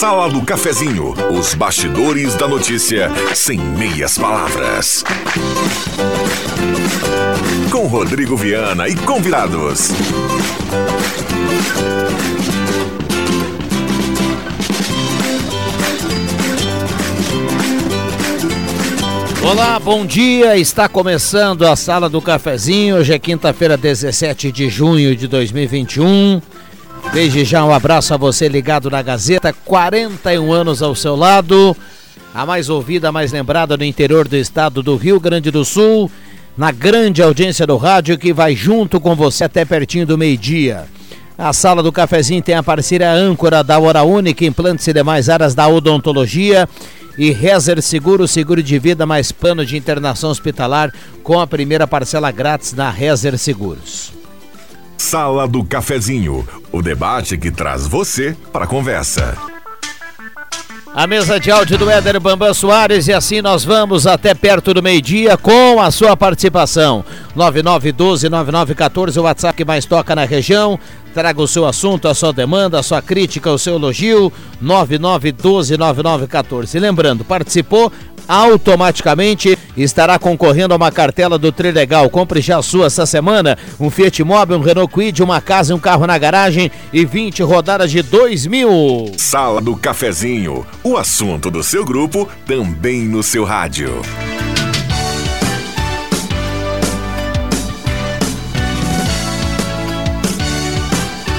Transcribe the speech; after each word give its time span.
Sala 0.00 0.30
do 0.30 0.40
Cafezinho, 0.40 1.12
os 1.30 1.52
bastidores 1.52 2.34
da 2.34 2.48
notícia 2.48 3.10
sem 3.34 3.60
meias 3.60 4.16
palavras. 4.16 5.04
Com 7.70 7.86
Rodrigo 7.86 8.34
Viana 8.34 8.88
e 8.88 8.96
convidados. 8.96 9.90
Olá, 19.42 19.78
bom 19.78 20.06
dia. 20.06 20.56
Está 20.56 20.88
começando 20.88 21.66
a 21.66 21.76
Sala 21.76 22.08
do 22.08 22.22
Cafezinho. 22.22 22.96
Hoje 22.96 23.12
é 23.12 23.18
quinta-feira, 23.18 23.76
17 23.76 24.50
de 24.50 24.70
junho 24.70 25.14
de 25.14 25.28
2021. 25.28 26.40
Desde 27.12 27.44
já 27.44 27.64
um 27.64 27.72
abraço 27.72 28.14
a 28.14 28.16
você 28.16 28.46
ligado 28.46 28.88
na 28.88 29.02
Gazeta, 29.02 29.52
41 29.64 30.52
anos 30.52 30.80
ao 30.80 30.94
seu 30.94 31.16
lado. 31.16 31.76
A 32.32 32.46
mais 32.46 32.68
ouvida, 32.68 33.08
a 33.08 33.12
mais 33.12 33.32
lembrada 33.32 33.76
no 33.76 33.84
interior 33.84 34.28
do 34.28 34.36
estado 34.36 34.80
do 34.80 34.94
Rio 34.94 35.18
Grande 35.18 35.50
do 35.50 35.64
Sul, 35.64 36.08
na 36.56 36.70
grande 36.70 37.20
audiência 37.20 37.66
do 37.66 37.76
rádio 37.76 38.16
que 38.16 38.32
vai 38.32 38.54
junto 38.54 39.00
com 39.00 39.16
você 39.16 39.42
até 39.42 39.64
pertinho 39.64 40.06
do 40.06 40.16
meio-dia. 40.16 40.84
A 41.36 41.52
sala 41.52 41.82
do 41.82 41.90
cafezinho 41.90 42.42
tem 42.42 42.54
a 42.54 42.62
parceira 42.62 43.12
âncora 43.12 43.64
da 43.64 43.76
Hora 43.80 44.04
Única, 44.04 44.44
implantes 44.44 44.86
e 44.86 44.92
demais 44.92 45.28
áreas 45.28 45.52
da 45.52 45.66
odontologia 45.66 46.68
e 47.18 47.32
Rezer 47.32 47.82
Seguro, 47.82 48.28
seguro 48.28 48.62
de 48.62 48.78
vida 48.78 49.04
mais 49.04 49.32
plano 49.32 49.66
de 49.66 49.76
internação 49.76 50.30
hospitalar 50.30 50.94
com 51.24 51.40
a 51.40 51.46
primeira 51.46 51.88
parcela 51.88 52.30
grátis 52.30 52.72
na 52.72 52.88
Rezer 52.88 53.36
Seguros. 53.36 54.19
Sala 55.00 55.48
do 55.48 55.64
Cafezinho, 55.64 56.46
o 56.70 56.82
debate 56.82 57.38
que 57.38 57.50
traz 57.50 57.86
você 57.86 58.36
para 58.52 58.66
a 58.66 58.68
conversa. 58.68 59.34
A 60.94 61.06
mesa 61.06 61.40
de 61.40 61.50
áudio 61.50 61.78
do 61.78 61.88
Éder 61.88 62.20
Bambam 62.20 62.52
Soares 62.52 63.08
e 63.08 63.12
assim 63.12 63.40
nós 63.40 63.64
vamos 63.64 64.06
até 64.06 64.34
perto 64.34 64.74
do 64.74 64.82
meio-dia 64.82 65.38
com 65.38 65.80
a 65.80 65.90
sua 65.90 66.14
participação. 66.18 67.02
9912-9914, 67.34 69.16
o 69.16 69.22
WhatsApp 69.22 69.56
que 69.56 69.64
mais 69.64 69.86
toca 69.86 70.14
na 70.14 70.24
região. 70.24 70.78
Traga 71.14 71.40
o 71.40 71.48
seu 71.48 71.64
assunto, 71.64 72.06
a 72.06 72.14
sua 72.14 72.30
demanda, 72.32 72.78
a 72.78 72.82
sua 72.82 73.00
crítica, 73.00 73.50
o 73.50 73.58
seu 73.58 73.76
elogio. 73.76 74.30
9912-9914. 74.62 76.78
Lembrando, 76.78 77.24
participou, 77.24 77.90
automaticamente 78.28 79.58
estará 79.76 80.18
concorrendo 80.18 80.74
a 80.74 80.76
uma 80.76 80.90
cartela 80.90 81.38
do 81.38 81.52
Trilegal. 81.52 82.08
Compre 82.10 82.40
já 82.40 82.58
a 82.58 82.62
sua 82.62 82.86
essa 82.86 83.06
semana. 83.06 83.56
Um 83.78 83.90
Fiat 83.90 84.22
Mobi, 84.22 84.54
um 84.54 84.60
Renault 84.60 84.92
Quid, 84.92 85.22
uma 85.22 85.40
casa 85.40 85.72
e 85.72 85.76
um 85.76 85.78
carro 85.78 86.06
na 86.06 86.18
garagem 86.18 86.70
e 86.92 87.04
20 87.04 87.42
rodadas 87.42 87.90
de 87.90 88.02
2 88.02 88.46
mil. 88.46 89.12
Sala 89.16 89.60
do 89.60 89.76
Cafezinho, 89.76 90.66
o 90.82 90.96
assunto 90.96 91.50
do 91.50 91.62
seu 91.62 91.84
grupo 91.84 92.28
também 92.46 93.02
no 93.02 93.22
seu 93.22 93.44
rádio. 93.44 94.02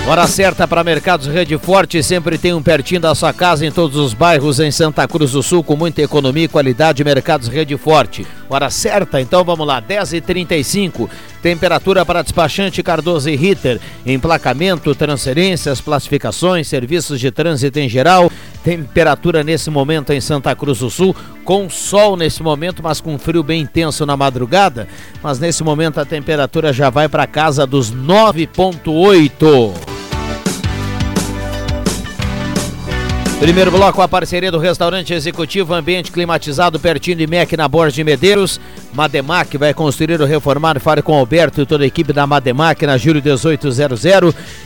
Hora 0.08 0.28
certa 0.28 0.68
para 0.68 0.84
Mercados 0.84 1.28
Rede 1.28 1.58
Forte, 1.60 2.02
sempre 2.02 2.38
tem 2.38 2.54
um 2.54 2.62
pertinho 2.62 3.00
da 3.00 3.14
sua 3.14 3.32
casa 3.32 3.66
em 3.66 3.72
todos 3.72 3.96
os 3.96 4.14
bairros 4.14 4.60
em 4.60 4.72
Santa 4.72 5.08
Cruz 5.08 5.32
do 5.32 5.44
Sul 5.44 5.64
com 5.64 5.76
muita 5.78 6.02
economia 6.02 6.46
e 6.46 6.48
qualidade. 6.48 7.04
Mercados 7.04 7.48
Rede 7.48 7.78
Forte. 7.78 8.26
Hora 8.50 8.70
certa, 8.70 9.22
então 9.22 9.44
vamos 9.46 9.66
lá, 9.66 9.82
10h35. 9.82 11.08
Temperatura 11.42 12.04
para 12.04 12.24
despachante 12.24 12.84
Cardoso 12.84 13.30
e 13.30 13.36
Ritter. 13.36 13.80
Emplacamento, 14.06 14.94
transferências, 14.96 15.80
classificações, 15.80 16.68
serviços 16.68 17.20
de 17.20 17.32
trânsito 17.32 17.80
em 17.80 17.88
geral. 17.88 18.30
Temperatura 18.64 19.44
nesse 19.44 19.70
momento 19.70 20.12
em 20.12 20.20
Santa 20.20 20.54
Cruz 20.56 20.80
do 20.80 20.90
Sul, 20.90 21.16
com 21.46 21.70
sol 21.70 22.18
nesse 22.18 22.44
momento, 22.44 22.84
mas 22.84 23.00
com 23.00 23.18
frio 23.18 23.44
bem 23.44 23.62
intenso 23.62 24.06
na 24.06 24.18
madrugada. 24.18 24.88
Mas 25.24 25.40
nesse 25.40 25.64
momento 25.64 26.00
a 26.00 26.06
temperatura 26.06 26.74
já 26.74 26.90
vai 26.90 27.08
para 27.08 27.26
casa 27.26 27.66
dos 27.66 27.94
9,8. 27.94 29.91
Primeiro 33.42 33.72
bloco, 33.72 34.04
a 34.04 34.08
parceria 34.08 34.52
do 34.52 34.60
restaurante 34.60 35.16
executivo 35.16 35.74
Ambiente 35.74 36.12
Climatizado 36.12 36.80
pertinho 36.80 37.18
de 37.18 37.26
MEC 37.26 37.58
na 37.58 37.68
Borja 37.68 37.96
de 37.96 38.04
Medeiros. 38.04 38.62
Mademac 38.94 39.58
vai 39.58 39.74
construir 39.74 40.22
ou 40.22 40.28
reformar. 40.28 40.80
Fale 40.80 41.02
com 41.02 41.18
Alberto 41.18 41.60
e 41.60 41.66
toda 41.66 41.84
a 41.84 41.88
equipe 41.88 42.14
da 42.14 42.28
Mademac 42.28 42.86
na 42.86 43.00
Júlio 43.00 43.20
1800. 43.20 44.04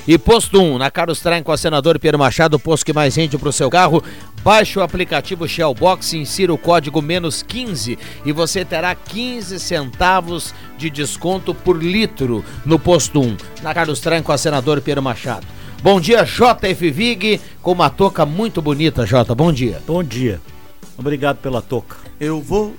E 0.06 0.18
posto 0.18 0.62
1, 0.62 0.78
na 0.78 0.91
Carlos 0.91 1.22
Traem 1.22 1.41
com 1.41 1.53
a 1.53 1.58
senador 1.58 1.97
Pedro 1.97 2.19
Machado, 2.19 2.59
posto 2.59 2.85
que 2.85 2.91
mais 2.91 3.16
rende 3.16 3.38
para 3.38 3.47
o 3.47 3.53
seu 3.53 3.69
carro. 3.69 4.03
Baixe 4.44 4.78
o 4.78 4.84
aplicativo 4.84 5.47
Shellbox 5.47 6.12
e 6.12 6.18
insira 6.18 6.53
o 6.53 6.58
código 6.58 7.02
menos 7.02 7.41
15 7.41 7.97
e 8.25 8.31
você 8.34 8.66
terá 8.66 8.94
15 8.94 9.58
centavos 9.58 10.53
de 10.78 10.90
desconto 10.90 11.56
por 11.56 11.81
litro 11.81 12.44
no 12.66 12.78
posto 12.78 13.22
1, 13.22 13.38
na 13.64 13.74
Carlos 13.74 14.02
Traem 14.02 14.22
com 14.22 14.34
a 14.34 14.38
senador 14.38 14.81
Pedro 14.81 15.02
Machado. 15.02 15.47
Bom 15.85 16.01
dia, 16.01 16.23
JF 16.23 16.90
Vig, 16.90 17.40
com 17.62 17.72
uma 17.73 17.91
touca 17.91 18.25
muito 18.25 18.59
bonita, 18.59 19.06
Jota. 19.06 19.35
Bom 19.35 19.53
dia. 19.53 19.79
Bom 19.85 20.03
dia. 20.03 20.41
Obrigado 20.97 21.38
pela 21.38 21.62
touca. 21.62 21.97
Eu 22.19 22.41
vou, 22.41 22.73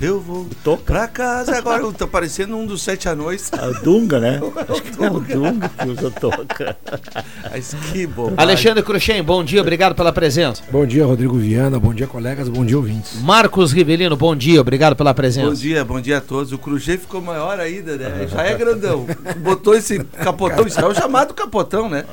eu 0.00 0.20
vou 0.20 0.46
Toca? 0.62 0.82
pra 0.84 1.08
casa. 1.08 1.56
Agora 1.56 1.82
tô 1.92 2.06
parecendo 2.06 2.56
um 2.56 2.64
dos 2.64 2.82
sete 2.82 3.08
anões. 3.08 3.50
A 3.52 3.66
Dunga, 3.80 4.20
né? 4.20 4.40
Acho 4.68 4.82
que 4.82 5.04
é 5.04 5.10
o 5.10 5.18
Dunga 5.20 5.68
que 5.68 5.88
usa 5.88 6.10
touca. 6.10 6.76
Mas 7.50 7.74
que 7.92 8.06
bom. 8.06 8.32
Alexandre 8.36 8.82
Cruxem, 8.82 9.22
bom 9.22 9.42
dia, 9.42 9.60
obrigado 9.60 9.94
pela 9.94 10.12
presença. 10.12 10.62
Bom 10.70 10.86
dia, 10.86 11.04
Rodrigo 11.04 11.36
Viana. 11.36 11.78
Bom 11.80 11.92
dia, 11.92 12.06
colegas. 12.06 12.48
Bom 12.48 12.64
dia, 12.64 12.76
ouvintes. 12.76 13.20
Marcos 13.22 13.72
Rivelino, 13.72 14.16
bom 14.16 14.36
dia, 14.36 14.60
obrigado 14.60 14.94
pela 14.94 15.12
Bom 15.12 15.16
presença. 15.16 15.54
dia, 15.56 15.84
bom 15.84 16.00
dia 16.00 16.18
a 16.18 16.20
todos. 16.20 16.52
O 16.52 16.58
Crujê 16.58 16.96
ficou 16.96 17.20
maior 17.20 17.58
ainda, 17.58 17.96
né? 17.96 18.28
Já 18.30 18.42
é 18.44 18.54
grandão. 18.56 19.04
Botou 19.38 19.74
esse 19.74 19.98
capotão, 20.04 20.66
isso 20.66 20.78
é 20.80 20.86
o 20.86 20.94
chamado 20.94 21.34
capotão, 21.34 21.88
né? 21.88 22.04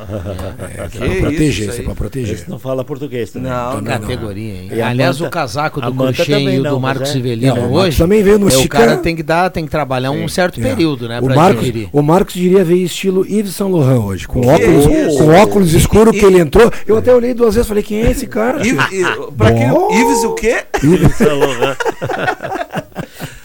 É, 0.77 0.87
Que 0.87 0.97
pra 0.97 1.07
proteger, 1.29 1.69
isso 1.69 1.81
é 1.81 1.83
pra 1.83 1.95
proteger. 1.95 2.35
Esse 2.35 2.49
não 2.49 2.57
fala 2.57 2.83
português 2.83 3.31
também. 3.31 3.51
Não, 3.51 3.75
não. 3.75 3.83
Categoria, 3.83 4.53
hein? 4.53 4.69
E 4.73 4.81
Aliás, 4.81 5.17
manta- 5.17 5.27
o 5.27 5.31
casaco 5.31 5.81
do 5.81 5.93
Cruxem 5.93 6.55
e 6.55 6.59
o 6.59 6.63
do 6.63 6.79
Marcos 6.79 7.09
é- 7.09 7.13
Rivelino 7.13 7.74
hoje. 7.81 7.97
também 7.97 8.21
veio 8.23 8.39
no 8.39 8.49
é, 8.49 8.55
o 8.57 8.69
cara 8.69 8.97
tem 8.97 9.15
que 9.15 9.23
dar, 9.23 9.49
tem 9.49 9.65
que 9.65 9.71
trabalhar 9.71 10.11
um 10.11 10.27
certo 10.27 10.59
É. 10.59 10.63
período, 10.63 11.07
né? 11.07 11.19
O 11.21 11.27
Marcos, 11.27 11.63
adquirir. 11.63 11.89
o 11.91 12.01
Marcos 12.01 12.33
diria 12.33 12.63
ver 12.63 12.75
estilo 12.77 13.25
Yves 13.25 13.55
Saint 13.55 13.71
Laurent 13.71 13.99
hoje, 14.03 14.27
com 14.27 14.41
Que 14.41 14.47
óculos, 14.47 14.85
isso? 14.85 15.17
com 15.17 15.27
óculos 15.29 15.73
escuro 15.73 16.15
E- 16.15 16.19
que 16.19 16.25
ele 16.25 16.39
entrou. 16.39 16.71
Eu 16.87 16.97
até 16.97 17.13
olhei 17.13 17.33
duas 17.33 17.55
vezes 17.55 17.65
e 17.65 17.69
falei, 17.69 17.83
quem 17.83 18.01
é 18.01 18.11
esse 18.11 18.27
cara? 18.27 18.65
Ives, 18.65 18.85
e- 18.91 19.31
pra 19.37 19.51
quem. 19.51 19.67
Ives 19.99 20.23
o 20.23 20.33
quê? 20.33 20.63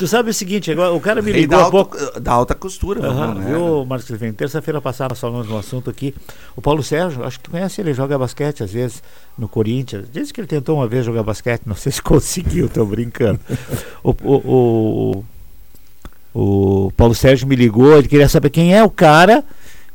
Tu 0.00 0.09
sabe 0.09 0.31
o 0.31 0.33
seguinte, 0.33 0.71
agora, 0.72 0.94
o 0.94 0.99
cara 1.00 1.21
me 1.21 1.31
ligou 1.31 1.59
da 1.59 1.65
alta, 1.65 1.71
pouco. 1.71 2.21
da 2.21 2.33
alta 2.33 2.55
costura, 2.55 3.06
Aham, 3.06 3.34
vamos, 3.34 3.44
né? 3.44 3.50
viu, 3.50 3.84
Marcos 3.84 4.06
Silveira? 4.06 4.34
Terça-feira 4.34 4.81
passada 4.81 5.11
nós 5.11 5.21
falamos 5.21 5.47
um 5.50 5.59
assunto 5.59 5.91
aqui. 5.91 6.15
O 6.56 6.62
Paulo 6.62 6.83
Sérgio, 6.83 7.22
acho 7.22 7.37
que 7.37 7.44
tu 7.44 7.50
conhece 7.50 7.83
ele, 7.83 7.93
joga 7.93 8.19
basquete 8.19 8.62
às 8.62 8.72
vezes 8.72 9.03
no 9.37 9.47
Corinthians. 9.47 10.06
Diz 10.11 10.33
que 10.33 10.41
ele 10.41 10.49
tentou 10.49 10.77
uma 10.78 10.88
vez 10.88 11.05
jogar 11.05 11.22
basquete, 11.22 11.65
não 11.66 11.75
sei 11.77 11.93
se 11.93 12.00
conseguiu, 12.03 12.66
tô 12.71 12.83
brincando. 12.87 13.41
o, 14.03 14.15
o, 14.25 15.25
o, 16.34 16.84
o 16.87 16.91
Paulo 16.93 17.15
Sérgio 17.15 17.47
me 17.47 17.55
ligou, 17.55 17.99
ele 17.99 18.09
queria 18.09 18.27
saber 18.27 18.49
quem 18.49 18.75
é 18.75 18.82
o 18.82 18.88
cara 18.88 19.44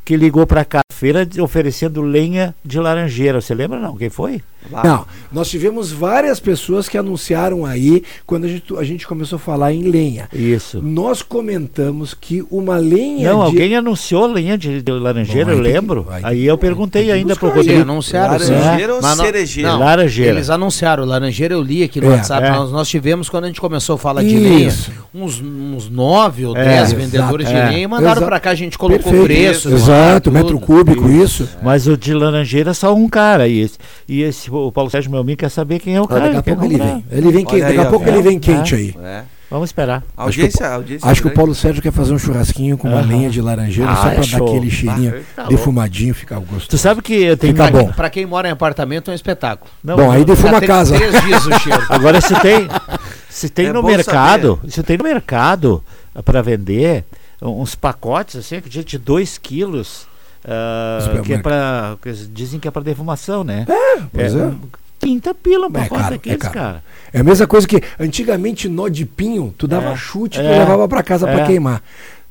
que 0.05 0.15
ligou 0.15 0.45
pra 0.45 0.63
cá 0.63 0.81
feira 0.95 1.25
de- 1.25 1.41
oferecendo 1.41 2.01
lenha 2.01 2.55
de 2.63 2.79
laranjeira. 2.79 3.41
Você 3.41 3.53
lembra 3.53 3.79
não? 3.79 3.95
Quem 3.97 4.09
foi? 4.09 4.41
Lá. 4.71 4.83
Não, 4.83 5.05
nós 5.31 5.47
tivemos 5.47 5.91
várias 5.91 6.39
pessoas 6.39 6.89
que 6.89 6.97
anunciaram 6.97 7.67
aí 7.67 8.01
quando 8.25 8.45
a 8.45 8.47
gente, 8.47 8.75
a 8.75 8.83
gente 8.83 9.05
começou 9.05 9.35
a 9.35 9.39
falar 9.39 9.71
em 9.73 9.83
lenha. 9.83 10.27
Isso. 10.33 10.81
Nós 10.81 11.21
comentamos 11.21 12.15
que 12.19 12.43
uma 12.49 12.77
lenha 12.77 13.29
Não, 13.31 13.41
de... 13.41 13.45
alguém 13.45 13.75
anunciou 13.75 14.25
lenha 14.25 14.57
de, 14.57 14.81
de 14.81 14.91
laranjeira, 14.91 15.45
Bom, 15.45 15.51
eu 15.51 15.55
tem 15.57 15.65
que- 15.65 15.71
lembro. 15.71 16.07
aí 16.23 16.47
eu 16.47 16.57
perguntei 16.57 17.11
ainda 17.11 17.33
aí. 17.33 17.39
Sim, 17.39 17.45
Rodrigo. 17.45 17.81
anunciaram 17.81 18.39
sim. 18.39 18.53
Laranjeira 18.53 18.95
ou 18.95 19.01
Mas 19.03 19.17
cerejeira? 19.19 19.69
não, 19.69 19.79
Laranjeira. 19.79 20.31
Eles 20.31 20.49
anunciaram, 20.49 21.05
laranjeira 21.05 21.53
eu 21.53 21.61
li 21.61 21.83
aqui 21.83 22.01
no 22.01 22.07
É, 22.07 22.15
WhatsApp, 22.15 22.47
é. 22.47 22.49
Nós, 22.51 22.71
nós 22.71 22.87
tivemos 22.89 23.29
quando 23.29 23.43
a 23.43 23.47
gente 23.47 23.61
começou 23.61 23.95
a 23.95 23.97
falar 23.99 24.23
de 24.23 24.35
Isso. 24.35 24.89
lenha, 24.89 25.23
uns, 25.25 25.39
uns 25.41 25.89
nove 25.91 26.43
ou 26.43 26.57
É, 26.57 26.63
dez 26.63 26.91
exato, 26.91 27.01
vendedores 27.01 27.47
de 27.47 27.53
é. 27.53 27.65
lenha 27.69 27.83
e 27.83 27.87
mandaram 27.87 28.23
pra 28.23 28.39
cá, 28.39 28.49
a 28.49 28.55
gente 28.55 28.79
colocou 28.79 29.11
Perfeito. 29.11 29.25
preço. 29.25 29.69
Exato, 29.71 30.31
metro 30.31 30.59
cúbico, 30.59 30.84
isso. 30.93 31.47
Mas 31.61 31.87
o 31.87 31.97
de 31.97 32.13
laranjeira 32.13 32.71
é 32.71 32.73
só 32.73 32.93
um 32.95 33.07
cara. 33.09 33.47
E 33.47 33.59
esse, 33.59 33.77
e 34.07 34.21
esse 34.21 34.49
o 34.51 34.71
Paulo 34.71 34.89
Sérgio, 34.89 35.11
meu 35.11 35.19
amigo, 35.21 35.39
quer 35.39 35.49
saber 35.49 35.79
quem 35.79 35.95
é 35.95 36.01
o 36.01 36.05
Ah, 36.05 36.07
cara. 36.07 36.19
daqui 36.21 36.37
a 36.37 36.41
quer 36.43 36.51
pouco 36.55 36.65
ele 36.65 36.77
vem. 36.77 37.05
Ele 37.11 37.31
vem 37.31 37.45
quente, 37.45 37.61
daqui 37.61 37.79
aí, 37.79 37.85
a 37.85 37.89
pouco 37.89 38.05
é. 38.05 38.09
ele 38.11 38.21
vem 38.21 38.39
quente 38.39 38.73
É. 38.73 38.77
aí. 38.77 38.95
É. 39.03 39.21
Vamos 39.47 39.69
esperar. 39.69 40.03
Audiência, 40.17 40.67
audiência. 40.67 41.07
Acho 41.07 41.21
que 41.21 41.27
o. 41.27 41.31
Paulo 41.31 41.53
Sérgio 41.53 41.81
quer 41.81 41.91
fazer 41.91 42.11
um 42.13 42.17
churrasquinho 42.17 42.77
com 42.79 42.87
uma 42.89 42.99
lenha 43.01 43.29
de 43.29 43.39
laranjeira 43.39 43.91
Ah, 43.91 43.95
só 43.95 44.07
é 44.09 44.15
pra 44.15 44.25
dar 44.25 44.43
aquele 44.43 44.71
cheirinho 44.71 45.13
Ah, 45.17 45.21
tá 45.35 45.43
defumadinho, 45.43 46.15
ficar 46.15 46.39
gostoso. 46.39 46.67
Tu 46.67 46.77
sabe 46.79 47.01
que 47.03 47.13
eu 47.13 47.37
tenho. 47.37 47.53
Fica 47.53 47.71
Pra, 47.71 47.81
bom. 47.83 47.91
pra 47.93 48.09
quem 48.09 48.25
mora 48.25 48.47
em 48.47 48.51
apartamento 48.51 49.09
é 49.09 49.13
um 49.13 49.15
espetáculo. 49.15 49.69
Não, 49.83 49.95
Bom, 49.97 50.11
aí 50.11 50.25
defuma 50.25 50.57
a 50.57 50.61
casa. 50.61 50.95
três 50.95 51.21
dias 51.23 51.45
o 51.45 51.59
cheiro. 51.59 51.81
Agora 51.89 52.19
se 52.19 52.33
tem. 52.41 52.67
Se 53.29 53.49
tem 53.49 53.67
É 53.67 53.73
no 53.73 53.83
mercado. 53.83 54.59
Se 54.67 54.81
tem 54.81 54.97
no 54.97 55.03
mercado 55.03 55.83
para 56.23 56.41
vender 56.41 57.03
uns 57.41 57.75
pacotes 57.75 58.37
assim, 58.37 58.61
que 58.61 58.69
de 58.69 58.97
2 58.97 59.37
quilos. 59.37 60.07
Ah, 60.47 61.21
que 61.23 61.33
é 61.33 61.37
para. 61.37 61.97
Dizem 62.31 62.59
que 62.59 62.67
é 62.67 62.71
para 62.71 62.81
defumação, 62.83 63.43
né? 63.43 63.65
pois 64.13 64.33
é. 64.35 64.45
um- 64.45 64.55
30 64.97 65.33
pila 65.35 65.69
pra 65.69 65.83
É 65.85 65.89
caro, 65.89 66.15
é 66.25 66.37
caro. 66.37 66.53
cara. 66.53 66.83
É 67.13 67.19
a 67.19 67.23
mesma 67.23 67.45
coisa 67.45 67.67
que 67.67 67.81
antigamente 67.99 68.67
nó 68.69 68.87
de 68.87 69.05
pinho, 69.05 69.53
tu 69.57 69.67
dava 69.67 69.91
É, 69.91 69.95
chute 69.95 70.39
e 70.39 70.41
tu 70.41 70.47
é, 70.47 70.59
levava 70.59 70.87
pra 70.87 71.03
casa 71.03 71.27
pra 71.27 71.41
é. 71.41 71.45
queimar. 71.45 71.81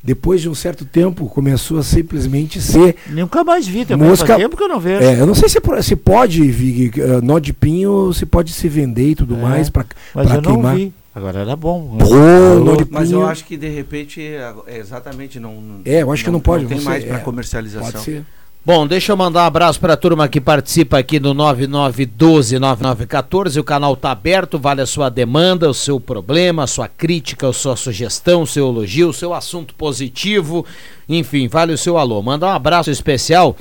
Depois 0.02 0.40
de 0.40 0.48
um 0.50 0.54
certo 0.54 0.84
tempo, 0.84 1.26
começou 1.28 1.78
a 1.78 1.82
simplesmente 1.82 2.60
ser. 2.60 2.96
Nunca 3.06 3.42
mais 3.44 3.66
vi. 3.66 3.86
Música- 3.96 4.28
Faz 4.34 4.42
tempo 4.42 4.56
que 4.56 4.62
eu 4.62 4.68
não 4.68 4.78
vejo. 4.80 5.02
É, 5.02 5.18
eu 5.20 5.26
não 5.26 5.34
sei 5.34 5.48
se, 5.48 5.60
po- 5.60 5.80
se 5.82 5.94
pode, 5.96 6.42
Vig, 6.50 7.00
eh, 7.00 7.20
nó 7.22 7.38
de 7.38 7.52
pinho, 7.54 8.12
se 8.12 8.26
pode 8.26 8.52
se 8.52 8.68
vender 8.68 9.10
e 9.10 9.14
tudo 9.14 9.34
É, 9.34 9.38
mais 9.38 9.70
pra, 9.70 9.84
Mas 10.14 10.26
pra 10.26 10.36
eu 10.36 10.42
não 10.42 10.52
queimar. 10.52 10.74
vi. 10.76 10.92
Agora 11.14 11.40
era 11.40 11.54
bom. 11.54 11.96
Mas 12.90 13.12
eu 13.12 13.24
acho 13.24 13.44
que 13.44 13.56
de 13.56 13.68
repente, 13.68 14.20
é 14.20 14.52
exatamente, 14.78 15.38
não. 15.38 15.80
É, 15.84 16.02
eu 16.02 16.10
acho 16.10 16.24
que 16.24 16.30
não 16.30 16.40
pode, 16.40 16.64
Não 16.64 16.70
tem 16.70 16.78
você- 16.80 16.84
mais 16.84 17.04
para 17.04 17.16
é, 17.18 17.20
comercialização. 17.20 17.92
Pode 17.92 18.04
ser. 18.04 18.24
Bom, 18.66 18.86
deixa 18.86 19.12
eu 19.12 19.16
mandar 19.16 19.42
um 19.42 19.46
abraço 19.46 19.78
para 19.78 19.92
a 19.92 19.96
turma 19.96 20.26
que 20.26 20.40
participa 20.40 20.98
aqui 20.98 21.20
no 21.20 21.34
9912-9914. 21.34 23.60
O 23.60 23.64
canal 23.64 23.94
tá 23.94 24.10
aberto, 24.10 24.58
vale 24.58 24.80
a 24.80 24.86
sua 24.86 25.10
demanda, 25.10 25.68
o 25.68 25.74
seu 25.74 26.00
problema, 26.00 26.64
a 26.64 26.66
sua 26.66 26.88
crítica, 26.88 27.46
a 27.48 27.52
sua 27.52 27.76
sugestão, 27.76 28.40
o 28.42 28.46
seu 28.46 28.66
elogio, 28.68 29.10
o 29.10 29.12
seu 29.12 29.34
assunto 29.34 29.74
positivo. 29.74 30.64
Enfim, 31.06 31.46
vale 31.46 31.74
o 31.74 31.78
seu 31.78 31.98
alô. 31.98 32.22
Manda 32.22 32.46
um 32.46 32.50
abraço 32.50 32.90
especial 32.90 33.54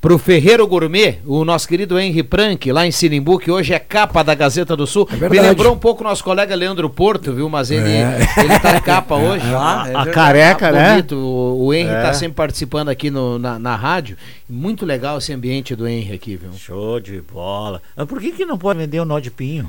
pro 0.00 0.16
Ferreiro 0.16 0.66
Gourmet, 0.66 1.18
o 1.26 1.44
nosso 1.44 1.66
querido 1.66 1.98
Henry 1.98 2.22
Prank, 2.22 2.70
lá 2.70 2.86
em 2.86 2.90
Sinimbu, 2.92 3.38
que 3.38 3.50
hoje 3.50 3.74
é 3.74 3.78
capa 3.80 4.22
da 4.22 4.32
Gazeta 4.34 4.76
do 4.76 4.86
Sul. 4.86 5.08
É 5.20 5.28
Me 5.28 5.40
lembrou 5.40 5.74
um 5.74 5.78
pouco 5.78 6.04
nosso 6.04 6.22
colega 6.22 6.54
Leandro 6.54 6.88
Porto, 6.88 7.32
viu? 7.32 7.48
Mas 7.48 7.70
ele, 7.70 7.90
É. 7.90 8.18
ele 8.38 8.58
tá 8.60 8.76
em 8.76 8.80
capa 8.80 9.16
hoje. 9.18 9.44
Ah, 9.46 9.84
é 9.86 9.90
a 9.90 10.04
verdade. 10.04 10.10
careca, 10.12 10.66
Tá 10.66 10.72
né? 10.72 10.90
bonito. 10.92 11.16
O, 11.16 11.66
o 11.66 11.74
Henry 11.74 11.90
É. 11.90 12.02
tá 12.02 12.14
sempre 12.14 12.34
participando 12.36 12.88
aqui 12.90 13.10
no- 13.10 13.38
na, 13.38 13.58
na 13.58 13.74
rádio. 13.74 14.16
Muito 14.48 14.86
legal 14.86 15.18
esse 15.18 15.32
ambiente 15.32 15.74
do 15.74 15.86
Henry 15.88 16.14
aqui, 16.14 16.36
viu? 16.36 16.50
Show 16.56 17.00
de 17.00 17.20
bola. 17.20 17.82
Mas 17.96 18.06
por 18.06 18.20
que, 18.20 18.30
que 18.30 18.46
não 18.46 18.56
pode 18.56 18.78
vender 18.78 19.00
o 19.00 19.04
nó 19.04 19.18
de 19.18 19.30
pinho? 19.32 19.68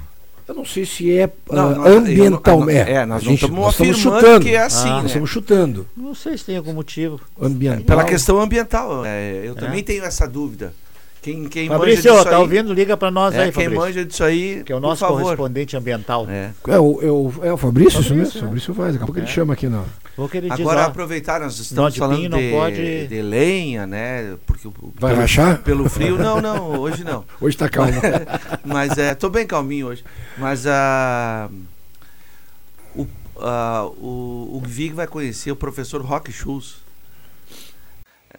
Eu 0.50 0.56
não 0.56 0.66
sei 0.66 0.84
se 0.84 1.16
é 1.16 1.30
Não, 1.52 1.70
ah, 1.70 1.76
nós- 1.76 1.88
ambiental. 1.96 2.60
eu 2.60 2.66
não- 2.66 2.70
é, 2.72 2.92
é, 2.92 3.06
nós 3.06 3.22
a 3.22 3.26
não 3.26 3.32
gente- 3.32 3.36
estamos 3.44 3.60
nós 3.60 3.72
estamos 3.74 3.96
afirmando 3.98 4.20
chutando. 4.22 4.46
que 4.46 4.56
é 4.56 4.60
assim, 4.64 4.88
Ah, 4.90 4.96
né? 4.96 4.96
Nós 4.96 5.06
estamos 5.06 5.30
chutando. 5.30 5.88
Não 5.96 6.16
sei 6.16 6.38
se 6.40 6.46
tem 6.46 6.58
algum 6.58 6.74
motivo. 6.74 7.22
Ambiental. 7.40 7.86
Pela 7.86 8.04
questão 8.04 8.42
ambiental. 8.42 9.06
é, 9.06 9.42
eu 9.46 9.54
também 9.54 9.84
tenho 9.84 10.04
essa 10.04 10.28
dúvida. 10.28 10.74
Quem, 11.22 11.44
quem 11.50 11.68
manja 11.68 11.78
Fabrício, 11.80 12.12
disso 12.14 12.24
tá 12.24 12.30
aí, 12.32 12.42
ouvindo? 12.42 12.74
Liga 12.74 12.98
pra 12.98 13.12
nós 13.12 13.36
é, 13.36 13.40
aí, 13.44 13.52
quem 13.52 13.66
Fabrício. 13.66 13.80
manja 13.80 14.06
disso 14.06 14.24
aí, 14.24 14.64
Que 14.66 14.72
é 14.74 14.76
o 14.76 14.80
nosso 14.80 15.06
correspondente 15.06 15.78
ambiental. 15.78 16.26
É. 16.28 16.50
É 16.68 16.80
o, 16.80 17.00
é 17.02 17.12
o, 17.12 17.34
é 17.44 17.54
o 17.54 17.58
Fabrício, 17.58 18.00
isso 18.00 18.10
Fabrício, 18.10 18.16
mesmo? 18.16 18.40
né? 18.42 18.46
Fabrício 18.48 18.74
faz, 18.74 18.92
daqui 18.94 19.04
a 19.04 19.06
pouco 19.06 19.20
ele 19.20 19.28
chama 19.28 19.54
aqui 19.54 19.68
não. 19.68 19.86
Diz, 20.28 20.52
Agora 20.52 20.82
ó, 20.82 20.86
aproveitar, 20.86 21.40
nós 21.40 21.56
Nó 21.58 21.62
estamos 21.64 21.94
de 21.94 22.00
falando 22.00 22.38
de, 22.38 22.52
pode- 22.52 23.08
de 23.08 23.22
lenha, 23.22 23.88
né? 23.88 24.38
Porque 24.46 24.68
Vai 24.96 25.12
pelo, 25.12 25.22
rachar? 25.22 25.62
pelo 25.62 25.90
frio, 25.90 26.18
não, 26.18 26.42
não, 26.42 26.80
hoje 26.80 27.04
não. 27.04 27.24
Hoje 27.40 27.56
tá 27.56 27.70
calmo. 27.70 27.92
Mas 28.66 28.98
é, 28.98 29.16
tô 29.16 29.30
bem 29.30 29.46
calminho 29.48 29.88
hoje. 29.88 30.04
Mas 30.38 30.66
a 30.68 31.50
o, 32.96 33.08
a, 33.40 33.86
o, 33.86 34.58
o 34.58 34.62
Vig 34.66 34.94
vai 34.94 35.08
conhecer 35.08 35.52
o 35.52 35.56
professor 35.56 36.02
Rock 36.02 36.32
Schultz, 36.32 36.76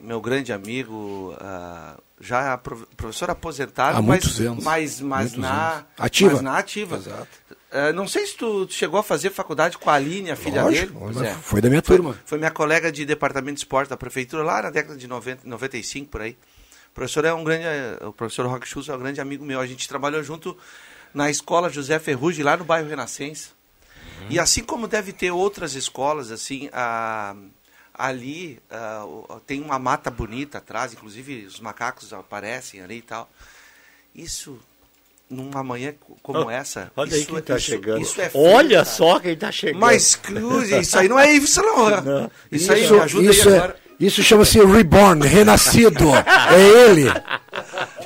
meu 0.02 0.20
grande 0.20 0.52
amigo, 0.52 1.34
ah, 1.40 1.94
já 2.20 2.56
pro- 2.58 2.86
professor 2.96 3.30
aposentado, 3.30 3.98
Há 3.98 4.02
mas, 4.02 4.24
muitos 4.24 4.40
anos. 4.40 4.64
mas, 4.64 5.00
mas 5.00 5.20
Muitos 5.32 5.38
na 5.38 5.68
anos. 5.72 5.84
Ativa. 5.98 6.32
mas 6.32 6.42
na 6.42 6.58
ativa. 6.58 6.96
Exato. 6.96 7.28
Ah, 7.72 7.92
não 7.92 8.08
sei 8.08 8.26
se 8.26 8.36
tu 8.36 8.66
chegou 8.68 8.98
a 8.98 9.02
fazer 9.02 9.30
faculdade 9.30 9.78
com 9.78 9.88
a 9.88 9.94
Aline, 9.94 10.30
a 10.30 10.36
filha 10.36 10.64
Lógico, 10.64 11.10
dele. 11.12 11.28
é. 11.28 11.34
foi 11.34 11.60
da 11.60 11.68
minha 11.68 11.82
Foi, 11.82 11.96
turma. 11.96 12.18
foi 12.24 12.36
minha 12.38 12.50
colega 12.50 12.90
de 12.90 13.04
departamento 13.04 13.54
de 13.54 13.60
esporte 13.60 13.88
da 13.88 13.96
prefeitura 13.96 14.42
lá 14.42 14.62
na 14.62 14.70
década 14.70 14.96
de 14.96 15.06
90, 15.06 15.42
95 15.48 16.08
por 16.10 16.20
aí. 16.22 16.36
O 16.90 16.94
professor 16.94 17.24
é 17.24 17.32
um 17.32 17.44
grande, 17.44 17.64
eh, 17.64 17.98
o 18.04 18.12
professor 18.12 18.44
Roque 18.46 18.66
Schultz 18.66 18.88
é 18.88 18.94
um 18.94 18.98
grande 18.98 19.20
amigo 19.20 19.44
meu. 19.44 19.60
A 19.60 19.66
gente 19.66 19.88
trabalhou 19.88 20.20
junto 20.24 20.58
na 21.14 21.30
escola 21.30 21.70
José 21.70 21.98
Ferrugem 22.00 22.44
lá 22.44 22.56
no 22.56 22.64
bairro 22.64 22.88
Renascença. 22.88 23.50
E 24.28 24.38
assim 24.38 24.62
como 24.64 24.86
deve 24.88 25.12
ter 25.12 25.30
outras 25.30 25.74
escolas 25.74 26.30
assim, 26.32 26.68
a- 26.72 27.34
ali 27.94 28.58
ah, 28.70 29.04
o- 29.06 29.40
tem 29.46 29.60
uma 29.62 29.78
mata 29.78 30.10
bonita 30.10 30.58
atrás, 30.58 30.92
inclusive 30.92 31.44
os 31.46 31.60
macacos 31.60 32.12
aparecem 32.12 32.80
ali 32.82 32.96
e 32.98 33.02
tal. 33.02 33.30
Isso 34.14 34.58
numa 35.30 35.62
manhã 35.62 35.94
co- 36.00 36.16
como 36.22 36.46
Oh, 36.46 36.50
essa, 36.50 36.90
Olha 36.96 37.14
aí 37.14 37.20
isso, 37.20 37.32
quem 37.32 37.42
tá 37.42 37.56
isso- 37.56 37.66
chegando. 37.66 38.00
isso 38.02 38.20
é 38.20 38.28
feio, 38.28 38.44
Olha 38.44 38.78
cara. 38.78 38.84
só 38.84 39.20
quem 39.20 39.36
tá 39.36 39.52
chegando. 39.52 39.80
Mas 39.80 40.16
cruz, 40.16 40.70
isso 40.70 40.98
aí 40.98 41.08
não 41.08 41.18
é 41.18 41.32
isso 41.32 41.62
não. 41.62 41.88
Não. 42.02 42.30
Isso, 42.50 42.72
aí 42.72 42.84
Isso, 42.84 43.00
ajuda 43.00 43.30
isso, 43.30 43.48
aí 43.48 43.54
é- 43.54 43.58
agora. 43.58 43.76
isso 44.00 44.22
chama-se 44.22 44.58
reborn, 44.64 45.26
renascido. 45.26 46.04
é 46.50 46.60
ele. 46.90 47.06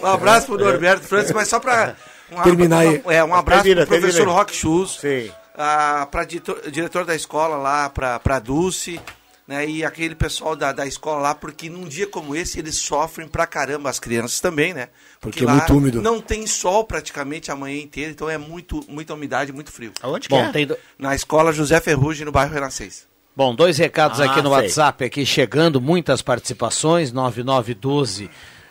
Um 0.03 0.07
abraço 0.07 0.47
pro 0.49 0.59
Norberto 0.59 1.07
Francis, 1.07 1.33
mas 1.33 1.49
só 1.49 1.59
para 1.59 1.97
um, 2.31 2.43
Terminar 2.43 2.81
aí. 2.81 3.03
um- 3.05 3.11
é, 3.11 3.25
um 3.25 3.35
abraço 3.35 3.63
Termina, 3.65 3.87
pro 3.87 3.97
professor 3.99 4.17
termina 4.19 4.33
aí. 4.33 4.39
Rock 4.39 4.55
Schultz, 4.55 5.01
Sim. 5.01 5.31
ah, 5.57 6.07
para 6.11 6.25
diretor, 6.25 6.71
diretor 6.71 7.05
da 7.07 7.15
escola 7.15 7.57
lá, 7.57 7.89
para 7.89 8.19
pra 8.19 8.39
Dulce, 8.39 9.01
né, 9.47 9.69
e 9.69 9.85
aquele 9.85 10.15
pessoal 10.15 10.57
da, 10.57 10.73
da 10.73 10.87
escola 10.87 11.21
lá, 11.21 11.35
porque 11.35 11.69
num 11.69 11.85
dia 11.85 12.07
como 12.07 12.35
esse 12.35 12.59
eles 12.59 12.77
sofrem 12.77 13.29
pra 13.29 13.47
caramba, 13.47 13.91
as 13.91 13.99
crianças 14.01 14.41
também, 14.41 14.73
né? 14.73 14.89
Porque 15.21 15.43
é 15.43 15.47
lá 15.47 15.55
muito 15.57 15.77
úmido. 15.77 16.01
Não 16.03 16.21
tem 16.21 16.47
sol 16.47 16.85
praticamente 16.85 17.51
a 17.51 17.57
manhã 17.57 17.81
inteira, 17.83 18.11
então 18.11 18.29
é 18.31 18.39
muito, 18.39 18.83
muita 18.89 19.13
umidade, 19.15 19.53
muito 19.53 19.71
frio. 19.71 19.93
Aonde 20.03 20.29
que 20.29 20.35
Bom, 20.35 20.45
é? 20.45 20.51
tem, 20.53 20.67
do- 20.67 20.77
Na 20.99 21.15
escola 21.15 21.53
José 21.53 21.81
Ferrugem, 21.81 22.25
no 22.25 22.33
bairro 22.33 22.55
Renascença. 22.55 23.05
Bom, 23.37 23.55
dois 23.55 23.77
recados 23.79 24.21
Ah, 24.21 24.27
aqui 24.27 24.37
no 24.41 24.49
sei. 24.51 24.59
WhatsApp 24.59 25.05
aqui 25.05 25.27
chegando, 25.27 25.81
muitas 25.81 26.23
participações, 26.23 27.13
9912 27.13 28.31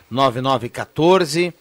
9914. 0.10 1.54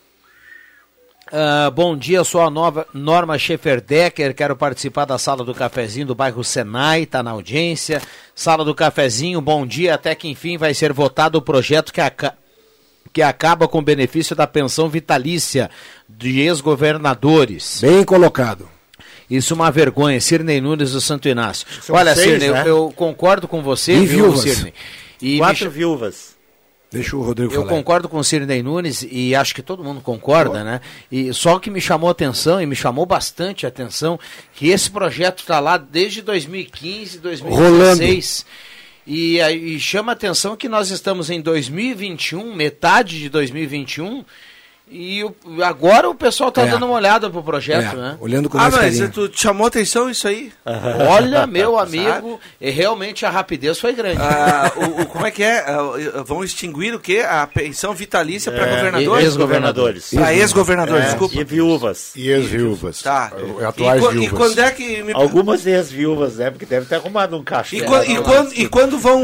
Ah, 1.35 1.71
bom 1.71 1.97
dia, 1.97 2.23
sou 2.25 2.43
a 2.43 2.51
nova 2.51 2.87
Norma 2.93 3.39
Schefferdecker, 3.39 4.35
quero 4.35 4.55
participar 4.55 5.07
da 5.07 5.17
sala 5.17 5.43
do 5.43 5.55
cafezinho 5.55 6.07
do 6.07 6.15
bairro 6.15 6.45
Senai, 6.45 7.07
tá 7.07 7.23
na 7.23 7.31
audiência. 7.31 8.03
Sala 8.35 8.63
do 8.65 8.75
cafezinho, 8.75 9.41
bom 9.41 9.67
dia, 9.67 9.95
até 9.95 10.15
que 10.15 10.29
enfim 10.29 10.59
vai 10.59 10.75
ser 10.75 10.93
votado 10.93 11.39
o 11.39 11.43
projeto 11.43 11.91
que, 11.91 12.03
aca- 12.03 12.35
que 13.15 13.23
acaba 13.23 13.67
com 13.67 13.79
o 13.79 13.83
benefício 13.83 14.37
da 14.37 14.47
pensão 14.47 14.91
vitalícia 14.91 15.71
de 16.07 16.39
ex-governadores. 16.41 17.79
Bem 17.81 18.05
colocado. 18.05 18.69
Isso 19.31 19.55
é 19.55 19.57
uma 19.57 19.71
vergonha, 19.71 20.21
Cirnei 20.21 20.61
Nunes 20.61 20.93
do 20.93 21.01
Santo 21.01 21.29
Inácio. 21.29 21.67
São 21.81 21.97
Olha, 21.97 22.15
seis, 22.15 22.27
Cirnei, 22.43 22.51
eu- 22.51 22.53
né? 22.55 22.65
eu, 22.67 22.93
concordo 22.95 23.49
com 23.49 23.63
você, 23.63 23.95
E 23.95 24.05
viu, 24.05 24.25
viúvas. 24.25 24.41
Cirnei? 24.43 24.75
E 25.23 25.39
Quatro 25.39 25.71
viúvas. 25.71 26.32
Deixa 26.93 27.17
o 27.17 27.23
Rodrigo 27.23 27.53
eu 27.53 27.63
falar. 27.63 27.71
concordo 27.71 28.09
com 28.09 28.19
o 28.19 28.25
Cirnei 28.25 28.63
Nunes 28.63 29.07
e 29.11 29.35
acho 29.35 29.55
que 29.55 29.63
todo 29.63 29.83
mundo 29.83 30.01
concorda, 30.01 30.63
né? 30.63 30.81
E 31.11 31.33
só 31.33 31.59
que 31.59 31.71
me 31.71 31.81
chamou 31.81 32.09
a 32.09 32.13
atenção 32.13 32.61
e 32.61 32.67
me 32.67 32.77
chamou 32.77 33.07
bastante 33.07 33.65
a 33.65 33.69
atenção 33.69 34.21
que 34.55 34.69
esse 34.69 34.91
projeto 34.91 35.41
está 35.41 35.59
lá 35.59 35.77
desde 35.79 36.21
2015, 36.21 37.19
2016. 37.19 38.47
E, 39.07 39.41
e 39.41 39.81
chama 39.81 40.13
a 40.13 40.15
atenção 40.15 40.57
que 40.57 40.69
nós 40.69 40.91
estamos 40.91 41.31
em 41.31 41.41
2021, 41.41 42.55
metade 42.55 43.19
de 43.19 43.29
2021, 43.29 44.25
e 44.93 45.25
o- 45.25 45.35
agora 45.65 46.09
o 46.09 46.15
pessoal 46.15 46.49
está 46.51 46.63
É. 46.63 46.67
dando 46.67 46.85
uma 46.87 46.95
olhada 46.95 47.29
pro 47.31 47.43
projeto, 47.43 47.95
É, 47.95 47.97
né? 47.97 48.17
Olhando 48.21 48.49
com 48.49 48.59
Ah, 48.59 48.63
mais 48.63 48.75
mas 48.75 48.83
carinho. 49.01 49.11
tu 49.11 49.31
chamou 49.35 49.67
atenção 49.67 50.11
isso 50.11 50.29
aí? 50.29 50.53
Olha, 51.09 51.47
meu 51.47 51.79
amigo, 51.79 52.39
e 52.61 52.71
realmente 52.71 53.25
a 53.25 53.31
rapidez 53.31 53.79
foi 53.79 53.93
grande. 53.93 54.21
Ah, 54.21 54.71
o, 54.77 55.03
o- 55.03 55.07
como 55.07 55.27
é 55.27 55.31
que 55.31 55.43
é? 55.43 55.61
Ah, 55.61 56.23
vão 56.25 56.45
extinguir 56.45 56.95
o 56.95 57.01
quê? 57.01 57.25
A 57.29 57.47
pensão 57.47 57.95
vitalícia 57.95 58.53
para 58.53 58.67
governadores? 58.67 59.25
ex-governadores. 59.25 60.11
Para 60.15 60.35
ex-governadores, 60.35 61.05
É, 61.05 61.09
desculpa. 61.09 61.35
E 61.41 61.45
viúvas. 61.45 62.13
E 62.17 62.33
as 62.33 62.45
viúvas. 62.47 63.03
Tá. 63.03 63.33
É, 63.61 63.65
Atuais 63.65 64.03
e, 64.05 64.09
viúvas. 64.09 64.25
e 64.25 64.31
quando 64.31 64.59
é 64.61 64.71
que 64.71 65.03
me... 65.03 65.13
Algumas 65.13 65.67
ex-viúvas, 65.67 66.37
né? 66.37 66.51
Porque 66.51 66.67
deve 66.67 66.87
ter 66.87 66.97
arrumado 66.97 67.37
um 67.37 67.43
caixa. 67.43 67.75
E, 67.77 67.81
quan- 67.83 68.05
e 68.05 68.17
quando, 68.19 68.53
e 68.55 68.69
quando 68.69 68.99
vão, 68.99 69.23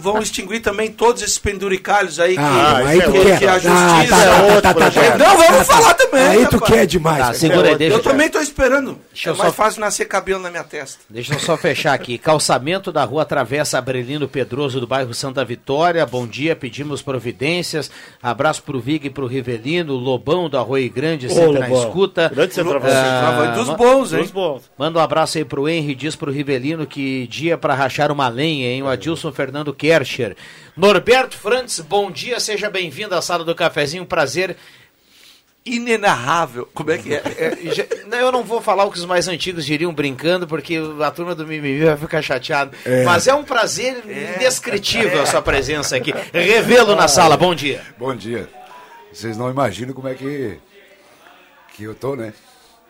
vão 0.00 0.18
extinguir 0.20 0.60
também 0.60 0.90
todos 0.90 1.22
esses 1.22 1.38
penduricalhos 1.38 2.20
aí 2.20 2.34
que, 2.34 2.40
Ah, 2.40 2.66
Ah, 2.76 2.88
aí 2.88 3.00
é 3.00 3.06
outro. 3.08 3.22
que 3.38 3.44
a 3.46 3.52
Ah, 3.54 3.58
justiça... 3.58 4.16
tá, 4.16 4.60
tá, 4.60 4.74
tá, 4.74 4.90
tá, 4.90 4.90
tá, 5.10 5.16
projeto. 5.16 5.28
Não, 5.28 5.36
vamos 5.50 5.66
falar 5.66 5.94
também. 5.94 6.26
Aí 6.26 6.46
tu 6.48 6.60
quer 6.60 6.86
demais. 6.86 7.18
Tá, 7.18 7.24
cara. 7.26 7.34
segura 7.38 7.68
aí, 7.68 7.76
deixa 7.76 7.96
Eu 7.96 8.02
também 8.02 8.28
tô 8.28 8.40
esperando. 8.40 8.98
Deixa 9.12 9.30
é 9.30 9.32
eu 9.32 9.36
mais 9.36 9.50
só- 9.50 9.56
fácil 9.62 9.80
nascer 9.80 10.04
cabelo 10.06 10.40
na 10.40 10.50
minha 10.50 10.64
testa. 10.64 10.98
Deixa 11.08 11.34
eu 11.34 11.38
só 11.38 11.56
fechar 11.56 11.94
aqui. 11.94 12.18
Calçamento 12.18 12.90
da 12.92 13.04
rua 13.04 13.24
Travessa 13.24 13.78
Abrelino 13.78 14.28
Pedroso 14.28 14.80
do 14.80 14.86
bairro 14.86 15.12
Santa 15.14 15.44
Vitória. 15.44 16.04
Bom 16.06 16.26
dia, 16.26 16.54
pedimos 16.56 17.02
providências. 17.02 17.90
Abraço 18.22 18.62
pro 18.62 18.80
Vig 18.80 19.06
e 19.06 19.10
pro 19.10 19.26
Rivelino, 19.26 19.94
Lobão 19.94 20.48
do 20.48 20.58
Arroio 20.58 20.90
Grande, 20.90 21.28
sempre 21.28 21.58
na 21.58 21.66
Lobão. 21.66 21.86
escuta. 21.88 22.28
Grande 22.28 22.54
centroavante. 22.54 22.94
Ah, 22.94 23.54
dos 23.56 23.70
bons, 23.70 24.12
hein? 24.12 24.22
Dos 24.22 24.30
bons. 24.30 24.62
Manda 24.78 24.98
um 24.98 25.02
abraço 25.02 25.38
aí 25.38 25.44
pro 25.44 25.68
Henry, 25.68 25.94
diz 25.94 26.16
pro 26.16 26.30
Rivelino 26.30 26.86
que 26.86 27.26
dia 27.28 27.56
para 27.56 27.74
rachar 27.74 28.10
uma 28.12 28.28
lenha, 28.28 28.68
hein? 28.68 28.82
O 28.82 28.88
Adilson 28.88 29.32
Fernando 29.32 29.72
Kercher. 29.72 30.36
Norberto 30.76 31.36
Frantz, 31.36 31.80
bom 31.80 32.10
dia, 32.10 32.38
seja 32.38 32.68
bem-vindo 32.68 33.14
à 33.14 33.22
sala 33.22 33.44
do 33.44 33.54
cafezinho, 33.54 34.04
prazer. 34.04 34.56
Inenarrável. 35.66 36.68
Como 36.72 36.90
é 36.92 36.98
que 36.98 37.12
é? 37.14 37.22
É, 37.36 37.74
já- 37.74 37.84
não, 38.06 38.18
eu 38.18 38.30
não 38.32 38.44
vou 38.44 38.62
falar 38.62 38.84
o 38.84 38.90
que 38.92 38.98
os 38.98 39.04
mais 39.04 39.26
antigos 39.28 39.66
diriam 39.66 39.92
brincando, 39.92 40.46
porque 40.46 40.78
a 41.02 41.10
turma 41.10 41.34
do 41.34 41.46
Mimimi 41.46 41.84
vai 41.84 41.96
ficar 41.96 42.22
chateada. 42.22 42.70
Mas 43.04 43.26
é 43.26 43.34
um 43.34 43.42
prazer 43.44 44.02
indescritível 44.06 45.20
a 45.22 45.26
sua 45.26 45.42
presença 45.42 45.96
aqui. 45.96 46.14
Revelo 46.32 46.94
na 46.94 47.08
sala, 47.08 47.36
bom 47.36 47.54
dia. 47.54 47.82
Bom 47.98 48.14
dia. 48.14 48.48
Vocês 49.12 49.36
não 49.36 49.50
imaginam 49.50 49.92
como 49.94 50.08
é 50.08 50.14
que 50.14 50.58
Que 51.74 51.84
eu 51.84 51.94
tô, 51.94 52.14
né? 52.16 52.32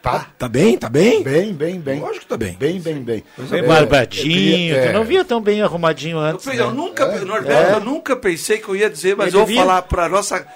Tá, 0.02 0.26
tá 0.38 0.48
bem? 0.48 0.78
Tá 0.78 0.88
bem? 0.88 1.22
Bem, 1.22 1.52
bem, 1.52 1.80
bem. 1.80 1.98
Lógico 1.98 2.20
que 2.20 2.26
tá 2.28 2.36
bem. 2.36 2.52
Bem, 2.54 2.80
bem, 2.80 3.02
bem. 3.02 3.24
Bem 3.36 3.58
É, 3.58 3.62
barbadinho. 3.62 4.26
eu 4.26 4.74
queria- 4.76 4.86
Tu 4.88 4.92
não 4.92 5.00
é. 5.00 5.04
via 5.04 5.24
tão 5.24 5.40
bem 5.40 5.62
arrumadinho 5.62 6.18
antes. 6.18 6.46
Eu, 6.46 6.52
né? 6.54 6.60
eu 6.60 6.70
nunca, 6.72 7.06
Norberto, 7.24 7.72
eu 7.72 7.80
nunca 7.80 8.14
pensei 8.14 8.58
que 8.58 8.68
eu 8.68 8.76
ia 8.76 8.88
dizer, 8.88 9.16
mas 9.16 9.28
Ele 9.28 9.36
eu 9.36 9.40
vou 9.40 9.46
vinha- 9.48 9.60
falar 9.62 9.82
pra 9.82 10.08
nossa 10.08 10.46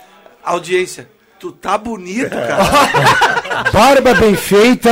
audiência. 0.45 1.09
Tu 1.41 1.51
tá 1.53 1.79
bonito, 1.79 2.29
cara. 2.29 3.65
Barba 3.73 4.13
bem 4.13 4.37
feita, 4.37 4.91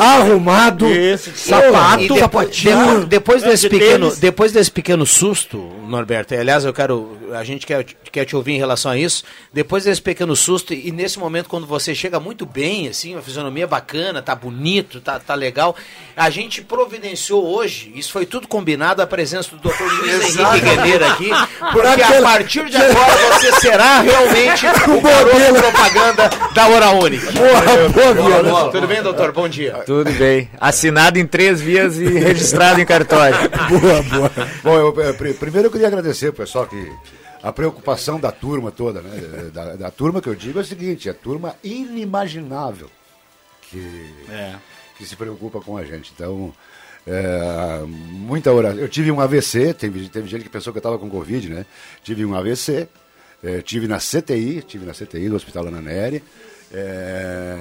arrumado. 0.00 0.90
Isso, 0.90 1.30
de 1.30 1.36
E 1.36 1.40
sapato. 1.40 2.14
depois, 2.14 2.48
depois, 2.48 3.04
depois 3.04 3.42
desse 3.42 3.68
de 3.68 3.78
pequeno, 3.78 4.16
depois 4.16 4.50
desse 4.50 4.70
pequeno 4.70 5.04
susto, 5.04 5.58
Norberto, 5.86 6.32
e 6.32 6.38
aliás, 6.38 6.64
eu 6.64 6.72
quero, 6.72 7.18
a 7.34 7.44
gente 7.44 7.66
quer, 7.66 7.84
quer 7.84 8.24
te 8.24 8.34
ouvir 8.34 8.52
em 8.52 8.58
relação 8.58 8.90
a 8.90 8.96
isso. 8.96 9.24
Depois 9.52 9.84
desse 9.84 10.00
pequeno 10.00 10.34
susto 10.34 10.72
e 10.72 10.90
nesse 10.90 11.18
momento 11.18 11.50
quando 11.50 11.66
você 11.66 11.94
chega 11.94 12.18
muito 12.18 12.46
bem, 12.46 12.88
assim, 12.88 13.14
uma 13.14 13.22
fisionomia 13.22 13.66
bacana, 13.66 14.22
tá 14.22 14.34
bonito, 14.34 15.02
tá, 15.02 15.20
tá 15.20 15.34
legal, 15.34 15.76
a 16.16 16.30
gente 16.30 16.62
providenciou 16.62 17.46
hoje, 17.46 17.92
isso 17.94 18.10
foi 18.10 18.24
tudo 18.24 18.48
combinado, 18.48 19.02
a 19.02 19.06
presença 19.06 19.50
do 19.54 19.58
Dr. 19.58 19.82
Luiz 20.00 20.36
Henrique 20.36 20.60
Gueneira 20.60 21.12
aqui, 21.12 21.30
porque 21.72 22.02
a 22.02 22.22
partir 22.22 22.70
de 22.70 22.76
agora 22.78 23.34
você 23.34 23.52
será 23.60 24.00
realmente 24.00 24.66
o 24.66 25.00
garoto 25.00 25.54
propaganda 25.60 25.89
da 26.54 26.68
Hora 26.68 26.90
Única. 26.92 27.30
Boa, 27.32 27.88
boa, 27.88 28.14
Viana. 28.14 28.70
Tudo 28.70 28.86
bem, 28.86 29.02
doutor? 29.02 29.32
Bom 29.32 29.48
dia. 29.48 29.74
Tudo 29.86 30.10
bem. 30.12 30.48
Assinado 30.60 31.18
em 31.18 31.26
três 31.26 31.60
vias 31.60 31.96
e 31.98 32.04
registrado 32.04 32.80
em 32.80 32.86
cartório. 32.86 33.36
Boa, 33.68 34.02
boa. 34.02 34.32
Bom, 34.62 34.76
eu, 34.78 35.14
pri- 35.14 35.34
primeiro 35.34 35.68
eu 35.68 35.72
queria 35.72 35.86
agradecer 35.88 36.28
o 36.28 36.32
pessoal 36.32 36.66
que. 36.66 36.90
A 37.42 37.50
preocupação 37.50 38.20
da 38.20 38.30
turma 38.30 38.70
toda, 38.70 39.00
né? 39.00 39.50
Da, 39.52 39.74
da 39.74 39.90
turma 39.90 40.20
que 40.20 40.28
eu 40.28 40.34
digo 40.34 40.58
é 40.58 40.62
o 40.62 40.64
seguinte: 40.64 41.08
é 41.08 41.12
a 41.12 41.14
turma 41.14 41.54
inimaginável 41.64 42.90
que, 43.62 44.06
que 44.98 45.06
se 45.06 45.16
preocupa 45.16 45.58
com 45.58 45.78
a 45.78 45.82
gente. 45.84 46.12
Então, 46.14 46.52
é, 47.06 47.80
muita 47.86 48.52
oração. 48.52 48.78
Eu 48.78 48.90
tive 48.90 49.10
um 49.10 49.20
AVC, 49.22 49.72
teve, 49.72 50.06
teve 50.10 50.28
gente 50.28 50.42
que 50.42 50.50
pensou 50.50 50.70
que 50.70 50.76
eu 50.78 50.80
estava 50.80 50.98
com 50.98 51.08
Covid, 51.08 51.48
né? 51.48 51.64
Tive 52.04 52.26
um 52.26 52.34
AVC, 52.34 52.86
eh, 53.42 53.62
tive 53.62 53.86
na 53.88 53.98
CTI, 53.98 54.62
tive 54.62 54.86
na 54.86 54.92
CTI 54.92 55.28
do 55.28 55.36
Hospital 55.36 55.68
Ana 55.68 55.80
Nery. 55.80 56.22
eh, 56.72 57.56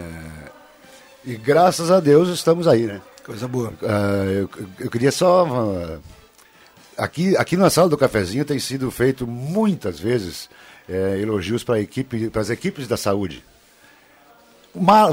e 1.25 1.35
graças 1.35 1.91
a 1.91 1.99
Deus 1.99 2.29
estamos 2.29 2.67
aí, 2.67 2.85
né? 2.87 3.01
Coisa 3.25 3.47
boa. 3.47 3.73
Ah, 3.83 4.25
eu, 4.25 4.49
eu 4.79 4.89
queria 4.89 5.11
só. 5.11 5.99
aqui, 6.97 7.35
aqui 7.37 7.55
na 7.57 7.69
sala 7.69 7.89
do 7.89 7.97
cafezinho 7.97 8.45
tem 8.45 8.57
sido 8.57 8.89
feito 8.89 9.27
muitas 9.27 9.99
vezes 9.99 10.49
eh, 10.87 11.19
elogios 11.21 11.63
para 11.63 11.79
equipe, 11.79 12.31
as 12.33 12.49
equipes 12.49 12.87
da 12.87 12.97
saúde. 12.97 13.43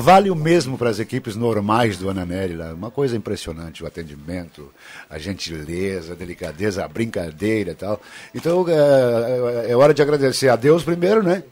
Vale 0.03 0.31
o 0.31 0.37
mesmo 0.37 0.77
para 0.77 0.91
as 0.91 0.99
equipes 0.99 1.35
normais 1.35 1.97
do 1.97 2.11
Ananeri, 2.11 2.55
lá. 2.55 2.75
uma 2.75 2.91
coisa 2.91 3.17
impressionante, 3.17 3.83
o 3.83 3.87
atendimento, 3.87 4.71
a 5.09 5.19
gentileza, 5.19 6.13
a 6.13 6.17
delicadeza, 6.17 6.85
a 6.85 6.89
brincadeira 6.89 7.71
e 7.71 7.75
tal. 7.75 8.01
Então 8.35 8.65
é, 8.69 9.71
é 9.71 9.77
hora 9.77 9.95
de 9.95 10.03
agradecer 10.03 10.49
a 10.51 10.57
Deus 10.57 10.83
primeiro, 10.85 11.23
né? 11.23 11.43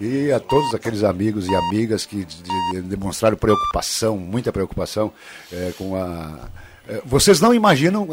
E 0.00 0.32
a 0.32 0.40
todos 0.40 0.74
aqueles 0.74 1.04
amigos 1.04 1.46
e 1.46 1.54
amigas 1.54 2.04
que 2.04 2.24
de- 2.24 2.42
de- 2.72 2.80
demonstraram 2.82 3.36
preocupação, 3.36 4.16
muita 4.18 4.52
preocupação 4.52 5.12
eh, 5.52 5.72
com 5.78 5.94
a. 5.96 6.48
eh, 6.88 7.00
vocês 7.04 7.40
não 7.40 7.54
imaginam, 7.54 8.08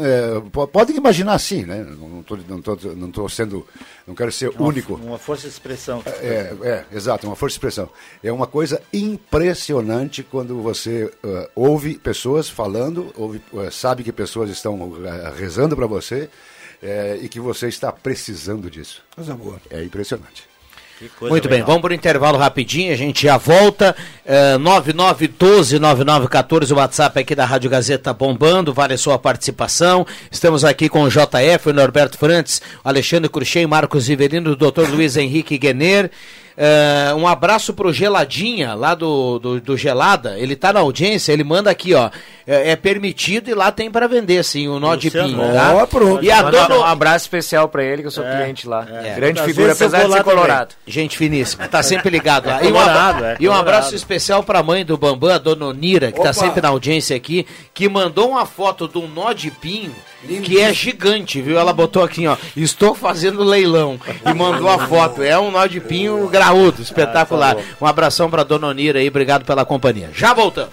po- 0.52 0.66
podem 0.66 0.96
imaginar 0.96 1.38
sim, 1.38 1.64
né? 1.64 1.84
Não 1.98 2.20
estou 2.20 2.38
não 2.48 2.62
tô, 2.62 2.76
não 2.96 3.10
tô 3.10 3.28
sendo, 3.28 3.66
não 4.06 4.14
quero 4.14 4.30
ser 4.32 4.50
único. 4.60 4.94
Uma 4.94 5.18
força 5.18 5.42
de 5.42 5.52
expressão. 5.52 6.02
É, 6.06 6.54
é, 6.62 6.84
exato, 6.92 7.26
uma 7.26 7.36
força 7.36 7.52
de 7.54 7.58
expressão. 7.58 7.88
É 8.22 8.30
uma 8.32 8.46
coisa 8.46 8.80
impressionante 8.92 10.22
quando 10.22 10.60
você 10.62 11.12
eh, 11.24 11.50
ouve 11.54 11.98
pessoas 11.98 12.48
falando, 12.48 13.12
ouve, 13.16 13.42
eh, 13.54 13.70
sabe 13.70 14.02
que 14.04 14.12
pessoas 14.12 14.50
estão 14.50 14.92
eh, 15.04 15.32
rezando 15.36 15.76
para 15.76 15.86
você 15.86 16.28
e 17.20 17.28
que 17.28 17.38
você 17.38 17.68
está 17.68 17.92
precisando 17.92 18.68
disso. 18.68 19.04
Coisa 19.14 19.34
boa. 19.34 19.60
É 19.70 19.84
impressionante. 19.84 20.48
Muito 21.20 21.48
bem, 21.48 21.58
legal. 21.58 21.66
vamos 21.66 21.82
para 21.82 21.92
o 21.92 21.94
intervalo 21.94 22.38
rapidinho, 22.38 22.92
a 22.92 22.96
gente 22.96 23.24
já 23.24 23.36
volta. 23.36 23.94
É, 24.24 24.56
9912-9914, 24.58 26.72
o 26.72 26.76
WhatsApp 26.76 27.20
aqui 27.20 27.34
da 27.34 27.44
Rádio 27.44 27.70
Gazeta 27.70 28.12
bombando, 28.12 28.72
vale 28.72 28.94
a 28.94 28.98
sua 28.98 29.18
participação. 29.18 30.06
Estamos 30.30 30.64
aqui 30.64 30.88
com 30.88 31.02
o 31.02 31.08
JF, 31.08 31.68
o 31.68 31.72
Norberto 31.72 32.16
Frantes, 32.18 32.62
o 32.84 32.88
Alexandre 32.88 33.28
Cruxem, 33.28 33.66
Marcos 33.66 34.08
Riverino, 34.08 34.52
o 34.52 34.56
Dr. 34.56 34.88
Luiz 34.90 35.16
Henrique 35.16 35.58
Guener. 35.58 36.10
É, 36.56 37.14
um 37.16 37.26
abraço 37.26 37.72
pro 37.72 37.92
Geladinha, 37.92 38.74
lá 38.74 38.94
do, 38.94 39.38
do, 39.38 39.60
do 39.60 39.76
Gelada. 39.76 40.38
Ele 40.38 40.54
tá 40.56 40.72
na 40.72 40.80
audiência, 40.80 41.32
ele 41.32 41.44
manda 41.44 41.70
aqui, 41.70 41.94
ó. 41.94 42.10
É, 42.46 42.72
é 42.72 42.76
permitido 42.76 43.48
e 43.48 43.54
lá 43.54 43.70
tem 43.70 43.88
para 43.90 44.08
vender, 44.08 44.42
sim, 44.44 44.66
o 44.66 44.80
nó 44.80 44.96
de 44.96 45.10
pinho. 45.10 45.38
ó, 45.40 45.52
Tá? 45.80 45.86
pronto. 45.86 46.24
E 46.24 46.30
a 46.30 46.42
dona, 46.42 46.76
um 46.78 46.84
abraço 46.84 47.24
especial 47.24 47.68
pra 47.68 47.84
ele, 47.84 48.02
que 48.02 48.08
eu 48.08 48.10
sou 48.10 48.24
cliente 48.24 48.66
lá. 48.66 48.84
é. 48.90 49.14
Grande 49.14 49.40
Às 49.40 49.46
figura, 49.46 49.72
apesar 49.72 50.02
de 50.02 50.06
lá 50.08 50.16
ser 50.16 50.24
também. 50.24 50.34
colorado. 50.38 50.74
Gente 50.86 51.16
finíssima, 51.16 51.68
tá 51.68 51.82
sempre 51.84 52.10
ligado 52.10 52.46
lá. 52.48 52.62
E 52.62 52.66
um, 52.66 52.72
Colorado, 52.72 53.16
abra- 53.16 53.32
é, 53.32 53.36
e 53.38 53.48
um 53.48 53.52
abraço 53.52 53.94
especial 53.94 54.42
pra 54.42 54.62
mãe 54.62 54.84
do 54.84 54.98
Bambam, 54.98 55.30
a 55.32 55.38
dona 55.38 55.66
Onira, 55.66 56.10
que 56.10 56.20
tá 56.20 56.32
sempre 56.32 56.60
na 56.60 56.68
audiência 56.68 57.16
aqui, 57.16 57.46
que 57.72 57.88
mandou 57.88 58.30
uma 58.30 58.44
foto 58.44 58.88
de 58.88 58.98
um 58.98 59.06
nó 59.06 59.32
de 59.32 59.50
pinho 59.50 59.94
que 60.44 60.60
é 60.60 60.72
gigante, 60.72 61.40
viu? 61.42 61.58
Ela 61.58 61.72
botou 61.72 62.02
aqui, 62.02 62.26
ó, 62.26 62.36
estou 62.56 62.94
fazendo 62.94 63.42
leilão 63.42 63.98
e 64.24 64.32
mandou 64.34 64.68
a 64.68 64.78
foto. 64.86 65.22
É 65.22 65.38
um 65.38 65.50
nó 65.50 65.66
de 65.66 65.80
pinho 65.80 66.28
graúdo, 66.42 66.82
espetacular. 66.82 67.56
Um 67.80 67.86
abração 67.86 68.28
pra 68.28 68.42
dona 68.42 68.66
Onira 68.66 68.98
aí, 68.98 69.08
obrigado 69.08 69.44
pela 69.44 69.64
companhia. 69.64 70.10
Já 70.12 70.34
voltamos. 70.34 70.72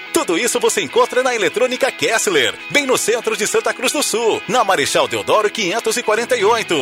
Tudo 0.13 0.37
isso 0.37 0.59
você 0.59 0.81
encontra 0.81 1.23
na 1.23 1.33
Eletrônica 1.33 1.89
Kessler, 1.91 2.53
bem 2.69 2.85
no 2.85 2.97
centro 2.97 3.35
de 3.37 3.47
Santa 3.47 3.73
Cruz 3.73 3.93
do 3.93 4.03
Sul, 4.03 4.41
na 4.47 4.63
Marechal 4.63 5.07
Deodoro 5.07 5.49
548. 5.49 6.75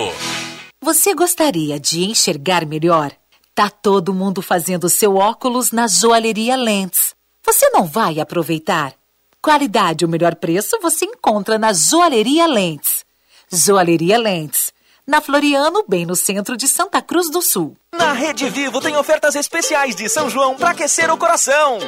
Você 0.81 1.13
gostaria 1.13 1.79
de 1.79 2.05
enxergar 2.05 2.65
melhor? 2.65 3.11
Tá 3.53 3.69
todo 3.69 4.13
mundo 4.13 4.41
fazendo 4.41 4.89
seu 4.89 5.15
óculos 5.15 5.71
na 5.71 5.87
joalheria 5.87 6.55
Lentes. 6.55 7.13
Você 7.45 7.69
não 7.69 7.85
vai 7.85 8.19
aproveitar? 8.19 8.93
Qualidade 9.41 10.03
e 10.03 10.05
o 10.05 10.09
melhor 10.09 10.35
preço 10.35 10.79
você 10.81 11.05
encontra 11.05 11.57
na 11.57 11.71
joalheria 11.71 12.47
Lentes. 12.47 13.05
Joalheria 13.51 14.17
Lentes. 14.17 14.71
Na 15.05 15.21
Floriano, 15.21 15.83
bem 15.87 16.05
no 16.05 16.15
centro 16.15 16.55
de 16.55 16.67
Santa 16.67 17.01
Cruz 17.01 17.29
do 17.29 17.41
Sul. 17.41 17.75
Na 17.93 18.13
Rede 18.13 18.49
Vivo 18.49 18.79
tem 18.79 18.95
ofertas 18.95 19.35
especiais 19.35 19.95
de 19.95 20.07
São 20.07 20.29
João 20.29 20.55
para 20.55 20.71
aquecer 20.71 21.11
o 21.11 21.17
coração. 21.17 21.79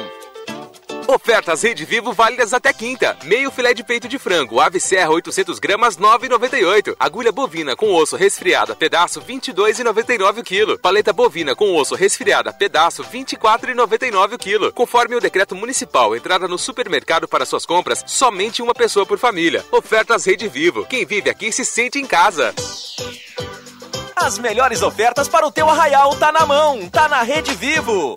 Ofertas 1.06 1.62
Rede 1.62 1.84
Vivo 1.84 2.12
válidas 2.12 2.52
até 2.52 2.72
quinta. 2.72 3.16
Meio 3.24 3.50
filé 3.50 3.74
de 3.74 3.82
peito 3.82 4.08
de 4.08 4.18
frango, 4.18 4.60
ave 4.60 4.80
serra 4.80 5.10
800 5.10 5.58
gramas 5.58 5.96
9,98. 5.96 6.96
Agulha 6.98 7.32
bovina 7.32 7.76
com 7.76 7.94
osso 7.94 8.16
resfriada, 8.16 8.74
pedaço 8.74 9.20
22,99 9.20 10.38
o 10.38 10.42
quilo. 10.42 10.78
Paleta 10.78 11.12
bovina 11.12 11.54
com 11.54 11.74
osso 11.76 11.94
resfriada, 11.94 12.52
pedaço 12.52 13.04
24,99 13.04 14.34
o 14.34 14.38
quilo. 14.38 14.72
Conforme 14.72 15.16
o 15.16 15.20
decreto 15.20 15.54
municipal, 15.54 16.14
entrada 16.16 16.46
no 16.48 16.58
supermercado 16.58 17.28
para 17.28 17.44
suas 17.44 17.66
compras, 17.66 18.02
somente 18.06 18.62
uma 18.62 18.74
pessoa 18.74 19.04
por 19.04 19.18
família. 19.18 19.64
Ofertas 19.70 20.24
Rede 20.24 20.48
Vivo. 20.48 20.86
Quem 20.86 21.04
vive 21.04 21.28
aqui 21.28 21.50
se 21.52 21.64
sente 21.64 21.98
em 21.98 22.06
casa. 22.06 22.54
As 24.14 24.38
melhores 24.38 24.82
ofertas 24.82 25.28
para 25.28 25.46
o 25.46 25.50
teu 25.50 25.68
arraial 25.68 26.14
tá 26.16 26.30
na 26.30 26.46
mão, 26.46 26.88
tá 26.88 27.08
na 27.08 27.22
Rede 27.22 27.54
Vivo. 27.54 28.16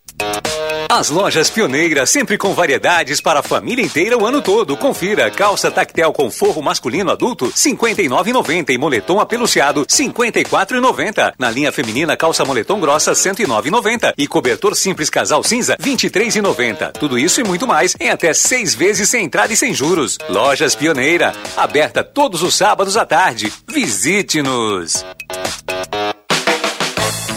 As 0.93 1.09
lojas 1.09 1.49
pioneiras, 1.49 2.09
sempre 2.09 2.37
com 2.37 2.53
variedades 2.53 3.21
para 3.21 3.39
a 3.39 3.43
família 3.43 3.81
inteira 3.81 4.17
o 4.17 4.25
ano 4.25 4.41
todo. 4.41 4.75
Confira: 4.75 5.31
calça 5.31 5.71
tactel 5.71 6.11
com 6.11 6.29
forro 6.29 6.61
masculino 6.61 7.09
adulto, 7.09 7.45
R$ 7.45 7.51
59,90 7.53 8.71
e 8.71 8.77
moletom 8.77 9.21
apeluciado, 9.21 9.79
R$ 9.79 9.85
54,90. 9.87 11.33
Na 11.39 11.49
linha 11.49 11.71
feminina, 11.71 12.17
calça 12.17 12.43
moletom 12.43 12.77
grossa, 12.81 13.11
R$ 13.11 13.15
109,90 13.15 14.15
e 14.17 14.27
cobertor 14.27 14.75
simples 14.75 15.09
casal 15.09 15.41
cinza, 15.45 15.77
R$ 15.79 15.91
23,90. 15.91 16.91
Tudo 16.91 17.17
isso 17.17 17.39
e 17.39 17.43
muito 17.45 17.65
mais 17.65 17.95
em 17.97 18.09
até 18.09 18.33
seis 18.33 18.75
vezes 18.75 19.07
sem 19.07 19.23
entrada 19.23 19.53
e 19.53 19.55
sem 19.55 19.73
juros. 19.73 20.17
Lojas 20.27 20.75
Pioneira, 20.75 21.31
aberta 21.55 22.03
todos 22.03 22.43
os 22.43 22.53
sábados 22.53 22.97
à 22.97 23.05
tarde. 23.05 23.49
Visite-nos. 23.65 25.05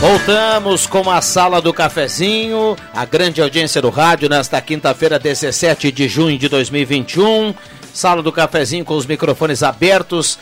Voltamos 0.00 0.86
com 0.86 1.10
a 1.10 1.20
sala 1.20 1.60
do 1.60 1.74
cafezinho, 1.74 2.74
a 2.94 3.04
grande 3.04 3.42
audiência 3.42 3.82
do 3.82 3.90
rádio 3.90 4.30
nesta 4.30 4.58
quinta-feira, 4.58 5.18
17 5.18 5.92
de 5.92 6.08
junho 6.08 6.38
de 6.38 6.48
2021. 6.48 7.54
Sala 7.92 8.22
do 8.22 8.32
cafezinho 8.32 8.82
com 8.82 8.96
os 8.96 9.04
microfones 9.04 9.62
abertos 9.62 10.38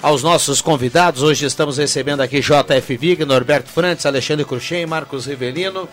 aos 0.00 0.22
nossos 0.22 0.60
convidados. 0.62 1.20
Hoje 1.20 1.46
estamos 1.46 1.78
recebendo 1.78 2.20
aqui 2.20 2.40
JF 2.40 2.96
Vig, 2.96 3.24
Norberto 3.24 3.68
Frantes, 3.68 4.06
Alexandre 4.06 4.44
Cruxem, 4.44 4.86
Marcos 4.86 5.26
Rivelino 5.26 5.88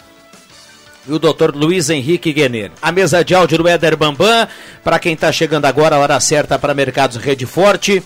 e 1.08 1.12
o 1.12 1.18
doutor 1.18 1.56
Luiz 1.56 1.90
Henrique 1.90 2.32
Guener. 2.32 2.72
A 2.80 2.92
mesa 2.92 3.26
de 3.26 3.34
áudio 3.34 3.58
do 3.58 3.68
Éder 3.68 3.98
Bambam, 3.98 4.48
para 4.84 5.00
quem 5.00 5.14
está 5.14 5.32
chegando 5.32 5.66
agora, 5.66 5.96
a 5.96 6.00
hora 6.00 6.20
certa 6.20 6.60
para 6.60 6.76
Mercados 6.76 7.18
Rede 7.18 7.48
Forte. 7.48 8.04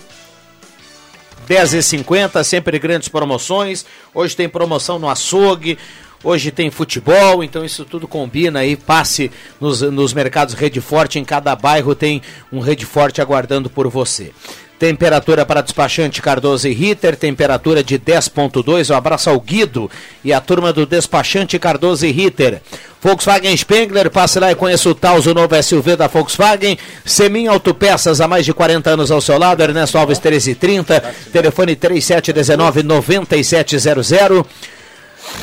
10h50, 1.48 2.42
sempre 2.44 2.78
grandes 2.78 3.08
promoções. 3.08 3.84
Hoje 4.14 4.36
tem 4.36 4.48
promoção 4.48 4.98
no 4.98 5.08
açougue. 5.08 5.78
Hoje 6.24 6.52
tem 6.52 6.70
futebol, 6.70 7.42
então 7.42 7.64
isso 7.64 7.84
tudo 7.84 8.06
combina 8.06 8.60
aí. 8.60 8.76
Passe 8.76 9.30
nos, 9.60 9.80
nos 9.80 10.12
mercados 10.12 10.54
Rede 10.54 10.80
Forte, 10.80 11.18
em 11.18 11.24
cada 11.24 11.56
bairro 11.56 11.94
tem 11.94 12.22
um 12.52 12.60
Rede 12.60 12.86
Forte 12.86 13.20
aguardando 13.20 13.68
por 13.68 13.88
você. 13.88 14.30
Temperatura 14.78 15.44
para 15.46 15.62
despachante 15.62 16.20
Cardoso 16.20 16.66
e 16.66 16.72
Ritter, 16.72 17.16
temperatura 17.16 17.84
de 17.84 17.98
10.2. 17.98 18.92
Um 18.92 18.96
abraço 18.96 19.30
ao 19.30 19.40
Guido 19.40 19.88
e 20.24 20.32
a 20.32 20.40
turma 20.40 20.72
do 20.72 20.84
despachante 20.84 21.56
Cardoso 21.56 22.04
e 22.04 22.10
Ritter. 22.10 22.60
Volkswagen 23.00 23.56
Spengler, 23.56 24.10
passe 24.10 24.40
lá 24.40 24.50
e 24.50 24.56
conheça 24.56 24.88
o 24.88 24.94
Taos, 24.94 25.26
o 25.26 25.34
novo 25.34 25.54
SUV 25.60 25.94
da 25.94 26.08
Volkswagen. 26.08 26.76
Semin 27.04 27.46
Autopeças, 27.46 28.20
há 28.20 28.26
mais 28.26 28.44
de 28.44 28.52
40 28.52 28.90
anos 28.90 29.12
ao 29.12 29.20
seu 29.20 29.38
lado. 29.38 29.62
Ernesto 29.62 29.98
Alves 29.98 30.18
1330, 30.18 31.14
telefone 31.32 31.76
3719-9700. 31.76 34.44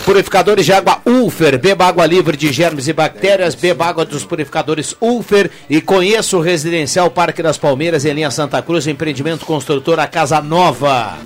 Purificadores 0.06 0.66
de 0.66 0.74
água 0.74 1.02
Ulfer, 1.06 1.60
beba 1.60 1.86
água 1.86 2.06
livre 2.06 2.36
de 2.36 2.52
germes 2.52 2.88
e 2.88 2.94
bactérias, 2.94 3.54
beba 3.54 3.86
água 3.86 4.06
dos 4.06 4.24
purificadores 4.24 4.96
Ulfer 5.00 5.52
e 5.70 5.80
conheça 5.82 6.36
o 6.36 6.42
Residencial 6.42 7.12
Parque 7.12 7.44
das 7.44 7.58
Palmeiras 7.58 8.06
em 8.06 8.14
linha 8.14 8.32
Santa 8.32 8.62
Cruz, 8.62 8.88
empreendimento 8.88 9.46
construtor 9.46 10.00
a 10.00 10.08
Casa 10.08 10.42
Nova. 10.42 11.18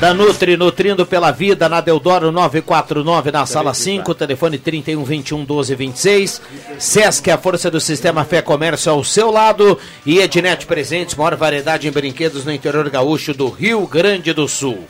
Da 0.00 0.12
Nutri, 0.12 0.56
nutrindo 0.56 1.06
pela 1.06 1.30
vida, 1.30 1.68
na 1.68 1.80
Deodoro 1.80 2.30
949, 2.30 3.30
na 3.30 3.46
sala 3.46 3.72
5, 3.72 4.14
telefone 4.14 4.58
31 4.58 5.02
21 5.02 5.44
12 5.44 5.74
26. 5.74 6.42
Sesc, 6.78 7.30
a 7.30 7.38
força 7.38 7.70
do 7.70 7.80
sistema 7.80 8.24
Fé 8.24 8.42
Comércio 8.42 8.92
ao 8.92 9.02
seu 9.02 9.30
lado. 9.30 9.78
E 10.04 10.18
Ednet 10.18 10.66
Presentes, 10.66 11.14
maior 11.14 11.36
variedade 11.36 11.88
em 11.88 11.92
brinquedos 11.92 12.44
no 12.44 12.52
interior 12.52 12.90
gaúcho 12.90 13.32
do 13.32 13.48
Rio 13.48 13.86
Grande 13.86 14.32
do 14.32 14.46
Sul 14.46 14.84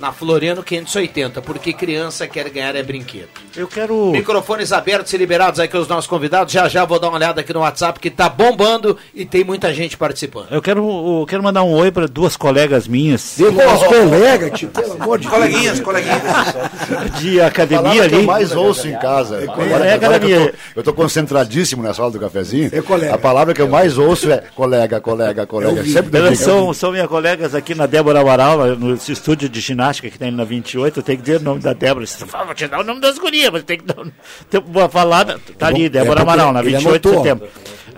na 0.00 0.12
Floriano 0.12 0.62
580, 0.62 1.42
porque 1.42 1.72
criança 1.72 2.26
quer 2.26 2.48
ganhar 2.50 2.74
é 2.76 2.82
brinquedo. 2.82 3.28
Eu 3.56 3.66
quero. 3.66 4.10
Microfones 4.12 4.72
abertos 4.72 5.12
e 5.12 5.16
liberados 5.16 5.58
aqui 5.60 5.76
os 5.76 5.88
nossos 5.88 6.06
convidados. 6.06 6.52
Já 6.52 6.68
já 6.68 6.84
vou 6.84 6.98
dar 6.98 7.08
uma 7.08 7.16
olhada 7.16 7.40
aqui 7.40 7.52
no 7.52 7.60
WhatsApp 7.60 7.98
que 8.00 8.10
tá 8.10 8.28
bombando 8.28 8.96
e 9.14 9.24
tem 9.24 9.42
muita 9.44 9.72
gente 9.74 9.96
participando. 9.96 10.48
Eu 10.50 10.62
quero, 10.62 10.80
eu 11.20 11.26
quero 11.26 11.42
mandar 11.42 11.62
um 11.62 11.72
oi 11.72 11.90
para 11.90 12.06
duas 12.06 12.36
colegas 12.36 12.86
minhas. 12.86 13.34
Duas 13.38 13.82
colegas, 13.84 14.58
tipo, 14.58 14.80
pelo 14.80 14.92
amor 14.94 15.18
de 15.18 15.26
Deus. 15.28 15.34
Coleguinhas, 15.38 15.80
coleguinhas. 15.80 16.22
De 17.20 17.40
academia 17.40 17.82
Palavra 17.82 18.08
que 18.08 18.14
ali. 18.14 18.22
eu 18.22 18.26
mais 18.26 18.52
ouço 18.52 18.88
em 18.88 18.98
casa. 18.98 19.36
É, 19.40 19.44
Agora- 19.44 19.84
é, 19.86 19.94
agora 19.94 20.26
eu, 20.28 20.46
tô, 20.50 20.54
eu 20.76 20.82
tô 20.82 20.92
concentradíssimo 20.92 21.82
na 21.82 21.92
sala 21.92 22.10
do 22.10 22.20
cafezinho. 22.20 22.70
É 22.72 22.80
colega. 22.80 23.14
A 23.14 23.18
palavra 23.18 23.54
que 23.54 23.60
eu 23.62 23.68
mais 23.68 23.98
ouço 23.98 24.30
é 24.30 24.42
colega, 24.54 25.00
colega, 25.00 25.46
colega. 25.46 25.84
Sempre 25.84 26.18
Elas 26.18 26.38
são, 26.38 26.72
são 26.72 26.92
minhas 26.92 27.06
colegas 27.08 27.54
aqui 27.54 27.74
na 27.74 27.86
Débora 27.86 28.20
Amaral, 28.20 28.58
no 28.76 28.94
estúdio 28.94 29.48
de 29.48 29.60
ginástica 29.60 29.87
que 30.00 30.10
tem 30.10 30.30
na 30.30 30.44
28. 30.44 30.98
Eu 31.00 31.02
tenho 31.02 31.18
que 31.18 31.24
dizer 31.24 31.40
o 31.40 31.44
nome 31.44 31.60
da 31.60 31.72
Débora. 31.72 32.06
Você 32.06 32.26
fala, 32.26 32.44
vou 32.46 32.54
te 32.54 32.66
dar 32.66 32.80
o 32.80 32.84
nome 32.84 33.00
das 33.00 33.18
gurias, 33.18 33.50
mas 33.50 33.62
tem 33.64 33.78
que 33.78 33.84
dar. 33.84 33.98
o- 34.00 34.12
Tem, 34.50 34.60
vou 34.60 34.88
falar. 34.88 35.24
Tá 35.58 35.66
ali, 35.68 35.88
Débora 35.88 36.20
é 36.20 36.24
porque 36.24 36.32
Amaral, 36.40 36.52
na 36.52 36.60
ele 36.60 36.70
28 36.76 37.08
de 37.10 37.16
setembro. 37.16 37.48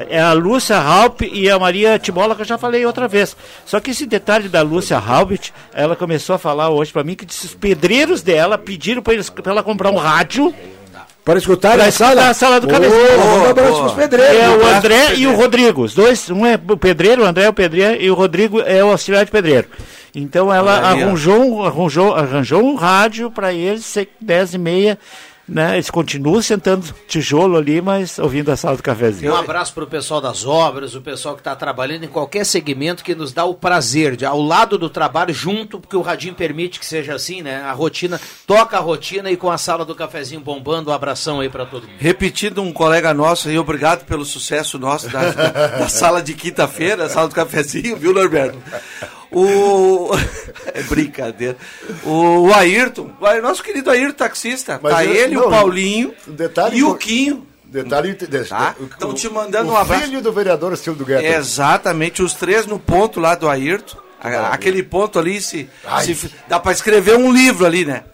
É 0.09 0.19
a 0.21 0.33
Lúcia 0.33 0.77
Halp 0.79 1.23
e 1.23 1.51
a 1.51 1.59
Maria 1.59 1.99
Timola, 1.99 2.35
que 2.35 2.41
eu 2.41 2.47
já 2.47 2.57
falei 2.57 2.87
outra 2.87 3.07
vez. 3.07 3.37
Só 3.67 3.81
que 3.81 3.91
esse 3.91 4.07
detalhe 4.07 4.49
da 4.49 4.63
Lúcia 4.63 4.97
Halbit, 4.97 5.53
ela 5.75 5.95
começou 5.95 6.35
a 6.37 6.39
falar 6.39 6.71
hoje 6.71 6.91
pra 6.93 7.05
mim 7.05 7.15
que 7.15 7.27
disse, 7.27 7.47
os 7.47 7.55
pedreiros 7.55 8.23
dela 8.23 8.57
pediram 8.57 9.03
pra 9.03 9.13
ela 9.47 9.63
comprar 9.63 9.91
um 9.91 9.97
rádio 9.97 10.55
Para 11.23 11.39
escutar 11.39 11.75
pra 11.75 11.85
a 11.85 11.89
escutar 11.89 12.09
sala? 12.15 12.29
a 12.31 12.35
sala 12.35 12.61
do 12.61 12.69
um 12.73 13.51
abraço 13.51 13.81
pros 13.81 13.93
pedreiros. 13.93 14.37
É 14.39 14.49
o 14.49 14.55
abraço 14.55 14.77
André 14.79 15.15
e 15.17 15.27
o 15.27 15.37
Rodrigo. 15.37 15.83
Os 15.83 15.95
dois, 15.95 16.31
um 16.31 16.47
é 16.47 16.59
o 16.69 16.77
pedreiro, 16.79 17.23
o 17.23 17.27
André 17.27 17.45
é 17.45 17.49
o 17.51 17.53
pedreiro 17.53 18.01
e 18.03 18.11
o 18.11 18.15
Rodrigo 18.15 18.61
é 18.63 18.83
o 18.83 18.91
auxiliar 18.91 19.25
de 19.27 19.31
pedreiro. 19.31 19.69
Então 20.15 20.53
ela 20.53 20.73
arranjou, 21.05 21.41
um- 21.43 21.63
arranjou, 21.63 22.15
arranjou 22.15 22.63
um 22.65 22.75
rádio 22.75 23.31
para 23.31 23.53
eles, 23.53 23.85
ser 23.85 24.09
10 24.21 24.55
e 24.55 24.59
meia, 24.59 24.99
né? 25.49 25.75
Eles 25.75 25.91
continuam 25.91 26.41
sentando 26.41 26.87
tijolo 27.09 27.57
ali, 27.57 27.81
mas 27.81 28.21
ouvindo 28.21 28.51
a 28.53 28.57
sala 28.57 28.77
do 28.77 28.83
cafezinho. 28.85 29.33
Um 29.33 29.37
abraço 29.37 29.73
para 29.75 29.83
o 29.83 29.87
pessoal 29.87 30.21
das 30.21 30.47
obras, 30.47 30.95
o 30.95 31.01
pessoal 31.01 31.35
que 31.35 31.41
está 31.41 31.57
trabalhando 31.57 32.05
em 32.05 32.09
qualquer 32.09 32.45
segmento 32.47 33.03
que 33.03 33.17
nos 33.17 33.33
dá 33.33 33.45
o 33.45 33.55
prazer 33.55 34.15
de, 34.15 34.25
ao 34.25 34.41
lado 34.41 34.79
do 34.79 34.89
trabalho, 34.89 35.35
junto, 35.35 35.81
porque 35.81 35.97
o 35.97 36.03
Radinho 36.03 36.35
permite 36.35 36.79
que 36.79 36.87
seja 36.87 37.15
assim, 37.17 37.43
né? 37.43 37.63
A 37.63 37.73
rotina, 37.73 38.21
toca 38.47 38.77
a 38.77 38.81
rotina 38.81 39.29
e 39.29 39.37
com 39.37 39.51
a 39.51 39.59
sala 39.59 39.85
do 39.85 39.95
cafezinho 39.95 40.41
bombando, 40.41 40.91
um 40.91 40.95
abração 40.95 41.41
aí 41.41 41.49
para 41.49 41.67
todo 41.67 41.83
mundo. 41.83 41.97
Repetindo 41.99 42.63
um 42.63 42.73
colega 42.73 43.13
nosso 43.13 43.49
aí, 43.49 43.59
obrigado 43.59 44.05
pelo 44.07 44.25
sucesso 44.25 44.79
nosso 44.79 45.09
da, 45.09 45.31
da 45.33 45.89
sala 45.89 46.23
de 46.23 46.35
quinta-feira, 46.35 47.09
sala 47.09 47.27
do 47.27 47.35
cafezinho, 47.35 47.97
viu, 47.97 48.13
Norberto? 48.15 48.57
O. 49.33 50.11
É 50.73 50.83
brincadeira. 50.83 51.57
O, 52.05 52.53
Ayrton, 52.55 53.11
nosso 53.43 53.63
querido 53.63 53.91
Ayrton 53.91 54.17
taxista, 54.17 54.79
Mas 54.83 54.93
tá 54.95 55.05
eu- 55.05 55.15
ele, 55.15 55.35
não, 55.35 55.47
o 55.47 55.51
Paulinho 55.51 56.15
detalhe 56.27 56.79
e 56.79 56.85
o 56.85 56.95
Quinho. 56.95 57.47
Detalhe 57.65 58.15
Tá? 58.49 58.75
Estão 58.81 59.15
te 59.15 59.29
mandando 59.29 59.71
um 59.73 59.77
abraço. 59.77 60.05
filho 60.05 60.21
do 60.21 60.33
vereador 60.33 60.77
Silvio 60.77 61.07
Gueto. 61.07 61.25
Exatamente, 61.25 62.23
os 62.23 62.35
três 62.35 62.67
no 62.67 62.79
ponto 62.79 63.21
lá 63.21 63.35
do 63.35 63.49
Ayrton. 63.49 63.97
A- 64.21 64.49
aquele 64.53 64.83
ponto 64.83 65.19
ali, 65.19 65.41
se, 65.41 65.69
se 66.05 66.31
dá 66.49 66.59
para 66.61 66.73
escrever 66.73 67.17
um 67.17 67.33
livro 67.33 67.65
ali, 67.65 67.85
né? 67.85 68.05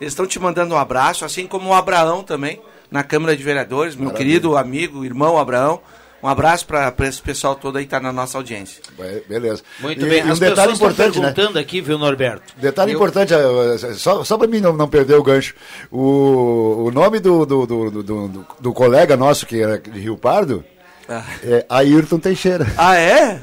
Eles 0.00 0.12
estão 0.12 0.26
te 0.26 0.38
mandando 0.38 0.74
um 0.74 0.78
abraço, 0.78 1.24
assim 1.24 1.46
como 1.46 1.70
o 1.70 1.74
Abraão 1.74 2.22
também, 2.22 2.60
na 2.90 3.02
Câmara 3.02 3.34
de 3.36 3.42
Vereadores, 3.42 3.96
meu 3.96 4.06
Maravilha. 4.06 4.30
querido 4.30 4.56
amigo, 4.56 5.04
irmão 5.04 5.38
Abraão. 5.38 5.80
Um 6.22 6.28
abraço 6.28 6.66
para 6.66 6.92
esse 7.06 7.20
pessoal 7.22 7.54
todo 7.54 7.76
aí 7.78 7.84
que 7.84 7.90
tá 7.90 8.00
na 8.00 8.12
nossa 8.12 8.36
audiência. 8.38 8.82
Be- 8.98 9.22
Beleza. 9.28 9.62
Muito 9.80 10.04
E- 10.04 10.08
bem, 10.08 10.20
e 10.20 10.24
um 10.28 10.32
as 10.32 10.38
detalhe 10.38 10.72
pessoas 10.72 10.72
estão 10.72 10.86
importante, 10.88 11.20
né? 11.20 11.32
perguntando 11.32 11.58
aqui, 11.58 11.80
viu, 11.80 11.98
Norberto? 11.98 12.54
Detalhe 12.56 12.92
Eu- 12.92 12.96
importante, 12.96 13.32
eh, 13.34 13.94
só, 13.94 14.24
só 14.24 14.36
para 14.38 14.46
mim 14.48 14.60
não, 14.60 14.72
não 14.72 14.88
perder 14.88 15.14
o 15.14 15.22
gancho. 15.22 15.54
O, 15.90 16.86
o 16.86 16.90
nome 16.90 17.20
do, 17.20 17.44
do, 17.46 17.66
do, 17.66 17.90
do, 17.90 18.02
do- 18.02 18.46
do 18.60 18.72
colega 18.72 19.16
nosso, 19.16 19.46
que 19.46 19.60
era 19.62 19.78
de 19.78 20.00
Rio 20.00 20.16
Pardo, 20.16 20.64
é 21.44 21.64
Ayrton 21.68 22.18
Teixeira. 22.18 22.66
Ah, 22.76 22.96
é? 22.96 23.40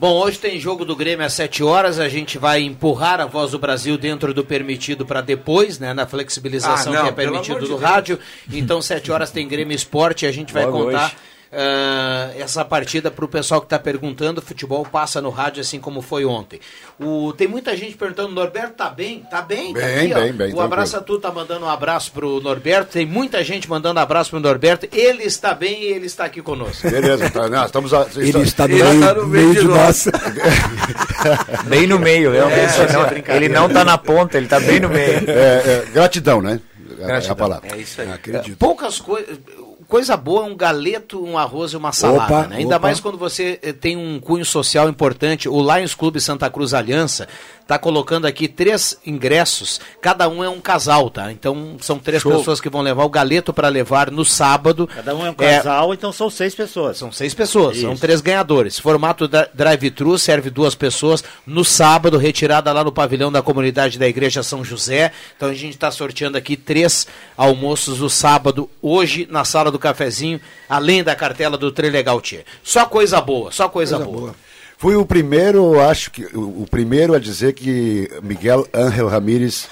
Bom, 0.00 0.12
hoje 0.12 0.38
tem 0.38 0.60
jogo 0.60 0.84
do 0.84 0.94
Grêmio 0.94 1.26
às 1.26 1.32
7 1.32 1.64
horas. 1.64 1.98
A 1.98 2.08
gente 2.08 2.38
vai 2.38 2.60
empurrar 2.62 3.20
a 3.20 3.26
voz 3.26 3.50
do 3.50 3.58
Brasil 3.58 3.98
dentro 3.98 4.32
do 4.32 4.44
permitido 4.44 5.04
para 5.04 5.20
depois, 5.20 5.80
né? 5.80 5.92
Na 5.92 6.06
flexibilização 6.06 6.92
Ah, 6.92 6.96
não, 6.96 7.02
que 7.02 7.08
é 7.08 7.12
permitido 7.12 7.58
de 7.58 7.66
do 7.66 7.76
rádio. 7.76 8.16
Então, 8.52 8.80
7 8.80 9.10
horas 9.10 9.32
tem 9.32 9.48
Grêmio 9.48 9.74
Esporte. 9.74 10.24
A 10.24 10.30
gente 10.30 10.52
vai 10.52 10.66
Logo 10.66 10.84
contar 10.84 11.06
hoje. 11.06 11.16
Ah, 11.52 12.30
essa 12.36 12.64
partida 12.64 13.10
para 13.10 13.24
o 13.24 13.28
pessoal 13.28 13.60
que 13.60 13.66
está 13.66 13.78
perguntando. 13.78 14.38
O 14.40 14.42
futebol 14.42 14.84
passa 14.84 15.20
no 15.20 15.30
rádio 15.30 15.60
assim 15.60 15.80
como 15.80 16.02
foi 16.02 16.24
ontem. 16.24 16.60
O, 17.00 17.32
tem 17.32 17.48
muita 17.48 17.76
gente 17.76 17.96
perguntando: 17.96 18.32
Norberto 18.32 18.74
tá 18.74 18.90
bem? 18.90 19.20
Tá 19.30 19.40
bem? 19.42 19.72
Tá 19.72 19.80
Bem, 19.80 19.96
aqui, 20.12 20.14
ó. 20.14 20.20
bem, 20.20 20.32
bem, 20.32 20.54
O 20.54 20.60
Abraço 20.60 20.96
a 20.96 21.00
Tu 21.00 21.18
tá 21.18 21.30
mandando 21.32 21.64
um 21.64 21.68
abraço 21.70 22.12
pro 22.12 22.40
Norberto. 22.40 22.92
Tem 22.92 23.06
muita 23.06 23.42
gente 23.42 23.68
mandando 23.68 23.98
abraço 24.00 24.30
pro 24.30 24.40
Norberto. 24.40 24.86
Ele 24.92 25.22
está 25.24 25.54
bem 25.54 25.82
e 25.82 25.86
ele 25.86 26.06
está 26.06 26.24
aqui 26.24 26.42
conosco. 26.42 26.88
Beleza, 26.90 27.30
tá, 27.30 27.48
nós 27.48 27.66
estamos. 27.66 27.94
a- 27.94 28.06
Ele 28.16 28.40
está 28.40 28.68
no 28.68 28.74
Ele 28.74 28.84
meio, 28.84 29.00
tá 29.00 29.14
no 29.14 29.26
meio 29.26 29.46
meio 29.48 29.54
de 29.54 29.60
de 29.60 29.66
nós. 29.68 30.06
nós. 30.06 31.64
Bem 31.66 31.86
no 31.86 31.98
meio, 31.98 32.30
realmente. 32.32 32.80
É, 32.80 32.92
Não, 32.92 33.04
é 33.04 33.36
ele 33.36 33.48
não 33.48 33.68
tá 33.68 33.84
na 33.84 33.98
ponta, 33.98 34.36
ele 34.38 34.46
tá 34.46 34.60
bem 34.60 34.80
no 34.80 34.88
meio. 34.88 35.28
É, 35.28 35.30
é, 35.30 35.86
gratidão, 35.92 36.40
né? 36.40 36.60
É 37.00 37.30
a 37.30 37.34
palavra. 37.34 37.68
É 37.74 37.76
isso 37.78 38.00
aí. 38.00 38.10
Acredito. 38.10 38.56
Poucas 38.56 39.00
coisas. 39.00 39.38
Coisa 39.88 40.18
boa 40.18 40.46
é 40.46 40.50
um 40.50 40.54
galeto, 40.54 41.24
um 41.24 41.38
arroz 41.38 41.72
e 41.72 41.76
uma 41.76 41.92
salada, 41.92 42.24
Opa, 42.24 42.46
né? 42.46 42.56
Ainda 42.56 42.76
opa. 42.76 42.88
mais 42.88 43.00
quando 43.00 43.16
você 43.16 43.58
eh, 43.62 43.72
tem 43.72 43.96
um 43.96 44.20
cunho 44.20 44.44
social 44.44 44.86
importante. 44.86 45.48
O 45.48 45.62
Lions 45.62 45.94
Clube 45.94 46.20
Santa 46.20 46.50
Cruz 46.50 46.74
Aliança 46.74 47.26
está 47.68 47.78
colocando 47.78 48.26
aqui 48.26 48.48
três 48.48 48.98
ingressos, 49.04 49.78
cada 50.00 50.26
um 50.26 50.42
é 50.42 50.48
um 50.48 50.58
casal, 50.58 51.10
tá? 51.10 51.30
Então 51.30 51.76
são 51.82 51.98
três 51.98 52.22
Show. 52.22 52.34
pessoas 52.38 52.62
que 52.62 52.70
vão 52.70 52.80
levar 52.80 53.04
o 53.04 53.10
galeto 53.10 53.52
para 53.52 53.68
levar 53.68 54.10
no 54.10 54.24
sábado. 54.24 54.88
Cada 54.94 55.14
um 55.14 55.26
é 55.26 55.28
um 55.30 55.34
casal, 55.34 55.92
então 55.92 56.10
são 56.10 56.30
seis 56.30 56.54
pessoas. 56.54 56.96
São 56.96 57.12
seis 57.12 57.34
pessoas, 57.34 57.76
são 57.76 57.92
Isso. 57.92 58.00
três 58.00 58.22
ganhadores. 58.22 58.78
Formato 58.78 59.28
drive-thru, 59.52 60.18
serve 60.18 60.48
duas 60.48 60.74
pessoas. 60.74 61.22
No 61.46 61.62
sábado, 61.62 62.16
retirada 62.16 62.72
lá 62.72 62.82
no 62.82 62.90
pavilhão 62.90 63.30
da 63.30 63.42
comunidade 63.42 63.98
da 63.98 64.08
Igreja 64.08 64.42
São 64.42 64.64
José. 64.64 65.12
Então 65.36 65.50
a 65.50 65.54
gente 65.54 65.74
está 65.74 65.90
sorteando 65.90 66.38
aqui 66.38 66.56
três 66.56 67.06
almoços 67.36 68.00
no 68.00 68.08
sábado, 68.08 68.70
hoje, 68.80 69.28
na 69.30 69.44
sala 69.44 69.70
do 69.70 69.78
cafezinho, 69.78 70.40
além 70.70 71.04
da 71.04 71.14
cartela 71.14 71.58
do 71.58 71.70
Trilegal 71.70 72.18
Tia. 72.22 72.46
Só 72.62 72.86
coisa 72.86 73.20
boa, 73.20 73.52
só 73.52 73.68
coisa, 73.68 73.96
Coisa 73.96 74.10
boa. 74.10 74.20
boa. 74.28 74.47
Fui 74.80 74.94
o 74.94 75.04
primeiro, 75.04 75.80
acho 75.80 76.08
que 76.12 76.24
o, 76.36 76.62
o 76.62 76.66
primeiro 76.70 77.12
a 77.12 77.18
dizer 77.18 77.52
que 77.52 78.08
Miguel 78.22 78.64
Ángel 78.72 79.08
Ramírez 79.08 79.68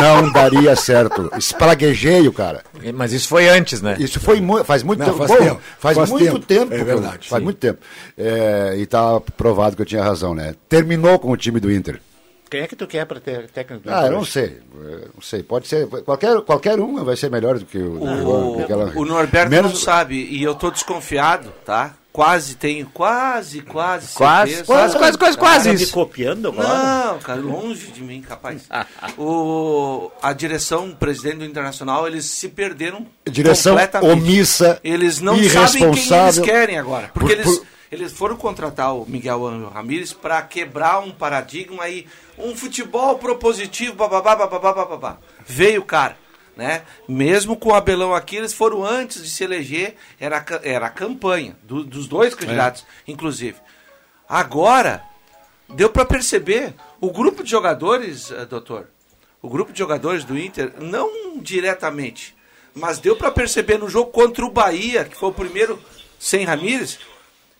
não 0.00 0.32
daria 0.32 0.74
certo. 0.74 1.30
Espraguejei 1.38 2.26
o 2.26 2.32
cara. 2.32 2.64
Mas 2.92 3.12
isso 3.12 3.28
foi 3.28 3.48
antes, 3.48 3.80
né? 3.80 3.96
Isso 4.00 4.18
foi 4.18 4.40
mu- 4.40 4.64
faz 4.64 4.82
muito 4.82 4.98
Não, 4.98 5.06
tempo. 5.06 5.18
faz 5.18 5.30
Bom, 5.30 5.36
tempo. 5.46 5.60
Faz, 5.78 5.96
Faz 5.96 6.10
muito 6.10 6.24
tempo. 6.24 6.38
tempo. 6.40 6.74
É 6.74 6.82
verdade, 6.84 7.28
Faz 7.28 7.40
sim. 7.40 7.44
muito 7.44 7.58
tempo. 7.58 7.78
É, 8.18 8.74
e 8.78 8.84
tá 8.84 9.20
provado 9.36 9.76
que 9.76 9.82
eu 9.82 9.86
tinha 9.86 10.02
razão, 10.02 10.34
né? 10.34 10.54
Terminou 10.68 11.20
com 11.20 11.30
o 11.30 11.36
time 11.36 11.60
do 11.60 11.72
Inter. 11.72 12.00
Quem 12.50 12.60
é 12.60 12.66
que 12.66 12.74
tu 12.76 12.86
quer 12.86 13.04
para 13.04 13.20
ter 13.20 13.48
técnico 13.50 13.84
do 13.84 13.92
Ah, 13.94 14.06
eu 14.06 14.12
não 14.12 14.24
sei. 14.24 14.60
Eu 14.74 15.10
Não 15.14 15.22
sei. 15.22 15.42
Pode 15.42 15.68
ser. 15.68 15.86
Qualquer, 15.86 16.40
qualquer 16.42 16.80
um 16.80 17.04
vai 17.04 17.16
ser 17.16 17.30
melhor 17.30 17.58
do 17.58 17.64
que 17.66 17.78
o, 17.78 17.98
O, 18.02 19.00
o 19.00 19.04
Norberto 19.04 19.50
Menos- 19.50 19.72
não 19.72 19.78
sabe, 19.78 20.14
e 20.30 20.42
eu 20.42 20.54
tô 20.54 20.70
desconfiado, 20.70 21.52
tá? 21.64 21.94
Quase 22.10 22.56
tenho, 22.56 22.86
quase, 22.92 23.60
quase. 23.62 24.12
Quase, 24.14 24.50
certeza. 24.50 24.66
quase, 24.66 24.98
quase, 24.98 25.18
quase, 25.18 25.38
quase 25.38 25.72
Tá 25.72 25.78
me 25.78 25.86
copiando 25.86 26.48
agora? 26.48 26.68
Não, 27.12 27.18
cara, 27.20 27.40
longe 27.40 27.88
de 27.92 28.02
mim, 28.02 28.20
capaz. 28.22 28.62
o, 29.16 30.10
a 30.20 30.32
direção, 30.32 30.88
o 30.88 30.96
presidente 30.96 31.36
do 31.38 31.44
Internacional, 31.44 32.06
eles 32.08 32.24
se 32.24 32.48
perderam 32.48 33.06
Direção 33.30 33.74
completamente. 33.74 34.10
omissa, 34.12 34.80
Eles 34.82 35.20
não 35.20 35.36
sabem 35.44 35.90
quem 35.92 36.12
eles 36.18 36.38
querem 36.40 36.78
agora. 36.78 37.10
Porque 37.14 37.36
Por- 37.36 37.40
eles, 37.44 37.58
por- 37.58 37.66
eles 37.92 38.12
foram 38.12 38.36
contratar 38.36 38.94
o 38.96 39.04
Miguel 39.08 39.68
Ramírez 39.72 40.12
para 40.12 40.40
quebrar 40.42 40.98
um 41.00 41.10
paradigma 41.12 41.84
aí, 41.84 42.06
um 42.40 42.54
futebol 42.56 43.18
propositivo, 43.18 43.94
bababá, 43.94 44.34
bababá, 44.36 44.72
bababá. 44.72 45.18
Veio 45.46 45.80
o 45.82 45.84
cara. 45.84 46.16
Né? 46.56 46.82
Mesmo 47.08 47.56
com 47.56 47.68
o 47.68 47.74
Abelão 47.74 48.12
aqui, 48.12 48.34
eles 48.34 48.52
foram 48.52 48.84
antes 48.84 49.22
de 49.22 49.30
se 49.30 49.44
eleger, 49.44 49.94
era, 50.18 50.44
era 50.64 50.86
a 50.86 50.90
campanha 50.90 51.56
do- 51.62 51.84
dos 51.84 52.08
dois 52.08 52.34
candidatos, 52.34 52.84
inclusive. 53.06 53.56
Agora, 54.28 55.02
deu 55.68 55.88
para 55.88 56.04
perceber, 56.04 56.74
o 57.00 57.10
grupo 57.12 57.44
de 57.44 57.50
jogadores, 57.50 58.30
eh, 58.32 58.44
doutor, 58.44 58.88
o 59.40 59.48
grupo 59.48 59.72
de 59.72 59.78
jogadores 59.78 60.24
do 60.24 60.36
Inter, 60.36 60.72
não 60.80 61.38
diretamente, 61.40 62.36
mas 62.74 62.98
deu 62.98 63.14
para 63.14 63.30
perceber 63.30 63.78
no 63.78 63.88
jogo 63.88 64.10
contra 64.10 64.44
o 64.44 64.50
Bahia, 64.50 65.04
que 65.04 65.16
foi 65.16 65.28
o 65.28 65.32
primeiro 65.34 65.80
sem 66.18 66.44
Ramírez, 66.44 66.98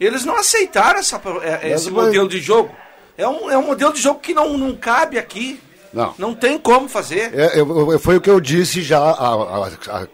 eles 0.00 0.24
não 0.24 0.36
aceitaram 0.36 0.98
essa, 0.98 1.22
eh, 1.42 1.70
esse 1.70 1.88
Mas- 1.90 2.04
modelo 2.04 2.28
de 2.28 2.40
jogo. 2.40 2.74
É 3.18 3.28
um, 3.28 3.50
é 3.50 3.58
um 3.58 3.66
modelo 3.66 3.92
de 3.92 4.00
jogo 4.00 4.20
que 4.20 4.32
não, 4.32 4.56
não 4.56 4.74
cabe 4.76 5.18
aqui. 5.18 5.60
Não. 5.92 6.14
Não 6.16 6.34
tem 6.34 6.56
como 6.58 6.88
fazer. 6.88 7.32
É, 7.34 7.58
eu- 7.60 7.92
eu- 7.92 7.98
foi 7.98 8.16
o 8.16 8.20
que 8.20 8.30
eu 8.30 8.40
disse 8.40 8.80
já 8.82 8.98
há, 8.98 9.10
há- 9.10 9.70
há 9.88 10.06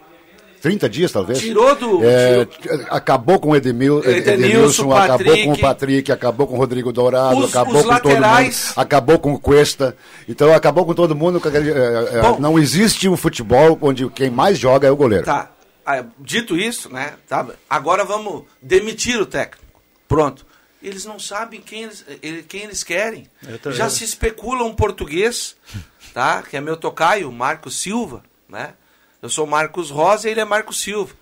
30 0.61 0.89
dias, 0.89 1.11
talvez. 1.11 1.37
Tirou 1.39 1.75
do- 1.75 1.99
É, 2.03 2.47
Acabou 2.89 3.39
com 3.39 3.49
o 3.51 3.55
Edemil, 3.55 3.99
Edenilson, 3.99 4.31
Edenilson, 4.31 4.93
acabou 4.93 5.37
com 5.43 5.51
o 5.51 5.59
Patrick, 5.59 6.11
acabou 6.11 6.47
com 6.47 6.55
o 6.55 6.57
Rodrigo 6.57 6.91
Dourado, 6.91 7.37
Os- 7.37 7.49
acabou 7.49 7.75
os 7.75 7.81
com 7.83 7.87
laterais. 7.89 8.59
todo 8.59 8.67
mundo, 8.69 8.73
acabou 8.81 9.19
com 9.19 9.33
o 9.33 9.39
Cuesta. 9.39 9.95
Então 10.27 10.51
acabou 10.55 10.85
com 10.85 10.93
todo 10.95 11.13
mundo. 11.15 11.39
é, 11.45 12.17
é, 12.17 12.21
Bom. 12.21 12.39
não 12.39 12.57
existe 12.57 13.07
um 13.07 13.15
futebol 13.17 13.77
onde 13.81 14.09
quem 14.09 14.31
mais 14.31 14.57
joga 14.57 14.87
é 14.87 14.91
o 14.91 14.95
goleiro. 14.95 15.25
Tá. 15.25 15.51
Ah, 15.85 16.03
Dito 16.19 16.57
isso, 16.57 16.91
né? 16.91 17.13
Tá, 17.29 17.45
agora 17.69 18.03
vamos 18.03 18.43
demitir 18.59 19.21
o 19.21 19.25
técnico. 19.27 19.63
Pronto. 20.07 20.43
Eles 20.87 21.03
não 21.05 21.17
sabem 21.19 21.59
quem 21.61 21.83
eles, 21.83 22.05
ele- 22.21 22.43
quem 22.43 22.61
eles 22.63 22.83
querem. 22.83 23.27
Já 23.71 23.89
se 23.89 24.03
especula 24.03 24.63
um 24.63 24.73
português, 24.75 25.55
tá? 26.13 26.43
Que 26.43 26.57
é 26.57 26.61
meu 26.61 26.77
tocaio, 26.77 27.31
Marcos 27.31 27.79
Silva, 27.79 28.23
né? 28.47 28.73
Eu 29.21 29.29
sou 29.29 29.47
Marcos 29.47 29.89
Rosa 29.89 30.27
e 30.27 30.31
ele 30.31 30.39
é 30.41 30.45
Marcos 30.45 30.79
Silva. 30.79 31.13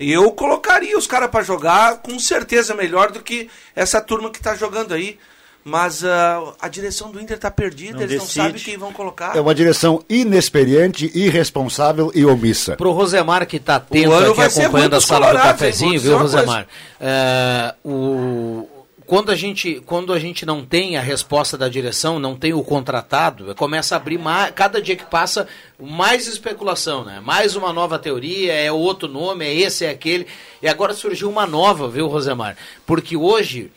E 0.00 0.10
eu 0.10 0.28
colocaria 0.32 0.98
os 0.98 1.06
caras 1.06 1.30
para 1.30 1.44
jogar 1.44 1.98
com 1.98 2.18
certeza 2.18 2.74
melhor 2.74 3.12
do 3.12 3.20
que 3.22 3.48
essa 3.76 4.00
turma 4.00 4.30
que 4.30 4.40
tá 4.40 4.56
jogando 4.56 4.92
aí. 4.92 5.16
Mas 5.64 6.02
ah, 6.04 6.54
a 6.60 6.66
direção 6.66 7.12
do 7.12 7.20
Inter 7.20 7.38
tá 7.38 7.48
perdida, 7.48 7.92
Não 7.98 8.02
eles 8.02 8.16
não 8.16 8.24
decide. 8.24 8.46
sabem 8.46 8.60
quem 8.60 8.76
vão 8.76 8.92
colocar. 8.92 9.36
É 9.36 9.40
uma 9.40 9.54
direção 9.54 10.04
inexperiente, 10.08 11.08
irresponsável 11.14 12.10
e 12.16 12.24
omissa. 12.24 12.76
Pro 12.76 12.90
Rosemar 12.90 13.46
que 13.46 13.58
está 13.58 13.76
atento 13.76 14.08
O 14.10 14.12
ano 14.12 14.26
aqui 14.32 14.36
vai 14.38 14.50
ser 14.50 14.62
acompanhando 14.62 14.96
a 14.96 15.00
sala 15.00 15.30
do 15.32 15.38
cafezinho, 15.38 16.00
viu, 16.00 16.18
Rosemar? 16.18 16.66
É, 17.00 17.74
o, 17.84 18.68
quando, 19.12 19.30
a 19.30 19.36
gente, 19.36 19.82
quando 19.84 20.10
a 20.10 20.18
gente 20.18 20.46
não 20.46 20.64
tem 20.64 20.96
a 20.96 21.02
resposta 21.02 21.58
da 21.58 21.68
direção, 21.68 22.18
não 22.18 22.34
tem 22.34 22.54
o 22.54 22.64
contratado, 22.64 23.54
começa 23.56 23.94
a 23.94 23.98
abrir 23.98 24.16
mais, 24.16 24.50
cada 24.52 24.80
dia 24.80 24.96
que 24.96 25.04
passa 25.04 25.46
mais 25.78 26.26
especulação, 26.26 27.04
né? 27.04 27.20
Mais 27.20 27.54
uma 27.54 27.74
nova 27.74 27.98
teoria, 27.98 28.54
é 28.54 28.72
outro 28.72 29.06
nome, 29.06 29.44
é 29.44 29.54
esse, 29.54 29.84
é 29.84 29.90
aquele. 29.90 30.26
E 30.62 30.66
agora 30.66 30.94
surgiu 30.94 31.28
uma 31.28 31.46
nova, 31.46 31.90
viu, 31.90 32.06
Rosemar? 32.06 32.56
Porque 32.86 33.14
hoje 33.14 33.70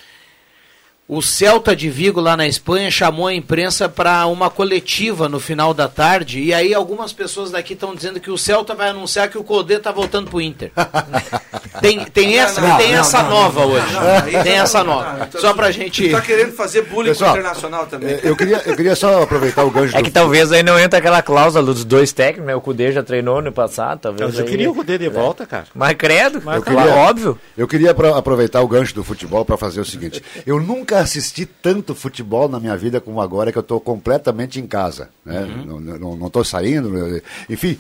O 1.08 1.22
Celta 1.22 1.76
de 1.76 1.88
Vigo, 1.88 2.20
lá 2.20 2.36
na 2.36 2.48
Espanha, 2.48 2.90
chamou 2.90 3.28
a 3.28 3.34
imprensa 3.34 3.88
para 3.88 4.26
uma 4.26 4.50
coletiva 4.50 5.30
no 5.30 5.40
final 5.40 5.72
da 5.72 5.88
tarde. 5.88 6.40
E 6.42 6.52
aí, 6.52 6.74
algumas 6.74 7.14
pessoas 7.14 7.52
daqui 7.52 7.74
estão 7.74 7.94
dizendo 7.94 8.20
que 8.20 8.32
o 8.32 8.38
Celta 8.40 8.74
vai 8.74 8.90
anunciar 8.90 9.30
que 9.30 9.38
o 9.38 9.44
Codê 9.44 9.78
tá 9.78 9.92
voltando 9.92 10.32
pro 10.32 10.42
Inter. 10.42 10.72
tem, 11.80 12.04
tem 12.06 12.40
essa, 12.40 12.60
Não, 12.60 12.76
tem 12.78 12.94
não, 12.94 13.00
essa 13.02 13.22
não, 13.22 13.30
nova 13.30 13.60
não, 13.60 13.72
hoje. 13.74 13.94
não, 13.94 14.02
não, 14.02 14.18
isso 14.18 14.44
tem 14.44 14.56
não, 14.56 14.64
essa 14.64 14.84
não, 14.84 14.96
nova. 14.96 15.30
não, 15.32 15.42
Só 15.42 15.54
pra 15.54 15.70
gente. 15.70 16.08
tu 16.10 16.12
tá 16.12 16.22
querendo 16.22 16.54
fazer 16.54 16.82
bullying 16.84 17.10
Pessoal, 17.10 17.32
com 17.34 17.38
o 17.38 17.40
internacional 17.40 17.86
também. 17.86 18.10
É, 18.16 18.22
Eu 18.24 18.36
queria, 18.36 18.62
eu 18.66 18.76
queria 18.76 18.96
só 18.96 19.22
aproveitar 19.22 19.64
o 19.64 19.70
gancho 19.70 19.96
É 19.96 20.00
do- 20.00 20.06
que 20.06 20.12
talvez 20.12 20.52
aí 20.52 20.64
não 20.64 20.80
entra 20.80 20.98
aquela 20.98 21.22
cláusula 21.22 21.64
dos 21.64 21.86
dois 21.86 22.12
técnicos, 22.12 22.48
né? 22.48 22.56
O 22.56 22.62
Cudê 22.62 22.92
já 22.92 23.04
treinou 23.04 23.44
no 23.44 23.52
passado, 23.52 24.00
talvez. 24.00 24.28
Mas 24.32 24.40
eu 24.40 24.44
aí- 24.46 24.50
queria 24.50 24.72
o 24.72 24.74
Cudê 24.74 24.98
de 24.98 25.08
volta, 25.08 25.46
cara. 25.46 25.66
Mas 25.76 25.96
credo, 25.96 26.42
Eu 26.52 26.62
claro, 26.64 26.90
óbvio. 26.94 27.40
Eu 27.56 27.68
queria 27.68 27.92
apro- 27.92 28.16
aproveitar 28.16 28.62
o 28.62 28.68
gancho 28.68 28.96
do 28.96 29.04
futebol 29.04 29.46
para 29.46 29.56
fazer 29.56 29.80
o 29.80 29.86
seguinte. 29.86 30.24
Eu 30.48 30.60
nunca 30.60 30.95
assisti 31.00 31.46
tanto 31.46 31.94
futebol 31.96 32.48
na 32.50 32.60
minha 32.60 32.76
vida 32.78 33.00
como 33.02 33.22
agora, 33.22 33.52
que 33.52 33.58
eu 33.58 33.62
estou 33.62 33.80
completamente 33.80 34.60
em 34.60 34.68
casa. 34.68 35.10
Né? 35.26 35.42
Uhum. 35.44 36.16
Não 36.18 36.28
estou 36.28 36.44
saindo. 36.44 36.90
né? 36.90 37.22
Enfim, 37.50 37.78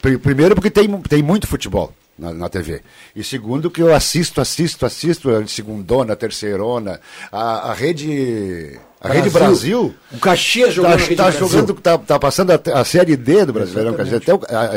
pr- 0.00 0.18
primeiro 0.18 0.54
porque 0.54 0.70
tem, 0.70 0.88
tem 1.02 1.22
muito 1.22 1.46
futebol. 1.46 1.92
Na, 2.18 2.30
na 2.32 2.46
TV. 2.48 2.82
E 3.16 3.24
segundo, 3.24 3.70
que 3.70 3.82
eu 3.82 3.92
assisto, 3.92 4.38
assisto, 4.42 4.84
assisto, 4.84 5.30
segundona, 5.48 6.14
terceirona, 6.14 7.00
a, 7.32 7.70
a 7.70 7.72
rede. 7.72 8.78
A 9.00 9.08
Rede 9.08 9.30
Brasil. 9.30 9.94
O 10.12 10.18
Caxias 10.18 10.74
jogando 10.74 10.92
tá, 10.92 10.96
Rede 11.04 11.16
tá 11.16 11.22
Brasil. 11.30 11.48
jogando, 11.48 11.74
tá, 11.80 11.98
tá 11.98 12.18
passando 12.18 12.50
a, 12.52 12.60
a 12.80 12.84
série 12.84 13.16
D 13.16 13.46
do 13.46 13.54
Brasileirão, 13.54 13.94
até 13.94 14.34
o, 14.34 14.40
a- 14.46 14.60
a- 14.60 14.76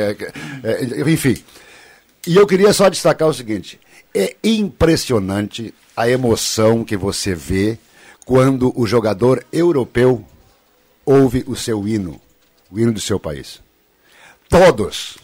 é, 0.63 1.11
enfim. 1.11 1.35
E 2.25 2.35
eu 2.37 2.47
queria 2.47 2.71
só 2.71 2.87
destacar 2.87 3.27
o 3.27 3.33
seguinte: 3.33 3.79
é 4.15 4.33
impressionante 4.41 5.73
a 5.95 6.09
emoção 6.09 6.83
que 6.83 6.97
você 6.97 7.33
vê 7.33 7.77
quando 8.25 8.73
o 8.79 8.85
jogador 8.87 9.45
europeu 9.51 10.23
ouve 11.05 11.43
o 11.47 11.55
seu 11.55 11.87
hino, 11.87 12.19
o 12.71 12.79
hino 12.79 12.91
do 12.91 12.99
seu 12.99 13.19
país. 13.19 13.61
Todos, 14.49 15.17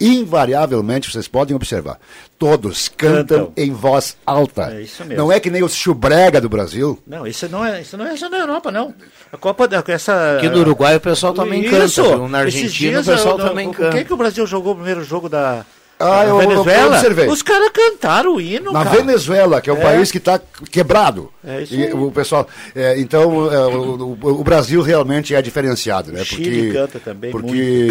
invariavelmente, 0.00 1.10
vocês 1.10 1.26
podem 1.28 1.54
observar, 1.54 1.98
todos 2.38 2.88
cantam, 2.88 3.46
Cantam. 3.46 3.52
em 3.56 3.72
voz 3.72 4.16
alta. 4.26 4.72
É 4.74 4.82
isso 4.82 5.04
mesmo. 5.04 5.16
Não 5.24 5.32
é 5.32 5.38
que 5.40 5.50
nem 5.50 5.62
o 5.62 5.68
chubrega 5.68 6.40
do 6.40 6.48
Brasil. 6.48 7.00
Não, 7.06 7.26
isso 7.26 7.48
não 7.48 7.64
é, 7.64 7.80
isso 7.82 7.96
não 7.96 8.06
é 8.06 8.16
só 8.16 8.28
na 8.28 8.38
Europa, 8.38 8.70
não. 8.70 8.94
A 9.32 9.36
Copa 9.36 9.66
da 9.68 9.82
essa 9.88 10.36
Aqui 10.38 10.48
no 10.48 10.58
Uruguai 10.60 10.96
o 10.96 11.00
pessoal 11.00 11.32
também 11.34 11.62
canta, 11.64 12.02
viu? 12.02 12.28
Na 12.28 12.38
Argentina 12.38 13.00
o 13.00 13.02
dias, 13.02 13.06
pessoal 13.06 13.38
eu- 13.38 13.46
também 13.48 13.68
o- 13.68 13.72
canta. 13.72 13.96
Quem 13.96 14.04
que 14.04 14.12
o 14.12 14.16
Brasil 14.16 14.46
jogou 14.46 14.72
o 14.72 14.76
primeiro 14.76 15.02
jogo 15.04 15.28
da 15.28 15.64
Ah, 15.98 16.24
eu- 16.26 16.38
Venezuela? 16.38 16.96
observei. 16.96 17.28
Os 17.28 17.42
caras 17.42 17.70
cantaram 17.72 18.34
o 18.34 18.40
hino, 18.40 18.72
Na 18.72 18.84
cara. 18.84 18.96
Venezuela, 18.96 19.60
que 19.60 19.70
é 19.70 19.72
um 19.72 19.78
É. 19.78 19.82
país 19.82 20.10
que 20.10 20.18
está 20.18 20.40
quebrado. 20.70 21.30
É 21.46 21.62
isso 21.62 21.74
E 21.74 21.84
aí. 21.84 21.92
o 21.92 22.10
pessoal, 22.10 22.48
é, 22.74 22.98
então 22.98 23.52
é, 23.52 23.58
o, 23.66 24.18
o- 24.22 24.40
o 24.40 24.44
Brasil 24.44 24.80
realmente 24.82 25.34
é 25.34 25.42
diferenciado, 25.42 26.10
né? 26.10 26.22
O 26.22 26.24
Chile 26.24 26.72
canta 26.72 26.98
também 26.98 27.30
Porque 27.30 27.88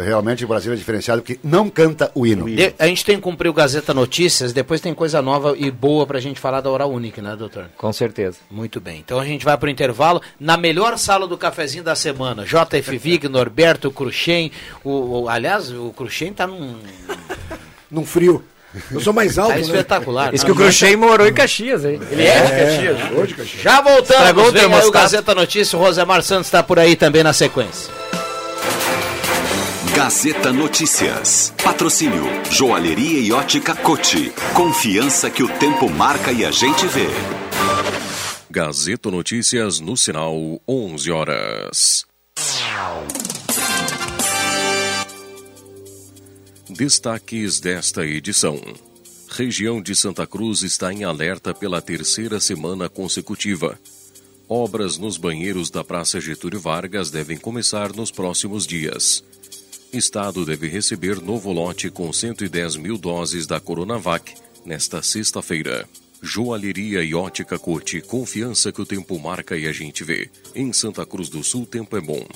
é, 0.00 0.02
realmente 0.04 0.44
o 0.44 0.48
Brasil 0.48 0.72
é 0.72 0.76
diferenciado 0.76 1.22
porque 1.22 1.38
não 1.44 1.68
canta 1.68 2.10
o 2.14 2.26
hino. 2.26 2.46
De- 2.46 2.74
a 2.78 2.86
gente 2.86 3.04
tem 3.04 3.16
que 3.16 3.22
cumprir 3.22 3.48
o 3.48 3.52
Gazeta 3.52 3.92
Notícias, 3.94 4.52
depois 4.52 4.80
tem 4.80 4.94
coisa 4.94 5.20
nova 5.22 5.54
e 5.56 5.70
boa 5.70 6.06
pra 6.06 6.18
gente 6.18 6.40
falar 6.40 6.60
da 6.60 6.70
Hora 6.70 6.86
Única, 6.86 7.20
né, 7.22 7.36
doutor? 7.36 7.66
Com 7.76 7.92
certeza. 7.92 8.38
Muito 8.50 8.80
bem. 8.80 8.98
Então 9.04 9.18
a 9.20 9.24
gente 9.24 9.44
vai 9.44 9.56
pro 9.56 9.68
intervalo 9.70 10.20
na 10.40 10.56
melhor 10.56 10.96
sala 10.98 11.26
do 11.28 11.36
cafezinho 11.38 11.84
da 11.84 11.94
semana. 11.94 12.44
JF 12.44 12.96
Vig, 12.98 13.28
Norberto, 13.28 13.90
Cruxem. 13.90 14.50
O, 14.82 15.22
o- 15.24 15.28
aliás, 15.28 15.70
o 15.70 15.92
Cruxem 15.96 16.32
tá 16.32 16.46
num. 16.46 16.76
Num 17.90 18.04
frio. 18.06 18.44
Eu 18.90 19.00
sou 19.00 19.12
mais 19.12 19.38
alto, 19.38 19.50
Tá 19.50 19.56
né? 19.56 19.60
espetacular. 19.60 20.34
Isso 20.34 20.46
que 20.46 20.50
o 20.52 20.54
Cruxem 20.56 20.96
morou 20.96 21.26
em 21.26 21.34
Caxias, 21.34 21.84
hein? 21.84 22.00
Ele 22.10 22.22
é, 22.24 22.40
de 22.40 22.50
Caxias. 22.50 23.00
É, 23.00 23.20
hoje, 23.20 23.34
Caxias. 23.34 23.62
Já 23.62 23.80
voltamos. 23.82 24.10
Estragou 24.10 24.48
o 24.48 24.52
Vem 24.52 24.62
aí 24.74 24.86
o. 24.86 24.90
Gazeta 24.90 25.34
Notícias. 25.34 25.74
O 25.74 25.78
Rosemar 25.78 26.22
Santos 26.22 26.46
está 26.46 26.62
por 26.62 26.78
aí 26.78 26.96
também 26.96 27.22
na 27.22 27.34
sequência. 27.34 27.92
Gazeta 29.94 30.50
Notícias. 30.52 31.52
Patrocínio 31.62 32.24
Joalheria 32.50 33.20
e 33.20 33.30
Ótica 33.30 33.74
Cote. 33.74 34.32
Confiança 34.54 35.28
que 35.28 35.42
o 35.42 35.48
tempo 35.48 35.90
marca 35.90 36.32
e 36.32 36.44
a 36.44 36.50
gente 36.50 36.86
vê. 36.86 37.08
Gazeta 38.50 39.10
Notícias 39.10 39.80
no 39.80 39.96
sinal 39.98 40.34
11 40.66 41.10
horas. 41.10 42.06
Destaques 46.76 47.60
desta 47.60 48.06
edição. 48.06 48.58
Região 49.28 49.80
de 49.82 49.94
Santa 49.94 50.26
Cruz 50.26 50.62
está 50.62 50.90
em 50.90 51.04
alerta 51.04 51.52
pela 51.52 51.82
terceira 51.82 52.40
semana 52.40 52.88
consecutiva. 52.88 53.78
Obras 54.48 54.96
nos 54.96 55.18
banheiros 55.18 55.70
da 55.70 55.84
Praça 55.84 56.18
Getúlio 56.18 56.58
Vargas 56.58 57.10
devem 57.10 57.36
começar 57.36 57.92
nos 57.92 58.10
próximos 58.10 58.66
dias. 58.66 59.22
Estado 59.92 60.46
deve 60.46 60.66
receber 60.66 61.20
novo 61.20 61.52
lote 61.52 61.90
com 61.90 62.10
110 62.10 62.76
mil 62.76 62.96
doses 62.96 63.46
da 63.46 63.60
Coronavac 63.60 64.34
nesta 64.64 65.02
sexta-feira. 65.02 65.86
Joalheria 66.22 67.04
e 67.04 67.14
ótica 67.14 67.58
Cote, 67.58 68.00
confiança 68.00 68.72
que 68.72 68.80
o 68.80 68.86
tempo 68.86 69.18
marca 69.18 69.58
e 69.58 69.66
a 69.66 69.72
gente 69.72 70.02
vê. 70.04 70.30
Em 70.54 70.72
Santa 70.72 71.04
Cruz 71.04 71.28
do 71.28 71.44
Sul, 71.44 71.66
tempo 71.66 71.96
é 71.98 72.00
bom. 72.00 72.26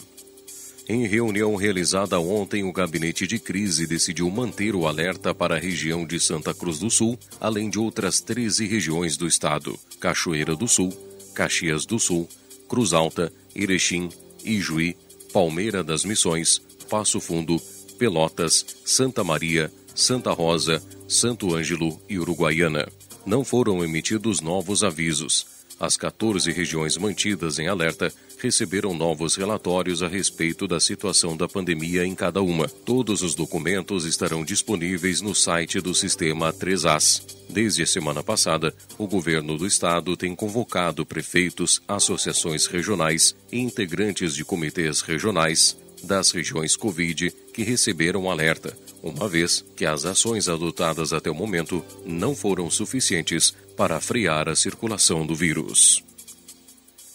Em 0.88 1.04
reunião 1.04 1.56
realizada 1.56 2.20
ontem, 2.20 2.62
o 2.62 2.72
gabinete 2.72 3.26
de 3.26 3.40
crise 3.40 3.88
decidiu 3.88 4.30
manter 4.30 4.76
o 4.76 4.86
alerta 4.86 5.34
para 5.34 5.56
a 5.56 5.58
região 5.58 6.06
de 6.06 6.20
Santa 6.20 6.54
Cruz 6.54 6.78
do 6.78 6.88
Sul, 6.88 7.18
além 7.40 7.68
de 7.68 7.76
outras 7.76 8.20
13 8.20 8.68
regiões 8.68 9.16
do 9.16 9.26
estado: 9.26 9.76
Cachoeira 9.98 10.54
do 10.54 10.68
Sul, 10.68 10.92
Caxias 11.34 11.84
do 11.84 11.98
Sul, 11.98 12.28
Cruz 12.68 12.92
Alta, 12.92 13.32
Erechim, 13.52 14.10
Ijuí, 14.44 14.96
Palmeira 15.32 15.82
das 15.82 16.04
Missões, 16.04 16.62
Passo 16.88 17.18
Fundo, 17.20 17.60
Pelotas, 17.98 18.64
Santa 18.84 19.24
Maria, 19.24 19.72
Santa 19.92 20.30
Rosa, 20.30 20.80
Santo 21.08 21.52
Ângelo 21.52 22.00
e 22.08 22.16
Uruguaiana. 22.16 22.86
Não 23.26 23.44
foram 23.44 23.82
emitidos 23.82 24.40
novos 24.40 24.84
avisos. 24.84 25.46
As 25.80 25.96
14 25.96 26.52
regiões 26.52 26.96
mantidas 26.96 27.58
em 27.58 27.66
alerta 27.66 28.12
receberam 28.38 28.94
novos 28.94 29.36
relatórios 29.36 30.02
a 30.02 30.08
respeito 30.08 30.66
da 30.66 30.80
situação 30.80 31.36
da 31.36 31.48
pandemia 31.48 32.04
em 32.04 32.14
cada 32.14 32.42
uma. 32.42 32.68
Todos 32.68 33.22
os 33.22 33.34
documentos 33.34 34.04
estarão 34.04 34.44
disponíveis 34.44 35.20
no 35.20 35.34
site 35.34 35.80
do 35.80 35.94
sistema 35.94 36.52
3As. 36.52 37.22
Desde 37.48 37.82
a 37.82 37.86
semana 37.86 38.22
passada, 38.22 38.74
o 38.98 39.06
governo 39.06 39.56
do 39.56 39.66
estado 39.66 40.16
tem 40.16 40.34
convocado 40.34 41.06
prefeitos, 41.06 41.80
associações 41.86 42.66
regionais 42.66 43.34
e 43.50 43.58
integrantes 43.58 44.34
de 44.34 44.44
comitês 44.44 45.00
regionais 45.00 45.76
das 46.02 46.30
regiões 46.30 46.76
Covid 46.76 47.32
que 47.52 47.62
receberam 47.62 48.30
alerta, 48.30 48.76
uma 49.02 49.28
vez 49.28 49.64
que 49.74 49.84
as 49.84 50.04
ações 50.04 50.48
adotadas 50.48 51.12
até 51.12 51.30
o 51.30 51.34
momento 51.34 51.84
não 52.04 52.34
foram 52.34 52.70
suficientes 52.70 53.54
para 53.76 54.00
frear 54.00 54.48
a 54.48 54.56
circulação 54.56 55.26
do 55.26 55.34
vírus. 55.34 56.05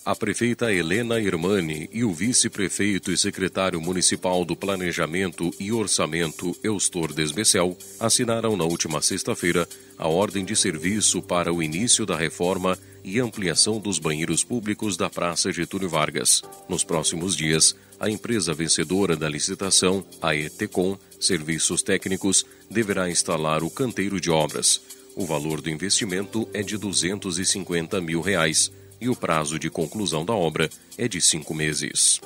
A 0.03 0.15
prefeita 0.15 0.73
Helena 0.73 1.19
Irmani 1.19 1.87
e 1.93 2.03
o 2.03 2.11
vice-prefeito 2.11 3.11
e 3.11 3.17
secretário 3.17 3.79
municipal 3.79 4.43
do 4.43 4.55
Planejamento 4.55 5.53
e 5.59 5.71
Orçamento, 5.71 6.57
Eustor 6.63 7.13
Desbecel, 7.13 7.77
assinaram 7.99 8.57
na 8.57 8.63
última 8.63 8.99
sexta-feira 8.99 9.69
a 9.99 10.07
ordem 10.07 10.43
de 10.43 10.55
serviço 10.55 11.21
para 11.21 11.53
o 11.53 11.61
início 11.61 12.03
da 12.03 12.17
reforma 12.17 12.79
e 13.03 13.19
ampliação 13.19 13.79
dos 13.79 13.99
banheiros 13.99 14.43
públicos 14.43 14.97
da 14.97 15.07
Praça 15.07 15.51
Getúlio 15.51 15.87
Vargas. 15.87 16.41
Nos 16.67 16.83
próximos 16.83 17.35
dias, 17.35 17.75
a 17.99 18.09
empresa 18.09 18.55
vencedora 18.55 19.15
da 19.15 19.29
licitação, 19.29 20.03
a 20.19 20.35
ETECOM 20.35 20.97
Serviços 21.19 21.83
Técnicos, 21.83 22.43
deverá 22.67 23.07
instalar 23.07 23.63
o 23.63 23.69
canteiro 23.69 24.19
de 24.19 24.31
obras. 24.31 24.81
O 25.15 25.27
valor 25.27 25.61
do 25.61 25.69
investimento 25.69 26.49
é 26.55 26.63
de 26.63 26.75
250 26.75 28.01
mil 28.01 28.19
reais 28.21 28.71
e 29.01 29.09
o 29.09 29.15
prazo 29.15 29.57
de 29.57 29.69
conclusão 29.69 30.23
da 30.23 30.33
obra 30.33 30.69
é 30.97 31.07
de 31.07 31.19
cinco 31.19 31.53
meses. 31.53 32.21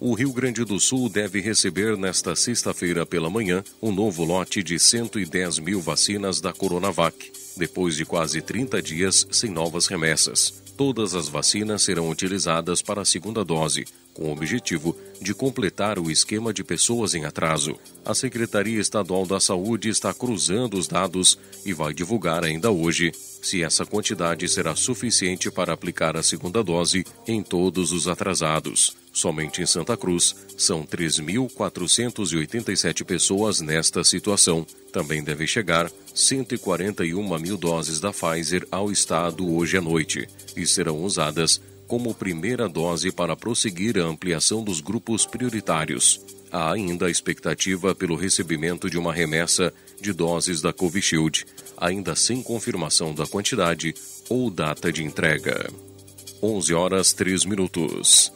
O 0.00 0.14
Rio 0.14 0.32
Grande 0.32 0.64
do 0.64 0.80
Sul 0.80 1.08
deve 1.08 1.40
receber 1.40 1.96
nesta 1.96 2.34
sexta-feira 2.34 3.06
pela 3.06 3.30
manhã 3.30 3.62
um 3.80 3.92
novo 3.92 4.24
lote 4.24 4.62
de 4.62 4.78
110 4.78 5.58
mil 5.58 5.80
vacinas 5.80 6.40
da 6.40 6.52
Coronavac, 6.52 7.32
depois 7.56 7.96
de 7.96 8.04
quase 8.04 8.42
30 8.42 8.82
dias 8.82 9.26
sem 9.30 9.50
novas 9.50 9.86
remessas. 9.86 10.62
Todas 10.76 11.14
as 11.14 11.28
vacinas 11.28 11.80
serão 11.82 12.10
utilizadas 12.10 12.82
para 12.82 13.00
a 13.00 13.04
segunda 13.06 13.42
dose, 13.42 13.86
com 14.12 14.24
o 14.24 14.32
objetivo 14.32 14.94
de 15.22 15.32
completar 15.32 15.98
o 15.98 16.10
esquema 16.10 16.52
de 16.52 16.62
pessoas 16.62 17.14
em 17.14 17.24
atraso. 17.24 17.74
A 18.04 18.14
Secretaria 18.14 18.78
Estadual 18.78 19.24
da 19.24 19.40
Saúde 19.40 19.88
está 19.88 20.12
cruzando 20.12 20.76
os 20.76 20.86
dados 20.86 21.38
e 21.64 21.72
vai 21.72 21.94
divulgar 21.94 22.44
ainda 22.44 22.70
hoje 22.70 23.12
se 23.46 23.62
essa 23.62 23.86
quantidade 23.86 24.48
será 24.48 24.74
suficiente 24.74 25.48
para 25.50 25.72
aplicar 25.72 26.16
a 26.16 26.22
segunda 26.22 26.64
dose 26.64 27.04
em 27.26 27.42
todos 27.42 27.92
os 27.92 28.08
atrasados. 28.08 28.96
Somente 29.12 29.60
em 29.62 29.66
Santa 29.66 29.96
Cruz 29.96 30.34
são 30.58 30.84
3.487 30.84 33.04
pessoas 33.04 33.60
nesta 33.60 34.02
situação. 34.02 34.66
Também 34.92 35.22
devem 35.22 35.46
chegar 35.46 35.88
141 36.14 37.38
mil 37.38 37.56
doses 37.56 38.00
da 38.00 38.12
Pfizer 38.12 38.66
ao 38.70 38.90
estado 38.90 39.48
hoje 39.50 39.76
à 39.76 39.80
noite 39.80 40.28
e 40.56 40.66
serão 40.66 41.04
usadas 41.04 41.60
como 41.86 42.14
primeira 42.14 42.68
dose 42.68 43.12
para 43.12 43.36
prosseguir 43.36 43.96
a 43.96 44.04
ampliação 44.04 44.64
dos 44.64 44.80
grupos 44.80 45.24
prioritários. 45.24 46.20
Há 46.50 46.72
ainda 46.72 47.06
a 47.06 47.10
expectativa 47.10 47.94
pelo 47.94 48.16
recebimento 48.16 48.88
de 48.88 48.98
uma 48.98 49.12
remessa 49.12 49.72
de 50.00 50.12
doses 50.12 50.60
da 50.60 50.72
Covishield, 50.72 51.46
ainda 51.76 52.14
sem 52.16 52.42
confirmação 52.42 53.14
da 53.14 53.26
quantidade 53.26 53.94
ou 54.28 54.50
data 54.50 54.92
de 54.92 55.04
entrega. 55.04 55.70
11 56.42 56.74
horas 56.74 57.12
3 57.12 57.44
minutos. 57.44 58.32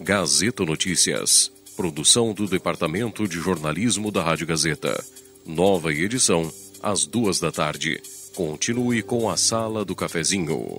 Gazeta 0.00 0.64
Notícias. 0.64 1.50
Produção 1.76 2.32
do 2.32 2.46
Departamento 2.46 3.26
de 3.28 3.38
Jornalismo 3.38 4.10
da 4.10 4.22
Rádio 4.22 4.46
Gazeta. 4.46 5.04
Nova 5.44 5.92
edição, 5.92 6.50
às 6.82 7.04
duas 7.04 7.38
da 7.38 7.52
tarde. 7.52 8.00
Continue 8.34 9.02
com 9.02 9.28
a 9.28 9.36
Sala 9.36 9.84
do 9.84 9.94
Cafezinho. 9.94 10.78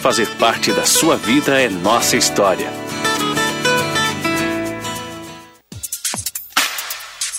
fazer 0.00 0.26
parte 0.36 0.72
da 0.72 0.86
sua 0.86 1.16
vida 1.16 1.60
é 1.60 1.68
nossa 1.68 2.16
história. 2.16 2.72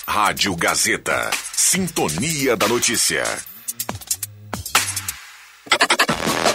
Rádio 0.06 0.56
Gazeta. 0.56 1.32
Sintonia 1.56 2.56
da 2.56 2.68
Notícia. 2.68 3.24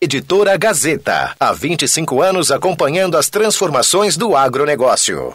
Editora 0.00 0.56
Gazeta. 0.56 1.34
Há 1.40 1.52
25 1.52 2.22
anos 2.22 2.52
acompanhando 2.52 3.16
as 3.16 3.28
transformações 3.28 4.16
do 4.16 4.36
agronegócio. 4.36 5.34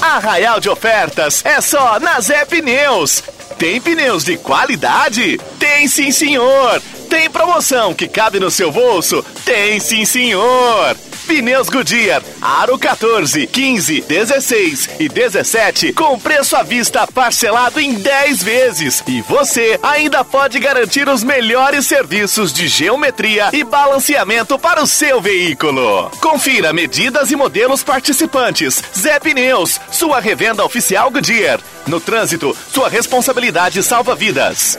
Arraial 0.00 0.60
de 0.60 0.68
ofertas 0.68 1.44
é 1.44 1.60
só 1.60 1.98
na 2.00 2.20
Zé 2.20 2.44
Pneus. 2.44 3.22
Tem 3.58 3.80
pneus 3.80 4.24
de 4.24 4.36
qualidade? 4.36 5.38
Tem 5.58 5.88
sim, 5.88 6.12
senhor. 6.12 6.80
Tem 7.08 7.30
promoção 7.30 7.94
que 7.94 8.06
cabe 8.06 8.38
no 8.38 8.50
seu 8.50 8.70
bolso? 8.70 9.24
Tem 9.44 9.80
sim, 9.80 10.04
senhor. 10.04 10.96
Pneus 11.26 11.68
Goodyear, 11.68 12.22
Aro 12.40 12.78
14, 12.78 13.46
15, 13.46 14.00
16 14.00 14.88
e 14.98 15.08
17 15.10 15.92
com 15.92 16.18
preço 16.18 16.56
à 16.56 16.62
vista 16.62 17.06
parcelado 17.06 17.78
em 17.78 17.94
10 17.94 18.42
vezes. 18.42 19.02
E 19.06 19.20
você 19.20 19.78
ainda 19.82 20.24
pode 20.24 20.58
garantir 20.58 21.06
os 21.06 21.22
melhores 21.22 21.86
serviços 21.86 22.50
de 22.50 22.66
geometria 22.66 23.50
e 23.52 23.62
balanceamento 23.62 24.58
para 24.58 24.82
o 24.82 24.86
seu 24.86 25.20
veículo. 25.20 26.10
Confira 26.18 26.72
medidas 26.72 27.30
e 27.30 27.36
modelos 27.36 27.82
participantes. 27.82 28.82
Zé 28.96 29.20
Pneus, 29.20 29.78
sua 29.92 30.20
revenda 30.20 30.64
oficial 30.64 31.10
Goodyear. 31.10 31.60
No 31.86 32.00
trânsito, 32.00 32.56
sua 32.72 32.88
responsabilidade 32.88 33.82
salva 33.82 34.14
vidas. 34.14 34.78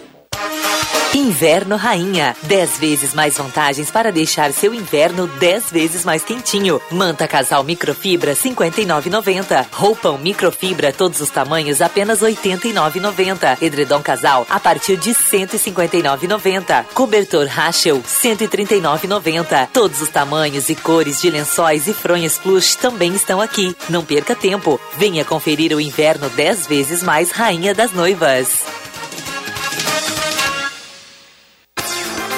Inverno 1.13 1.75
Rainha. 1.75 2.35
10 2.43 2.79
vezes 2.79 3.13
mais 3.13 3.37
vantagens 3.37 3.91
para 3.91 4.13
deixar 4.13 4.53
seu 4.53 4.73
inverno 4.73 5.27
10 5.27 5.69
vezes 5.69 6.05
mais 6.05 6.23
quentinho. 6.23 6.81
Manta 6.89 7.27
casal 7.27 7.63
microfibra 7.65 8.33
59,90. 8.33 9.65
Roupão 9.71 10.17
microfibra 10.17 10.93
todos 10.93 11.19
os 11.19 11.29
tamanhos 11.29 11.81
apenas 11.81 12.21
89,90. 12.21 13.61
Edredom 13.61 14.01
casal 14.01 14.47
a 14.49 14.59
partir 14.59 14.95
de 14.95 15.11
159,90. 15.11 16.85
Cobertor 16.93 17.45
Rachel 17.45 18.01
139,90. 18.01 19.67
Todos 19.73 20.01
os 20.01 20.09
tamanhos 20.09 20.69
e 20.69 20.75
cores 20.75 21.21
de 21.21 21.29
lençóis 21.29 21.87
e 21.87 21.93
fronhas 21.93 22.37
plush 22.37 22.75
também 22.75 23.13
estão 23.13 23.41
aqui. 23.41 23.75
Não 23.89 24.05
perca 24.05 24.33
tempo. 24.33 24.79
Venha 24.97 25.25
conferir 25.25 25.75
o 25.75 25.81
inverno 25.81 26.29
10 26.29 26.67
vezes 26.67 27.03
mais 27.03 27.31
Rainha 27.31 27.73
das 27.73 27.91
Noivas. 27.91 28.80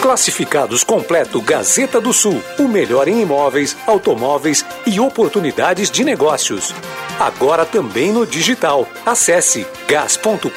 Classificados 0.04 0.84
completo 0.84 1.42
Gazeta 1.42 2.02
do 2.02 2.12
Sul, 2.12 2.44
o 2.60 2.68
melhor 2.68 3.08
em 3.08 3.22
imóveis, 3.22 3.78
automóveis 3.88 4.66
e 4.86 5.00
oportunidades 5.00 5.90
de 5.90 6.04
negócios. 6.04 6.76
Agora 7.18 7.66
também 7.66 8.12
no 8.12 8.28
digital. 8.28 8.86
Acesse 9.06 9.66
gas.com.br 9.88 10.50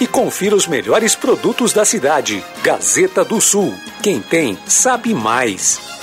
e 0.00 0.06
confira 0.08 0.56
os 0.56 0.66
melhores 0.66 1.14
produtos 1.14 1.72
da 1.72 1.84
cidade. 1.84 2.44
Gazeta 2.60 3.24
do 3.24 3.40
Sul. 3.40 3.72
Quem 4.02 4.20
tem, 4.20 4.58
sabe 4.66 5.14
mais. 5.14 5.93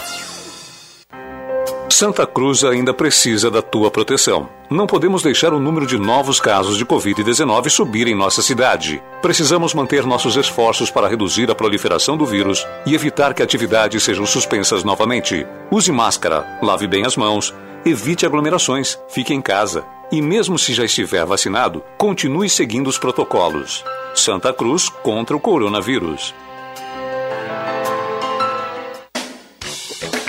Santa 1.91 2.25
Cruz 2.25 2.63
ainda 2.63 2.93
precisa 2.93 3.51
da 3.51 3.61
tua 3.61 3.91
proteção. 3.91 4.47
Não 4.69 4.87
podemos 4.87 5.21
deixar 5.21 5.53
o 5.53 5.59
número 5.59 5.85
de 5.85 5.97
novos 5.97 6.39
casos 6.39 6.77
de 6.77 6.85
Covid-19 6.85 7.69
subir 7.69 8.07
em 8.07 8.15
nossa 8.15 8.41
cidade. 8.41 9.03
Precisamos 9.21 9.73
manter 9.73 10.05
nossos 10.05 10.37
esforços 10.37 10.89
para 10.89 11.09
reduzir 11.09 11.51
a 11.51 11.55
proliferação 11.55 12.15
do 12.15 12.25
vírus 12.25 12.65
e 12.85 12.95
evitar 12.95 13.33
que 13.33 13.43
atividades 13.43 14.03
sejam 14.03 14.25
suspensas 14.25 14.85
novamente. 14.85 15.45
Use 15.69 15.91
máscara, 15.91 16.57
lave 16.63 16.87
bem 16.87 17.05
as 17.05 17.17
mãos, 17.17 17.53
evite 17.85 18.25
aglomerações, 18.25 18.97
fique 19.09 19.33
em 19.33 19.41
casa. 19.41 19.83
E 20.09 20.21
mesmo 20.21 20.57
se 20.57 20.73
já 20.73 20.85
estiver 20.85 21.25
vacinado, 21.25 21.83
continue 21.97 22.49
seguindo 22.49 22.87
os 22.87 22.97
protocolos. 22.97 23.83
Santa 24.15 24.53
Cruz 24.53 24.87
contra 24.87 25.35
o 25.35 25.39
coronavírus. 25.41 26.33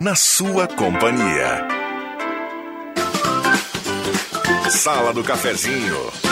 na 0.00 0.14
sua 0.14 0.66
companhia. 0.66 1.68
Sala 4.70 5.12
do 5.12 5.22
Cafezinho. 5.22 6.29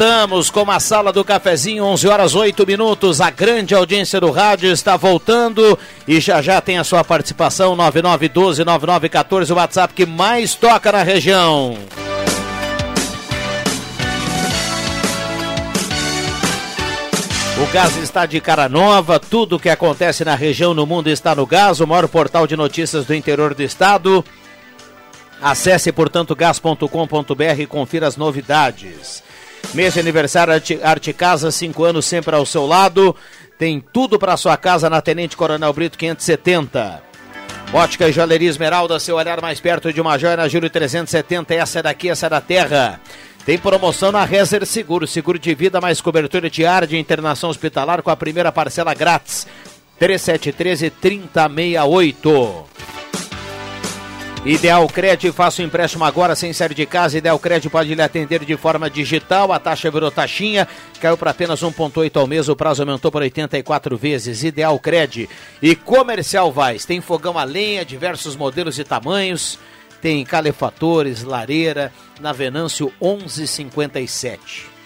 Voltamos 0.00 0.48
com 0.48 0.70
a 0.70 0.80
sala 0.80 1.12
do 1.12 1.22
cafezinho, 1.22 1.84
11 1.84 2.08
horas 2.08 2.34
8 2.34 2.66
minutos. 2.66 3.20
A 3.20 3.28
grande 3.28 3.74
audiência 3.74 4.18
do 4.18 4.30
rádio 4.30 4.72
está 4.72 4.96
voltando 4.96 5.78
e 6.08 6.18
já 6.18 6.40
já 6.40 6.58
tem 6.58 6.78
a 6.78 6.84
sua 6.84 7.04
participação 7.04 7.76
99129914, 7.76 9.50
o 9.50 9.54
WhatsApp 9.56 9.92
que 9.92 10.06
mais 10.06 10.54
toca 10.54 10.90
na 10.90 11.02
região. 11.02 11.76
O 17.62 17.70
Gás 17.70 17.94
está 17.98 18.24
de 18.24 18.40
cara 18.40 18.70
nova, 18.70 19.20
tudo 19.20 19.56
o 19.56 19.60
que 19.60 19.68
acontece 19.68 20.24
na 20.24 20.34
região 20.34 20.72
no 20.72 20.86
mundo 20.86 21.10
está 21.10 21.34
no 21.34 21.44
Gás, 21.44 21.78
o 21.78 21.86
maior 21.86 22.08
portal 22.08 22.46
de 22.46 22.56
notícias 22.56 23.04
do 23.04 23.14
interior 23.14 23.52
do 23.52 23.62
estado. 23.62 24.24
Acesse, 25.42 25.92
portanto, 25.92 26.34
gas.com.br 26.34 27.60
e 27.60 27.66
confira 27.66 28.06
as 28.06 28.16
novidades. 28.16 29.22
Mês 29.74 29.94
de 29.94 30.00
aniversário 30.00 30.52
Arte, 30.52 30.80
Arte 30.82 31.12
Casa, 31.12 31.50
cinco 31.50 31.84
anos 31.84 32.06
sempre 32.06 32.34
ao 32.34 32.44
seu 32.44 32.66
lado. 32.66 33.14
Tem 33.58 33.80
tudo 33.92 34.18
para 34.18 34.36
sua 34.36 34.56
casa 34.56 34.90
na 34.90 35.00
Tenente 35.00 35.36
Coronel 35.36 35.72
Brito 35.72 35.98
570. 35.98 37.02
Ótica 37.72 38.08
e 38.08 38.12
Joalheria 38.12 38.50
Esmeralda, 38.50 38.98
seu 38.98 39.14
olhar 39.14 39.40
mais 39.40 39.60
perto 39.60 39.92
de 39.92 40.00
uma 40.00 40.18
joia 40.18 40.36
na 40.36 40.48
Júlio 40.48 40.68
370. 40.68 41.54
Essa 41.54 41.78
é 41.78 41.82
daqui, 41.82 42.08
essa 42.10 42.26
é 42.26 42.30
da 42.30 42.40
terra. 42.40 43.00
Tem 43.46 43.56
promoção 43.56 44.10
na 44.10 44.24
Rezer 44.24 44.66
Seguro, 44.66 45.06
seguro 45.06 45.38
de 45.38 45.54
vida 45.54 45.80
mais 45.80 46.00
cobertura 46.00 46.50
diária 46.50 46.88
de 46.88 46.98
internação 46.98 47.48
hospitalar 47.48 48.02
com 48.02 48.10
a 48.10 48.16
primeira 48.16 48.50
parcela 48.50 48.92
grátis. 48.92 49.46
3713 49.98 50.90
3068. 50.90 52.64
Ideal 54.44 54.86
Cred, 54.88 55.30
faça 55.32 55.60
o 55.60 55.64
empréstimo 55.66 56.02
agora 56.02 56.34
sem 56.34 56.50
sair 56.54 56.72
de 56.72 56.86
casa. 56.86 57.18
Ideal 57.18 57.38
Cred 57.38 57.68
pode 57.68 57.94
lhe 57.94 58.00
atender 58.00 58.42
de 58.42 58.56
forma 58.56 58.88
digital. 58.88 59.52
A 59.52 59.58
taxa 59.58 59.90
virou 59.90 60.10
taxinha, 60.10 60.66
caiu 60.98 61.18
para 61.18 61.30
apenas 61.30 61.60
1,8 61.60 62.16
ao 62.16 62.26
mês. 62.26 62.48
O 62.48 62.56
prazo 62.56 62.80
aumentou 62.80 63.12
por 63.12 63.20
84 63.20 63.98
vezes. 63.98 64.42
Ideal 64.42 64.78
Cred 64.78 65.28
e 65.60 65.76
Comercial 65.76 66.50
Vaz. 66.50 66.86
Tem 66.86 67.02
fogão 67.02 67.38
a 67.38 67.44
lenha, 67.44 67.84
diversos 67.84 68.34
modelos 68.34 68.78
e 68.78 68.84
tamanhos. 68.84 69.58
Tem 70.00 70.24
calefatores, 70.24 71.22
lareira, 71.22 71.92
na 72.18 72.32
Venâncio 72.32 72.90
1157. 72.98 74.79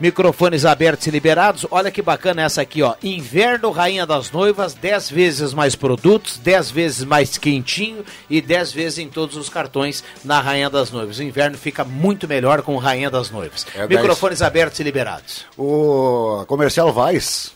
Microfones 0.00 0.64
abertos 0.64 1.06
e 1.06 1.10
liberados. 1.10 1.66
Olha 1.70 1.90
que 1.90 2.00
bacana 2.00 2.42
essa 2.42 2.62
aqui, 2.62 2.82
ó. 2.82 2.94
Inverno 3.02 3.70
Rainha 3.70 4.06
das 4.06 4.30
Noivas, 4.30 4.72
10 4.72 5.10
vezes 5.10 5.52
mais 5.52 5.76
produtos, 5.76 6.38
10 6.38 6.70
vezes 6.70 7.04
mais 7.04 7.36
quentinho 7.36 8.04
e 8.28 8.40
10 8.40 8.72
vezes 8.72 8.98
em 8.98 9.08
todos 9.08 9.36
os 9.36 9.50
cartões 9.50 10.02
na 10.24 10.40
Rainha 10.40 10.70
das 10.70 10.90
Noivas. 10.90 11.18
O 11.18 11.22
inverno 11.22 11.58
fica 11.58 11.84
muito 11.84 12.26
melhor 12.26 12.62
com 12.62 12.76
Rainha 12.78 13.10
das 13.10 13.30
Noivas. 13.30 13.66
É 13.74 13.86
Microfones 13.86 14.40
abertos 14.40 14.80
e 14.80 14.82
liberados. 14.82 15.44
O 15.58 16.44
comercial 16.46 16.94
Weiss 16.96 17.52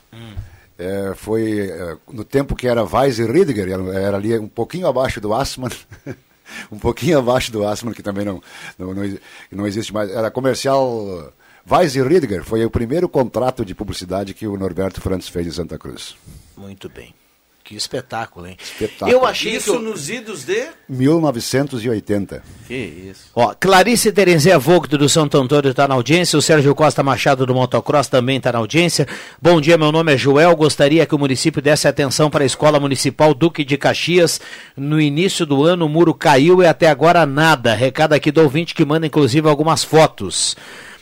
é, 0.79 1.13
foi 1.17 1.71
é, 1.71 1.97
no 2.13 2.25
tempo 2.25 2.55
que 2.55 2.67
era 2.67 2.85
Weiss 2.85 3.19
e 3.19 3.25
Riediger, 3.25 3.69
era, 3.69 3.99
era 3.99 4.17
ali 4.17 4.39
um 4.39 4.49
pouquinho 4.49 4.87
abaixo 4.87 5.21
do 5.21 5.33
Assmann. 5.33 5.71
um 6.71 6.79
pouquinho 6.79 7.19
abaixo 7.19 7.51
do 7.51 7.67
Assmann, 7.67 7.95
que 7.95 8.03
também 8.03 8.25
não, 8.25 8.43
não, 8.79 8.93
não, 8.93 9.19
não 9.51 9.67
existe 9.67 9.95
mais. 9.95 10.11
Era 10.11 10.31
comercial 10.31 11.33
Weiss 11.71 11.95
e 11.97 12.03
Riediger 12.03 12.45
foi 12.45 12.65
o 12.65 12.71
primeiro 12.71 13.09
contrato 13.09 13.65
de 13.65 13.75
publicidade 13.75 14.35
que 14.35 14.47
o 14.47 14.57
Norberto 14.57 15.01
Franz 15.01 15.29
fez 15.29 15.47
em 15.47 15.51
Santa 15.51 15.79
Cruz. 15.79 16.15
Muito 16.57 16.89
bem. 16.89 17.15
Que 17.63 17.75
espetáculo, 17.75 18.47
hein? 18.47 18.59
Espetáculo. 18.63 19.11
Eu 19.11 19.25
achei 19.25 19.57
Isso 19.57 19.71
eu- 19.77 19.81
nos 19.81 20.11
idos 20.11 20.45
de. 20.45 20.67
1980. 20.87 22.43
Que 22.67 22.75
isso. 22.75 23.31
Ó, 23.35 23.55
Clarice 23.59 24.13
Terenzé 24.13 24.57
Vogto 24.59 24.99
do 24.99 25.09
Santo 25.09 25.39
Antônio 25.39 25.71
está 25.71 25.89
na 25.89 25.95
audiência, 25.95 26.39
o 26.39 26.43
Sérgio 26.43 26.75
Costa 26.75 27.03
Machado 27.03 27.47
do 27.47 27.55
Motocross 27.55 28.09
também 28.09 28.37
está 28.37 28.53
na 28.53 28.59
audiência. 28.59 29.09
Bom 29.41 29.63
dia, 29.63 29.79
meu 29.79 29.91
nome 29.91 30.13
é 30.13 30.17
Joel, 30.19 30.55
gostaria 30.55 31.07
que 31.07 31.15
o 31.15 31.19
município 31.19 31.63
desse 31.63 31.89
atenção 31.89 32.29
para 32.29 32.45
a 32.45 32.47
Escola 32.47 32.79
Municipal 32.79 33.33
Duque 33.33 33.65
de 33.65 33.79
Caxias. 33.79 34.43
No 34.77 35.01
início 35.01 35.47
do 35.47 35.65
ano 35.65 35.87
o 35.87 35.89
muro 35.89 36.13
caiu 36.13 36.63
e 36.63 36.67
até 36.67 36.91
agora 36.91 37.25
nada. 37.25 37.75
Recado 37.75 38.13
aqui 38.13 38.31
do 38.31 38.43
ouvinte 38.43 38.75
que 38.75 38.85
manda 38.85 39.07
inclusive 39.07 39.49
algumas 39.49 39.83
fotos. 39.83 40.55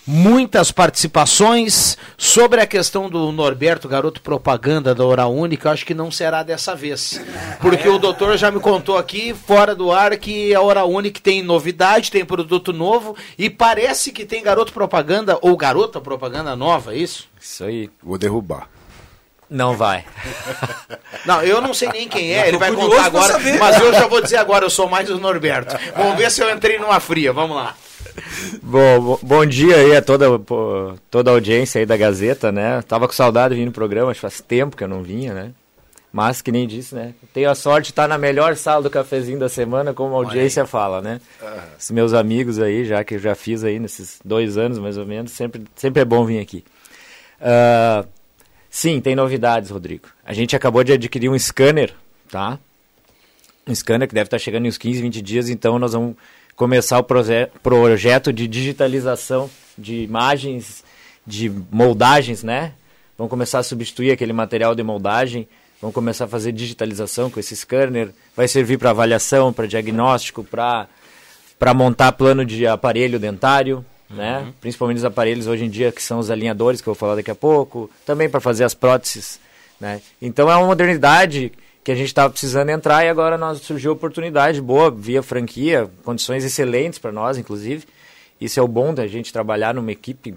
Muitas 0.05 0.73
participações 0.73 1.97
sobre 2.19 2.61
a 2.61 2.67
questão 2.67 3.09
do 3.09 3.31
Norberto, 3.31 3.89
garoto 3.89 4.21
propaganda 4.21 4.93
da 4.93 5.05
Hora 5.05 5.27
Única, 5.27 5.71
acho 5.71 5.87
que 5.87 5.95
não 5.95 6.11
será 6.11 6.43
dessa 6.43 6.75
vez. 6.75 7.21
Porque 7.61 7.89
o 7.89 7.99
doutor 7.99 8.37
já 8.37 8.51
me 8.51 8.59
contou 8.59 8.99
aqui, 8.99 9.33
fora 9.33 9.77
do 9.77 9.93
ar, 9.93 10.17
que 10.17 10.53
a 10.53 10.61
Hora 10.61 10.85
Única 10.85 11.21
tem 11.21 11.41
novidade, 11.41 12.11
tem 12.11 12.25
produto 12.25 12.73
novo 12.73 13.17
e 13.39 13.49
parece 13.49 14.11
que 14.11 14.27
tem 14.27 14.43
garoto 14.43 14.73
propaganda 14.73 15.39
ou 15.41 15.57
garota 15.57 16.01
propaganda 16.01 16.57
nova, 16.57 16.95
é 16.95 16.99
isso? 16.99 17.29
Isso 17.41 17.63
aí. 17.63 17.89
Vou 18.03 18.19
derrubar. 18.19 18.69
Não 19.49 19.77
vai. 19.77 20.05
Não, 21.25 21.43
eu 21.43 21.61
não 21.61 21.73
sei 21.73 21.89
nem 21.91 22.09
quem 22.09 22.33
é, 22.33 22.45
Eu 22.45 22.49
ele 22.49 22.59
vai 22.59 22.73
contar 22.73 23.05
agora, 23.05 23.39
mas 23.61 23.79
eu 23.79 23.93
já 23.93 24.09
vou 24.09 24.21
dizer 24.21 24.39
agora, 24.39 24.65
eu 24.65 24.71
sou 24.71 24.89
mais 24.89 25.09
o 25.09 25.19
Norberto. 25.19 25.77
Vamos 25.95 26.17
ver 26.17 26.31
se 26.33 26.43
eu 26.43 26.51
entrei 26.51 26.79
numa 26.79 26.99
fria, 26.99 27.33
vamos 27.33 27.55
lá. 27.55 27.77
Bom, 28.63 29.01
bo- 29.01 29.21
bom 29.23 29.47
dia 29.47 29.77
aí 29.77 29.97
a 29.97 30.03
toda, 30.03 30.39
pô, 30.39 30.95
toda 31.11 31.31
a 31.31 31.35
audiência 31.35 31.79
aí 31.81 31.87
da 31.87 31.97
Gazeta, 31.97 32.51
né? 32.53 32.83
Tava 32.83 33.07
com 33.07 33.15
saudade 33.15 33.55
de 33.55 33.61
vir 33.61 33.67
no 33.67 33.73
programa, 33.73 34.11
acho 34.11 34.19
que 34.19 34.23
faz 34.23 34.41
tempo 34.41 34.77
que 34.77 34.85
eu 34.85 34.89
não 34.89 35.03
vinha, 35.03 35.33
né? 35.35 35.53
Mas, 36.13 36.43
que 36.43 36.53
nem 36.53 36.67
disse, 36.67 36.95
né? 36.95 37.15
Tenho 37.33 37.49
a 37.51 37.55
sorte 37.55 37.87
de 37.87 37.93
estar 37.93 38.07
na 38.07 38.19
melhor 38.19 38.55
sala 38.57 38.83
do 38.83 38.91
cafezinho 38.91 39.39
da 39.39 39.49
semana, 39.49 39.95
como 39.95 40.15
a 40.15 40.19
audiência 40.19 40.67
fala, 40.67 41.01
né? 41.01 41.21
Os 41.79 41.91
meus 41.91 42.13
amigos 42.13 42.59
aí, 42.59 42.85
já 42.85 43.03
que 43.03 43.15
eu 43.15 43.19
já 43.19 43.35
fiz 43.35 43.65
aí 43.65 43.79
nesses 43.79 44.21
dois 44.23 44.59
anos, 44.59 44.79
mais 44.79 44.99
ou 44.99 45.07
menos, 45.07 45.33
sempre, 45.33 45.63
sempre 45.75 46.03
é 46.03 46.05
bom 46.05 46.25
vir 46.27 46.39
aqui. 46.41 46.63
Ah, 47.41 48.05
sim, 48.69 49.01
tem 49.01 49.15
novidades, 49.15 49.71
Rodrigo. 49.71 50.07
A 50.25 50.35
gente 50.35 50.55
acabou 50.55 50.85
de 50.85 50.93
adquirir 50.93 51.31
um 51.31 51.39
scanner, 51.39 51.95
tá? 52.31 52.59
Um 53.67 53.75
scanner 53.75 54.07
que 54.07 54.15
deve 54.15 54.27
estar 54.27 54.39
chegando 54.39 54.67
em 54.67 54.69
uns 54.69 54.77
15, 54.77 55.01
20 55.01 55.23
dias, 55.23 55.49
então 55.49 55.79
nós 55.79 55.93
vamos 55.95 56.15
começar 56.57 56.99
o 56.99 57.03
proje- 57.03 57.49
projeto 57.63 58.33
de 58.33 58.47
digitalização 58.47 59.51
de 59.77 60.03
imagens, 60.03 60.85
de 61.27 61.51
moldagens, 61.71 62.43
né? 62.43 62.73
Vão 63.17 63.29
começar 63.29 63.61
a 63.61 63.63
substituir 63.63 64.11
aquele 64.11 64.33
material 64.33 64.75
de 64.75 64.83
moldagem, 64.83 65.49
vão 65.81 65.93
começar 65.93 66.25
a 66.25 66.29
fazer 66.29 66.53
digitalização 66.53 67.31
com 67.31 67.39
esse 67.41 67.55
scanner, 67.57 68.11
vai 68.37 68.49
servir 68.49 68.79
para 68.79 68.91
avaliação, 68.91 69.53
para 69.53 69.67
diagnóstico, 69.67 70.45
para 70.45 70.87
para 71.59 71.73
montar 71.73 72.11
plano 72.13 72.45
de 72.45 72.67
aparelho 72.67 73.21
dentário, 73.21 73.85
né? 74.11 74.41
Uhum. 74.41 74.53
Principalmente 74.61 74.97
os 74.99 75.05
aparelhos 75.05 75.47
hoje 75.47 75.65
em 75.65 75.71
dia 75.71 75.93
que 75.93 76.03
são 76.03 76.19
os 76.19 76.29
alinhadores 76.29 76.81
que 76.81 76.89
eu 76.89 76.93
vou 76.93 76.99
falar 76.99 77.15
daqui 77.15 77.31
a 77.31 77.37
pouco, 77.37 77.89
também 78.05 78.29
para 78.29 78.41
fazer 78.41 78.65
as 78.65 78.75
próteses, 78.75 79.39
né? 79.81 80.01
Então 80.21 80.51
é 80.51 80.57
uma 80.57 80.67
modernidade 80.67 81.53
que 81.85 81.91
a 81.91 81.95
gente 81.95 82.07
estava 82.07 82.31
precisando 82.31 82.71
entrar 82.71 83.05
e 83.05 83.09
agora 83.09 83.37
nós 83.37 83.61
surgiu 83.61 83.91
a 83.91 83.95
oportunidade 83.95 84.61
boa 84.61 84.91
via 84.91 85.23
franquia, 85.23 85.91
condições 86.05 86.45
excelentes 86.45 86.99
para 86.99 87.11
nós, 87.11 87.37
inclusive. 87.37 87.85
Isso 88.41 88.61
é 88.61 88.63
o 88.63 88.69
bom 88.69 88.95
da 88.95 89.07
gente 89.07 89.33
trabalhar 89.33 89.75
numa 89.75 89.91
equipe, 89.91 90.35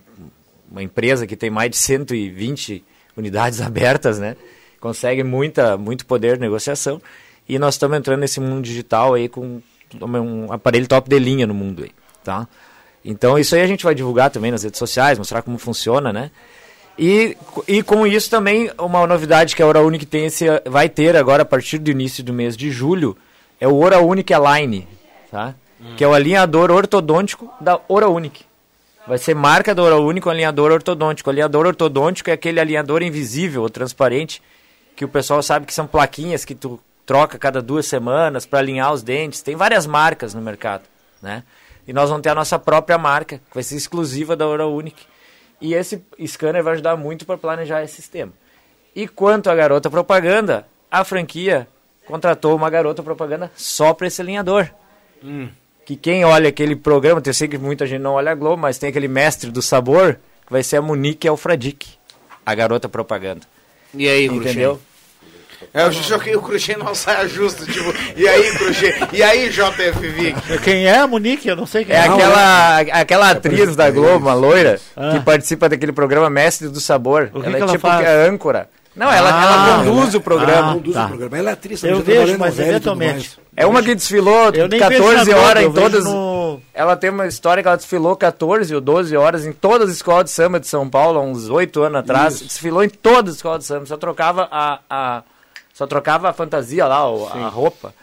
uma 0.69 0.81
empresa 0.81 1.27
que 1.27 1.35
tem 1.35 1.49
mais 1.49 1.69
de 1.69 1.77
120 1.77 2.83
unidades 3.15 3.61
abertas, 3.61 4.19
né? 4.19 4.35
Consegue 4.79 5.23
muita, 5.23 5.77
muito 5.77 6.05
poder 6.05 6.35
de 6.35 6.41
negociação. 6.41 7.01
E 7.47 7.59
nós 7.59 7.75
estamos 7.75 7.97
entrando 7.97 8.21
nesse 8.21 8.39
mundo 8.39 8.63
digital 8.63 9.13
aí 9.13 9.29
com 9.29 9.61
um 10.01 10.51
aparelho 10.51 10.87
top 10.87 11.07
de 11.07 11.19
linha 11.19 11.45
no 11.45 11.53
mundo 11.53 11.83
aí, 11.83 11.91
tá? 12.23 12.47
Então 13.03 13.37
isso 13.37 13.55
aí 13.55 13.61
a 13.61 13.67
gente 13.67 13.83
vai 13.83 13.93
divulgar 13.93 14.31
também 14.31 14.51
nas 14.51 14.63
redes 14.63 14.79
sociais, 14.79 15.19
mostrar 15.19 15.43
como 15.43 15.59
funciona, 15.59 16.11
né? 16.11 16.31
E, 16.97 17.37
e 17.67 17.83
com 17.83 18.07
isso 18.07 18.29
também 18.29 18.71
uma 18.77 19.05
novidade 19.05 19.55
que 19.55 19.61
a 19.61 19.67
Hora 19.67 19.81
Unique 19.81 20.05
tem 20.05 20.25
esse, 20.25 20.45
vai 20.65 20.87
ter 20.87 21.15
agora 21.15 21.43
a 21.43 21.45
partir 21.45 21.77
do 21.77 21.91
início 21.91 22.23
do 22.23 22.31
mês 22.31 22.55
de 22.55 22.71
julho 22.71 23.17
é 23.59 23.67
o 23.67 23.77
Hora 23.79 23.99
Unique 23.99 24.33
Align, 24.33 24.87
tá? 25.29 25.55
Que 25.97 26.03
é 26.03 26.07
o 26.07 26.13
alinhador 26.13 26.71
ortodôntico 26.71 27.51
da 27.59 27.79
Hora 27.87 28.09
Unique. 28.09 28.45
Vai 29.07 29.17
ser 29.17 29.35
marca 29.35 29.75
da 29.75 29.83
Hora 29.83 29.97
Unique, 29.97 30.27
o 30.27 30.31
alinhador 30.31 30.71
ortodôntico. 30.71 31.29
O 31.29 31.31
alinhador 31.31 31.67
ortodôntico 31.67 32.29
é 32.29 32.33
aquele 32.33 32.59
alinhador 32.59 33.03
invisível 33.03 33.61
ou 33.61 33.69
transparente 33.69 34.41
que 34.95 35.05
o 35.05 35.07
pessoal 35.07 35.43
sabe 35.43 35.65
que 35.65 35.73
são 35.73 35.85
plaquinhas 35.85 36.43
que 36.43 36.55
tu 36.55 36.79
troca 37.05 37.37
cada 37.37 37.61
duas 37.61 37.85
semanas 37.85 38.45
para 38.45 38.59
alinhar 38.59 38.91
os 38.91 39.03
dentes. 39.03 39.41
Tem 39.41 39.55
várias 39.55 39.85
marcas 39.85 40.33
no 40.33 40.41
mercado, 40.41 40.83
né? 41.21 41.43
E 41.87 41.93
nós 41.93 42.09
vamos 42.09 42.23
ter 42.23 42.29
a 42.29 42.35
nossa 42.35 42.57
própria 42.57 42.97
marca, 42.97 43.37
que 43.37 43.53
vai 43.53 43.61
ser 43.61 43.75
exclusiva 43.75 44.35
da 44.35 44.47
Hora 44.47 44.65
Unique. 44.65 45.05
E 45.61 45.73
esse 45.73 46.03
scanner 46.25 46.63
vai 46.63 46.73
ajudar 46.73 46.95
muito 46.97 47.25
para 47.25 47.37
planejar 47.37 47.83
esse 47.83 47.95
sistema. 47.95 48.31
E 48.95 49.07
quanto 49.07 49.49
à 49.49 49.55
garota 49.55 49.89
propaganda, 49.89 50.67
a 50.89 51.03
franquia 51.03 51.67
contratou 52.05 52.55
uma 52.55 52.69
garota 52.69 53.01
propaganda 53.01 53.51
só 53.55 53.93
para 53.93 54.07
esse 54.07 54.21
alinhador. 54.21 54.69
Que 55.85 55.95
quem 55.95 56.23
olha 56.25 56.49
aquele 56.49 56.75
programa, 56.75 57.21
eu 57.23 57.33
sei 57.33 57.47
que 57.47 57.57
muita 57.57 57.85
gente 57.85 58.01
não 58.01 58.13
olha 58.13 58.31
a 58.31 58.35
Globo, 58.35 58.57
mas 58.57 58.77
tem 58.77 58.89
aquele 58.89 59.07
mestre 59.07 59.51
do 59.51 59.61
sabor, 59.61 60.19
que 60.45 60.51
vai 60.51 60.63
ser 60.63 60.77
a 60.77 60.81
Monique 60.81 61.27
Alfradique, 61.27 61.97
a 62.45 62.55
garota 62.55 62.87
propaganda. 62.89 63.41
E 63.93 64.07
aí, 64.07 64.25
Entendeu? 64.25 64.79
É, 65.75 65.83
eu 65.83 65.91
joguei 65.91 66.35
o 66.35 66.41
Cruxê 66.41 66.77
não 66.77 66.95
saia 66.95 67.27
justo, 67.27 67.65
tipo, 67.65 67.93
e 68.15 68.25
aí, 68.27 68.51
Cruxê? 68.57 68.95
E 69.11 69.21
aí, 69.21 69.49
JFV? 69.49 70.33
Quem 70.63 70.85
é 70.87 70.99
a 70.99 71.05
Monique? 71.05 71.47
Eu 71.49 71.55
não 71.57 71.65
sei 71.65 71.83
quem 71.83 71.93
É 71.93 71.99
é. 71.99 72.07
aquela, 72.07 72.79
aquela 72.79 73.29
atriz 73.31 73.75
da 73.75 73.91
Globo, 73.91 74.25
uma 74.25 74.33
loira, 74.33 74.79
Ah. 74.95 75.11
que 75.11 75.19
participa 75.19 75.67
daquele 75.67 75.91
programa 75.91 76.29
Mestre 76.29 76.69
do 76.69 76.79
Sabor. 76.79 77.29
O 77.33 77.41
que 77.41 77.47
ela 77.47 77.49
que 77.49 77.55
é 77.55 77.59
ela 77.63 77.71
tipo 77.73 77.87
faz? 77.87 78.05
é 78.07 78.27
âncora. 78.27 78.69
Não, 78.95 79.11
ela, 79.11 79.29
Ah, 79.29 79.43
ela 79.43 79.83
conduz 79.83 80.07
ela- 80.11 80.17
o 80.17 80.21
programa. 80.21 80.71
Ah, 80.71 80.73
Conduz 80.75 80.95
o 80.95 80.99
tá. 80.99 81.07
programa. 81.09 81.37
Ela 81.37 81.49
é 81.49 81.53
atriz, 81.53 81.83
Eu 81.83 82.01
vejo, 82.01 82.37
mas 82.39 82.57
eventualmente. 82.57 83.37
É 83.57 83.65
uma 83.67 83.83
que 83.83 83.93
desfilou 83.93 84.51
Eu 84.53 84.69
nem 84.69 84.79
vejo 84.79 85.03
14 85.03 85.15
na 85.17 85.23
Globo, 85.25 85.39
horas 85.49 85.63
em 85.65 85.71
todas. 85.73 86.05
no- 86.05 86.61
Ela 86.73 86.95
tem 86.95 87.09
uma 87.09 87.27
história 87.27 87.61
que 87.61 87.67
ela 87.67 87.75
desfilou 87.75 88.15
14 88.15 88.73
ou 88.73 88.79
12 88.79 89.17
horas 89.17 89.45
em 89.45 89.51
todas 89.51 89.89
as 89.89 89.95
escolas 89.97 90.23
de 90.25 90.31
samba 90.31 90.61
de 90.61 90.67
São 90.67 90.89
Paulo, 90.89 91.19
há 91.19 91.21
uns 91.23 91.49
8 91.49 91.83
anos 91.83 91.99
atrás. 91.99 92.35
Isso. 92.35 92.45
Desfilou 92.45 92.81
em 92.85 92.87
todas 92.89 93.31
as 93.31 93.35
escolas 93.35 93.59
de 93.59 93.65
samba, 93.65 93.85
só 93.85 93.97
trocava 93.97 94.47
a, 94.49 94.79
a- 94.89 95.23
só 95.75 95.85
trocava 95.85 96.29
a 96.29 96.33
fantasia 96.33 96.87
lá, 96.87 97.07
o- 97.07 97.27
a 97.27 97.47
roupa. 97.49 97.93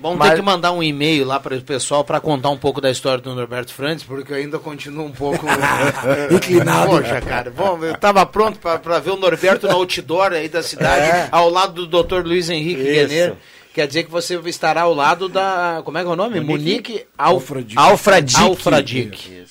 Vamos 0.00 0.18
Mas- 0.18 0.30
ter 0.30 0.36
que 0.36 0.42
mandar 0.42 0.70
um 0.72 0.80
e-mail 0.82 1.24
lá 1.26 1.38
para 1.40 1.56
o 1.56 1.60
pessoal 1.62 2.04
para 2.04 2.20
contar 2.20 2.50
um 2.50 2.56
pouco 2.56 2.80
da 2.80 2.88
história 2.90 3.20
do 3.20 3.34
Norberto 3.34 3.74
Frantes, 3.74 4.04
porque 4.04 4.32
eu 4.32 4.36
ainda 4.36 4.56
continuo 4.58 5.04
um 5.06 5.10
pouco 5.12 5.44
Inclinado. 6.30 6.90
Poxa, 6.90 7.20
cara, 7.20 7.50
bom, 7.50 7.78
eu 7.84 7.96
tava 7.96 8.24
pronto 8.24 8.58
para 8.60 8.98
ver 9.00 9.10
o 9.10 9.16
Norberto 9.16 9.66
no 9.66 9.74
outdoor 9.74 10.32
aí 10.32 10.48
da 10.48 10.62
cidade, 10.62 11.04
É. 11.06 11.28
ao 11.30 11.48
lado 11.50 11.86
do 11.86 12.02
Dr. 12.02 12.24
Luiz 12.24 12.48
Henrique 12.48 12.80
Isso. 12.82 13.36
Quer 13.74 13.86
dizer 13.86 14.04
que 14.04 14.10
você 14.10 14.36
estará 14.46 14.82
ao 14.82 14.94
lado 14.94 15.28
da. 15.28 15.82
Como 15.84 15.98
é 15.98 16.02
que 16.02 16.08
é 16.08 16.12
o 16.12 16.16
nome? 16.16 16.40
Monique 16.40 16.92
Monique 16.92 17.06
Alf... 17.16 17.50
Alfradique. 17.76 18.40
Alfradique. 18.40 19.44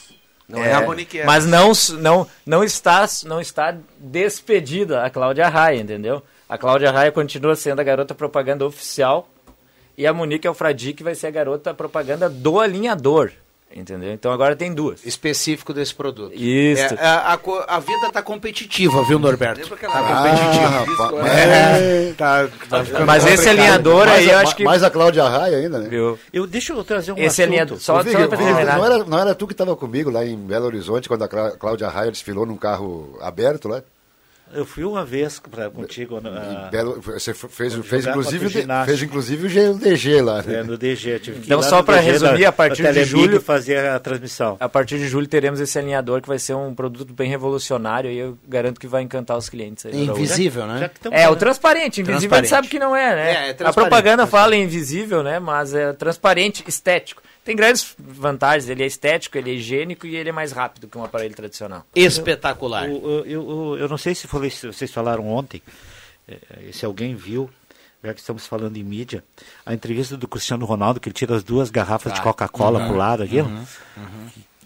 Não 0.49 0.63
é, 0.63 0.73
a 0.73 0.81
Monique 0.81 1.23
Mas 1.25 1.45
não, 1.45 1.71
não, 1.99 2.27
não, 2.45 2.63
está, 2.63 3.05
não 3.25 3.39
está 3.41 3.75
despedida 3.99 5.03
a 5.03 5.09
Cláudia 5.09 5.47
Raia, 5.49 5.79
entendeu? 5.81 6.23
A 6.49 6.57
Cláudia 6.57 6.91
Raia 6.91 7.11
continua 7.11 7.55
sendo 7.55 7.79
a 7.79 7.83
garota 7.83 8.15
propaganda 8.15 8.65
oficial 8.65 9.27
e 9.97 10.07
a 10.07 10.13
Monique 10.13 10.47
Alfradique 10.47 11.03
vai 11.03 11.13
ser 11.15 11.27
a 11.27 11.31
garota 11.31 11.73
propaganda 11.73 12.29
do 12.29 12.59
alinhador, 12.61 13.31
entendeu? 13.75 14.13
Então 14.13 14.31
agora 14.31 14.55
tem 14.55 14.73
duas. 14.73 15.05
Específico 15.05 15.73
desse 15.73 15.93
produto. 15.93 16.31
Isso. 16.33 16.93
É, 16.93 16.97
a, 17.05 17.33
a 17.33 17.75
a 17.75 17.79
vida 17.79 18.09
tá 18.13 18.21
competitiva, 18.21 19.03
viu, 19.03 19.19
Norberto? 19.19 19.59
Lembra 19.59 19.77
Tá 19.77 19.87
competitiva. 19.89 20.67
rapaz, 20.69 21.11
mas- 21.11 21.27
É, 21.37 22.13
tá, 22.17 22.47
tá 22.69 23.05
Mas 23.05 23.25
esse 23.25 23.49
alinhador 23.49 24.07
aí, 24.07 24.29
a, 24.29 24.33
eu 24.33 24.37
acho 24.39 24.55
que... 24.55 24.63
mais 24.63 24.83
a 24.83 24.89
Cláudia 24.89 25.27
Raia 25.27 25.57
ainda, 25.57 25.79
né? 25.79 25.89
Viu? 25.89 26.17
Eu, 26.31 26.47
deixa 26.47 26.71
eu 26.71 26.81
trazer 26.85 27.11
um 27.11 27.17
Esse 27.17 27.41
assunto. 27.41 27.43
alinhador, 27.51 27.77
só, 27.79 27.93
Ô, 27.95 27.97
só 27.97 28.03
pra 28.03 28.19
Vig, 28.19 28.29
terminar. 28.37 28.77
não, 28.77 28.85
era, 28.85 28.97
não 29.03 29.19
era 29.19 29.35
tu 29.35 29.45
que 29.47 29.53
estava 29.53 29.75
comigo 29.75 30.09
lá 30.09 30.23
em 30.25 30.37
Belo 30.37 30.65
Horizonte 30.67 31.09
quando 31.09 31.23
a 31.23 31.27
Clá- 31.27 31.51
Cláudia 31.51 31.89
Raia 31.89 32.09
desfilou 32.11 32.45
num 32.45 32.55
carro 32.55 33.17
aberto 33.21 33.67
lá? 33.67 33.83
Eu 34.53 34.65
fui 34.65 34.83
uma 34.85 35.03
vez 35.03 35.39
pra, 35.39 35.69
contigo 35.69 36.21
na, 36.21 36.67
Em 36.67 36.71
Belo- 36.71 37.01
você 37.01 37.33
fez, 37.33 37.73
fez, 37.75 38.05
inclusive, 38.07 38.49
fez 38.85 39.01
inclusive 39.03 39.47
o 39.69 39.73
DG 39.75 40.21
lá. 40.21 40.39
é, 40.39 40.49
Né? 40.49 40.63
no 40.63 40.77
DG. 40.77 41.09
eu 41.15 41.19
Tive 41.19 41.39
que 41.39 41.43
ir 41.43 41.45
Então, 41.47 41.61
só 41.61 41.81
DG 41.81 41.99
resumir, 41.99 42.41
da- 42.43 42.49
a 42.49 42.51
partir 42.51 42.93
de 42.93 43.03
julho- 43.03 43.41
fazer 43.41 43.77
a 43.85 43.99
transmissão. 43.99 44.55
A 44.59 44.69
partir 44.69 44.97
de 44.97 45.07
julho 45.07 45.27
teremos 45.27 45.59
esse 45.59 45.77
alinhador 45.77 46.21
que 46.21 46.27
vai 46.27 46.39
ser 46.39 46.53
um 46.55 46.73
produto 46.73 47.13
bem 47.13 47.29
revolucionário 47.29 48.09
e 48.09 48.17
eu 48.17 48.37
garanto 48.47 48.79
que 48.79 48.87
vai 48.87 49.01
encantar 49.03 49.37
os 49.37 49.49
clientes. 49.49 49.85
Aí, 49.85 50.05
Invisível, 50.05 50.65
né? 50.65 50.79
Já 50.79 50.89
que 50.89 50.99
tamo 50.99 51.15
É, 51.15 51.29
o 51.29 51.35
transparente. 51.35 51.99
Invisível 52.01 52.15
a 52.17 52.19
gente 52.21 52.29
Transparente. 52.29 52.49
sabe 52.49 52.67
que 52.67 52.79
não 52.79 52.95
é, 52.95 53.15
né? 53.15 53.21
É, 53.31 53.47
é 53.47 53.49
a 53.49 53.53
transparente. 53.53 53.73
propaganda 53.89 54.25
fala 54.27 54.55
em 54.55 54.63
invisível, 54.63 55.21
né? 55.23 55.39
Mas 55.39 55.73
é 55.73 55.91
transparente, 55.93 56.63
estético. 56.67 57.21
Tem 57.47 57.55
grandes 57.55 57.95
vantagens. 57.97 58.67
Ele 58.69 58.83
é 58.83 58.85
estético, 58.85 59.37
ele 59.37 59.51
é 59.51 59.53
higiênico 59.53 60.05
e 60.05 60.17
ele 60.17 60.27
é 60.27 60.31
mais 60.33 60.51
rápido 60.51 60.85
que 60.85 60.97
um 60.97 61.03
aparelho 61.05 61.33
tradicional. 61.33 61.85
Espetacular. 61.95 62.89
Eu, 62.89 63.01
eu, 63.07 63.25
eu, 63.25 63.77
eu 63.79 63.87
não 63.87 63.97
sei 63.97 64.13
se 64.13 64.27
falei, 64.27 64.49
se 64.49 64.67
vocês 64.67 64.91
falaram 64.91 65.25
ontem, 65.29 65.61
eh, 66.27 66.37
se 66.73 66.85
alguém 66.85 67.15
viu, 67.15 67.49
já 68.03 68.13
que 68.13 68.19
estamos 68.19 68.45
falando 68.45 68.75
em 68.75 68.83
mídia, 68.83 69.23
a 69.65 69.73
entrevista 69.73 70.17
do 70.17 70.27
Cristiano 70.27 70.65
Ronaldo, 70.65 70.99
que 70.99 71.07
ele 71.07 71.13
tira 71.13 71.37
as 71.37 71.43
duas 71.43 71.69
garrafas 71.69 72.11
de 72.11 72.19
Tá. 72.19 72.23
Coca-Cola 72.25 72.79
Uhum. 72.81 72.87
pro 72.89 72.97
lado 72.97 73.23
aqui. 73.23 73.39
Uhum. 73.39 73.65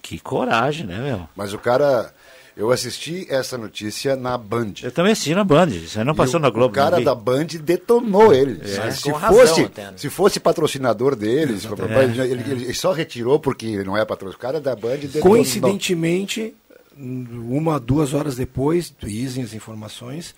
Que 0.02 0.18
coragem, 0.18 0.88
né, 0.88 0.98
meu? 0.98 1.30
Mas 1.36 1.54
o 1.54 1.60
cara. 1.60 2.12
Eu 2.56 2.70
assisti 2.72 3.26
essa 3.30 3.58
notícia 3.58 4.16
na 4.16 4.38
Band. 4.38 4.74
Eu 4.84 4.92
também 4.92 5.14
assisti 5.14 5.34
na 5.34 5.44
Band, 5.44 5.68
isso 5.68 5.98
aí 5.98 6.04
não 6.06 6.14
passou 6.14 6.40
E 6.40 6.44
na 6.44 6.50
Globo. 6.50 6.72
O 6.74 6.76
cara 6.76 7.00
da 7.02 7.16
Band 7.16 7.46
detonou 7.64 8.34
ele. 8.34 8.60
É. 8.62 8.92
Se, 8.92 9.04
Com 9.10 9.12
razão 9.18 9.40
fosse, 9.48 9.62
até, 9.62 9.84
né? 9.86 9.94
se 9.96 10.10
fosse 10.10 10.40
patrocinador 10.40 11.16
deles, 11.16 11.64
Exatamente. 11.66 12.20
ele, 12.20 12.32
ele- 12.52 12.64
ele 12.66 12.74
só 12.74 12.92
retirou 12.92 13.40
porque 13.40 13.66
ele 13.66 13.84
não 13.86 13.96
é 13.98 14.04
patrocinador. 14.04 14.38
O 14.38 14.42
cara 14.42 14.60
da 14.60 14.76
Band 14.76 14.98
detonou. 14.98 15.22
Coincidentemente, 15.22 16.54
uma, 16.98 17.80
duas 17.80 18.14
horas 18.14 18.36
depois, 18.36 18.94
dizem 19.02 19.44
as 19.44 19.54
informações, 19.54 20.36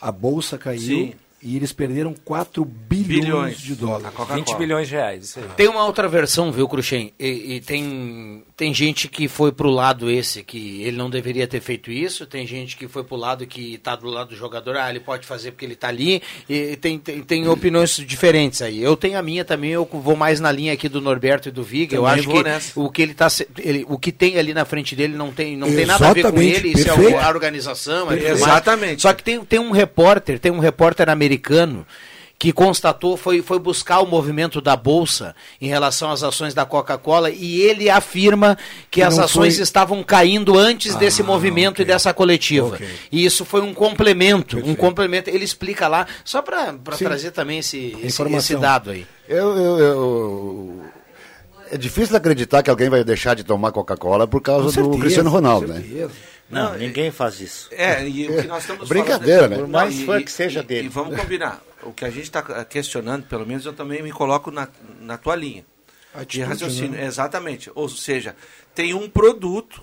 a 0.00 0.10
bolsa 0.10 0.56
caiu 0.56 0.80
Sim. 0.80 1.12
e 1.42 1.56
eles 1.56 1.72
perderam 1.72 2.14
4 2.24 2.64
bilhões, 2.64 3.20
Bilhões. 3.24 3.58
de 3.60 3.74
dólares. 3.74 4.06
A 4.06 4.10
Coca-Cola. 4.10 4.38
20 4.44 4.56
bilhões 4.56 4.88
de 4.88 4.94
reais. 4.94 5.24
Isso 5.24 5.38
aí. 5.40 5.44
Tem 5.56 5.68
uma 5.68 5.84
outra 5.84 6.08
versão, 6.08 6.50
viu, 6.50 6.66
Cruxem? 6.68 7.12
E, 7.18 7.56
e 7.56 7.60
tem, 7.60 8.42
tem 8.60 8.74
gente 8.74 9.08
que 9.08 9.26
foi 9.26 9.50
pro 9.52 9.70
lado 9.70 10.10
esse, 10.10 10.42
que 10.42 10.82
ele 10.82 10.94
não 10.94 11.08
deveria 11.08 11.46
ter 11.46 11.62
feito 11.62 11.90
isso, 11.90 12.26
tem 12.26 12.46
gente 12.46 12.76
que 12.76 12.86
foi 12.86 13.02
pro 13.02 13.16
lado 13.16 13.46
que 13.46 13.78
tá 13.78 13.96
do 13.96 14.06
lado 14.06 14.28
do 14.28 14.36
jogador, 14.36 14.76
ah, 14.76 14.90
ele 14.90 15.00
pode 15.00 15.26
fazer 15.26 15.52
porque 15.52 15.64
ele 15.64 15.74
tá 15.74 15.88
ali, 15.88 16.22
e 16.46 16.76
tem, 16.76 16.98
tem, 16.98 17.22
tem 17.22 17.48
opiniões 17.48 17.96
diferentes 17.96 18.60
aí. 18.60 18.82
Eu 18.82 18.98
tenho 18.98 19.18
a 19.18 19.22
minha 19.22 19.46
também, 19.46 19.70
eu 19.70 19.88
vou 19.90 20.14
mais 20.14 20.40
na 20.40 20.52
linha 20.52 20.74
aqui 20.74 20.90
do 20.90 21.00
Norberto 21.00 21.48
e 21.48 21.50
do 21.50 21.64
Vig, 21.64 21.94
eu 21.94 22.06
acho 22.06 22.28
que 22.28 22.42
nessa. 22.42 22.78
o 22.78 22.90
que 22.90 23.00
ele 23.00 23.14
tá, 23.14 23.28
ele, 23.56 23.86
o 23.88 23.98
que 23.98 24.12
tem 24.12 24.38
ali 24.38 24.52
na 24.52 24.66
frente 24.66 24.94
dele 24.94 25.16
não 25.16 25.32
tem, 25.32 25.56
não 25.56 25.74
tem 25.74 25.86
nada 25.86 26.10
a 26.10 26.12
ver 26.12 26.20
com 26.20 26.28
Exatamente, 26.28 26.58
ele, 26.58 26.68
isso 26.78 26.90
é 26.90 26.94
perfeito. 26.94 27.18
a 27.18 27.28
organização, 27.30 28.12
é. 28.12 28.28
Exatamente. 28.28 29.00
Só 29.00 29.14
que 29.14 29.24
tem, 29.24 29.42
tem 29.42 29.58
um 29.58 29.70
repórter, 29.70 30.38
tem 30.38 30.52
um 30.52 30.58
repórter 30.58 31.08
americano 31.08 31.86
que 32.40 32.54
constatou, 32.54 33.18
foi, 33.18 33.42
foi 33.42 33.58
buscar 33.58 34.00
o 34.00 34.06
movimento 34.06 34.62
da 34.62 34.74
Bolsa 34.74 35.36
em 35.60 35.68
relação 35.68 36.10
às 36.10 36.22
ações 36.22 36.54
da 36.54 36.64
Coca-Cola 36.64 37.28
e 37.30 37.60
ele 37.60 37.90
afirma 37.90 38.56
que, 38.90 39.00
Que 39.00 39.02
as 39.02 39.18
ações 39.18 39.56
foi- 39.56 39.62
estação 39.62 40.02
caíndo 40.02 40.56
antes 40.58 40.94
desse 40.94 41.20
Ah, 41.20 41.24
movimento 41.26 41.74
ok. 41.74 41.84
e 41.84 41.86
dessa 41.86 42.14
coletiva. 42.14 42.68
Ok. 42.76 42.88
E 43.12 43.26
isso 43.26 43.44
foi 43.44 43.60
um 43.60 43.74
complemento, 43.74 44.56
um 44.56 44.60
Perfeito. 44.60 44.78
complemento. 44.80 45.28
Ele 45.28 45.44
explica 45.44 45.86
lá, 45.86 46.06
só 46.24 46.40
para 46.40 46.72
trazer 46.98 47.30
também 47.32 47.58
esse, 47.58 47.94
esse, 48.02 48.22
esse 48.22 48.56
dado 48.56 48.90
aí. 48.90 49.06
Eu, 49.28 49.54
eu- 49.58 49.78
eu- 49.78 50.80
é 51.70 51.76
difícil 51.76 52.16
acreditar 52.16 52.62
que 52.62 52.70
alguém 52.70 52.88
vai 52.88 53.04
deixar 53.04 53.34
de 53.36 53.44
tomar 53.44 53.70
Coca-Cola 53.70 54.26
por 54.26 54.40
causa 54.40 54.70
certeza, 54.72 54.88
do 54.96 54.98
Cristiano 54.98 55.28
Ronaldo, 55.28 55.68
né? 55.68 56.08
Não, 56.48 56.74
ninguém 56.78 57.10
faz 57.10 57.38
isso. 57.38 57.68
É, 57.70 58.08
e 58.08 58.28
o 58.30 58.40
que 58.40 58.48
nós 58.48 58.62
estamos 58.62 58.88
Brincadeira, 58.88 59.42
falando, 59.42 59.50
né? 59.50 59.58
Por 59.58 59.68
mais 59.68 59.94
Não, 59.94 60.02
e- 60.02 60.06
fã 60.06 60.22
que 60.22 60.32
seja 60.32 60.60
e- 60.60 60.62
dele. 60.64 60.86
E 60.86 60.88
vamos 60.88 61.14
combinar. 61.20 61.60
O 61.82 61.92
que 61.92 62.04
a 62.04 62.10
gente 62.10 62.24
está 62.24 62.42
questionando, 62.64 63.26
pelo 63.26 63.46
menos 63.46 63.64
eu 63.64 63.72
também 63.72 64.02
me 64.02 64.12
coloco 64.12 64.50
na, 64.50 64.68
na 65.00 65.16
tua 65.16 65.34
linha. 65.34 65.64
de 66.12 66.18
Atitude, 66.20 66.42
raciocínio. 66.42 66.90
né? 66.92 67.06
Exatamente. 67.06 67.70
Ou 67.74 67.88
seja, 67.88 68.36
tem 68.74 68.92
um 68.94 69.08
produto 69.08 69.82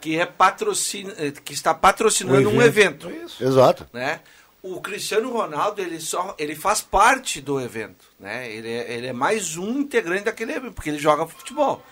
que, 0.00 0.18
é 0.18 0.26
patrocin... 0.26 1.08
eh, 1.16 1.30
que 1.30 1.54
está 1.54 1.72
patrocinando 1.72 2.48
Um 2.50 2.56
um 2.56 2.62
evento. 2.62 3.08
evento. 3.08 3.42
Exato. 3.42 3.86
Né? 3.92 4.20
O 4.62 4.80
Cristiano 4.80 5.30
Ronaldo 5.30 5.80
ele 5.80 6.00
só 6.00 6.34
ele 6.38 6.54
faz 6.54 6.80
parte 6.80 7.40
do 7.40 7.60
evento, 7.60 8.04
né? 8.18 8.50
Ele 8.50 8.68
é, 8.70 8.92
ele 8.94 9.06
é 9.08 9.12
mais 9.12 9.56
um 9.58 9.80
integrante 9.80 10.24
daquele 10.24 10.52
evento 10.52 10.72
porque 10.72 10.88
ele 10.88 10.98
joga 10.98 11.26
futebol. 11.26 11.84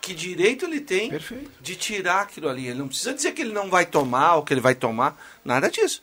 Que 0.00 0.14
direito 0.14 0.64
ele 0.64 0.80
tem 0.80 1.12
de 1.60 1.76
tirar 1.76 2.22
aquilo 2.22 2.48
ali? 2.48 2.66
Ele 2.66 2.78
não 2.78 2.88
precisa 2.88 3.14
dizer 3.14 3.32
que 3.32 3.42
ele 3.42 3.52
não 3.52 3.68
vai 3.70 3.86
tomar 3.86 4.36
ou 4.36 4.42
que 4.42 4.52
ele 4.52 4.60
vai 4.60 4.74
tomar, 4.74 5.16
nada 5.44 5.70
disso. 5.70 6.02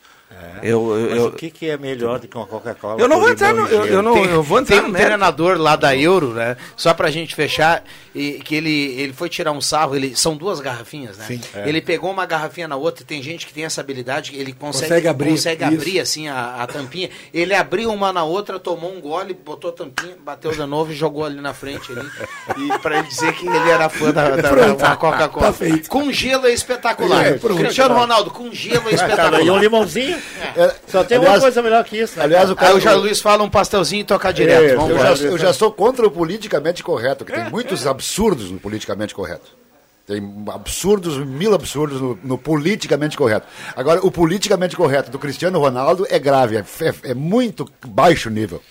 Eu, 0.62 0.98
eu, 0.98 1.08
Mas 1.10 1.18
eu- 1.18 1.26
o 1.28 1.32
que, 1.32 1.50
que 1.50 1.68
é 1.70 1.76
melhor 1.76 2.18
do 2.18 2.26
que 2.26 2.36
uma 2.36 2.46
Coca-Cola? 2.46 3.00
Eu 3.00 3.06
não 3.08 3.20
vou 3.20 3.30
entrar 3.30 3.54
no- 3.54 3.66
eu- 3.68 3.86
eu 3.86 4.02
não- 4.02 4.12
tem, 4.14 4.24
eu 4.24 4.42
vou 4.42 4.58
entrar 4.58 4.74
tem 4.76 4.82
no 4.82 4.88
um 4.88 4.92
mérito. 4.92 5.08
treinador 5.10 5.56
lá 5.58 5.76
da 5.76 5.96
Euro, 5.96 6.34
né? 6.34 6.56
Só 6.76 6.92
pra 6.92 7.10
gente 7.10 7.34
fechar, 7.34 7.84
e, 8.14 8.32
que 8.44 8.54
ele, 8.54 8.70
ele 9.00 9.12
foi 9.12 9.28
tirar 9.28 9.52
um 9.52 9.60
sarro, 9.60 9.94
ele, 9.94 10.16
são 10.16 10.36
duas 10.36 10.58
garrafinhas, 10.60 11.16
né? 11.18 11.24
Sim. 11.26 11.40
É. 11.54 11.68
Ele 11.68 11.80
pegou 11.80 12.10
uma 12.10 12.26
garrafinha 12.26 12.66
na 12.66 12.74
outra, 12.76 13.02
e 13.02 13.06
tem 13.06 13.22
gente 13.22 13.46
que 13.46 13.52
tem 13.52 13.64
essa 13.64 13.80
habilidade, 13.80 14.32
ele 14.34 14.52
consegue, 14.52 14.84
Consegue 14.88 15.08
abrir, 15.08 15.30
consegue 15.30 15.64
isso. 15.64 15.74
abrir 15.74 16.00
assim 16.00 16.28
a, 16.28 16.56
a 16.62 16.66
tampinha. 16.66 17.08
Ele 17.32 17.54
abriu 17.54 17.92
uma 17.92 18.12
na 18.12 18.24
outra, 18.24 18.58
tomou 18.58 18.92
um 18.94 19.00
gole, 19.00 19.32
botou 19.32 19.70
a 19.70 19.72
tampinha, 19.74 20.16
bateu 20.24 20.50
de 20.50 20.64
novo 20.66 20.90
e 20.92 20.94
jogou 20.96 21.24
ali 21.24 21.40
na 21.40 21.54
frente 21.54 21.92
ali. 21.92 22.08
E 22.56 22.78
pra 22.80 22.98
ele 22.98 23.08
dizer 23.08 23.32
que 23.34 23.46
ele 23.46 23.70
era 23.70 23.88
fã 23.88 24.10
da, 24.12 24.30
da- 24.36 24.48
Pronto, 24.48 24.80
da 24.80 24.96
Coca-Cola. 24.96 25.52
tá 25.52 25.88
com 25.88 26.10
gelo 26.12 26.46
é 26.46 26.52
espetacular. 26.52 27.26
É, 27.26 27.32
pronto. 27.34 27.58
Cristiano 27.60 27.94
Ronaldo, 27.94 28.30
com 28.30 28.52
gelo 28.52 28.88
é 28.88 28.94
espetacular. 28.94 29.40
E 29.42 29.50
um 29.50 29.58
limãozinho? 29.58 30.15
É, 30.56 30.74
Só 30.88 31.04
tem 31.04 31.18
aliás- 31.18 31.36
uma 31.36 31.40
coisa 31.40 31.62
melhor 31.62 31.84
que 31.84 31.98
isso, 31.98 32.18
né? 32.18 32.24
Aliás, 32.24 32.48
o 32.50 32.52
Aí 32.52 32.54
o 32.54 32.56
cara. 32.56 32.80
Jair 32.80 32.98
Luiz 32.98 33.20
fala 33.20 33.42
um 33.42 33.50
pastelzinho 33.50 34.00
e 34.00 34.04
toca 34.04 34.32
direto. 34.32 34.62
É, 34.62 34.74
eu, 34.74 34.98
já, 35.16 35.24
eu 35.26 35.38
já 35.38 35.52
sou 35.52 35.70
contra 35.72 36.06
o 36.06 36.10
politicamente 36.10 36.82
correto, 36.82 37.24
que 37.24 37.32
tem 37.32 37.50
muitos 37.50 37.86
absurdos 37.86 38.50
no 38.50 38.58
politicamente 38.58 39.14
correto. 39.14 39.54
Tem 40.06 40.22
absurdos, 40.54 41.18
mil 41.18 41.52
absurdos 41.52 42.00
no, 42.00 42.16
no 42.22 42.38
politicamente 42.38 43.16
correto. 43.16 43.48
Agora, 43.74 43.98
o 44.06 44.10
politicamente 44.10 44.76
correto 44.76 45.10
do 45.10 45.18
Cristiano 45.18 45.58
Ronaldo 45.58 46.06
é 46.08 46.16
grave, 46.16 46.56
é, 46.58 46.64
é- 46.80 47.10
é 47.10 47.14
muito 47.14 47.68
baixo 47.84 48.30
nível. 48.30 48.62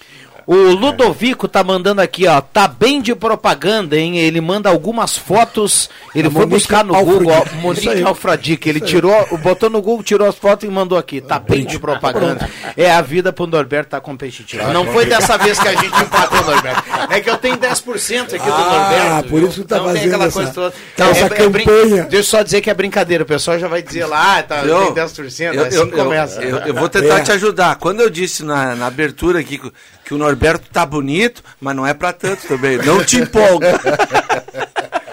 O 0.48 0.54
Ludovico 0.56 1.48
tá 1.48 1.64
mandando 1.64 2.02
aqui, 2.02 2.28
ó. 2.28 2.40
Tá 2.40 2.68
bem 2.68 3.02
de 3.02 3.16
propaganda, 3.16 3.98
hein? 3.98 4.20
Ele 4.20 4.40
manda 4.40 4.70
algumas 4.70 5.18
fotos. 5.18 5.90
Ele 6.14 6.28
A 6.28 6.32
foi 6.32 6.42
Monique 6.42 6.56
buscar 6.60 6.84
no. 6.86 6.94
Google, 7.04 7.32
ó, 7.34 7.56
Monique. 7.62 8.04
Alfradique. 8.04 8.70
Ele 8.70 8.80
tirou, 8.80 9.12
botou 9.40 9.70
no 9.72 9.82
Google, 9.82 10.04
tirou 10.04 10.28
as 10.28 10.36
fotos 10.36 10.68
e 10.68 10.72
mandou 10.72 10.98
aqui. 10.98 11.20
Tá 11.20 11.40
bem 11.40 11.66
de 11.66 11.80
propaganda. 11.80 12.48
É 12.78 12.92
a 12.92 13.02
vida 13.02 13.34
pro 13.34 13.48
Norberto 13.48 13.90
tá 13.92 14.00
competitiva. 14.00 14.66
Tá 14.66 14.74
Não 14.74 14.86
foi 14.86 15.06
dessa 15.08 15.36
vez 15.38 15.58
que 15.60 15.68
a 15.68 15.76
gente 15.76 16.00
empatou, 16.00 16.44
Norberto. 16.46 16.84
É 17.10 17.20
que 17.22 17.30
eu 17.30 17.38
tenho 17.38 17.58
10% 17.58 18.36
aqui 18.36 18.46
do 18.46 18.54
Ah, 18.54 18.90
Norberto. 18.90 19.30
por 19.30 19.40
viu? 19.40 19.50
isso 19.50 19.62
que 19.62 19.68
tá 19.68 19.76
tem 19.78 19.86
fazendo 19.88 20.06
aquela 20.08 20.26
essa- 20.26 20.34
coisa 20.34 20.52
toda. 20.54 20.74
essa 21.10 21.30
brin- 21.30 21.64
campanha. 21.66 22.04
Deixa 22.04 22.16
eu 22.18 22.24
só 22.24 22.44
dizer 22.44 22.62
que 22.62 22.70
é 22.70 22.74
brincadeira. 22.74 23.24
O 23.24 23.28
pessoal 23.28 23.58
já 23.58 23.68
vai 23.68 23.82
dizer 23.82 24.06
lá, 24.06 24.38
ah, 24.38 24.44
tá, 24.44 24.58
Eu- 24.64 24.86
tem 24.86 24.94
10%. 24.94 25.56
eu, 25.56 25.64
assim 25.66 25.76
eu- 25.78 25.88
eu- 25.88 25.92
começa. 25.92 26.42
eu- 26.44 26.58
eu 26.60 26.74
vou 26.76 26.88
tentar 26.88 27.20
É. 27.20 27.24
te 27.24 27.32
ajudar. 27.32 27.76
Quando 27.78 28.02
eu 28.02 28.10
disse 28.12 28.44
na, 28.44 28.76
na 28.76 28.86
abertura 28.88 29.40
aqui 29.40 29.60
que, 30.06 30.14
o 30.14 30.18
Norberto 30.18 30.70
tá 30.72 30.86
bonito, 30.86 31.44
mas 31.60 31.76
não 31.76 31.86
é 31.86 31.94
pra 31.94 32.14
tanto 32.14 32.48
também. 32.48 32.78
Não 32.78 33.04
te 33.04 33.18
empolga. 33.18 33.80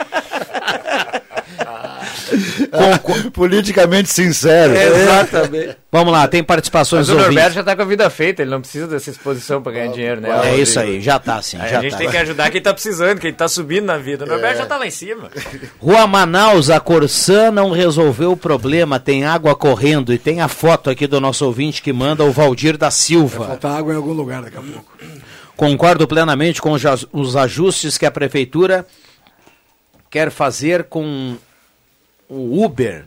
Politicamente 3.33 4.09
sincero. 4.09 4.75
Exatamente. 4.75 5.77
Vamos 5.91 6.13
lá, 6.13 6.27
tem 6.27 6.43
participações 6.43 7.09
Mas 7.09 7.17
o 7.17 7.21
Norberto 7.21 7.55
já 7.55 7.63
tá 7.63 7.77
com 7.77 7.83
a 7.83 7.85
vida 7.85 8.09
feita, 8.09 8.41
ele 8.41 8.51
não 8.51 8.61
precisa 8.63 8.87
dessa 8.87 9.11
exposição 9.11 9.63
pra 9.63 9.73
ganhar 9.73 9.93
dinheiro, 9.93 10.21
né? 10.23 10.31
É 10.31 10.35
Rodrigo? 10.37 10.57
isso 10.61 10.81
aí, 10.81 11.01
já 11.03 11.19
tá 11.19 11.43
sim, 11.43 11.59
já 11.59 11.65
a 11.79 11.83
gente 11.83 11.93
tá. 11.93 11.99
tem 11.99 12.11
que 12.11 12.17
ajudar 12.17 12.51
quem 12.51 12.63
tá 12.63 12.73
precisando, 12.73 13.19
quem 13.19 13.33
tá 13.33 13.47
subindo 13.47 13.85
na 13.85 13.99
vida. 13.99 14.25
O 14.25 14.29
Norberto 14.29 14.57
É. 14.57 14.59
já 14.63 14.67
tá 14.67 14.79
lá 14.79 14.87
em 14.87 14.91
cima. 14.91 15.31
Rua 15.79 16.07
Manaus, 16.07 16.71
a 16.71 16.81
Corsã 16.81 17.51
não 17.51 17.71
resolveu 17.71 18.33
o 18.33 18.37
problema, 18.37 18.99
tem 18.99 19.25
água 19.25 19.55
correndo 19.55 20.15
e 20.15 20.19
tem 20.19 20.41
a 20.41 20.49
foto 20.49 20.89
aqui 20.89 21.07
do 21.07 21.21
nosso 21.21 21.45
ouvinte 21.45 21.83
que 21.83 21.93
manda 21.93 22.25
o 22.25 22.33
Valdir 22.33 22.79
da 22.79 22.91
Silva. 22.91 23.49
Falta 23.49 23.69
água 23.69 23.93
em 23.93 23.97
algum 23.97 24.13
lugar 24.13 24.43
daqui 24.43 24.57
a 24.57 24.61
pouco. 24.63 24.93
Concordo 25.55 26.09
plenamente 26.09 26.61
com 26.63 26.75
os 27.13 27.37
ajustes 27.37 27.99
que 27.99 28.07
a 28.07 28.11
prefeitura 28.11 28.87
quer 30.11 30.31
fazer 30.31 30.85
com 30.85 31.37
o 32.33 32.65
Uber. 32.65 33.05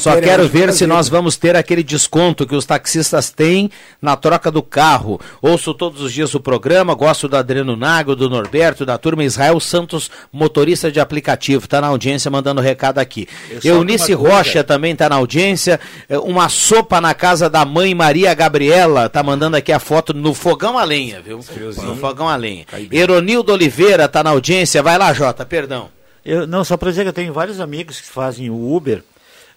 Só 0.00 0.20
quero 0.20 0.48
ver 0.48 0.72
se 0.72 0.86
nós 0.86 1.08
vamos 1.08 1.36
ter 1.36 1.56
aquele 1.56 1.82
desconto 1.82 2.46
que 2.46 2.54
os 2.54 2.64
taxistas 2.64 3.30
têm 3.30 3.68
na 4.00 4.14
troca 4.14 4.48
do 4.48 4.62
carro. 4.62 5.20
Ouço 5.42 5.74
todos 5.74 6.00
os 6.00 6.12
dias 6.12 6.32
o 6.32 6.38
programa, 6.38 6.94
gosto 6.94 7.26
do 7.26 7.36
Adriano 7.36 7.74
Nago, 7.74 8.14
do 8.14 8.30
Norberto, 8.30 8.86
da 8.86 8.96
turma 8.96 9.24
Israel 9.24 9.58
Santos, 9.58 10.12
motorista 10.32 10.92
de 10.92 11.00
aplicativo. 11.00 11.64
Está 11.64 11.80
na 11.80 11.88
audiência 11.88 12.30
mandando 12.30 12.60
recado 12.60 12.98
aqui. 12.98 13.26
Eu 13.64 13.78
Eunice. 13.78 14.12
Rocha 14.12 14.62
também 14.62 14.92
está 14.92 15.08
na 15.08 15.16
audiência. 15.16 15.80
É, 16.08 16.16
Uma 16.18 16.48
sopa 16.48 17.00
na 17.00 17.12
casa 17.12 17.50
da 17.50 17.64
mãe 17.64 17.92
Maria 17.96 18.32
Gabriela. 18.32 19.08
Tá 19.08 19.24
mandando 19.24 19.56
aqui 19.56 19.72
a 19.72 19.80
foto 19.80 20.14
no 20.14 20.34
fogão 20.34 20.78
a 20.78 20.84
lenha, 20.84 21.20
viu? 21.20 21.40
No 21.82 21.96
fogão 21.96 22.28
a 22.28 22.36
lenha. 22.36 22.64
Eronildo 22.92 23.52
Oliveira 23.52 24.04
está 24.04 24.22
na 24.22 24.30
audiência. 24.30 24.80
Vai 24.84 24.96
lá, 24.96 25.12
Jota, 25.12 25.44
perdão. 25.44 25.88
Eu, 26.24 26.46
não, 26.46 26.64
só 26.64 26.76
para 26.76 26.90
dizer 26.90 27.02
que 27.02 27.08
eu 27.08 27.12
tenho 27.12 27.32
vários 27.32 27.60
amigos 27.60 28.00
que 28.00 28.06
fazem 28.06 28.48
o 28.50 28.74
Uber, 28.74 29.02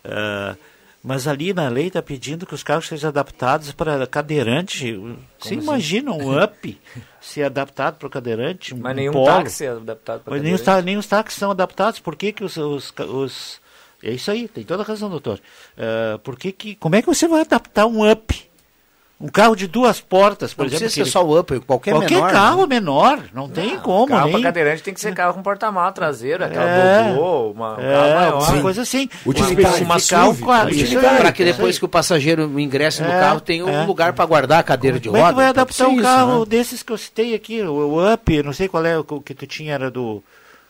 ah, 0.03 0.55
mas 1.03 1.27
ali 1.27 1.53
na 1.53 1.69
lei 1.69 1.87
está 1.87 2.01
pedindo 2.01 2.45
que 2.45 2.53
os 2.53 2.63
carros 2.63 2.87
sejam 2.87 3.07
adaptados 3.09 3.71
para 3.71 4.05
cadeirante. 4.07 4.93
Você 5.39 5.53
assim? 5.53 5.63
imagina 5.63 6.11
um 6.11 6.37
up 6.43 6.77
ser 7.21 7.43
adaptado 7.43 7.95
para 7.97 8.07
o 8.07 8.09
cadeirante? 8.09 8.73
Um 8.73 8.79
Mas 8.79 8.95
nenhum 8.95 9.13
polo? 9.13 9.25
táxi 9.25 9.65
é 9.65 9.69
adaptado 9.69 10.21
pra 10.23 10.33
Mas 10.33 10.43
nem 10.43 10.53
os, 10.53 10.59
cadeirante. 10.61 10.81
tá- 10.83 10.85
nem 10.85 10.97
os 10.97 11.05
táxis 11.07 11.39
são 11.39 11.51
adaptados. 11.51 11.99
Por 11.99 12.15
que, 12.15 12.33
que 12.33 12.43
os, 12.43 12.57
os, 12.57 12.93
os- 12.99 13.61
É 14.03 14.11
isso 14.11 14.29
aí, 14.29 14.47
tem 14.47 14.63
toda 14.65 14.83
a 14.83 14.85
razão, 14.85 15.09
doutor. 15.09 15.39
Ah, 15.77 16.19
por 16.23 16.37
que 16.37 16.51
que, 16.51 16.75
como 16.75 16.95
é 16.95 17.01
que 17.01 17.07
você 17.07 17.27
vai 17.27 17.41
adaptar 17.41 17.85
um 17.85 18.09
up? 18.11 18.46
Um 19.19 19.29
carro 19.29 19.55
de 19.55 19.65
duas 19.65 19.99
portas, 19.99 20.53
por 20.53 20.61
Não 20.61 20.67
exemplo. 20.67 20.81
precisa 20.85 21.03
que 21.03 21.09
ser 21.09 21.11
só 21.11 21.25
o 21.25 21.39
up, 21.39 21.59
qualquer 21.61 21.89
Qualquer 21.91 22.15
menor, 22.17 22.31
carro 22.31 22.61
né? 22.61 22.67
menor, 22.67 23.19
não 23.33 23.49
tem 23.49 23.75
como. 23.79 24.09
Carro 24.09 24.29
nem- 24.29 24.43
cadeirante 24.43 24.83
tem 24.83 24.93
que 24.93 24.99
ser 25.01 25.15
carro 25.15 25.33
com 25.33 25.41
porta-malas 25.41 25.95
traseiro, 25.95 26.43
aquela 26.45 26.63
É. 26.69 27.13
Bobô, 27.15 27.51
uma, 27.51 27.79
um 27.79 27.81
É, 27.81 27.93
carro 27.93 28.13
maior. 28.15 28.33
alguma 28.43 28.61
coisa 28.61 28.81
assim. 28.83 29.09
Utilitário. 29.25 29.83
Uma 29.85 29.97
SUV, 29.97 30.37
SUV, 30.85 31.07
aí, 31.07 31.17
Para 31.17 31.31
que 31.31 31.43
depois 31.43 31.79
que 31.79 31.85
o 31.85 31.87
passageiro 31.87 32.59
ingresse 32.59 33.01
no 33.01 33.09
É, 33.09 33.19
carro 33.19 33.41
tenha 33.41 33.65
um 33.65 33.69
é. 33.69 33.85
lugar 33.85 34.13
para 34.13 34.23
guardar 34.25 34.59
a 34.59 34.63
cadeira 34.63 34.99
de 34.99 35.07
Como 35.09 35.17
é 35.17 35.21
roda. 35.21 35.31
que 35.33 35.35
vai 35.35 35.45
Pode 35.47 35.59
adaptar 35.61 35.73
ser 35.85 35.89
um 35.89 35.93
isso, 35.93 36.03
carro 36.03 36.39
né? 36.41 36.45
desses 36.47 36.83
que 36.83 36.91
eu 36.93 36.97
citei 36.99 37.33
aqui, 37.33 37.61
o, 37.63 37.71
o 37.73 38.13
Up, 38.13 38.43
não 38.43 38.53
sei 38.53 38.67
qual 38.67 38.85
é 38.85 38.99
o 38.99 39.03
que- 39.03 39.13
o 39.15 39.21
tu 39.35 39.47
tinha, 39.47 39.73
era 39.73 39.89
do... 39.89 40.23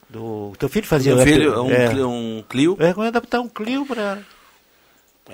do 0.09 0.53
teu 0.57 0.69
filho 0.69 0.87
fazia 0.87 1.13
Meu 1.13 1.21
Up, 1.21 1.29
filho, 1.33 1.63
um, 1.63 1.69
é. 1.71 1.87
Clio- 1.89 2.09
um 2.09 2.43
Clio. 2.47 2.77
É, 2.79 2.93
como 2.93 3.03
é 3.03 3.09
adaptar 3.09 3.41
um 3.41 3.49
Clio 3.49 3.85
para... 3.85 4.19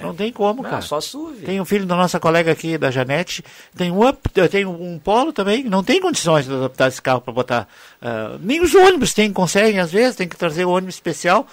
Não 0.01 0.13
tem 0.15 0.31
como, 0.31 0.63
Não, 0.63 0.69
cara. 0.69 0.81
só 0.81 0.99
SUV. 0.99 1.45
Tem 1.45 1.61
um 1.61 1.65
filho 1.65 1.85
da 1.85 1.95
nossa 1.95 2.19
colega 2.19 2.51
aqui, 2.51 2.77
da 2.77 2.89
Janete, 2.89 3.43
tem 3.75 3.91
um 3.91 4.07
Up, 4.07 4.29
tem 4.49 4.65
um 4.65 4.97
Polo 4.99 5.31
também, 5.31 5.63
não 5.63 5.83
tem 5.83 6.01
condições 6.01 6.45
de 6.45 6.53
adaptar 6.53 6.87
esse 6.87 7.01
carro 7.01 7.21
para 7.21 7.33
botar... 7.33 7.67
ah, 8.01 8.37
nem 8.39 8.61
os 8.61 8.73
ônibus 8.73 9.13
tem, 9.13 9.31
conseguem 9.31 9.79
às 9.79 9.91
vezes, 9.91 10.15
tem 10.15 10.27
que 10.27 10.35
trazer 10.35 10.65
o 10.65 10.69
ônibus 10.71 10.95
especial. 10.95 11.45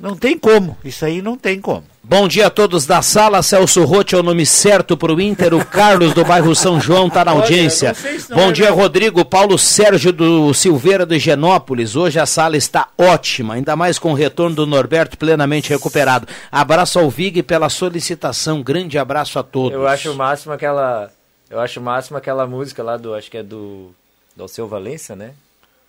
Não 0.00 0.16
tem 0.16 0.38
como, 0.38 0.76
isso 0.84 1.04
aí 1.04 1.20
não 1.20 1.36
tem 1.36 1.60
como. 1.60 1.84
Bom 2.02 2.26
dia 2.26 2.46
a 2.46 2.50
todos 2.50 2.86
da 2.86 3.02
sala. 3.02 3.42
Celso 3.42 3.84
Rotti 3.84 4.14
é 4.16 4.18
o 4.18 4.22
nome 4.22 4.44
certo 4.46 4.96
para 4.96 5.14
o 5.14 5.20
Inter. 5.20 5.54
O 5.54 5.62
Carlos 5.64 6.12
do 6.14 6.24
bairro 6.24 6.54
São 6.56 6.80
João 6.80 7.06
está 7.06 7.24
na 7.24 7.32
Olha, 7.32 7.42
audiência. 7.42 7.88
não 7.90 7.94
sei 7.94 8.18
se 8.18 8.30
não 8.30 8.36
Bom 8.38 8.48
é 8.48 8.52
dia, 8.52 8.70
não. 8.70 8.76
Rodrigo. 8.76 9.24
Paulo 9.24 9.56
Sérgio 9.58 10.12
do 10.12 10.52
Silveira 10.54 11.04
do 11.06 11.14
Higienópolis. 11.14 11.94
Hoje 11.94 12.18
a 12.18 12.26
sala 12.26 12.56
está 12.56 12.88
ótima, 12.98 13.54
ainda 13.54 13.76
mais 13.76 13.96
com 13.98 14.10
o 14.10 14.14
retorno 14.14 14.56
do 14.56 14.66
Norberto 14.66 15.16
plenamente 15.18 15.68
recuperado. 15.70 16.26
Abraço 16.50 16.98
ao 16.98 17.08
Vig 17.10 17.42
pela 17.44 17.68
solicitação. 17.68 18.62
Grande 18.62 18.98
abraço 18.98 19.38
a 19.38 19.42
todos. 19.42 19.72
Eu 19.72 19.86
acho 19.86 20.10
o 20.10 20.16
máximo 20.16 20.52
aquela. 20.54 21.10
Eu 21.48 21.60
acho 21.60 21.78
o 21.78 21.82
máximo 21.82 22.16
aquela 22.16 22.46
música 22.46 22.82
lá 22.82 22.96
do. 22.96 23.14
Acho 23.14 23.30
que 23.30 23.36
é 23.36 23.42
do. 23.42 23.90
Do 24.34 24.44
Alceu 24.44 24.66
Valença, 24.66 25.14
né? 25.14 25.32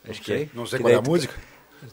Acho 0.07 0.21
que 0.21 0.33
é. 0.33 0.47
Não 0.53 0.65
sei 0.67 0.77
Que 0.77 0.83
qual 0.83 0.93
é 0.93 0.97
a 0.97 1.01
tu- 1.01 1.09
música. 1.09 1.33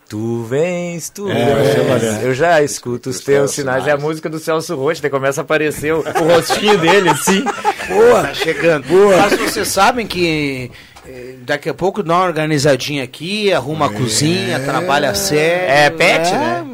Tu 0.08 0.42
vens, 0.44 1.08
tu 1.10 1.30
É, 1.30 1.54
vens. 1.54 2.22
Eu 2.22 2.34
já 2.34 2.62
escuto 2.62 3.10
os 3.10 3.20
teus 3.20 3.52
sinais. 3.52 3.86
É 3.86 3.92
a 3.92 3.96
música 3.96 4.28
do 4.28 4.38
Celso 4.38 4.74
Rocha, 4.76 5.00
daí 5.00 5.10
começa 5.10 5.40
a 5.40 5.44
aparecer 5.44 5.94
o, 5.94 6.00
o 6.00 6.34
rostinho 6.34 6.78
dele, 6.78 7.10
assim. 7.10 7.42
Boa, 7.88 8.22
tá 8.22 8.34
chegando. 8.34 8.84
Mas 9.16 9.38
vocês 9.38 9.68
sabem 9.68 10.06
que 10.06 10.70
eh, 11.06 11.34
daqui 11.40 11.68
a 11.68 11.74
pouco 11.74 12.02
dá 12.02 12.14
uma 12.14 12.24
organizadinha 12.24 13.02
aqui, 13.02 13.52
arruma 13.52 13.86
a 13.86 13.88
cozinha, 13.90 14.60
trabalha 14.60 15.14
sério. 15.14 15.70
É 15.70 15.90
pet, 15.90 16.32
né? 16.32 16.66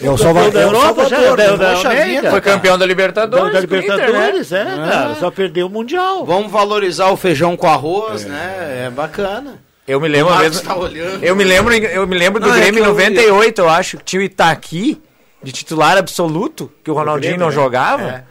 É 0.00 0.10
o 0.10 0.18
Salvador. 0.18 0.52
da 0.52 0.60
é 0.60 0.64
Europa 0.64 1.08
já, 1.08 1.18
da, 1.18 1.36
né? 1.36 1.56
da 1.56 1.72
América, 1.72 2.04
vida, 2.04 2.30
Foi 2.30 2.40
campeão 2.40 2.76
da 2.78 2.84
Libertadores. 2.84 3.52
da 3.52 3.60
o 3.60 3.64
Inter, 3.64 3.80
né? 3.80 3.96
Libertadores, 3.96 4.52
é, 4.52 4.64
cara, 4.64 5.14
só 5.14 5.30
perdeu 5.30 5.66
o 5.68 5.70
Mundial. 5.70 6.24
Vamos 6.26 6.52
valorizar 6.52 7.08
o 7.10 7.16
feijão 7.16 7.56
com 7.56 7.66
arroz, 7.66 8.24
né? 8.24 8.84
É 8.86 8.90
bacana. 8.90 9.65
Eu 9.86 10.00
me 10.00 10.08
lembro 10.08 10.26
O 10.26 10.30
uma 10.30 10.36
Marcos 10.40 10.56
vez. 10.60 10.66
tá 10.68 10.76
olhando. 10.76 11.24
Eu 11.24 11.36
me 11.36 11.44
lembro, 11.44 11.74
eu 11.74 12.06
me 12.06 12.18
lembro 12.18 12.40
do 12.40 12.48
Não, 12.48 12.54
é 12.54 12.60
Grêmio 12.60 12.80
em 12.80 12.82
que 12.82 12.88
eu- 12.88 12.92
98, 12.94 13.58
eu 13.60 13.68
acho, 13.68 13.98
que 13.98 14.04
tinha 14.04 14.20
o 14.20 14.24
Itaqui 14.24 15.00
de 15.42 15.52
titular 15.52 15.96
absoluto, 15.96 16.72
que 16.82 16.90
o 16.90 16.94
Ronaldinho 16.94 17.34
Grêmio, 17.36 17.40
não 17.40 17.46
né? 17.48 17.52
jogava. 17.54 18.02
É. 18.02 18.24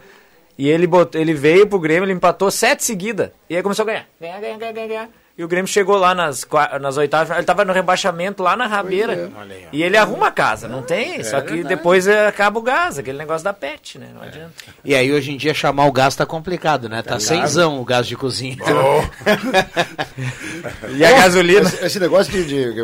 E 0.58 0.70
ele, 0.70 0.86
botou, 0.88 1.20
ele 1.20 1.34
veio 1.34 1.68
pro 1.68 1.80
Grêmio, 1.80 2.06
ele 2.06 2.14
empatou 2.14 2.50
sete 2.52 2.84
seguidas. 2.84 3.30
E 3.50 3.56
aí 3.56 3.64
começou 3.64 3.84
a 3.84 3.86
ganhar. 3.86 4.06
Ganhar, 4.20 4.40
ganhar, 4.40 4.58
ganhar, 4.58 4.72
ganhar, 4.74 4.88
ganhar. 4.88 5.10
E 5.38 5.44
o 5.44 5.50
Grêmio 5.50 5.68
chegou 5.68 5.98
lá 5.98 6.16
nas, 6.16 6.48
nas 6.80 6.96
oitavas, 6.96 7.36
ele 7.36 7.46
tava 7.46 7.66
no 7.66 7.74
rebaixamento 7.74 8.42
lá 8.42 8.56
na 8.56 8.68
rabeira. 8.68 9.30
E 9.74 9.84
ele 9.84 9.98
arruma 9.98 10.28
a 10.28 10.32
casa, 10.32 10.66
não 10.70 10.82
tem? 10.82 11.22
Só 11.26 11.42
que 11.42 11.56
verdade. 11.56 11.76
depois 11.76 12.08
é, 12.08 12.26
acaba 12.28 12.58
o 12.58 12.62
gás, 12.62 12.98
aquele 12.98 13.18
negócio 13.18 13.44
da 13.44 13.52
PET, 13.52 14.00
né? 14.00 14.08
Não 14.16 14.22
adianta. 14.22 14.54
E 14.84 14.96
aí 14.96 15.12
hoje 15.12 15.34
em 15.34 15.38
dia 15.38 15.54
chamar 15.54 15.88
o 15.88 15.92
gás 15.92 16.16
tá 16.16 16.26
complicado, 16.26 16.88
né? 16.88 17.02
Tá 17.02 17.16
Tá 17.16 17.20
cenzão 17.20 17.82
o 17.82 17.84
gás 17.84 18.08
de 18.08 18.16
cozinha. 18.16 18.56
E 20.98 21.04
a 21.06 21.12
gasolina? 21.12 21.62
Esse, 21.68 21.86
esse 21.86 22.00
negócio 22.00 22.32
de, 22.32 22.46
de- 22.74 22.82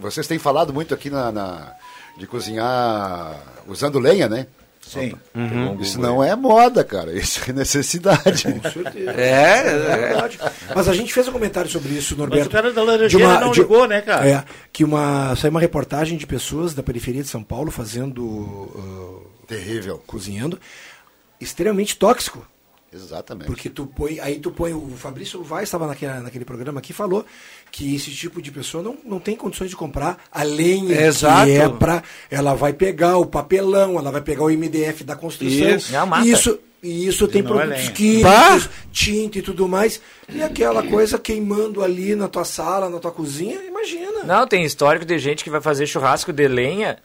Vocês 0.00 0.26
têm 0.26 0.38
falado 0.38 0.72
muito 0.72 0.94
aqui 0.94 1.10
na, 1.10 1.32
na- 1.32 1.72
de 2.16 2.26
cozinhar 2.26 3.34
usando 3.66 3.98
lenha, 3.98 4.28
né? 4.28 4.46
Sim. 4.90 5.12
Uhum. 5.34 5.80
Isso 5.80 6.00
não 6.00 6.22
é 6.22 6.34
moda, 6.34 6.82
cara. 6.82 7.12
Isso 7.12 7.40
é 7.48 7.52
necessidade. 7.52 8.44
Com 8.44 8.70
certeza. 8.70 9.10
É, 9.12 9.62
verdade. 9.96 10.38
Mas 10.74 10.88
a 10.88 10.92
gente 10.92 11.12
fez 11.12 11.28
um 11.28 11.32
comentário 11.32 11.70
sobre 11.70 11.92
isso, 11.92 12.16
Norberto. 12.16 12.48
o 12.48 12.50
cara 12.50 12.72
da 12.72 12.82
Laranjeira 12.82 13.40
não 13.40 13.52
ligou, 13.52 13.86
né, 13.86 14.00
cara? 14.00 14.28
É, 14.28 14.44
que 14.72 14.84
uma, 14.84 15.34
saiu 15.36 15.50
uma 15.50 15.60
reportagem 15.60 16.18
de 16.18 16.26
pessoas 16.26 16.74
da 16.74 16.82
periferia 16.82 17.22
de 17.22 17.28
São 17.28 17.42
Paulo 17.42 17.70
fazendo... 17.70 18.24
uh, 18.24 19.30
Terrível. 19.46 20.02
Cozinhando. 20.06 20.58
Extremamente 21.40 21.96
tóxico. 21.96 22.46
Exatamente. 22.92 23.46
Porque 23.46 23.70
tu 23.70 23.86
põe, 23.86 24.18
aí 24.18 24.40
tu 24.40 24.50
põe, 24.50 24.72
o 24.72 24.90
Fabrício 24.96 25.42
Vaz 25.44 25.64
estava 25.64 25.86
naquele, 25.86 26.12
naquele 26.20 26.44
programa 26.44 26.80
aqui 26.80 26.92
falou 26.92 27.24
que 27.70 27.94
esse 27.94 28.10
tipo 28.10 28.40
de 28.42 28.50
pessoa 28.50 28.82
não, 28.82 28.96
não 29.04 29.20
tem 29.20 29.36
condições 29.36 29.70
de 29.70 29.76
comprar 29.76 30.18
a 30.30 30.42
lenha 30.42 31.00
Exato. 31.00 31.46
que 31.46 31.52
é 31.52 31.68
para 31.68 32.02
ela 32.30 32.54
vai 32.54 32.72
pegar 32.72 33.16
o 33.18 33.26
papelão, 33.26 33.98
ela 33.98 34.10
vai 34.10 34.20
pegar 34.20 34.44
o 34.44 34.50
MDF 34.50 35.04
da 35.04 35.16
construção. 35.16 35.76
Isso. 35.76 35.94
É. 35.94 36.22
E 36.22 36.30
isso, 36.30 36.58
e 36.82 37.06
isso 37.06 37.28
tem 37.28 37.40
é 37.40 37.44
produtos 37.44 37.78
lenha. 37.78 37.92
químicos, 37.92 38.70
tinta 38.92 39.38
e 39.38 39.42
tudo 39.42 39.68
mais. 39.68 40.00
E 40.28 40.42
aquela 40.42 40.82
coisa 40.82 41.18
queimando 41.18 41.82
ali 41.82 42.14
na 42.14 42.28
tua 42.28 42.44
sala, 42.44 42.88
na 42.88 42.98
tua 42.98 43.12
cozinha, 43.12 43.60
imagina. 43.62 44.24
Não, 44.24 44.46
tem 44.46 44.64
histórico 44.64 45.04
de 45.04 45.18
gente 45.18 45.44
que 45.44 45.50
vai 45.50 45.60
fazer 45.60 45.86
churrasco 45.86 46.32
de 46.32 46.48
lenha. 46.48 46.98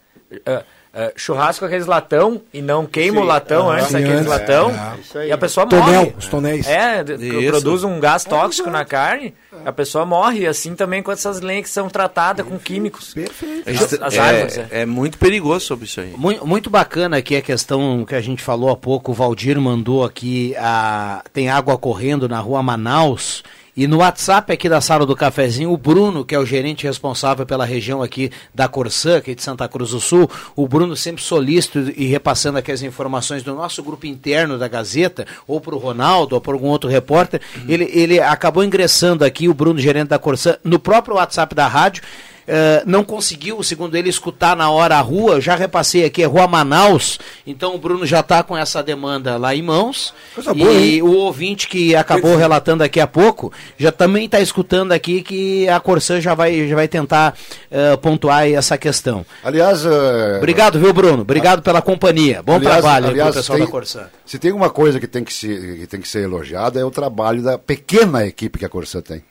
ah, 0.45 0.63
ah, 0.97 1.11
churrasco 1.17 1.59
com 1.59 1.65
aqueles 1.65 1.85
latão 1.85 2.41
e 2.53 2.61
não 2.61 2.85
queima 2.85 3.19
o 3.19 3.23
latão 3.25 3.69
Ah, 3.69 3.75
antes 3.75 3.87
sim, 3.87 3.93
daqueles 3.93 4.15
antes. 4.19 4.27
latão 4.29 4.71
É, 5.15 5.27
e 5.27 5.31
a 5.33 5.37
pessoa 5.37 5.67
Tonel, 5.67 5.85
morre. 6.05 6.15
os 6.17 6.27
tonéis. 6.27 6.65
É, 6.67 7.03
Isso. 7.19 7.49
produz 7.49 7.83
um 7.83 7.99
gás 7.99 8.23
tóxico 8.23 8.69
na 8.69 8.85
carne, 8.85 9.33
a 9.65 9.73
pessoa 9.73 10.05
morre. 10.05 10.39
E 10.39 10.47
assim 10.47 10.73
também 10.73 11.03
com 11.03 11.11
essas 11.11 11.41
lenhas 11.41 11.63
que 11.65 11.69
são 11.69 11.89
tratadas 11.89 12.45
com 12.47 12.57
químicos. 12.57 13.13
Perfeito. 13.13 13.69
As, 13.69 13.93
as 14.01 14.13
é, 14.13 14.19
árvores, 14.19 14.57
é. 14.57 14.67
é 14.71 14.85
muito 14.85 15.17
perigoso 15.17 15.65
sobre 15.65 15.85
isso 15.85 15.99
aí. 15.99 16.13
Muito, 16.15 16.47
muito 16.47 16.69
bacana 16.69 17.17
aqui 17.17 17.35
a 17.35 17.41
questão 17.41 18.05
que 18.05 18.15
a 18.15 18.21
gente 18.21 18.41
falou 18.41 18.69
há 18.69 18.77
pouco. 18.77 19.11
O 19.11 19.13
Valdir 19.13 19.59
mandou 19.59 20.05
aqui: 20.05 20.55
a, 20.57 21.21
tem 21.33 21.49
água 21.49 21.77
correndo 21.77 22.29
na 22.29 22.39
rua 22.39 22.63
Manaus. 22.63 23.43
E 23.75 23.87
no 23.87 23.97
WhatsApp 23.97 24.53
aqui 24.53 24.69
da 24.69 24.79
sala 24.79 25.05
do 25.05 25.17
cafezinho, 25.17 25.69
o 25.69 25.77
Bruno, 25.77 26.23
que 26.23 26.33
é 26.33 26.39
o 26.39 26.45
gerente 26.45 26.87
responsável 26.87 27.45
pela 27.45 27.65
região 27.65 28.01
aqui 28.01 28.31
da 28.53 28.69
Corsã, 28.69 29.17
aqui 29.17 29.35
de 29.35 29.43
Santa 29.43 29.67
Cruz 29.67 29.91
do 29.91 29.99
Sul, 29.99 30.31
o 30.55 30.65
Bruno 30.65 30.95
sempre 30.95 31.21
solícito 31.21 31.91
e 31.97 32.05
repassando 32.05 32.57
aqui 32.57 32.71
as 32.71 32.81
informações 32.81 33.43
do 33.43 33.53
nosso 33.53 33.83
grupo 33.83 34.05
interno 34.05 34.57
da 34.57 34.69
Gazeta, 34.69 35.27
ou 35.45 35.59
para 35.59 35.75
o 35.75 35.77
Ronaldo, 35.77 36.35
ou 36.35 36.41
para 36.41 36.53
algum 36.53 36.67
outro 36.67 36.89
repórter, 36.89 37.41
ele, 37.67 37.89
ele 37.93 38.17
acabou 38.21 38.63
ingressando 38.63 39.25
aqui, 39.25 39.49
o 39.49 39.53
Bruno, 39.53 39.77
gerente 39.77 40.07
da 40.07 40.17
Corsã, 40.19 40.55
no 40.63 40.79
próprio 40.79 41.17
WhatsApp 41.17 41.53
da 41.53 41.67
rádio, 41.67 42.01
eh, 42.47 42.83
não 42.85 43.03
conseguiu, 43.03 43.61
segundo 43.63 43.95
ele, 43.95 44.09
escutar 44.09 44.55
na 44.55 44.69
hora 44.69 44.97
a 44.97 45.01
rua. 45.01 45.39
Já 45.41 45.55
repassei 45.55 46.05
aqui, 46.05 46.23
é 46.23 46.25
Rua 46.25 46.47
Manaus. 46.47 47.19
Então 47.45 47.75
o 47.75 47.77
Bruno 47.77 48.05
já 48.05 48.19
está 48.19 48.43
com 48.43 48.57
essa 48.57 48.81
demanda 48.83 49.37
lá 49.37 49.55
em 49.55 49.61
mãos. 49.61 50.13
Coisa 50.33 50.53
boa, 50.53 50.71
e 50.71 50.95
hein? 50.95 51.01
o 51.01 51.11
ouvinte 51.15 51.67
que 51.67 51.95
acabou 51.95 52.35
relatando 52.35 52.83
aqui 52.83 52.99
há 52.99 53.07
pouco 53.07 53.51
já 53.77 53.91
também 53.91 54.25
está 54.25 54.39
escutando 54.39 54.91
aqui 54.91 55.21
que 55.21 55.67
a 55.69 55.79
Corsã 55.79 56.19
já 56.21 56.33
vai, 56.33 56.67
já 56.67 56.75
vai 56.75 56.87
tentar 56.87 57.35
eh, 57.71 57.95
pontuar 57.97 58.47
essa 58.47 58.77
questão. 58.77 59.25
Aliás, 59.43 59.85
eh, 59.85 60.37
Obrigado, 60.37 60.79
viu, 60.79 60.93
Bruno? 60.93 61.21
Obrigado 61.21 61.61
pela 61.61 61.81
companhia. 61.81 62.41
Bom 62.43 62.55
aliás- 62.55 62.75
trabalho 62.79 63.07
aliás, 63.07 63.29
pro 63.31 63.39
pessoal 63.39 63.57
tem- 63.57 63.65
da 63.65 63.71
Corsã. 63.71 64.07
Se 64.25 64.37
tem 64.39 64.51
uma 64.51 64.69
coisa 64.69 64.99
que 64.99 65.07
tem 65.07 65.23
que, 65.23 65.33
se, 65.33 65.47
que 65.79 65.87
tem 65.87 66.01
que 66.01 66.07
ser 66.07 66.23
elogiada 66.23 66.79
é 66.79 66.83
o 66.83 66.91
trabalho 66.91 67.41
da 67.41 67.57
pequena 67.57 68.25
equipe 68.25 68.59
que 68.59 68.65
a 68.65 68.69
Corsã 68.69 69.01
tem. 69.01 69.23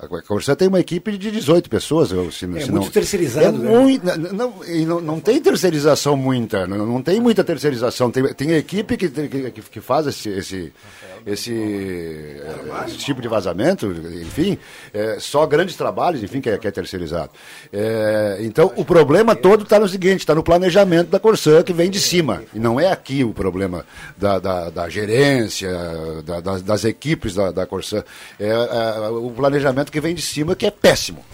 A 0.00 0.06
Corsã 0.22 0.54
tem 0.54 0.68
uma 0.68 0.78
equipe 0.78 1.18
de 1.18 1.28
18 1.32 1.68
pessoas. 1.68 2.10
Se, 2.10 2.16
É 2.16 2.30
se 2.30 2.46
muito 2.46 2.70
não, 2.72 2.88
terceirizado, 2.88 3.46
É 3.48 3.50
né? 3.50 3.68
muito, 3.78 4.04
não, 4.32 4.54
não, 4.86 5.00
não 5.00 5.18
tem 5.20 5.40
terceirização 5.42 6.16
muita, 6.16 6.68
não, 6.68 6.86
não 6.86 7.02
tem 7.02 7.20
muita 7.20 7.42
terceirização. 7.42 8.08
Tem, 8.08 8.22
tem 8.32 8.52
equipe 8.52 8.96
que, 8.96 9.08
que, 9.08 9.50
que- 9.60 9.80
faz 9.80 10.06
esse, 10.06 10.28
esse, 10.28 10.72
esse, 11.26 11.52
eh, 11.52 12.84
esse 12.86 12.98
tipo 12.98 13.20
de 13.20 13.26
vazamento, 13.26 13.86
enfim, 14.22 14.56
é, 14.94 15.16
só 15.18 15.44
grandes 15.46 15.74
trabalhos, 15.74 16.22
enfim, 16.22 16.40
que 16.40 16.48
é, 16.50 16.56
que 16.58 16.68
é 16.68 16.70
terceirizado. 16.70 17.30
É, 17.72 18.38
então, 18.42 18.72
o 18.76 18.84
problema 18.84 19.34
todo 19.34 19.64
está 19.64 19.80
no 19.80 19.88
seguinte, 19.88 20.20
está 20.20 20.32
no 20.32 20.44
planejamento 20.44 21.08
da 21.08 21.18
Corsã, 21.18 21.60
que 21.64 21.72
vem 21.72 21.90
de 21.90 21.98
cima. 21.98 22.44
E 22.54 22.60
não 22.60 22.78
é 22.78 22.92
aqui 22.92 23.24
o 23.24 23.32
problema 23.34 23.84
da, 24.16 24.38
da, 24.38 24.70
da 24.70 24.88
gerência, 24.88 25.72
da- 26.24 26.38
das, 26.40 26.62
das 26.62 26.84
equipes 26.84 27.34
da, 27.34 27.50
da 27.50 27.66
Corsã. 27.66 28.04
É, 28.38 28.48
é, 28.48 29.08
o 29.08 29.32
planejamento 29.32 29.87
que 29.90 30.00
vem 30.00 30.14
de 30.14 30.22
cima, 30.22 30.54
que 30.54 30.66
é 30.66 30.70
péssimo. 30.70 31.24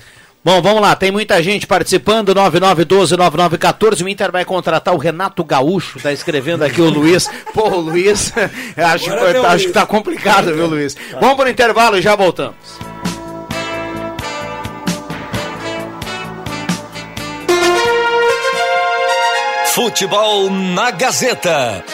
Bom, 0.45 0.61
vamos 0.61 0.83
lá, 0.83 0.95
tem 0.95 1.11
muita 1.11 1.43
gente 1.43 1.67
participando, 1.67 2.35
9912-9914, 2.35 4.05
o 4.05 4.09
Inter 4.11 4.31
vai 4.31 4.45
contratar 4.45 4.93
o 4.93 4.99
Renato 4.99 5.43
Gaúcho, 5.43 5.99
tá 6.01 6.13
escrevendo 6.13 6.63
aqui 6.63 6.83
o 6.83 6.91
Luiz. 6.91 7.31
Pô, 7.55 7.69
o 7.71 7.81
Luiz, 7.81 8.31
acho, 8.77 9.11
Agora 9.11 9.41
acho 9.41 9.49
Luiz. 9.51 9.67
que 9.67 9.73
tá 9.73 9.87
complicado, 9.87 10.53
viu, 10.55 10.67
Luiz? 10.67 10.95
Vamos 11.19 11.37
pro 11.37 11.49
intervalo 11.49 11.97
e 11.97 12.03
já 12.03 12.15
voltamos. 12.15 12.55
Futebol 19.75 20.51
na 20.51 20.91
Gazeta. 20.93 21.85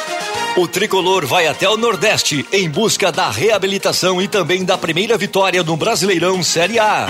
O 0.57 0.67
tricolor 0.67 1.25
vai 1.27 1.47
até 1.47 1.69
o 1.69 1.77
Nordeste 1.77 2.45
em 2.53 2.69
busca 2.69 3.13
da 3.13 3.31
reabilitação 3.31 4.21
e 4.21 4.27
também 4.27 4.65
da 4.65 4.77
primeira 4.77 5.17
vitória 5.17 5.63
no 5.63 5.77
Brasileirão 5.77 6.43
Série 6.43 6.79
A. 6.79 7.07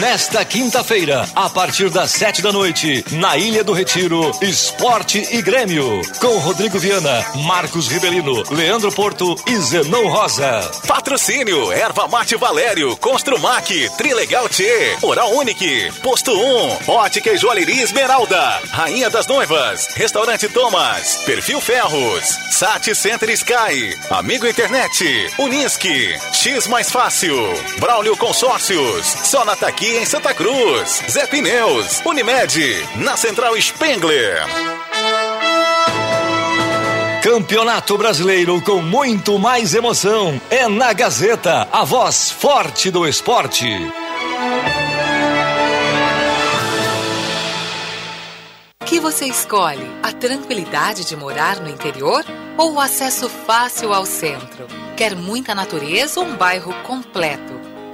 Nesta 0.00 0.44
quinta-feira, 0.44 1.26
a 1.34 1.50
partir 1.50 1.90
das 1.90 2.12
sete 2.12 2.40
da 2.40 2.52
noite, 2.52 3.04
na 3.12 3.36
Ilha 3.36 3.64
do 3.64 3.72
Retiro, 3.72 4.30
Esporte 4.40 5.26
e 5.32 5.42
Grêmio, 5.42 6.02
com 6.20 6.38
Rodrigo 6.38 6.78
Viana, 6.78 7.24
Marcos 7.46 7.88
Rivelino, 7.88 8.44
Leandro 8.50 8.92
Porto 8.92 9.34
e 9.46 9.56
Zenon 9.56 10.06
Rosa. 10.08 10.70
Patrocínio, 10.86 11.72
Erva 11.72 12.06
Mate 12.06 12.36
Valério, 12.36 12.96
Construmac, 12.98 13.66
Trilegal 13.96 14.48
T, 14.48 14.64
Oral 15.02 15.32
Unique, 15.32 15.90
Posto 16.00 16.32
1, 16.32 16.90
Ótica 16.92 17.32
e 17.32 17.36
Joalheria 17.36 17.82
Esmeralda, 17.82 18.60
Rainha 18.70 19.10
das 19.10 19.26
Noivas, 19.26 19.88
Restaurante 19.94 20.48
Thomas, 20.48 21.24
Perfil 21.24 21.60
Ferros, 21.60 22.38
Sat 22.50 22.94
Center 22.94 23.30
Sky, 23.30 23.98
Amigo 24.10 24.46
Internet, 24.46 25.28
Unisque, 25.38 26.16
X 26.32 26.68
Mais 26.68 26.90
Fácil, 26.90 27.34
Braulio 27.80 28.16
Consórcios, 28.16 29.06
Sonata 29.24 29.72
aqui 29.88 29.96
em 29.96 30.04
Santa 30.04 30.34
Cruz, 30.34 31.02
Zé 31.08 31.26
Pneus, 31.26 32.02
Unimed, 32.04 32.58
na 32.96 33.16
Central 33.16 33.58
Spengler. 33.60 34.38
Campeonato 37.22 37.96
Brasileiro 37.96 38.60
com 38.60 38.82
muito 38.82 39.38
mais 39.38 39.74
emoção. 39.74 40.40
É 40.50 40.68
na 40.68 40.92
Gazeta, 40.92 41.68
a 41.72 41.84
voz 41.84 42.30
forte 42.30 42.90
do 42.90 43.06
esporte. 43.06 43.66
O 48.82 48.84
que 48.84 49.00
você 49.00 49.26
escolhe? 49.26 49.86
A 50.02 50.12
tranquilidade 50.12 51.04
de 51.04 51.16
morar 51.16 51.60
no 51.60 51.68
interior 51.68 52.24
ou 52.56 52.74
o 52.74 52.80
acesso 52.80 53.28
fácil 53.28 53.94
ao 53.94 54.04
centro? 54.04 54.66
Quer 54.96 55.14
muita 55.16 55.54
natureza 55.54 56.20
ou 56.20 56.26
um 56.26 56.36
bairro 56.36 56.74
completo? 56.82 57.57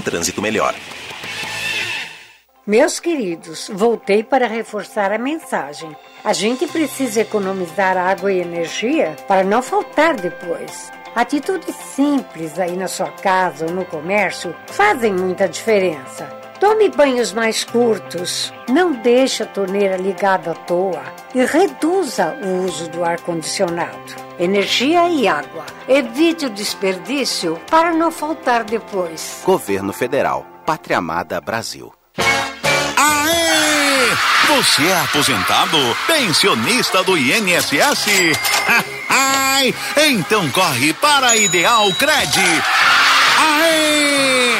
trânsito 0.00 0.40
melhor. 0.40 0.74
Meus 2.66 3.00
queridos, 3.00 3.70
voltei 3.72 4.22
para 4.22 4.46
reforçar 4.46 5.12
a 5.12 5.18
mensagem. 5.18 5.96
A 6.22 6.32
gente 6.32 6.66
precisa 6.66 7.22
economizar 7.22 7.96
água 7.96 8.32
e 8.32 8.40
energia 8.40 9.16
para 9.26 9.42
não 9.42 9.60
faltar 9.60 10.14
depois. 10.14 10.92
Atitudes 11.14 11.74
simples 11.74 12.58
aí 12.58 12.76
na 12.76 12.86
sua 12.86 13.10
casa 13.10 13.66
ou 13.66 13.72
no 13.72 13.84
comércio 13.84 14.54
fazem 14.68 15.12
muita 15.12 15.48
diferença. 15.48 16.39
Tome 16.60 16.90
banhos 16.90 17.32
mais 17.32 17.64
curtos, 17.64 18.52
não 18.68 18.92
deixe 18.92 19.42
a 19.42 19.46
torneira 19.46 19.96
ligada 19.96 20.50
à 20.50 20.54
toa 20.54 21.02
e 21.34 21.42
reduza 21.46 22.36
o 22.42 22.66
uso 22.66 22.86
do 22.90 23.02
ar-condicionado. 23.02 24.14
Energia 24.38 25.08
e 25.08 25.26
água. 25.26 25.64
Evite 25.88 26.44
o 26.44 26.50
desperdício 26.50 27.58
para 27.70 27.94
não 27.94 28.12
faltar 28.12 28.62
depois. 28.62 29.40
Governo 29.42 29.94
Federal. 29.94 30.46
Pátria 30.66 30.98
Amada 30.98 31.40
Brasil. 31.40 31.94
Aê! 32.18 34.54
Você 34.54 34.86
é 34.86 35.00
aposentado? 35.00 35.78
Pensionista 36.06 37.02
do 37.02 37.16
INSS? 37.16 38.36
Ai, 39.08 39.74
então 39.96 40.46
corre 40.50 40.92
para 40.92 41.28
a 41.28 41.36
Ideal 41.36 41.90
Cred. 41.94 42.38
Aê! 43.38 44.59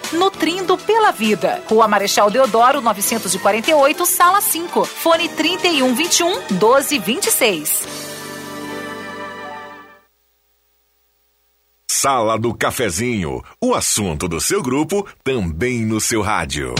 nutrindo 0.13 0.77
pela 0.77 1.11
vida. 1.11 1.63
Rua 1.67 1.87
Marechal 1.87 2.29
Deodoro, 2.29 2.81
948, 2.81 4.05
sala 4.05 4.41
5. 4.41 4.85
Fone 4.85 5.29
3121 5.29 6.41
1226. 6.51 8.11
Sala 11.89 12.35
do 12.37 12.53
Cafezinho, 12.53 13.43
o 13.61 13.75
assunto 13.75 14.27
do 14.27 14.41
seu 14.41 14.63
grupo 14.63 15.07
também 15.23 15.85
no 15.85 16.01
seu 16.01 16.21
rádio. 16.21 16.73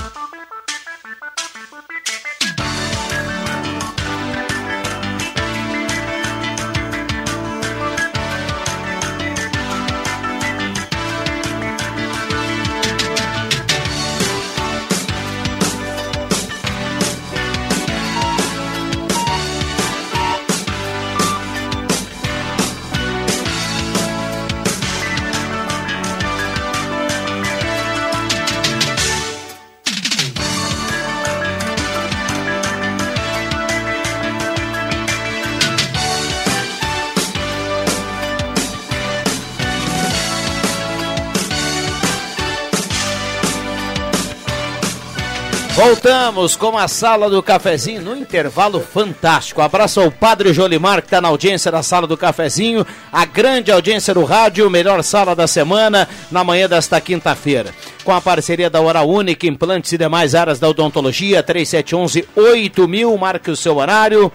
Voltamos 46.03 46.55
com 46.55 46.79
a 46.79 46.87
sala 46.87 47.29
do 47.29 47.43
cafezinho 47.43 48.01
no 48.01 48.17
intervalo 48.17 48.79
fantástico. 48.79 49.61
Abraço 49.61 50.01
ao 50.01 50.09
Padre 50.09 50.51
Jolimar 50.51 50.99
que 50.99 51.05
está 51.05 51.21
na 51.21 51.27
audiência 51.27 51.71
da 51.71 51.83
sala 51.83 52.07
do 52.07 52.17
cafezinho, 52.17 52.83
a 53.13 53.23
grande 53.23 53.71
audiência 53.71 54.11
do 54.11 54.23
rádio, 54.23 54.67
melhor 54.67 55.03
sala 55.03 55.35
da 55.35 55.45
semana 55.45 56.09
na 56.31 56.43
manhã 56.43 56.67
desta 56.67 56.99
quinta-feira. 56.99 57.69
Com 58.03 58.11
a 58.11 58.19
parceria 58.19 58.67
da 58.67 58.81
Hora 58.81 59.03
Única, 59.03 59.45
implantes 59.45 59.93
e 59.93 59.97
demais 59.99 60.33
áreas 60.33 60.59
da 60.59 60.67
odontologia, 60.67 61.43
3711 61.43 62.27
8000, 62.35 63.15
marque 63.15 63.51
o 63.51 63.55
seu 63.55 63.77
horário 63.77 64.31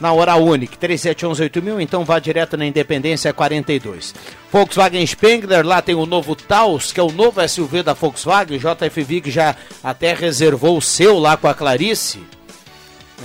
na 0.00 0.12
hora 0.12 0.36
única, 0.36 0.76
37118000, 0.76 1.80
então 1.80 2.04
vá 2.04 2.18
direto 2.18 2.56
na 2.56 2.66
Independência 2.66 3.32
42. 3.32 4.14
Volkswagen 4.52 5.06
Spengler, 5.06 5.66
lá 5.66 5.80
tem 5.80 5.94
o 5.94 6.06
novo 6.06 6.34
Taos, 6.34 6.92
que 6.92 7.00
é 7.00 7.02
o 7.02 7.12
novo 7.12 7.46
SUV 7.48 7.82
da 7.82 7.94
Volkswagen, 7.94 8.58
JFV 8.58 9.22
que 9.22 9.30
já 9.30 9.56
até 9.82 10.14
reservou 10.14 10.76
o 10.76 10.82
seu 10.82 11.18
lá 11.18 11.36
com 11.36 11.48
a 11.48 11.54
Clarice. 11.54 12.20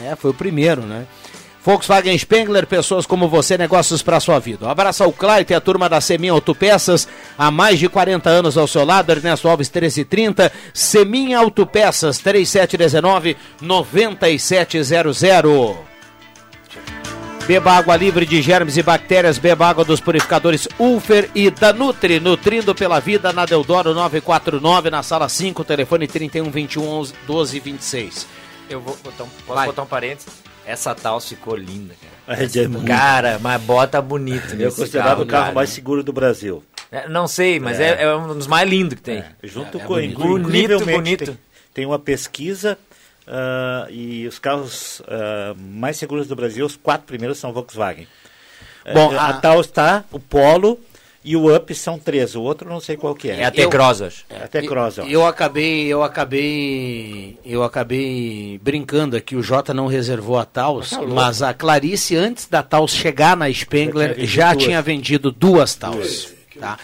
É, 0.05 0.15
foi 0.15 0.31
o 0.31 0.33
primeiro, 0.33 0.83
né? 0.83 1.05
Volkswagen 1.63 2.17
Spengler, 2.17 2.65
pessoas 2.65 3.05
como 3.05 3.27
você, 3.27 3.55
negócios 3.55 4.01
para 4.01 4.19
sua 4.19 4.39
vida. 4.39 4.65
Um 4.65 4.69
abraço 4.69 5.03
ao 5.03 5.11
Clayton 5.11 5.53
e 5.53 5.55
a 5.55 5.61
turma 5.61 5.87
da 5.87 6.01
Seminha 6.01 6.31
Autopeças, 6.31 7.07
há 7.37 7.51
mais 7.51 7.77
de 7.77 7.87
40 7.87 8.29
anos 8.29 8.57
ao 8.57 8.67
seu 8.67 8.83
lado, 8.83 9.11
Ernesto 9.11 9.47
Alves 9.47 9.69
1330, 9.69 10.51
Seminha 10.73 11.37
Autopeças 11.37 12.17
3719 12.17 13.37
9700. 13.61 15.90
Beba 17.47 17.73
água 17.73 17.97
livre 17.97 18.25
de 18.25 18.41
germes 18.41 18.77
e 18.77 18.83
bactérias, 18.83 19.37
beba 19.37 19.67
água 19.67 19.83
dos 19.83 19.99
purificadores 19.99 20.67
Ulfer 20.79 21.29
e 21.35 21.49
Danutri, 21.49 22.19
nutrindo 22.19 22.73
pela 22.73 22.99
vida 22.99 23.33
na 23.33 23.45
Deodoro 23.45 23.93
949, 23.93 24.89
na 24.89 25.03
sala 25.03 25.27
5, 25.27 25.63
telefone 25.65 26.07
3121 26.07 26.99
1226. 27.27 28.27
Eu 28.69 28.79
vou 28.79 28.95
botar 29.03 29.23
um, 29.25 29.27
posso 29.45 29.65
botar 29.65 29.81
um 29.81 29.85
parênteses? 29.85 30.29
Essa 30.65 30.95
Taos 30.95 31.27
ficou 31.27 31.55
linda, 31.57 31.93
cara. 32.25 32.41
É, 32.41 32.59
é 32.59 32.67
muito- 32.67 32.85
cara, 32.87 33.37
mas 33.41 33.61
bota 33.61 34.01
bonito. 34.01 34.53
É 34.53 34.55
nesse 34.55 34.77
considerado 34.77 35.21
o 35.21 35.25
carro 35.25 35.43
cara. 35.45 35.55
mais 35.55 35.69
seguro 35.71 36.03
do 36.03 36.13
Brasil. 36.13 36.63
É, 36.89 37.09
não 37.09 37.27
sei, 37.27 37.59
mas 37.59 37.79
é. 37.79 37.95
É. 37.95 38.03
é 38.03 38.15
um 38.15 38.27
dos 38.33 38.47
mais 38.47 38.69
lindos 38.69 38.95
que 38.95 39.01
tem. 39.01 39.23
Junto 39.43 39.77
É 39.77 39.81
com 39.81 39.95
bonito. 39.95 40.11
incrivelmente, 40.13 40.67
bonito, 40.77 40.85
bonito. 40.95 41.25
Tem, 41.25 41.37
tem 41.73 41.85
uma 41.85 41.99
pesquisa 41.99 42.77
ah, 43.27 43.87
e 43.89 44.27
os 44.27 44.39
carros 44.39 45.01
ah, 45.07 45.53
mais 45.57 45.97
seguros 45.97 46.27
do 46.27 46.35
Brasil, 46.35 46.65
os 46.65 46.75
quatro 46.75 47.05
primeiros 47.07 47.37
são 47.37 47.53
Volkswagen. 47.53 48.07
Bom, 48.93 49.13
Eh, 49.13 49.17
a, 49.17 49.27
a- 49.29 49.33
Taos 49.33 49.67
está, 49.67 50.03
o 50.11 50.19
Polo 50.19 50.79
E 51.23 51.35
o 51.35 51.55
Up 51.55 51.71
são 51.75 51.99
três, 51.99 52.33
o 52.35 52.41
outro 52.41 52.67
não 52.67 52.79
sei 52.79 52.97
qual 52.97 53.13
que 53.13 53.29
é. 53.29 53.41
É 53.41 53.45
até 53.45 53.67
Cross, 53.67 54.01
acho. 54.01 54.25
É 54.27 54.43
até 54.43 54.59
Cross, 54.63 54.97
ó. 54.97 55.03
Eu 55.03 55.23
acabei, 55.23 55.85
eu 55.85 56.01
acabei, 56.01 57.37
eu 57.45 57.61
acabei 57.63 58.59
brincando 58.63 59.15
aqui. 59.15 59.35
O 59.35 59.43
Jota 59.43 59.71
não 59.71 59.85
reservou 59.85 60.39
a 60.39 60.45
Taos, 60.45 60.89
Tá 60.89 61.01
mas 61.03 61.43
a 61.43 61.53
Clarice 61.53 62.15
antes 62.15 62.47
da 62.47 62.63
Taos 62.63 62.91
chegar 62.91 63.37
na 63.37 63.51
Spengler 63.53 64.15
Já 64.25 64.55
tinha 64.55 64.77
já 64.77 64.81
vendido 64.81 64.81
tinha 64.81 64.81
duas. 64.81 64.85
vendido 64.85 65.31
duas 65.31 65.75
Taos. 65.75 66.33
Tá? 66.59 66.79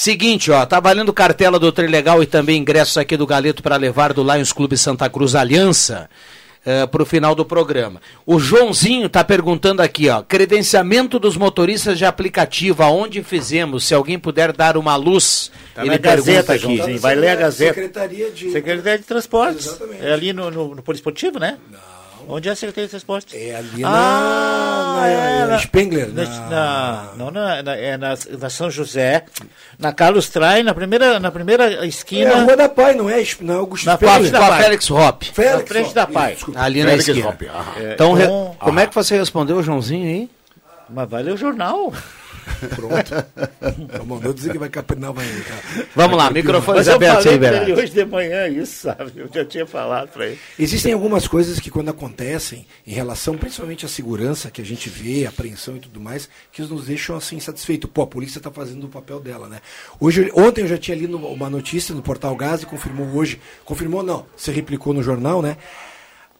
Seguinte, 0.00 0.52
ó, 0.52 0.64
tá 0.64 0.78
valendo 0.78 1.12
cartela 1.12 1.58
do 1.58 1.72
Trilegal 1.72 2.22
e 2.22 2.26
também 2.26 2.60
ingressos 2.60 2.96
aqui 2.96 3.16
do 3.16 3.26
Galeto 3.26 3.64
para 3.64 3.74
levar 3.74 4.12
do 4.12 4.22
Lions 4.22 4.52
Clube 4.52 4.78
Santa 4.78 5.10
Cruz 5.10 5.34
Aliança. 5.34 6.08
para 6.92 7.02
o 7.02 7.04
final 7.04 7.34
do 7.34 7.44
programa. 7.44 8.00
O 8.24 8.38
Joãozinho 8.38 9.08
tá 9.08 9.24
perguntando 9.24 9.82
aqui, 9.82 10.08
ó, 10.08 10.22
credenciamento 10.22 11.18
dos 11.18 11.36
motoristas 11.36 11.98
de 11.98 12.04
aplicativo, 12.04 12.84
aonde 12.84 13.24
fizemos? 13.24 13.88
Se 13.88 13.92
alguém 13.92 14.20
puder 14.20 14.52
dar 14.52 14.76
uma 14.76 14.94
luz, 14.94 15.50
Tá 15.74 15.84
na 15.84 15.96
Gazeta 15.96 16.52
aqui, 16.52 16.62
Joãozinho. 16.62 16.76
Joãozinho. 16.76 17.00
Vai 17.00 17.14
ler 17.16 17.30
a 17.30 17.34
Gazeta. 17.34 17.74
Secretaria 17.74 18.30
de... 18.30 18.52
Secretaria 18.52 18.98
de 18.98 19.04
Transportes. 19.04 19.66
Exatamente. 19.66 20.06
É 20.06 20.12
ali 20.12 20.32
no, 20.32 20.48
no, 20.48 20.74
no 20.76 20.82
Poliesportivo, 20.82 21.40
né? 21.40 21.58
Não. 21.68 21.87
Onde 22.30 22.48
é 22.48 22.52
a 22.52 22.56
Secretaria 22.56 22.86
de 22.86 22.90
Transportes? 22.90 23.34
É 23.34 23.56
ali 23.56 23.80
na, 23.80 23.88
Ah, 23.88 24.96
na, 25.00 25.08
é, 25.08 25.38
na 25.40 25.46
na- 25.46 25.58
Spengler. 25.58 26.08
Na, 26.12 26.24
na- 26.24 26.48
na- 26.50 27.08
não, 27.16 27.30
na, 27.30 27.62
na- 27.62 27.74
é 27.76 27.96
na, 27.96 28.14
na 28.38 28.50
São 28.50 28.70
José, 28.70 29.24
na 29.78 29.92
Carlos 29.94 30.28
Trai, 30.28 30.62
na 30.62 30.74
primeira, 30.74 31.18
na 31.18 31.30
primeira 31.30 31.72
É 31.82 31.86
esquina. 31.86 32.30
a 32.34 32.42
Rua 32.42 32.56
da 32.56 32.68
Pai, 32.68 32.94
não 32.94 33.08
é? 33.08 33.24
Não 33.40 33.54
é 33.54 33.56
Augusto 33.58 33.86
Na 33.86 33.94
Spengler? 33.96 34.18
frente 34.20 34.32
da 34.32 34.40
Pai. 34.46 34.62
Félix 34.62 34.90
Hop. 34.90 35.22
Félix, 35.24 35.60
na 35.60 35.66
frente 35.66 35.94
da 35.94 36.06
Pai. 36.06 36.34
desculpa. 36.34 36.60
Ali 36.60 36.82
na 36.82 36.90
Félix 36.90 37.08
esquina. 37.08 37.28
Hop, 37.30 37.42
ah. 37.50 37.64
É, 37.80 37.92
Então, 37.94 38.12
re- 38.12 38.28
como 38.58 38.78
é 38.80 38.86
que 38.86 38.94
você 38.94 39.16
respondeu, 39.18 39.62
Joãozinho, 39.62 40.06
aí? 40.06 40.30
Mas 40.90 41.08
vai 41.08 41.22
ler 41.22 41.32
o 41.32 41.36
jornal. 41.36 41.92
Pronto. 42.74 43.78
Então, 43.78 44.06
mandou 44.06 44.32
dizer 44.32 44.52
que 44.52 44.58
vai 44.58 44.68
capinar, 44.68 45.12
vai. 45.12 45.26
Tá. 45.26 45.84
Vamos 45.94 46.16
lá, 46.16 46.30
microfones 46.30 46.80
Mas 46.80 46.88
eu 46.88 46.94
abertos 46.94 47.26
aí, 47.26 47.38
pra 47.38 47.62
ele 47.62 47.72
hoje 47.72 47.92
de 47.92 48.04
manhã 48.04 48.48
isso, 48.48 48.82
sabe? 48.82 49.12
Eu 49.16 49.28
já 49.32 49.44
tinha 49.44 49.66
falado 49.66 50.08
pra 50.08 50.26
ele. 50.26 50.38
Existem 50.58 50.92
algumas 50.92 51.26
coisas 51.26 51.60
que 51.60 51.70
quando 51.70 51.90
acontecem, 51.90 52.66
em 52.86 52.92
relação 52.92 53.36
principalmente 53.36 53.84
à 53.84 53.88
segurança 53.88 54.50
que 54.50 54.60
a 54.60 54.64
gente 54.64 54.88
vê, 54.88 55.26
a 55.26 55.28
apreensão 55.28 55.76
e 55.76 55.80
tudo 55.80 56.00
mais, 56.00 56.28
que 56.52 56.62
nos 56.62 56.86
deixam 56.86 57.16
assim 57.16 57.36
insatisfeitos. 57.36 57.90
Pô, 57.92 58.02
a 58.02 58.06
polícia 58.06 58.38
está 58.38 58.50
fazendo 58.50 58.84
o 58.84 58.88
papel 58.88 59.20
dela, 59.20 59.48
né? 59.48 59.60
Hoje, 60.00 60.30
ontem 60.34 60.62
eu 60.62 60.68
já 60.68 60.78
tinha 60.78 60.96
lido 60.96 61.16
uma 61.16 61.50
notícia 61.50 61.94
no 61.94 62.02
Portal 62.02 62.34
Gás 62.36 62.62
e 62.62 62.66
confirmou 62.66 63.06
hoje. 63.08 63.40
Confirmou 63.64 64.02
não, 64.02 64.26
você 64.36 64.50
replicou 64.50 64.92
no 64.92 65.02
jornal, 65.02 65.42
né? 65.42 65.56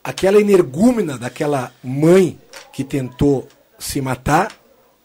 Aquela 0.02 0.40
energúmena 0.40 1.18
daquela 1.18 1.72
mãe 1.82 2.38
que 2.72 2.82
tentou 2.84 3.48
se 3.78 4.00
matar 4.00 4.52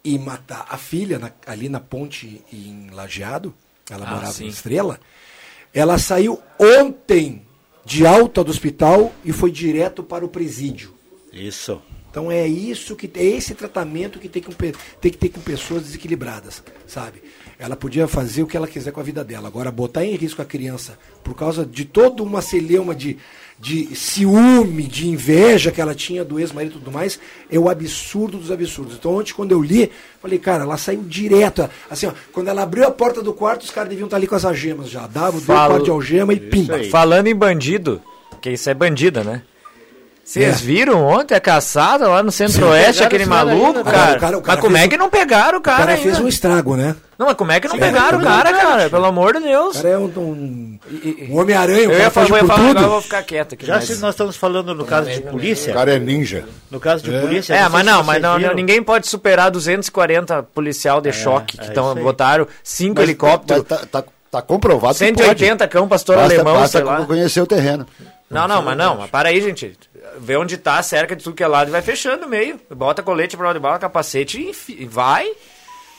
e 0.03 0.17
matar 0.19 0.65
a 0.69 0.77
filha 0.77 1.17
na- 1.17 1.31
ali 1.45 1.69
na 1.69 1.79
ponte 1.79 2.41
em 2.51 2.89
Lajeado, 2.91 3.53
ela 3.89 4.05
Ah, 4.05 4.11
morava 4.15 4.33
sim. 4.33 4.45
em 4.45 4.49
Estrela, 4.49 4.99
ela 5.73 5.97
saiu 5.97 6.41
ontem 6.59 7.45
de 7.85 8.05
alta 8.05 8.43
do 8.43 8.51
hospital 8.51 9.13
e 9.25 9.31
foi 9.31 9.51
direto 9.51 10.03
para 10.03 10.25
o 10.25 10.29
presídio. 10.29 10.93
Isso. 11.31 11.81
Então 12.09 12.31
é 12.31 12.45
isso 12.47 12.95
que 12.95 13.09
é 13.15 13.23
esse 13.25 13.55
tratamento 13.55 14.19
que 14.19 14.29
tem 14.29 14.41
que, 14.41 14.53
tem 15.01 15.11
que 15.11 15.17
ter 15.17 15.29
com 15.29 15.41
pessoas 15.41 15.81
desequilibradas, 15.83 16.61
sabe? 16.85 17.23
Ela 17.57 17.75
podia 17.75 18.07
fazer 18.07 18.43
o 18.43 18.47
que 18.47 18.55
ela 18.55 18.67
quiser 18.67 18.91
com 18.91 18.99
a 18.99 19.03
vida 19.03 19.23
dela. 19.23 19.47
Agora, 19.47 19.71
botar 19.71 20.05
em 20.05 20.15
risco 20.15 20.41
a 20.41 20.45
criança 20.45 20.97
por 21.23 21.33
causa 21.33 21.65
de 21.65 21.85
toda 21.85 22.21
uma 22.21 22.41
celeuma 22.41 22.93
de, 22.93 23.17
de 23.59 23.95
ciúme, 23.95 24.83
de 24.83 25.07
inveja 25.07 25.71
que 25.71 25.79
ela 25.79 25.95
tinha 25.95 26.23
do 26.25 26.39
ex-marido 26.39 26.71
e 26.75 26.79
tudo 26.79 26.91
mais, 26.91 27.19
é 27.51 27.57
o 27.57 27.69
absurdo 27.69 28.37
dos 28.37 28.51
absurdos. 28.51 28.95
Então, 28.95 29.15
ontem, 29.15 29.33
quando 29.33 29.51
eu 29.51 29.61
li, 29.61 29.89
falei, 30.21 30.37
cara, 30.39 30.63
ela 30.63 30.77
saiu 30.77 31.01
direto. 31.03 31.69
Assim, 31.89 32.07
ó, 32.07 32.11
quando 32.31 32.49
ela 32.49 32.63
abriu 32.63 32.85
a 32.85 32.91
porta 32.91 33.21
do 33.21 33.33
quarto, 33.33 33.61
os 33.63 33.69
caras 33.71 33.89
deviam 33.89 34.05
estar 34.07 34.17
ali 34.17 34.27
com 34.27 34.35
as 34.35 34.43
algemas 34.45 34.89
já. 34.89 35.07
Dava, 35.07 35.31
deu 35.31 35.41
o 35.41 35.45
quarto 35.45 35.83
de 35.83 35.89
algema 35.91 36.33
e 36.33 36.39
pimba. 36.39 36.75
aí. 36.75 36.89
Falando 36.89 37.27
em 37.27 37.35
bandido, 37.35 38.01
que 38.41 38.49
isso 38.51 38.69
é 38.69 38.73
bandida, 38.73 39.23
né? 39.23 39.41
Vocês 40.25 40.45
É. 40.61 40.65
viram 40.65 41.03
ontem 41.05 41.35
a 41.35 41.39
caçada 41.39 42.07
lá 42.07 42.23
no 42.23 42.31
centro-oeste, 42.31 43.03
aquele 43.03 43.25
maluco, 43.25 43.65
ainda, 43.67 43.83
né? 43.83 43.91
cara? 43.91 44.17
O 44.17 44.19
cara- 44.19 44.37
o 44.37 44.41
cara 44.41 44.55
mas 44.57 44.65
como 44.65 44.77
é 44.77 44.87
que 44.87 44.95
não 44.97 45.09
pegaram 45.09 45.57
o 45.57 45.59
O 45.59 45.63
cara, 45.63 45.79
cara 45.79 45.91
ainda? 45.91 46.03
fez 46.03 46.17
um 46.19 46.27
estrago, 46.29 46.77
né? 46.77 46.95
Não, 47.23 47.27
mas 47.29 47.37
como 47.37 47.51
é 47.53 47.59
que 47.61 47.67
não 47.69 47.75
Sim, 47.75 47.81
pegaram 47.81 48.17
o 48.19 48.21
é, 48.21 48.25
cara, 48.25 48.49
é, 48.49 48.53
cara? 48.53 48.81
é. 48.83 48.89
Pelo 48.89 49.05
amor 49.05 49.33
de 49.33 49.39
Deus. 49.39 49.77
O 49.77 49.81
cara 49.81 49.89
é 49.93 49.97
um, 49.97 50.03
um, 50.05 50.79
um 51.29 51.39
Homem-Aranha, 51.39 51.79
o 51.79 51.83
Eu 51.83 51.89
cara 51.91 52.03
ia 52.03 52.11
falar, 52.11 52.27
eu 52.29 52.35
ia 52.35 52.41
falar, 52.45 52.53
agora 52.59 52.69
eu 52.69 52.75
tudo. 52.75 52.89
vou 52.89 53.01
ficar 53.01 53.23
quieto 53.23 53.53
aqui. 53.53 53.65
Já 53.65 53.75
mas- 53.75 53.85
se 53.85 53.95
nós 54.01 54.09
estamos 54.13 54.35
falando 54.35 54.75
no 54.75 54.83
caso 54.85 55.09
de 55.09 55.21
polícia, 55.21 55.71
O 55.71 55.75
cara 55.75 55.95
é 55.95 55.99
ninja. 55.99 56.43
no 56.69 56.79
caso 56.81 57.01
de 57.03 57.15
É. 57.15 57.21
polícia... 57.21 57.53
É, 57.53 57.63
não 57.63 57.69
mas 57.69 57.85
não, 57.85 58.03
mas 58.03 58.21
não, 58.21 58.37
viram. 58.37 58.53
ninguém 58.55 58.83
pode 58.83 59.07
superar 59.07 59.49
240 59.49 60.43
policial 60.43 60.99
de 60.99 61.13
choque 61.13 61.57
que 61.57 61.65
é 61.65 61.69
tão, 61.71 61.95
botaram 61.95 62.45
cinco 62.61 62.95
Mas- 62.99 63.03
helicópteros, 63.09 63.65
mas 63.69 63.79
Tá, 63.81 64.01
tá, 64.01 64.07
tá 64.29 64.41
comprovado 64.41 64.93
que 64.93 64.99
180 64.99 65.67
cão 65.67 65.87
pastor. 65.87 66.17
Basta, 66.17 66.33
alemão, 66.33 66.55
basta 66.55 66.77
sei 66.79 66.85
lá. 66.85 67.05
conhecer 67.05 67.39
o 67.41 67.47
terreno. 67.47 67.87
Não, 68.29 68.47
não, 68.47 68.61
mas 68.63 68.75
não, 68.77 68.97
mas 68.97 69.09
para 69.09 69.29
aí, 69.29 69.39
gente. 69.39 69.77
Vê 70.19 70.35
onde 70.35 70.57
tá, 70.57 70.81
cerca 70.83 71.15
de 71.15 71.23
tudo 71.23 71.35
que 71.35 71.43
é 71.43 71.47
lado 71.47 71.69
e 71.69 71.71
vai 71.71 71.81
fechando 71.81 72.25
o 72.25 72.29
meio. 72.29 72.59
Bota 72.69 73.01
colete, 73.01 73.37
prova 73.37 73.53
de 73.53 73.59
bala, 73.59 73.79
capacete 73.79 74.51
e 74.69 74.85
vai. 74.85 75.27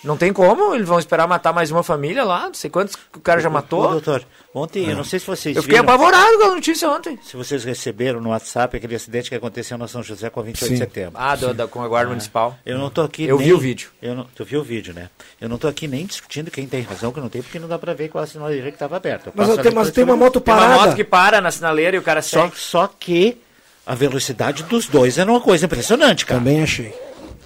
Não 0.05 0.17
tem 0.19 0.33
como, 0.35 0.75
eles 0.75 0.87
vão 0.87 0.99
esperar 0.99 1.27
matar 1.27 1.53
mais 1.55 1.71
uma 1.71 1.83
família 1.83 2.23
lá, 2.25 2.45
não 2.49 2.55
sei 2.55 2.69
quantos 2.69 2.95
que 2.95 3.17
o 3.17 3.21
cara 3.21 3.41
já 3.41 3.49
Ô, 3.49 3.53
matou. 3.53 3.91
doutor, 3.91 4.23
ontem, 4.55 4.89
eu 4.91 4.95
não 4.95 5.03
sei 5.03 5.19
se 5.19 5.27
vocês 5.27 5.57
Eu 5.57 5.63
fiquei 5.63 5.79
viram, 5.81 5.89
apavorado 5.95 6.37
com 6.39 6.45
a 6.45 6.55
notícia 6.55 6.91
ontem. 6.91 7.19
se 7.23 7.35
vocês 7.37 7.65
receberam 7.65 8.21
no 8.21 8.29
WhatsApp 8.29 8.77
aquele 8.77 8.95
acidente 8.95 9.31
que 9.31 9.35
aconteceu 9.35 9.79
na 9.79 9.89
São 9.89 10.03
José 10.03 10.29
com 10.29 10.41
a 10.41 10.43
28 10.43 10.71
de 10.73 10.77
Sim. 10.77 10.85
setembro. 10.85 11.13
Ah, 11.15 11.35
do- 11.35 11.55
da- 11.55 11.67
com 11.67 11.83
a 11.83 11.89
guarda 11.89 12.11
municipal. 12.11 12.55
Eu 12.67 12.77
não 12.79 12.91
tô 12.91 13.01
aqui 13.01 13.25
Eu 13.25 13.39
nem- 13.39 13.47
vi 13.47 13.53
o 13.55 13.59
vídeo. 13.59 13.89
Eu 14.03 14.15
não, 14.15 14.25
tu 14.35 14.45
viu 14.45 14.61
o 14.61 14.63
vídeo, 14.63 14.93
né? 14.93 15.09
Eu 15.41 15.49
não 15.49 15.57
tô 15.57 15.67
aqui 15.69 15.89
nem 15.89 16.05
discutindo 16.05 16.51
quem 16.51 16.67
tem 16.67 16.83
razão, 16.83 17.11
que 17.11 17.19
não 17.21 17.31
tem, 17.31 17.41
porque 17.43 17.59
não 17.59 17.67
dá 17.67 17.79
pra 17.79 17.95
ver 17.95 18.11
qual 18.11 18.23
a 18.23 18.27
sinaleira 18.27 18.69
que 18.71 18.77
estava 18.77 18.97
aberta. 18.99 19.31
Eu 19.31 19.33
Mas, 19.35 19.49
eu 19.49 19.57
tenho, 19.59 19.75
mas 19.75 19.91
tem 19.91 20.05
uma 20.05 20.17
moto 20.17 20.39
Tem 20.39 20.53
uma 20.53 20.61
parada. 20.63 20.81
moto 20.87 20.97
que 20.97 21.05
para 21.05 21.41
na 21.41 21.51
sinaleira 21.51 21.97
e 21.97 21.99
o 21.99 22.03
cara 22.03 22.21
Só, 22.21 22.43
segue. 22.43 22.59
só 22.59 22.87
que 22.87 23.39
a 23.87 23.95
velocidade 23.95 24.65
dos 24.65 24.87
dois 24.87 25.17
era 25.17 25.31
uma 25.31 25.41
coisa 25.41 25.65
impressionante, 25.65 26.27
cara. 26.27 26.39
Também 26.41 26.63
achei. 26.63 26.95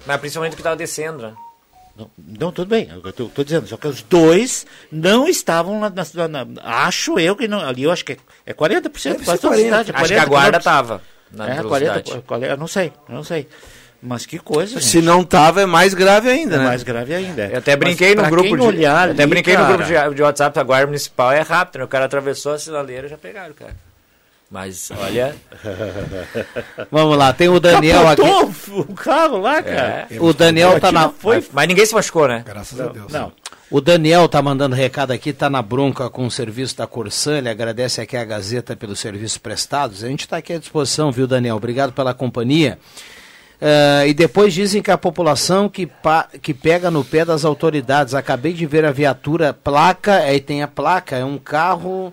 Mas 0.05 0.19
principalmente 0.19 0.57
que 0.57 0.61
tava 0.63 0.75
descendo, 0.75 1.19
né? 1.23 1.33
Não, 1.99 2.09
não, 2.39 2.51
tudo 2.53 2.69
bem, 2.69 2.89
eu 3.03 3.11
tô, 3.11 3.25
tô 3.25 3.43
dizendo, 3.43 3.67
só 3.67 3.75
que 3.75 3.87
os 3.87 4.01
dois 4.01 4.65
não 4.89 5.27
estavam 5.27 5.79
na, 5.81 5.89
na- 5.89 6.45
na- 6.45 6.61
acho 6.63 7.19
eu 7.19 7.35
que 7.35 7.45
não, 7.47 7.59
ali 7.59 7.83
eu 7.83 7.91
acho 7.91 8.05
que 8.05 8.13
é, 8.13 8.17
é 8.45 8.53
40%, 8.53 9.11
Deve 9.11 9.25
quase 9.25 9.41
toda 9.41 9.55
a 9.55 9.57
40. 9.59 9.63
cidade, 9.63 9.91
é 9.91 9.95
Acho 9.95 10.07
que 10.07 10.13
a 10.13 10.25
40 10.25 10.25
guarda 10.29 10.59
quilômetros. 10.59 10.63
tava 10.63 11.01
na 11.31 11.43
É, 11.49 11.55
velocidade. 11.57 12.03
40, 12.03 12.21
qual 12.25 12.43
é? 12.43 12.51
eu 12.53 12.57
não 12.57 12.67
sei, 12.67 12.93
eu 13.09 13.15
não 13.15 13.23
sei. 13.23 13.47
Mas 14.01 14.25
que 14.25 14.39
coisa, 14.39 14.79
Se 14.79 14.93
gente. 14.93 15.05
não 15.05 15.25
tava, 15.25 15.61
é 15.61 15.65
mais 15.65 15.93
grave 15.93 16.29
ainda, 16.29 16.55
é 16.55 16.59
né? 16.59 16.63
mais 16.63 16.83
grave 16.83 17.13
ainda. 17.13 17.47
Eu 17.47 17.57
até 17.57 17.75
brinquei 17.75 18.15
Mas 18.15 18.23
no 18.25 18.31
grupo 18.31 18.55
de. 18.55 18.63
olhar 18.65 19.09
até 19.09 19.23
ali, 19.23 19.29
brinquei 19.29 19.57
no 19.57 19.65
grupo 19.67 19.83
de, 19.83 20.15
de 20.15 20.21
WhatsApp 20.21 20.55
da 20.55 20.63
Guarda 20.63 20.85
Municipal, 20.87 21.33
é 21.33 21.41
rápido, 21.41 21.79
né? 21.79 21.83
O 21.83 21.87
cara 21.89 22.05
atravessou 22.05 22.53
a 22.53 22.57
sinaleira 22.59 23.07
e 23.07 23.09
já 23.09 23.17
pegaram, 23.17 23.53
cara. 23.53 23.75
Mas 24.51 24.89
olha. 24.97 25.35
Vamos 26.91 27.17
lá, 27.17 27.31
tem 27.33 27.49
o 27.49 27.59
Daniel 27.59 28.07
aqui. 28.07 28.21
Capotou 28.23 28.81
o 28.81 28.93
carro 28.95 29.37
lá, 29.37 29.61
cara. 29.61 30.07
É. 30.09 30.19
O 30.19 30.33
Daniel 30.33 30.79
tá 30.79 30.91
na. 30.91 31.09
Foi- 31.09 31.43
Mas, 31.53 31.67
ninguém 31.67 31.85
se 31.85 31.93
machucou, 31.93 32.27
né? 32.27 32.43
Graças 32.45 32.79
a 32.79 32.87
Deus. 32.87 33.11
Não, 33.11 33.31
O 33.69 33.79
Daniel 33.79 34.27
tá 34.27 34.41
mandando 34.41 34.75
recado 34.75 35.11
aqui, 35.11 35.31
tá 35.31 35.49
na 35.49 35.61
bronca 35.61 36.09
com 36.09 36.25
o 36.25 36.31
serviço 36.31 36.75
da 36.75 36.87
Corsan, 36.87 37.37
ele 37.37 37.49
agradece 37.49 38.01
aqui 38.01 38.17
a 38.17 38.25
Gazeta 38.25 38.75
pelos 38.75 38.99
serviços 38.99 39.37
prestados. 39.37 40.03
A 40.03 40.07
gente 40.07 40.21
está 40.21 40.37
aqui 40.37 40.53
à 40.53 40.57
disposição, 40.57 41.11
viu, 41.11 41.27
Daniel? 41.27 41.55
Obrigado 41.57 41.93
pela 41.93 42.13
companhia. 42.15 42.79
Eh, 43.61 44.05
e 44.07 44.13
depois 44.13 44.53
dizem 44.53 44.81
que 44.81 44.89
a 44.89 44.97
população 44.97 45.69
que, 45.69 45.85
pa- 45.85 46.27
que 46.41 46.53
pega 46.53 46.89
no 46.89 47.03
pé 47.05 47.23
das 47.25 47.45
autoridades. 47.45 48.13
Acabei 48.15 48.53
de 48.53 48.65
ver 48.65 48.83
a 48.85 48.91
viatura, 48.91 49.53
placa, 49.53 50.15
aí 50.15 50.39
tem 50.39 50.63
a 50.63 50.67
placa, 50.67 51.17
é 51.17 51.25
um 51.25 51.37
carro 51.37 52.11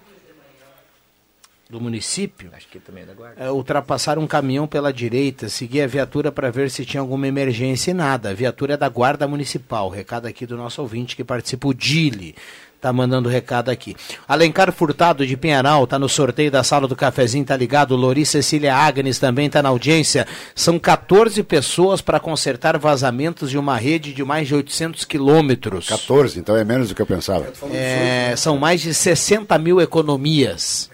do 1.68 1.80
município. 1.80 2.50
Acho 2.52 2.68
que 2.68 2.78
também 2.78 3.02
é 3.02 3.06
da 3.06 3.14
Guarda. 3.14 3.52
Ultrapassaram 3.52 4.22
um 4.22 4.26
caminhão 4.26 4.66
pela 4.66 4.92
direita, 4.92 5.48
segui 5.48 5.80
a 5.80 5.86
viatura 5.86 6.30
para 6.30 6.50
ver 6.50 6.70
se 6.70 6.84
tinha 6.84 7.00
alguma 7.00 7.26
emergência 7.26 7.90
e 7.90 7.94
nada. 7.94 8.30
A 8.30 8.34
viatura 8.34 8.74
é 8.74 8.76
da 8.76 8.88
Guarda 8.88 9.26
Municipal. 9.26 9.88
Recado 9.88 10.26
aqui 10.26 10.46
do 10.46 10.56
nosso 10.56 10.80
ouvinte 10.80 11.16
que 11.16 11.24
participa, 11.24 11.66
o 11.68 11.74
Dili. 11.74 12.36
Tá 12.80 12.92
mandando 12.92 13.28
recado 13.28 13.70
aqui. 13.70 13.96
Alencar 14.28 14.70
Furtado 14.70 15.26
de 15.26 15.36
Pinheiral 15.36 15.86
tá 15.86 15.98
no 15.98 16.08
sorteio 16.08 16.50
da 16.50 16.62
sala 16.62 16.86
do 16.86 16.94
cafezinho, 16.94 17.44
tá 17.44 17.56
ligado? 17.56 17.96
Lori 17.96 18.24
Cecília 18.24 18.76
Agnes 18.76 19.18
também 19.18 19.48
tá 19.48 19.62
na 19.62 19.70
audiência. 19.70 20.26
São 20.54 20.78
14 20.78 21.42
pessoas 21.42 22.00
para 22.00 22.20
consertar 22.20 22.78
vazamentos 22.78 23.50
de 23.50 23.58
uma 23.58 23.76
rede 23.76 24.12
de 24.12 24.22
mais 24.22 24.46
de 24.46 24.54
800 24.54 25.04
quilômetros. 25.04 25.88
14, 25.88 26.38
então 26.38 26.54
é 26.54 26.64
menos 26.64 26.90
do 26.90 26.94
que 26.94 27.02
eu 27.02 27.06
pensava. 27.06 27.46
É, 27.72 28.34
são 28.36 28.58
mais 28.58 28.82
de 28.82 28.92
60 28.92 29.58
mil 29.58 29.80
economias. 29.80 30.90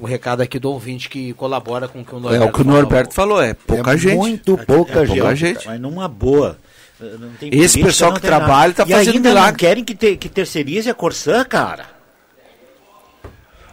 O 0.00 0.06
recado 0.06 0.40
aqui 0.42 0.58
do 0.58 0.70
ouvinte 0.70 1.08
que 1.08 1.32
colabora 1.34 1.88
com 1.88 2.00
o 2.00 2.04
que 2.04 2.14
o 2.14 2.18
É 2.18 2.20
Norberto 2.20 2.46
o 2.48 2.52
que 2.52 2.60
o. 2.60 2.64
Norberto 2.64 3.14
falou, 3.14 3.42
é 3.42 3.54
pouca 3.54 3.94
é 3.94 3.96
gente. 3.96 4.16
Muito 4.16 4.56
pouca 4.58 5.00
É 5.00 5.06
gente. 5.06 5.18
pouca 5.18 5.34
gente. 5.36 5.66
mas 5.66 5.80
numa 5.80 6.06
boa. 6.08 6.56
Não 7.00 7.30
tem 7.38 7.48
Esse 7.50 7.78
política, 7.78 7.86
pessoal 7.86 8.10
não 8.12 8.16
que 8.20 8.26
trabalha 8.26 8.72
tá 8.74 8.84
e 8.86 8.90
fazendo 8.92 9.14
ainda 9.16 9.28
não 9.28 9.36
milagre. 9.36 9.58
querem 9.58 9.84
que, 9.84 9.94
te, 9.94 10.16
que 10.16 10.28
terceirize 10.28 10.90
a 10.90 10.94
Corsã, 10.94 11.44
cara. 11.44 11.86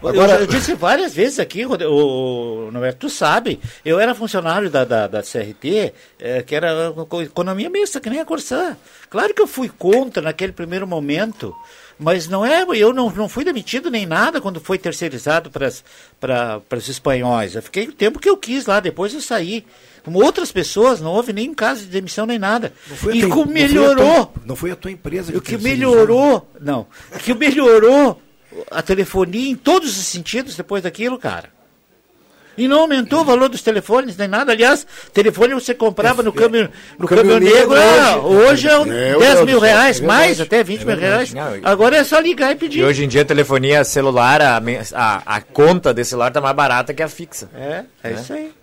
Agora... 0.08 0.34
Eu, 0.34 0.40
eu, 0.42 0.48
disse 0.48 0.74
várias 0.74 1.14
vezes 1.14 1.40
aqui, 1.40 1.66
o, 1.66 1.74
o, 1.74 2.72
tu 2.98 3.10
sabe, 3.10 3.60
eu 3.84 4.00
era 4.00 4.16
funcionário 4.16 4.70
da, 4.70 4.84
da, 4.84 5.08
da 5.08 5.22
CRT, 5.22 5.94
é, 6.20 6.42
que 6.42 6.56
era 6.56 6.94
economia 7.24 7.70
mista, 7.70 8.00
que 8.00 8.10
nem 8.10 8.20
a 8.20 8.26
Corsã. 8.26 8.78
Claro 9.10 9.34
que 9.34 9.42
eu 9.42 9.48
fui 9.48 9.70
contra 9.70 10.22
naquele 10.22 10.52
primeiro 10.52 10.86
momento, 10.86 11.56
mas 11.98 12.28
não 12.28 12.46
é, 12.46 12.66
eu 12.76 12.94
não, 12.94 13.10
não 13.10 13.30
fui 13.30 13.44
demitido 13.44 13.90
nem 13.90 14.06
nada 14.06 14.42
quando 14.42 14.60
foi 14.60 14.78
terceirizado 14.78 15.50
para 15.50 16.62
os 16.78 16.90
espanhóis. 16.90 17.56
Eu 17.56 17.62
fiquei 17.62 17.88
o 17.88 17.94
tempo 17.94 18.20
que 18.20 18.30
eu 18.30 18.38
quis 18.38 18.66
lá, 18.66 18.80
depois 18.80 19.14
eu 19.14 19.22
saí. 19.22 19.66
Como 20.04 20.24
outras 20.24 20.52
pessoas, 20.52 21.02
não 21.02 21.12
houve 21.12 21.34
nem 21.34 21.52
caso 21.54 21.82
de 21.82 21.88
demissão 21.88 22.28
nem 22.28 22.38
nada. 22.38 22.74
e 23.12 23.22
tua, 23.22 23.30
como 23.30 23.52
melhorou. 23.52 23.96
Não 23.96 24.06
foi, 24.06 24.26
tua, 24.26 24.44
não 24.46 24.56
foi 24.56 24.72
a 24.72 24.76
tua 24.76 24.92
empresa 24.92 25.32
que 25.32 25.38
O 25.38 25.42
que 25.42 25.58
melhorou, 25.58 26.48
não, 26.62 26.86
o 27.12 27.18
que 27.18 27.34
melhorou 27.34 28.22
a 28.72 28.82
telefonia 28.82 29.52
em 29.52 29.56
todos 29.56 29.98
os 29.98 30.06
sentidos 30.06 30.56
depois 30.56 30.84
daquilo, 30.84 31.18
cara. 31.18 31.50
E 32.58 32.68
não 32.68 32.82
aumentou 32.82 33.22
o 33.22 33.26
valor 33.26 33.50
dos 33.50 33.62
telefones, 33.62 34.16
nem 34.16 34.28
nada. 34.28 34.54
Aliás, 34.54 34.88
telefone 35.14 35.54
você 35.54 35.74
comprava 35.74 36.24
no 36.24 36.32
câmbio, 36.32 36.70
no 36.98 37.08
câmbio 37.08 37.38
negro, 37.40 37.74
hoje, 37.74 38.50
hoje 38.50 38.68
é 38.70 38.80
um 38.80 38.86
10 38.86 39.44
mil 39.44 39.60
reais, 39.60 40.00
mais 40.00 40.40
até 40.40 40.64
20 40.64 40.86
mil 40.86 40.98
reais. 40.98 41.34
Agora 41.64 41.98
é 41.98 42.04
só 42.04 42.20
ligar 42.20 42.54
e 42.54 42.56
pedir. 42.56 42.80
E 42.80 42.84
hoje 42.84 43.04
em 43.04 43.08
dia 43.08 43.24
a 43.24 43.26
telefonia 43.26 43.84
celular, 43.84 44.42
a, 44.42 44.62
a, 44.94 45.36
a 45.36 45.42
conta 45.42 45.94
desse 45.94 46.12
celular 46.12 46.30
está 46.30 46.40
mais 46.40 46.56
barata 46.56 46.94
que 46.94 47.04
a 47.04 47.10
fixa. 47.10 47.50
É, 47.54 47.84
é 48.04 48.10
né? 48.12 48.22
isso 48.22 48.34
aí. 48.34 48.54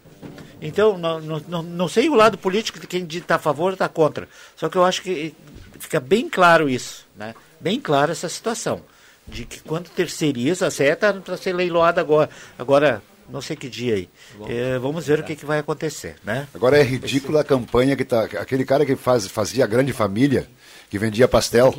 Então, 0.61 0.97
não, 0.97 1.21
não, 1.21 1.63
não 1.63 1.89
sei 1.89 2.09
o 2.09 2.15
lado 2.15 2.39
político 2.39 2.79
de 2.79 2.87
quem 2.87 3.07
está 3.11 3.35
a 3.35 3.39
favor 3.39 3.67
ou 3.67 3.73
está 3.73 3.89
contra. 3.89 4.29
Só 4.57 4.69
que 4.69 4.77
eu 4.77 4.85
acho 4.85 5.03
que 5.03 5.35
fica 5.79 5.99
bem 5.99 6.31
claro 6.31 6.69
isso, 6.69 7.05
né? 7.17 7.35
Bem 7.61 7.81
claro 7.81 8.13
essa 8.13 8.29
situação. 8.29 8.81
De 9.27 9.45
que 9.45 9.61
quando 9.61 9.89
terceiriza, 9.89 10.67
a 10.67 10.71
CE 10.71 10.85
está 10.85 11.13
para 11.13 11.37
ser 11.37 11.55
leiloada 11.55 12.01
agora. 12.01 12.29
Agora, 12.59 13.03
não 13.29 13.41
sei 13.41 13.57
que 13.57 13.69
dia 13.69 13.95
aí. 13.95 14.09
É, 14.49 14.79
vamos 14.79 15.07
ver 15.07 15.21
o 15.21 15.23
que, 15.23 15.37
que 15.37 15.47
vai 15.47 15.59
acontecer, 15.59 16.17
né? 16.25 16.47
Agora 16.55 16.79
é 16.79 16.83
ridícula 16.83 17.41
a 17.41 17.45
campanha 17.45 17.97
que 17.97 18.05
tá. 18.05 18.25
Aquele 18.25 18.65
cara 18.65 18.85
que 18.85 18.97
faz, 18.97 19.27
fazia 19.27 19.65
a 19.65 19.67
grande 19.67 19.93
família, 19.93 20.49
que 20.91 20.99
vendia 20.99 21.29
pastel. 21.29 21.75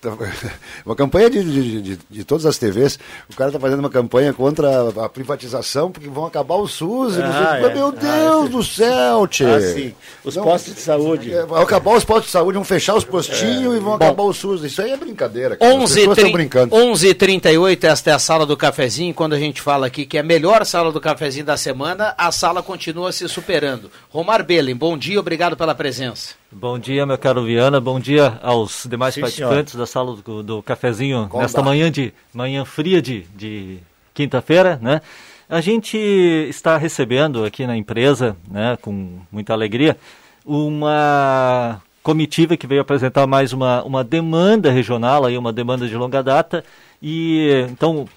Uma 0.86 0.94
campanha 0.94 1.28
de, 1.28 1.42
de, 1.42 1.82
de, 1.82 1.98
de, 2.08 2.24
todas 2.24 2.46
as 2.46 2.56
TVs. 2.56 2.98
O 3.28 3.34
cara 3.34 3.50
está 3.50 3.58
fazendo 3.58 3.80
uma 3.80 3.90
campanha 3.90 4.32
contra 4.32 4.68
a, 4.68 5.06
a, 5.06 5.08
privatização, 5.08 5.90
porque 5.90 6.08
vão 6.08 6.24
acabar 6.24 6.54
o 6.54 6.68
SUS. 6.68 7.18
Ah, 7.18 7.58
é. 7.58 7.74
Meu 7.74 7.90
Deus 7.90 8.46
ah, 8.46 8.48
do 8.48 8.62
céu, 8.62 9.26
tchê. 9.26 9.44
Ah, 9.44 9.60
sim. 9.60 9.94
Os 10.24 10.36
Não, 10.36 10.44
postos 10.44 10.74
de 10.74 10.80
saúde. 10.80 11.34
É, 11.34 11.44
vão 11.44 11.60
acabar 11.60 11.96
os 11.96 12.04
postos 12.04 12.26
de 12.26 12.30
saúde, 12.30 12.54
vão 12.54 12.64
fechar 12.64 12.94
os 12.94 13.04
postinhos 13.04 13.74
é. 13.74 13.76
e 13.76 13.80
vão 13.80 13.98
Bom, 13.98 14.04
acabar 14.04 14.22
o 14.22 14.32
SUS. 14.32 14.62
Isso 14.62 14.80
aí 14.80 14.92
é 14.92 14.96
brincadeira. 14.96 15.56
Cara. 15.56 15.74
11 15.74 16.14
tri... 16.14 16.32
brincando. 16.32 16.76
11h38, 16.76 17.84
esta 17.84 18.10
é 18.10 18.14
a 18.14 18.18
sala 18.20 18.46
do 18.46 18.56
cafezinho. 18.56 19.12
Quando 19.12 19.32
a 19.32 19.38
gente 19.38 19.60
fala 19.60 19.88
aqui 19.88 20.06
que 20.06 20.16
é 20.16 20.20
a 20.20 20.24
melhor 20.24 20.64
sala 20.64 20.92
do 20.92 21.00
cafezinho 21.00 21.44
da 21.44 21.56
semana, 21.56 22.14
a 22.16 22.30
sala 22.30 22.62
continua 22.62 23.10
se 23.10 23.28
superando. 23.28 23.90
Romar 24.10 24.44
Belen, 24.44 24.76
bom 24.76 24.96
dia, 24.96 25.18
obrigado 25.18 25.56
pela 25.56 25.74
presença. 25.74 26.38
Bom 26.50 26.78
dia, 26.78 27.04
meu 27.04 27.18
caro 27.18 27.44
Viana. 27.44 27.78
Bom 27.78 28.00
dia 28.00 28.38
aos 28.42 28.86
demais 28.88 29.14
Sim, 29.14 29.20
participantes 29.20 29.74
da 29.74 29.86
sala 29.86 30.16
do, 30.16 30.42
do 30.42 30.62
cafezinho 30.62 31.28
nesta 31.34 31.62
manhã 31.62 31.90
de 31.90 32.12
manhã 32.32 32.64
fria 32.64 33.02
de, 33.02 33.24
de 33.36 33.78
quinta-feira, 34.14 34.78
né? 34.80 35.02
A 35.46 35.60
gente 35.60 35.98
está 35.98 36.78
recebendo 36.78 37.44
aqui 37.44 37.66
na 37.66 37.76
empresa, 37.76 38.34
né, 38.50 38.78
com 38.80 39.18
muita 39.30 39.52
alegria, 39.52 39.96
uma 40.44 41.82
comitiva 42.02 42.56
que 42.56 42.66
veio 42.66 42.80
apresentar 42.80 43.26
mais 43.26 43.52
uma, 43.52 43.82
uma 43.82 44.02
demanda 44.02 44.70
regional, 44.70 45.26
aí 45.26 45.36
uma 45.36 45.52
demanda 45.52 45.86
de 45.86 45.96
longa 45.96 46.22
data. 46.22 46.64
E 47.02 47.66
então 47.70 48.08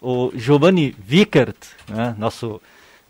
o 0.00 0.30
Giovanni 0.34 0.94
Vickert, 0.96 1.56
né, 1.88 2.14
nosso 2.16 2.60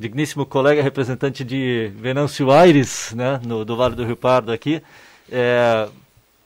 digníssimo 0.01 0.47
colega 0.47 0.83
representante 0.83 1.45
de 1.45 1.93
Venâncio 1.95 2.51
Aires, 2.51 3.13
né, 3.15 3.39
no, 3.45 3.67
do 3.67 3.77
Vale 3.77 3.95
do 3.95 4.03
Rio 4.03 4.17
Pardo 4.17 4.51
aqui, 4.51 4.83
é, 5.31 5.87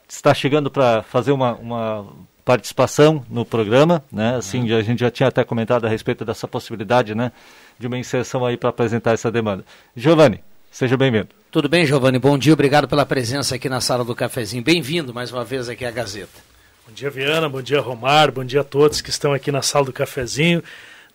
está 0.09 0.34
chegando 0.34 0.68
para 0.68 1.05
fazer 1.05 1.30
uma, 1.30 1.55
uma 1.55 2.05
participação 2.44 3.24
no 3.30 3.44
programa, 3.44 4.05
né? 4.11 4.34
Assim, 4.34 4.72
uhum. 4.72 4.76
a 4.76 4.82
gente 4.82 4.98
já 4.98 5.11
tinha 5.11 5.28
até 5.28 5.44
comentado 5.44 5.84
a 5.84 5.88
respeito 5.88 6.24
dessa 6.24 6.48
possibilidade, 6.48 7.14
né, 7.14 7.30
de 7.78 7.86
uma 7.86 7.96
inserção 7.96 8.44
aí 8.44 8.57
para 8.57 8.70
apresentar 8.70 9.12
essa 9.12 9.30
demanda. 9.30 9.64
Giovanni, 9.96 10.42
seja 10.72 10.96
bem-vindo. 10.96 11.28
Tudo 11.52 11.68
bem, 11.68 11.86
Giovanni? 11.86 12.18
Bom 12.18 12.36
dia, 12.36 12.52
obrigado 12.52 12.88
pela 12.88 13.07
presença 13.07 13.55
aqui 13.55 13.68
na 13.68 13.80
sala 13.80 14.05
do 14.05 14.16
cafezinho. 14.16 14.64
Bem-vindo 14.64 15.14
mais 15.14 15.30
uma 15.30 15.44
vez 15.44 15.68
aqui 15.68 15.84
à 15.84 15.92
Gazeta. 15.92 16.42
Bom 16.88 16.92
dia, 16.92 17.09
Viana, 17.09 17.48
bom 17.48 17.62
dia, 17.62 17.80
Romar, 17.80 18.32
bom 18.32 18.44
dia 18.44 18.62
a 18.62 18.64
todos 18.64 19.00
que 19.00 19.11
estão 19.11 19.32
aqui 19.32 19.52
na 19.52 19.62
sala 19.62 19.84
do 19.84 19.92
cafezinho. 19.92 20.61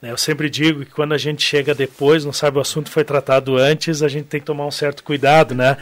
Né? 0.02 0.12
Eu 0.12 0.18
sempre 0.18 0.50
digo 0.50 0.86
que 0.86 0.91
quando 0.91 1.14
a 1.14 1.18
gente 1.18 1.43
chega 1.43 1.76
depois, 1.76 2.26
não 2.26 2.34
sabe 2.34 2.58
o 2.58 2.62
assunto 2.62 2.89
foi 2.89 3.04
tratado 3.04 3.58
antes, 3.58 4.02
a 4.02 4.08
gente 4.08 4.28
tem 4.28 4.39
que 4.39 4.45
tomar 4.45 4.66
um 4.66 4.72
certo 4.72 5.04
cuidado, 5.04 5.54
né? 5.54 5.78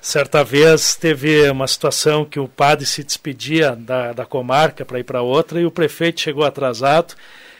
Certa 0.00 0.42
vez 0.42 0.96
teve 0.96 1.48
uma 1.48 1.68
situação 1.68 2.24
que 2.24 2.40
o 2.40 2.48
padre 2.48 2.84
se 2.84 3.04
despedia 3.04 3.76
da, 3.76 4.12
da 4.12 4.26
comarca 4.26 4.84
para 4.84 4.98
ir 4.98 5.04
para 5.04 5.22
outra 5.22 5.60
e 5.60 5.66
o 5.66 5.70
prefeito 5.70 6.20
chegou 6.20 6.44
atrasado 6.44 7.14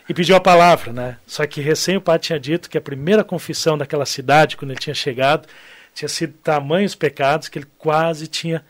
e 0.09 0.13
pediu 0.13 0.35
a 0.35 0.41
palavra, 0.41 0.93
né? 0.93 1.17
Só 1.25 1.47
que 1.47 1.61
recém 1.61 1.97
o 1.97 2.01
padre 2.01 2.27
tinha 2.27 2.41
dito 2.41 2.69
que 2.69 2.77
a 2.77 2.81
primeira 2.81 3.23
confissão 3.23 3.79
daquela 3.79 4.05
cidade, 4.05 4.57
quando 4.57 4.73
ele 4.73 4.81
tinha 4.81 4.95
chegado, 4.95 5.47
tinha 5.95 6.09
sido 6.09 6.35
tamanhos 6.43 6.97
pecados 6.97 7.49
que 7.49 7.61
ele 7.61 7.69
quase 7.79 8.27
tinha 8.27 8.65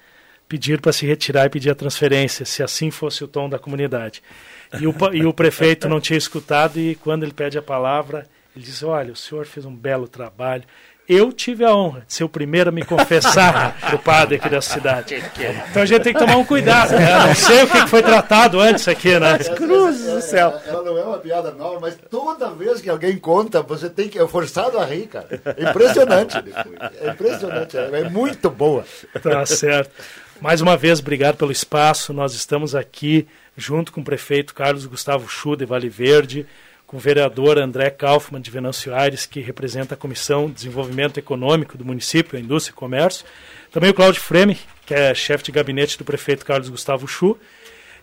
pedido 0.47 0.83
para 0.83 0.93
se 0.93 1.07
retirar 1.07 1.47
e 1.47 1.49
pedir 1.49 1.71
a 1.71 1.75
transferência, 1.75 2.45
se 2.45 2.63
assim 2.63 2.91
fosse 2.91 3.25
o 3.25 3.29
tom 3.29 3.49
da 3.49 3.59
comunidade. 3.59 4.23
E 4.81 4.87
o, 4.87 4.95
e 5.13 5.25
o 5.25 5.33
prefeito 5.33 5.89
não 5.89 6.01
tinha 6.01 6.17
escutado, 6.17 6.79
e 6.79 6.95
quando 6.95 7.25
ele 7.25 7.33
pede 7.33 7.59
a 7.59 7.63
palavra, 7.63 8.27
ele 8.55 8.65
diz: 8.65 8.83
Olha, 8.83 9.13
o 9.13 9.17
senhor 9.17 9.47
fez 9.47 9.67
um 9.67 9.75
belo 9.75 10.09
trabalho. 10.09 10.65
Eu 11.09 11.33
tive 11.33 11.65
a 11.65 11.75
honra 11.75 12.05
de 12.07 12.15
ser 12.15 12.23
o 12.23 12.29
primeiro 12.29 12.71
a 12.71 12.73
me 12.73 12.85
confessar 12.85 13.77
o 13.93 13.99
padre 13.99 14.37
aqui 14.37 14.49
da 14.49 14.63
cidade. 14.63 15.17
Então 15.71 15.83
a 15.83 15.85
gente 15.85 16.03
tem 16.03 16.13
que 16.13 16.19
tomar 16.19 16.37
um 16.37 16.45
cuidado, 16.45 16.93
né? 16.93 17.27
Não 17.27 17.35
sei 17.35 17.65
o 17.65 17.67
que 17.67 17.87
foi 17.89 18.03
tratado 18.03 18.61
antes 18.61 18.87
aqui, 18.87 19.19
né? 19.19 19.37
Cruzes 19.39 20.13
do 20.13 20.21
céu. 20.23 20.59
Ela 20.65 20.83
não 20.83 20.97
é 20.97 21.03
uma 21.03 21.19
piada 21.19 21.51
nova, 21.51 21.81
mas 21.81 21.99
toda 22.09 22.51
vez 22.51 22.81
que 22.81 22.89
alguém 22.89 23.19
conta, 23.19 23.63
você 23.63 23.91
tem 23.91 24.09
que. 24.09 24.19
É 24.19 24.27
forçado 24.29 24.79
a 24.79 24.85
rir, 24.85 25.09
cara. 25.09 25.27
É 25.57 25.69
impressionante. 25.69 26.37
É 27.01 27.11
impressionante. 27.11 27.77
É 27.77 28.09
muito 28.09 28.49
boa. 28.49 28.85
Tá 29.21 29.45
certo. 29.45 29.91
Mais 30.41 30.61
uma 30.61 30.77
vez, 30.77 31.01
obrigado 31.01 31.37
pelo 31.37 31.53
espaço. 31.53 32.13
Nós 32.13 32.33
estamos 32.33 32.75
aqui 32.75 33.27
junto 33.57 33.93
com 33.93 34.01
o 34.01 34.05
prefeito 34.05 34.55
Carlos 34.55 34.87
Gustavo 34.87 35.29
Chu 35.29 35.57
de 35.57 35.65
Vale 35.65 35.89
Verde, 35.89 36.47
com 36.87 36.97
o 36.97 37.01
vereador 37.01 37.59
André 37.59 37.91
Kaufmann 37.91 38.43
de 38.43 38.51
Venâncio 38.51 38.95
Aires, 38.95 39.25
que 39.25 39.41
representa 39.41 39.95
a 39.95 39.97
Comissão 39.97 40.47
de 40.47 40.55
Desenvolvimento 40.55 41.19
Econômico 41.19 41.79
do 41.79 41.85
município, 41.85 42.39
Indústria 42.39 42.73
e 42.73 42.77
Comércio. 42.77 43.25
Também 43.71 43.91
o 43.91 43.95
Cláudio 43.95 44.21
Freme, 44.21 44.59
que 44.85 44.93
é 44.93 45.15
chefe 45.15 45.45
de 45.45 45.53
gabinete 45.53 45.97
do 45.97 46.05
prefeito 46.05 46.45
Carlos 46.45 46.69
Gustavo 46.69 47.09
Chu. 47.09 47.39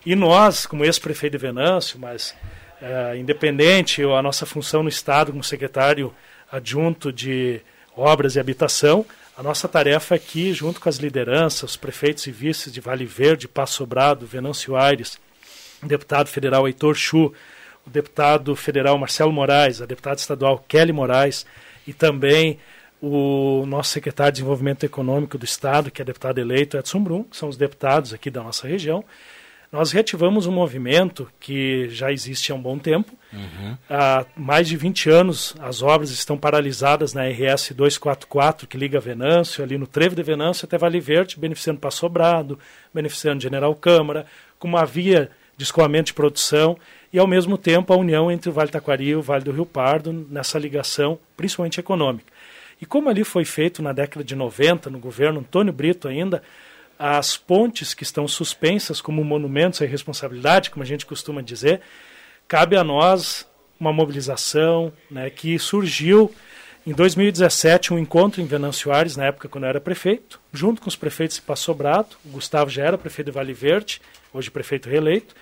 E 0.04 0.16
nós, 0.16 0.66
como 0.66 0.84
ex-prefeito 0.84 1.38
de 1.38 1.42
Venâncio, 1.42 2.00
mas 2.00 2.34
é, 2.82 3.16
independente, 3.16 4.02
a 4.02 4.22
nossa 4.22 4.44
função 4.44 4.82
no 4.82 4.88
Estado 4.88 5.30
como 5.30 5.44
secretário 5.44 6.12
adjunto 6.50 7.12
de 7.12 7.60
Obras 7.96 8.34
e 8.34 8.40
Habitação, 8.40 9.06
a 9.36 9.42
nossa 9.42 9.68
tarefa 9.68 10.14
aqui, 10.14 10.52
junto 10.52 10.80
com 10.80 10.88
as 10.88 10.96
lideranças, 10.96 11.70
os 11.70 11.76
prefeitos 11.76 12.26
e 12.26 12.32
vices 12.32 12.72
de 12.72 12.80
Vale 12.80 13.06
Verde, 13.06 13.46
Passo 13.46 13.74
Sobrado, 13.74 14.26
Venâncio 14.26 14.74
Aires, 14.74 15.18
o 15.82 15.86
deputado 15.86 16.28
federal 16.28 16.66
Heitor 16.66 16.94
Chu, 16.94 17.32
o 17.86 17.90
deputado 17.90 18.54
federal 18.54 18.98
Marcelo 18.98 19.32
Moraes, 19.32 19.80
a 19.80 19.86
deputada 19.86 20.16
estadual 20.16 20.64
Kelly 20.68 20.92
Moraes 20.92 21.46
e 21.86 21.92
também 21.92 22.58
o 23.00 23.64
nosso 23.66 23.90
secretário 23.90 24.32
de 24.32 24.36
Desenvolvimento 24.36 24.84
Econômico 24.84 25.38
do 25.38 25.44
Estado, 25.44 25.90
que 25.90 26.02
é 26.02 26.04
deputado 26.04 26.38
eleito 26.38 26.76
Edson 26.76 27.02
Brum, 27.02 27.24
que 27.24 27.36
são 27.36 27.48
os 27.48 27.56
deputados 27.56 28.12
aqui 28.12 28.30
da 28.30 28.42
nossa 28.42 28.68
região. 28.68 29.04
Nós 29.72 29.92
reativamos 29.92 30.46
um 30.46 30.52
movimento 30.52 31.30
que 31.38 31.88
já 31.90 32.10
existe 32.12 32.50
há 32.50 32.56
um 32.56 32.60
bom 32.60 32.76
tempo. 32.76 33.12
Uhum. 33.32 33.76
Há 33.88 34.26
mais 34.36 34.66
de 34.66 34.76
20 34.76 35.08
anos 35.08 35.54
as 35.60 35.80
obras 35.80 36.10
estão 36.10 36.36
paralisadas 36.36 37.14
na 37.14 37.22
RS 37.28 37.70
244, 37.72 38.66
que 38.66 38.76
liga 38.76 38.98
Venâncio, 38.98 39.62
ali 39.62 39.78
no 39.78 39.86
Trevo 39.86 40.16
de 40.16 40.24
Venâncio 40.24 40.66
até 40.66 40.76
Vale 40.76 40.98
Verde, 40.98 41.38
beneficiando 41.38 41.78
Passo 41.78 41.98
Sobrado, 41.98 42.58
beneficiando 42.92 43.40
General 43.40 43.72
Câmara, 43.76 44.26
com 44.58 44.66
uma 44.66 44.84
via 44.84 45.30
de 45.60 45.64
escoamento 45.64 46.06
de 46.06 46.14
produção 46.14 46.78
e, 47.12 47.18
ao 47.18 47.26
mesmo 47.26 47.58
tempo, 47.58 47.92
a 47.92 47.96
união 47.96 48.32
entre 48.32 48.48
o 48.48 48.52
Vale 48.52 48.70
Taquari 48.70 49.08
e 49.08 49.14
o 49.14 49.20
Vale 49.20 49.44
do 49.44 49.52
Rio 49.52 49.66
Pardo 49.66 50.10
nessa 50.30 50.58
ligação, 50.58 51.18
principalmente 51.36 51.78
econômica. 51.78 52.32
E 52.80 52.86
como 52.86 53.10
ali 53.10 53.24
foi 53.24 53.44
feito 53.44 53.82
na 53.82 53.92
década 53.92 54.24
de 54.24 54.34
90, 54.34 54.88
no 54.88 54.98
governo 54.98 55.40
Antônio 55.40 55.70
Brito 55.70 56.08
ainda, 56.08 56.42
as 56.98 57.36
pontes 57.36 57.92
que 57.92 58.02
estão 58.02 58.26
suspensas 58.26 59.02
como 59.02 59.22
monumentos 59.22 59.82
à 59.82 59.84
irresponsabilidade, 59.84 60.70
como 60.70 60.82
a 60.82 60.86
gente 60.86 61.04
costuma 61.04 61.42
dizer, 61.42 61.82
cabe 62.48 62.74
a 62.74 62.82
nós 62.82 63.46
uma 63.78 63.92
mobilização 63.92 64.90
né, 65.10 65.28
que 65.28 65.58
surgiu 65.58 66.34
em 66.86 66.92
2017, 66.92 67.92
um 67.92 67.98
encontro 67.98 68.40
em 68.40 68.46
Venâncio 68.46 68.92
Aires, 68.92 69.16
na 69.16 69.26
época 69.26 69.48
quando 69.48 69.64
eu 69.64 69.70
era 69.70 69.80
prefeito, 69.80 70.40
junto 70.52 70.80
com 70.80 70.88
os 70.88 70.96
prefeitos 70.96 71.36
de 71.36 71.42
Passo 71.42 71.64
Sobrado, 71.64 72.16
o 72.24 72.30
Gustavo 72.30 72.70
já 72.70 72.84
era 72.84 72.96
prefeito 72.96 73.26
de 73.26 73.32
Vale 73.32 73.52
Verde, 73.52 74.00
hoje 74.32 74.50
prefeito 74.50 74.88
reeleito, 74.88 75.34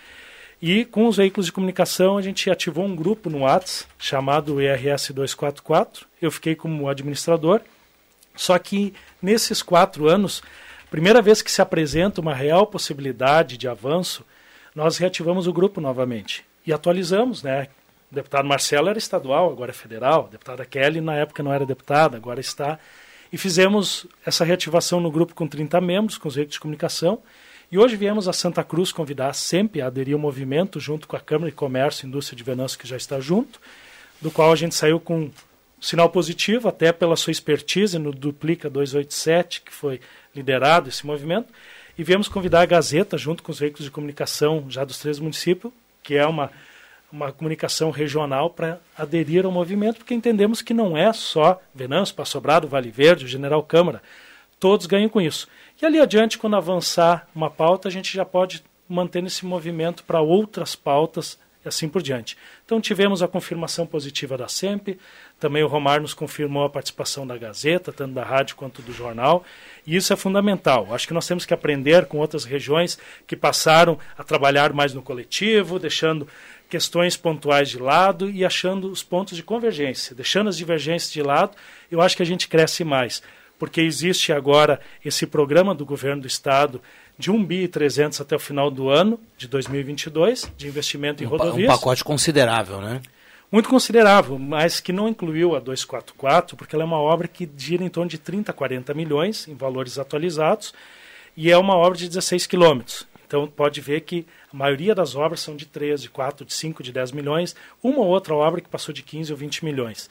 E 0.60 0.84
com 0.84 1.06
os 1.06 1.16
veículos 1.16 1.46
de 1.46 1.52
comunicação, 1.52 2.18
a 2.18 2.22
gente 2.22 2.50
ativou 2.50 2.84
um 2.84 2.96
grupo 2.96 3.30
no 3.30 3.40
WhatsApp 3.40 3.88
chamado 3.96 4.60
ERS 4.60 5.12
244. 5.12 6.04
Eu 6.20 6.32
fiquei 6.32 6.56
como 6.56 6.88
administrador. 6.88 7.60
Só 8.34 8.58
que 8.58 8.92
nesses 9.22 9.62
quatro 9.62 10.08
anos, 10.08 10.42
primeira 10.90 11.22
vez 11.22 11.42
que 11.42 11.50
se 11.50 11.62
apresenta 11.62 12.20
uma 12.20 12.34
real 12.34 12.66
possibilidade 12.66 13.56
de 13.56 13.68
avanço, 13.68 14.24
nós 14.74 14.98
reativamos 14.98 15.46
o 15.46 15.52
grupo 15.52 15.80
novamente 15.80 16.44
e 16.66 16.72
atualizamos, 16.72 17.42
né? 17.42 17.68
O 18.10 18.14
deputado 18.14 18.48
Marcelo 18.48 18.88
era 18.88 18.98
estadual, 18.98 19.50
agora 19.50 19.70
é 19.70 19.74
federal. 19.74 20.26
A 20.26 20.32
deputada 20.32 20.64
Kelly, 20.64 21.00
na 21.00 21.14
época, 21.14 21.42
não 21.42 21.52
era 21.52 21.66
deputada, 21.66 22.16
agora 22.16 22.40
está. 22.40 22.78
E 23.30 23.36
fizemos 23.36 24.06
essa 24.24 24.44
reativação 24.44 25.00
no 25.00 25.10
grupo 25.10 25.34
com 25.34 25.46
30 25.46 25.80
membros, 25.80 26.16
com 26.16 26.28
os 26.28 26.34
veículos 26.34 26.54
de 26.54 26.60
comunicação. 26.60 27.20
E 27.70 27.76
hoje 27.76 27.96
viemos 27.96 28.26
a 28.26 28.32
Santa 28.32 28.64
Cruz 28.64 28.90
convidar 28.90 29.34
sempre 29.34 29.82
a 29.82 29.86
aderir 29.88 30.14
ao 30.14 30.20
movimento, 30.20 30.80
junto 30.80 31.06
com 31.06 31.16
a 31.16 31.20
Câmara 31.20 31.50
de 31.50 31.56
Comércio 31.56 32.06
e 32.06 32.08
Indústria 32.08 32.34
de 32.34 32.42
Venâncio, 32.42 32.78
que 32.78 32.88
já 32.88 32.96
está 32.96 33.20
junto, 33.20 33.60
do 34.22 34.30
qual 34.30 34.50
a 34.50 34.56
gente 34.56 34.74
saiu 34.74 34.98
com 34.98 35.24
um 35.24 35.30
sinal 35.78 36.08
positivo, 36.08 36.66
até 36.66 36.92
pela 36.92 37.14
sua 37.14 37.30
expertise 37.30 37.98
no 37.98 38.10
Duplica 38.10 38.70
287, 38.70 39.60
que 39.60 39.72
foi 39.72 40.00
liderado 40.34 40.88
esse 40.88 41.06
movimento. 41.06 41.52
E 41.98 42.02
viemos 42.02 42.26
convidar 42.26 42.62
a 42.62 42.66
Gazeta, 42.66 43.18
junto 43.18 43.42
com 43.42 43.52
os 43.52 43.58
veículos 43.58 43.84
de 43.84 43.90
comunicação 43.90 44.64
já 44.70 44.82
dos 44.82 44.98
três 44.98 45.18
municípios, 45.18 45.70
que 46.02 46.14
é 46.14 46.26
uma 46.26 46.50
uma 47.10 47.32
comunicação 47.32 47.90
regional 47.90 48.50
para 48.50 48.80
aderir 48.96 49.44
ao 49.44 49.52
movimento, 49.52 49.98
porque 49.98 50.14
entendemos 50.14 50.60
que 50.60 50.74
não 50.74 50.96
é 50.96 51.12
só 51.12 51.60
Venâncio, 51.74 52.14
Passo 52.14 52.32
Sobrado, 52.32 52.68
Vale 52.68 52.90
Verde, 52.90 53.26
General 53.26 53.62
Câmara. 53.62 54.02
Todos 54.60 54.86
ganham 54.86 55.08
com 55.08 55.20
isso. 55.20 55.48
E 55.80 55.86
ali 55.86 56.00
adiante, 56.00 56.38
quando 56.38 56.56
avançar 56.56 57.28
uma 57.34 57.48
pauta, 57.48 57.88
a 57.88 57.90
gente 57.90 58.12
já 58.12 58.24
pode 58.24 58.62
manter 58.88 59.24
esse 59.24 59.46
movimento 59.46 60.02
para 60.04 60.20
outras 60.20 60.74
pautas 60.74 61.38
e 61.64 61.68
assim 61.68 61.88
por 61.88 62.02
diante. 62.02 62.36
Então 62.64 62.80
tivemos 62.80 63.22
a 63.22 63.28
confirmação 63.28 63.86
positiva 63.86 64.36
da 64.36 64.48
SEMP, 64.48 64.98
também 65.38 65.62
o 65.62 65.68
Romar 65.68 66.00
nos 66.00 66.14
confirmou 66.14 66.64
a 66.64 66.70
participação 66.70 67.26
da 67.26 67.36
Gazeta, 67.36 67.92
tanto 67.92 68.14
da 68.14 68.24
rádio 68.24 68.56
quanto 68.56 68.82
do 68.82 68.92
jornal, 68.92 69.44
e 69.86 69.96
isso 69.96 70.12
é 70.12 70.16
fundamental. 70.16 70.88
Acho 70.92 71.06
que 71.06 71.14
nós 71.14 71.26
temos 71.26 71.44
que 71.44 71.54
aprender 71.54 72.06
com 72.06 72.18
outras 72.18 72.44
regiões 72.44 72.98
que 73.26 73.36
passaram 73.36 73.98
a 74.16 74.24
trabalhar 74.24 74.72
mais 74.72 74.94
no 74.94 75.02
coletivo, 75.02 75.78
deixando 75.78 76.26
questões 76.68 77.16
pontuais 77.16 77.68
de 77.68 77.78
lado 77.78 78.30
e 78.30 78.44
achando 78.44 78.90
os 78.90 79.02
pontos 79.02 79.36
de 79.36 79.42
convergência. 79.42 80.14
Deixando 80.14 80.48
as 80.48 80.56
divergências 80.56 81.12
de 81.12 81.22
lado, 81.22 81.56
eu 81.90 82.00
acho 82.00 82.16
que 82.16 82.22
a 82.22 82.26
gente 82.26 82.46
cresce 82.48 82.84
mais, 82.84 83.22
porque 83.58 83.80
existe 83.80 84.32
agora 84.32 84.80
esse 85.04 85.26
programa 85.26 85.74
do 85.74 85.86
governo 85.86 86.22
do 86.22 86.28
estado 86.28 86.80
de 87.18 87.30
1 87.30 87.44
bi 87.44 87.66
300 87.66 88.20
até 88.20 88.36
o 88.36 88.38
final 88.38 88.70
do 88.70 88.88
ano 88.88 89.18
de 89.36 89.48
2022 89.48 90.52
de 90.56 90.68
investimento 90.68 91.22
em 91.22 91.26
um 91.26 91.30
rodovias. 91.30 91.68
Um 91.68 91.74
pacote 91.74 92.04
considerável, 92.04 92.80
né? 92.80 93.00
Muito 93.50 93.68
considerável, 93.68 94.38
mas 94.38 94.78
que 94.78 94.92
não 94.92 95.08
incluiu 95.08 95.56
a 95.56 95.58
244, 95.58 96.54
porque 96.54 96.76
ela 96.76 96.84
é 96.84 96.86
uma 96.86 97.00
obra 97.00 97.26
que 97.26 97.48
gira 97.56 97.82
em 97.82 97.88
torno 97.88 98.10
de 98.10 98.18
30 98.18 98.50
a 98.50 98.54
40 98.54 98.92
milhões 98.92 99.48
em 99.48 99.54
valores 99.54 99.98
atualizados 99.98 100.74
e 101.34 101.50
é 101.50 101.56
uma 101.56 101.74
obra 101.74 101.96
de 101.96 102.08
16 102.08 102.46
quilômetros. 102.46 103.06
Então 103.28 103.46
pode 103.46 103.80
ver 103.82 104.00
que 104.00 104.26
a 104.50 104.56
maioria 104.56 104.94
das 104.94 105.14
obras 105.14 105.40
são 105.40 105.54
de 105.54 105.66
3, 105.66 106.00
de 106.00 106.08
4, 106.08 106.46
de 106.46 106.54
5, 106.54 106.82
de 106.82 106.90
10 106.90 107.12
milhões, 107.12 107.54
uma 107.82 107.98
ou 107.98 108.06
outra 108.06 108.34
obra 108.34 108.60
que 108.62 108.68
passou 108.68 108.92
de 108.92 109.02
15 109.02 109.30
ou 109.30 109.36
20 109.38 109.64
milhões. 109.66 110.08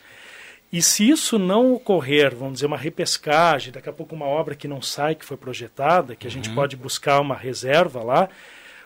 E 0.72 0.82
se 0.84 1.10
isso 1.10 1.40
não 1.40 1.74
ocorrer, 1.74 2.36
vamos 2.36 2.56
dizer, 2.56 2.68
uma 2.68 2.78
repescagem, 2.78 3.72
daqui 3.72 3.90
a 3.90 3.94
pouco 3.94 4.14
uma 4.14 4.26
obra 4.26 4.54
que 4.54 4.68
não 4.68 4.82
sai, 4.82 5.16
que 5.16 5.26
foi 5.26 5.36
projetada, 5.38 6.16
que 6.16 6.28
a 6.28 6.30
gente 6.30 6.50
Uhum. 6.50 6.56
pode 6.56 6.76
buscar 6.76 7.20
uma 7.20 7.36
reserva 7.36 8.04
lá, 8.04 8.30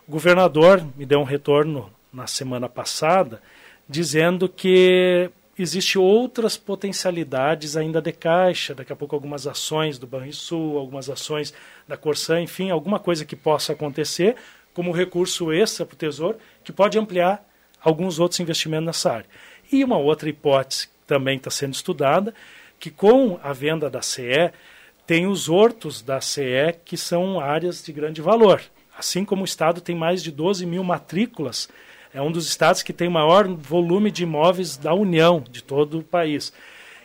o 0.08 0.12
governador 0.12 0.82
me 0.96 1.06
deu 1.06 1.20
um 1.20 1.24
retorno 1.26 1.92
na 2.14 2.26
semana 2.28 2.70
passada, 2.70 3.42
dizendo 3.90 4.48
que 4.48 5.30
existe 5.58 5.98
outras 6.00 6.58
potencialidades 6.58 7.76
ainda 7.76 8.02
de 8.02 8.12
caixa, 8.12 8.74
daqui 8.74 8.92
a 8.92 8.96
pouco 8.96 9.16
algumas 9.16 9.46
ações 9.48 9.98
do 9.98 10.08
Banrisul, 10.08 10.78
algumas 10.78 11.10
ações 11.10 11.54
da 11.88 11.98
Corsã, 11.98 12.42
enfim, 12.42 12.70
alguma 12.70 13.00
coisa 13.00 13.26
que 13.26 13.36
possa 13.36 13.74
acontecer 13.74 14.36
como 14.74 14.92
recurso 14.92 15.52
extra 15.52 15.86
para 15.86 15.94
o 15.94 15.98
Tesouro, 15.98 16.38
que 16.64 16.72
pode 16.72 16.98
ampliar 16.98 17.46
alguns 17.84 18.20
outros 18.20 18.40
investimentos 18.40 18.86
nessa 18.86 19.12
área. 19.12 19.26
E 19.72 19.84
uma 19.84 19.98
outra 19.98 20.30
hipótese 20.30 20.88
que 20.88 20.94
também 21.06 21.38
está 21.38 21.50
sendo 21.50 21.74
estudada, 21.74 22.34
que 22.80 22.90
com 22.90 23.40
a 23.44 23.54
venda 23.54 23.90
da 23.90 24.02
CE, 24.02 24.52
tem 25.06 25.28
os 25.28 25.50
hortos 25.50 26.02
da 26.02 26.22
CE 26.22 26.74
que 26.86 26.96
são 26.96 27.40
áreas 27.40 27.84
de 27.84 27.92
grande 27.92 28.22
valor. 28.22 28.62
Assim 28.98 29.26
como 29.26 29.42
o 29.42 29.46
Estado 29.46 29.82
tem 29.82 29.96
mais 29.96 30.24
de 30.24 30.32
12 30.32 30.66
mil 30.66 30.84
matrículas, 30.84 31.68
é 32.14 32.22
um 32.22 32.32
dos 32.32 32.48
estados 32.48 32.84
que 32.84 32.94
tem 32.94 33.10
maior 33.10 33.48
volume 33.48 34.12
de 34.12 34.24
imóveis 34.24 34.78
da 34.78 34.94
União, 34.94 35.44
de 35.50 35.64
todo 35.64 36.00
o 36.00 36.04
país. 36.04 36.52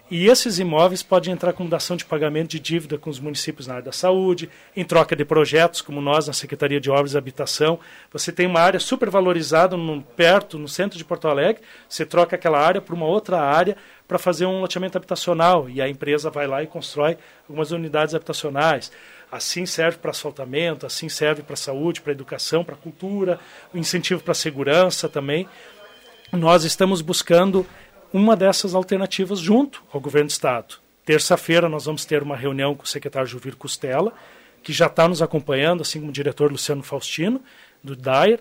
E 0.09 0.29
esses 0.29 0.61
imóveis 0.61 1.03
podem 1.03 1.33
entrar 1.33 1.53
com 1.53 1.69
dação 1.69 1.97
de 1.97 2.05
pagamento 2.05 2.51
de 2.51 2.61
dívida 2.61 2.97
com 2.97 3.11
os 3.11 3.19
municípios 3.19 3.67
na 3.67 3.75
área 3.75 3.87
da 3.87 3.93
saúde, 3.93 4.49
em 4.77 4.85
troca 4.85 5.17
de 5.17 5.25
projetos, 5.25 5.81
como 5.81 6.01
nós 6.01 6.29
na 6.29 6.33
Secretaria 6.33 6.81
de 6.81 6.89
Obras 6.89 7.15
e 7.15 7.19
Habitação. 7.19 7.81
Você 8.13 8.31
tem 8.31 8.47
uma 8.47 8.61
área 8.61 8.79
supervalorizada 8.79 9.77
no, 9.77 10.01
perto, 10.01 10.61
no 10.61 10.69
centro 10.69 10.97
de 10.97 11.05
Porto 11.05 11.27
Alegre, 11.27 11.61
você 11.89 12.07
troca 12.07 12.37
aquela 12.37 12.61
área 12.61 12.81
por 12.81 12.95
uma 12.95 13.05
outra 13.05 13.41
área 13.41 13.77
para 14.07 14.17
fazer 14.17 14.47
um 14.47 14.61
loteamento 14.61 14.97
habitacional 14.97 15.69
e 15.69 15.83
a 15.83 15.89
empresa 15.89 16.31
vai 16.31 16.47
lá 16.47 16.63
e 16.63 16.69
constrói 16.69 17.19
algumas 17.49 17.73
unidades 17.73 18.15
habitacionais. 18.15 18.93
Assim 19.31 19.67
serve 19.67 19.99
para 19.99 20.11
asfaltamento, 20.11 20.87
assim 20.87 21.09
serve 21.09 21.43
para 21.43 21.57
saúde, 21.57 22.01
para 22.01 22.13
educação, 22.13 22.65
para 22.65 22.77
cultura, 22.77 23.41
incentivo 23.75 24.23
para 24.23 24.35
segurança 24.35 25.09
também. 25.09 25.49
Nós 26.33 26.65
estamos 26.65 27.01
buscando 27.01 27.67
uma 28.13 28.37
dessas 28.37 28.75
alternativas 28.75 29.39
junto 29.39 29.83
ao 29.93 30.01
governo 30.01 30.29
do 30.29 30.33
estado. 30.33 30.77
Terça-feira 31.05 31.69
nós 31.69 31.85
vamos 31.85 32.05
ter 32.05 32.23
uma 32.23 32.37
reunião 32.37 32.75
com 32.75 32.85
o 32.85 32.89
secretário 32.89 33.29
Juvir 33.29 33.55
Costela, 33.55 34.13
que 34.63 34.73
já 34.73 34.87
está 34.87 35.07
nos 35.07 35.23
acompanhando, 35.23 35.83
assim 35.83 36.01
como 36.01 36.11
o 36.11 36.13
diretor 36.13 36.51
Luciano 36.51 36.83
Faustino, 36.83 37.41
do 37.83 37.95
DAIR, 37.95 38.41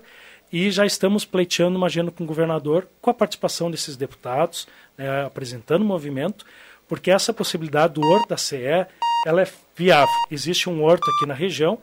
e 0.52 0.72
já 0.72 0.86
estamos 0.86 1.26
pleiteando 1.26 1.78
uma 1.78 1.88
agenda 1.88 2.10
com 2.10 2.24
o 2.24 2.28
governador, 2.28 2.88
com 3.02 3.10
a 3.10 3.14
participação 3.14 3.70
desses 3.70 3.96
deputados, 3.96 4.68
né, 4.98 5.26
apresentando 5.26 5.82
o 5.82 5.86
movimento, 5.86 6.46
porque 6.88 7.12
essa 7.12 7.34
possibilidade 7.34 7.94
do 7.94 8.02
horto 8.02 8.30
da 8.30 8.38
CE 8.38 8.88
ela 9.26 9.42
é 9.42 9.48
viável. 9.76 10.14
Existe 10.32 10.70
um 10.70 10.84
horto 10.84 11.10
aqui 11.12 11.26
na 11.26 11.34
região 11.34 11.80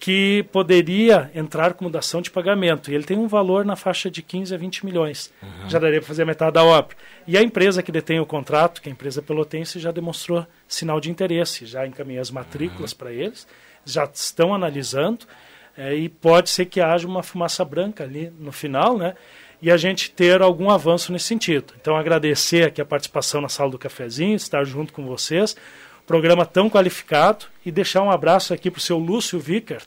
que 0.00 0.44
poderia 0.52 1.28
entrar 1.34 1.74
com 1.74 1.84
mudação 1.84 2.22
de 2.22 2.30
pagamento. 2.30 2.90
E 2.90 2.94
ele 2.94 3.02
tem 3.02 3.18
um 3.18 3.26
valor 3.26 3.64
na 3.64 3.74
faixa 3.74 4.08
de 4.08 4.22
15 4.22 4.54
a 4.54 4.56
20 4.56 4.86
milhões. 4.86 5.32
Uhum. 5.42 5.68
Já 5.68 5.80
daria 5.80 5.98
para 5.98 6.06
fazer 6.06 6.24
metade 6.24 6.52
da 6.52 6.62
obra. 6.62 6.96
E 7.26 7.36
a 7.36 7.42
empresa 7.42 7.82
que 7.82 7.90
detém 7.90 8.20
o 8.20 8.26
contrato, 8.26 8.80
que 8.80 8.88
é 8.88 8.92
a 8.92 8.94
empresa 8.94 9.20
pelotense, 9.20 9.80
já 9.80 9.90
demonstrou 9.90 10.46
sinal 10.68 11.00
de 11.00 11.10
interesse. 11.10 11.66
Já 11.66 11.84
encaminhei 11.84 12.20
as 12.20 12.30
matrículas 12.30 12.94
para 12.94 13.12
eles, 13.12 13.46
já 13.84 14.04
estão 14.04 14.54
analisando. 14.54 15.26
é, 15.78 15.94
e 15.94 16.08
pode 16.08 16.50
ser 16.50 16.66
que 16.66 16.80
haja 16.80 17.06
uma 17.06 17.22
fumaça 17.22 17.64
branca 17.64 18.02
ali 18.02 18.32
no 18.38 18.50
final, 18.50 18.98
né? 18.98 19.14
E 19.62 19.70
a 19.70 19.76
gente 19.76 20.10
ter 20.10 20.42
algum 20.42 20.70
avanço 20.70 21.12
nesse 21.12 21.26
sentido. 21.26 21.72
Então, 21.80 21.96
agradecer 21.96 22.66
aqui 22.66 22.80
a 22.80 22.84
participação 22.84 23.40
na 23.40 23.48
sala 23.48 23.70
do 23.70 23.78
cafezinho, 23.78 24.34
estar 24.34 24.64
junto 24.64 24.92
com 24.92 25.06
vocês 25.06 25.56
programa 26.08 26.44
tão 26.44 26.68
qualificado 26.68 27.44
e 27.64 27.70
deixar 27.70 28.02
um 28.02 28.10
abraço 28.10 28.52
aqui 28.52 28.70
para 28.70 28.78
o 28.78 28.82
seu 28.82 28.98
Lúcio 28.98 29.38
Vicker, 29.38 29.80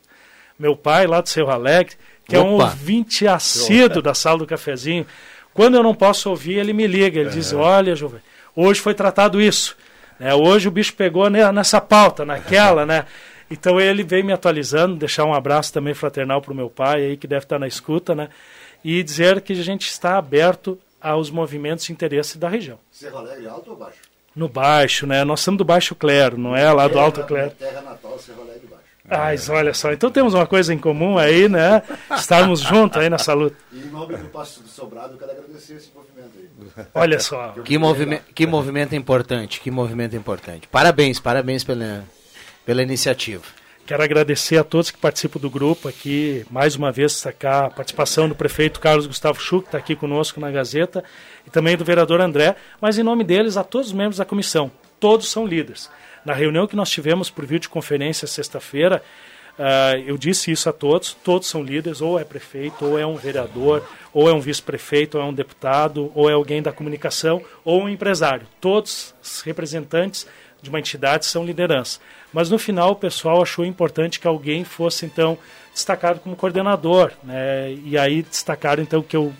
meu 0.58 0.76
pai 0.78 1.06
lá 1.08 1.20
do 1.20 1.28
Cerro 1.28 1.50
Alegre, 1.50 1.96
que 2.30 2.36
é 2.36 2.40
um 2.40 2.56
Opa. 2.56 2.66
ouvinte 2.66 3.28
assíduo 3.28 4.02
da 4.02 4.14
sala 4.14 4.38
do 4.38 4.46
cafezinho. 4.48 5.06
Quando 5.54 5.76
eu 5.76 5.84
não 5.84 5.94
posso 5.96 6.30
ouvir, 6.30 6.60
ele 6.60 6.72
me 6.72 6.86
liga, 6.88 7.20
ele 7.20 7.30
diz, 7.32 7.52
olha, 7.52 7.96
jovem, 7.96 8.22
hoje 8.56 8.80
foi 8.80 8.94
tratado 8.94 9.42
isso. 9.42 9.76
né? 10.20 10.34
Hoje 10.34 10.68
o 10.68 10.72
bicho 10.72 10.94
pegou 10.94 11.30
ne- 11.30 11.52
nessa 11.52 11.82
pauta, 11.82 12.24
naquela, 12.24 12.86
né? 12.86 13.06
Então 13.54 13.82
ele 13.82 14.02
vem 14.02 14.24
me 14.24 14.32
atualizando, 14.32 14.96
deixar 14.96 15.26
um 15.26 15.34
abraço 15.34 15.74
também 15.74 15.94
fraternal 15.94 16.42
para 16.42 16.54
o 16.54 16.56
meu 16.56 16.70
pai 16.70 17.04
aí, 17.04 17.18
que 17.18 17.28
deve 17.28 17.44
estar 17.44 17.60
na 17.60 17.68
escuta, 17.68 18.16
né? 18.16 18.30
E 18.82 19.04
dizer 19.04 19.42
que 19.42 19.52
a 19.52 19.56
gente 19.62 19.90
está 19.90 20.18
aberto 20.18 20.80
aos 21.02 21.30
movimentos 21.30 21.84
de 21.86 21.92
interesse 21.92 22.38
da 22.38 22.48
região. 22.48 22.80
Cerro 22.90 23.18
Alegre 23.18 23.50
alto 23.50 23.72
ou 23.72 23.76
baixo? 23.76 23.98
No 24.36 24.48
baixo, 24.48 25.06
né? 25.06 25.24
Nós 25.24 25.42
somos 25.42 25.58
do 25.58 25.66
Baixo 25.66 25.94
Clero, 25.94 26.38
não 26.38 26.56
é 26.56 26.72
lá 26.72 26.88
do 26.88 27.00
Alto 27.00 27.24
Clero. 27.24 27.52
Terra 27.52 27.82
natal, 27.82 28.12
baixo. 28.12 28.62
Ah, 29.10 29.18
mas 29.26 29.50
olha 29.50 29.74
só, 29.74 29.92
então 29.92 30.10
temos 30.10 30.34
uma 30.34 30.48
coisa 30.48 30.74
em 30.74 30.78
comum 30.78 31.18
aí, 31.18 31.50
né? 31.50 31.82
Estarmos 32.16 32.62
juntos 32.64 33.02
aí 33.02 33.10
nessa 33.10 33.34
luta. 33.34 33.58
E 33.74 33.80
em 33.80 33.90
nome 33.90 34.16
do 34.16 34.30
Passo 34.30 34.64
do 34.64 34.70
Sobrado, 34.70 35.16
eu 35.16 35.18
quero 35.18 35.32
agradecer 35.32 35.74
esse 35.74 35.90
movimento 35.94 36.32
aí. 36.38 36.86
Olha 36.94 37.20
só. 37.20 37.50
Que, 37.66 37.78
movime 37.78 38.22
que 38.34 38.48
movimento 38.48 38.96
importante, 38.96 39.60
que 39.60 39.70
movimento 39.70 40.16
importante. 40.16 40.66
Parabéns, 40.70 41.20
parabéns 41.20 41.62
pela, 41.64 42.06
pela 42.66 42.82
iniciativa. 42.82 43.44
Quero 43.86 44.04
agradecer 44.04 44.58
a 44.58 44.64
todos 44.64 44.90
que 44.90 44.98
participam 44.98 45.40
do 45.40 45.50
grupo 45.50 45.88
aqui, 45.88 46.46
mais 46.50 46.76
uma 46.76 46.92
vez 46.92 47.14
destacar 47.14 47.66
a 47.66 47.70
participação 47.70 48.30
do 48.30 48.36
prefeito 48.36 48.80
Carlos 48.80 49.06
Gustavo 49.06 49.42
Chu, 49.42 49.62
que 49.62 49.68
está 49.68 49.78
aqui 49.78 49.96
conosco 49.96 50.40
na 50.40 50.50
Gazeta, 50.50 51.04
e 51.46 51.50
também 51.50 51.76
do 51.76 51.84
vereador 51.84 52.22
André, 52.22 52.56
mas 52.80 52.98
em 52.98 53.04
nome 53.04 53.24
deles, 53.24 53.58
a 53.58 53.64
todos 53.64 53.88
os 53.88 53.94
membros 53.94 54.18
da 54.18 54.26
comissão. 54.26 54.72
Todos 55.00 55.30
são 55.30 55.46
líderes. 55.46 55.90
Na 56.24 56.34
reunião 56.34 56.68
que 56.68 56.76
nós 56.76 56.90
tivemos 56.90 57.30
por 57.30 57.46
videoconferência 57.46 58.28
sexta-feira, 58.28 59.02
Uh, 59.60 60.00
eu 60.08 60.18
disse 60.18 60.50
isso 60.50 60.70
a 60.70 60.74
todos, 60.74 61.14
todos 61.14 61.48
são 61.48 61.62
líderes, 61.62 62.02
ou 62.02 62.18
é 62.18 62.24
prefeito, 62.24 62.86
ou 62.86 62.98
é 62.98 63.06
um 63.06 63.16
vereador, 63.16 63.88
ou 64.14 64.30
é 64.30 64.34
um 64.34 64.40
vice-prefeito, 64.40 65.18
ou 65.18 65.24
é 65.24 65.28
um 65.28 65.34
deputado, 65.34 66.12
ou 66.16 66.30
é 66.30 66.34
alguém 66.34 66.62
da 66.62 66.72
comunicação, 66.72 67.44
ou 67.64 67.84
um 67.84 67.90
empresário. 67.90 68.48
Todos 68.60 69.14
os 69.22 69.42
representantes 69.42 70.26
de 70.62 70.70
uma 70.70 70.80
entidade 70.80 71.26
são 71.26 71.46
liderança. 71.46 72.00
Mas 72.34 72.50
no 72.50 72.58
final 72.58 72.92
o 72.92 72.96
pessoal 72.96 73.42
achou 73.42 73.66
importante 73.66 74.20
que 74.20 74.28
alguém 74.28 74.64
fosse 74.64 75.06
então 75.06 75.38
destacado 75.74 76.20
como 76.20 76.36
coordenador, 76.36 77.12
né? 77.24 77.74
E 77.86 77.98
aí 77.98 78.22
destacaram 78.22 78.84
então 78.84 79.02
que 79.02 79.16
eu 79.16 79.34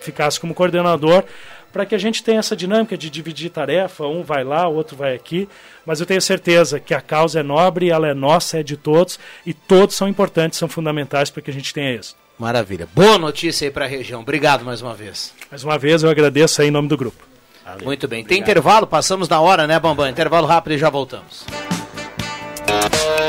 ficasse 0.00 0.38
como 0.38 0.54
coordenador 0.54 1.24
para 1.72 1.84
que 1.84 1.94
a 1.94 1.98
gente 1.98 2.22
tenha 2.22 2.38
essa 2.38 2.56
dinâmica 2.56 2.96
de 2.96 3.10
dividir 3.10 3.50
tarefa, 3.50 4.06
um 4.06 4.22
vai 4.22 4.42
lá, 4.42 4.66
o 4.66 4.74
outro 4.74 4.96
vai 4.96 5.14
aqui, 5.14 5.48
mas 5.84 6.00
eu 6.00 6.06
tenho 6.06 6.20
certeza 6.20 6.80
que 6.80 6.94
a 6.94 7.00
causa 7.00 7.40
é 7.40 7.42
nobre, 7.42 7.90
ela 7.90 8.08
é 8.08 8.14
nossa, 8.14 8.58
é 8.58 8.62
de 8.62 8.76
todos 8.76 9.18
e 9.44 9.52
todos 9.52 9.94
são 9.94 10.08
importantes, 10.08 10.58
são 10.58 10.68
fundamentais 10.68 11.30
para 11.30 11.42
que 11.42 11.50
a 11.50 11.54
gente 11.54 11.72
tenha 11.74 11.94
isso. 11.94 12.16
Maravilha. 12.38 12.88
Boa 12.94 13.18
notícia 13.18 13.66
aí 13.66 13.70
para 13.70 13.84
a 13.84 13.88
região. 13.88 14.20
Obrigado 14.20 14.64
mais 14.64 14.80
uma 14.80 14.94
vez. 14.94 15.34
Mais 15.50 15.64
uma 15.64 15.76
vez 15.76 16.02
eu 16.02 16.10
agradeço 16.10 16.62
aí 16.62 16.68
em 16.68 16.70
nome 16.70 16.88
do 16.88 16.96
grupo. 16.96 17.26
Valeu. 17.64 17.84
Muito 17.84 18.08
bem. 18.08 18.20
Obrigado. 18.20 18.28
Tem 18.28 18.40
intervalo, 18.40 18.86
passamos 18.86 19.28
da 19.28 19.40
hora, 19.40 19.66
né, 19.66 19.78
Bambam? 19.78 20.08
Intervalo 20.08 20.46
rápido 20.46 20.72
e 20.72 20.78
já 20.78 20.88
voltamos. 20.88 21.44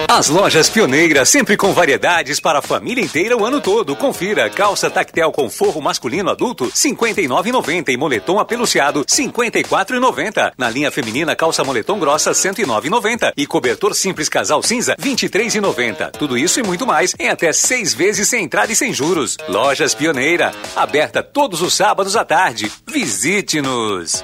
As 0.08 0.28
lojas 0.28 0.70
pioneiras, 0.70 1.30
sempre 1.30 1.56
com 1.56 1.72
variedades 1.72 2.40
para 2.40 2.60
a 2.60 2.62
família 2.62 3.04
inteira 3.04 3.38
o 3.38 3.46
ano 3.46 3.62
todo. 3.62 3.96
Confira: 3.96 4.50
calça 4.50 4.90
tactel 4.90 5.32
com 5.32 5.50
forro 5.50 5.82
masculino 5.82 6.30
adulto, 6.30 6.66
R$ 6.66 6.72
59,90 6.72 7.90
e 7.90 7.98
moletom 7.98 8.40
apeluciado, 8.40 9.00
R$ 9.00 9.06
54,90. 9.06 10.54
Na 10.58 10.70
linha 10.70 10.92
feminina, 10.92 11.36
calça 11.36 11.64
moletom 11.64 12.00
grossa, 12.00 12.32
R$ 12.32 12.36
109,90 12.36 13.34
e 13.38 13.48
cobertor 13.48 13.94
simples 13.96 14.30
casal 14.30 14.62
cinza, 14.62 14.96
R$ 15.00 15.10
23,90. 15.10 16.12
Tudo 16.12 16.38
isso 16.38 16.60
e 16.60 16.64
muito 16.64 16.86
mais 16.86 17.16
em 17.20 17.30
até 17.30 17.54
seis 17.54 17.94
vezes 17.94 18.28
sem 18.28 18.44
entrada 18.44 18.72
e 18.72 18.76
sem 18.76 18.94
juros. 18.94 19.38
Lojas 19.48 19.94
Pioneira, 19.96 20.52
aberta 20.76 21.24
todos 21.24 21.62
os 21.62 21.74
sábados 21.74 22.16
à 22.16 22.26
tarde. 22.26 22.72
Visite-nos. 22.88 24.24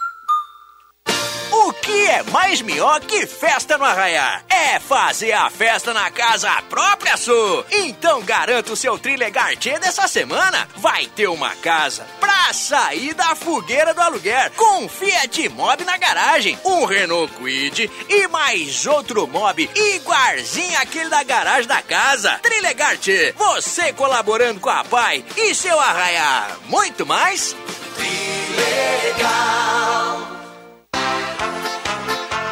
Que 1.81 2.07
é 2.07 2.23
mais 2.23 2.61
melhor 2.61 2.99
que 3.01 3.25
festa 3.25 3.77
no 3.77 3.85
Arraiá? 3.85 4.41
É 4.47 4.79
fazer 4.79 5.31
a 5.31 5.49
festa 5.49 5.93
na 5.93 6.11
casa 6.11 6.49
própria 6.69 7.17
sua. 7.17 7.65
Então 7.71 8.21
garanta 8.21 8.71
o 8.71 8.75
seu 8.75 8.99
Trilegar 8.99 9.55
Tchê 9.57 9.79
dessa 9.79 10.07
semana. 10.07 10.67
Vai 10.77 11.07
ter 11.07 11.27
uma 11.27 11.55
casa 11.55 12.05
pra 12.19 12.53
sair 12.53 13.13
da 13.15 13.35
fogueira 13.35 13.93
do 13.93 14.01
aluguer 14.01 14.51
com 14.51 14.83
um 14.83 14.89
Fiat 14.89 15.49
na 15.85 15.97
garagem, 15.97 16.57
um 16.63 16.85
Renault 16.85 17.33
Quid 17.33 17.89
e 18.07 18.27
mais 18.27 18.85
outro 18.85 19.25
Mob 19.27 19.69
igualzinho 19.75 20.79
aquele 20.79 21.09
da 21.09 21.23
garagem 21.23 21.67
da 21.67 21.81
casa. 21.81 22.39
Trilegar 22.43 22.97
Tchê, 22.97 23.33
você 23.35 23.91
colaborando 23.93 24.59
com 24.59 24.69
a 24.69 24.83
Pai 24.83 25.25
e 25.35 25.55
seu 25.55 25.79
Arraiá. 25.79 26.47
Muito 26.65 27.05
mais? 27.05 27.55
Trilegal. 27.95 29.41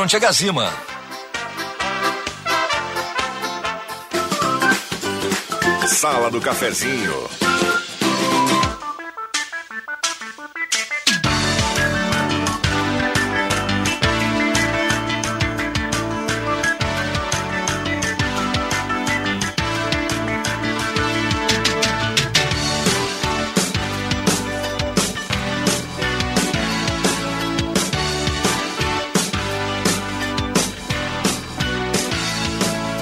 frente 0.00 0.16
a 0.16 0.18
Gazima. 0.18 0.72
Sala 5.86 6.30
do 6.30 6.40
Cafezinho. 6.40 7.49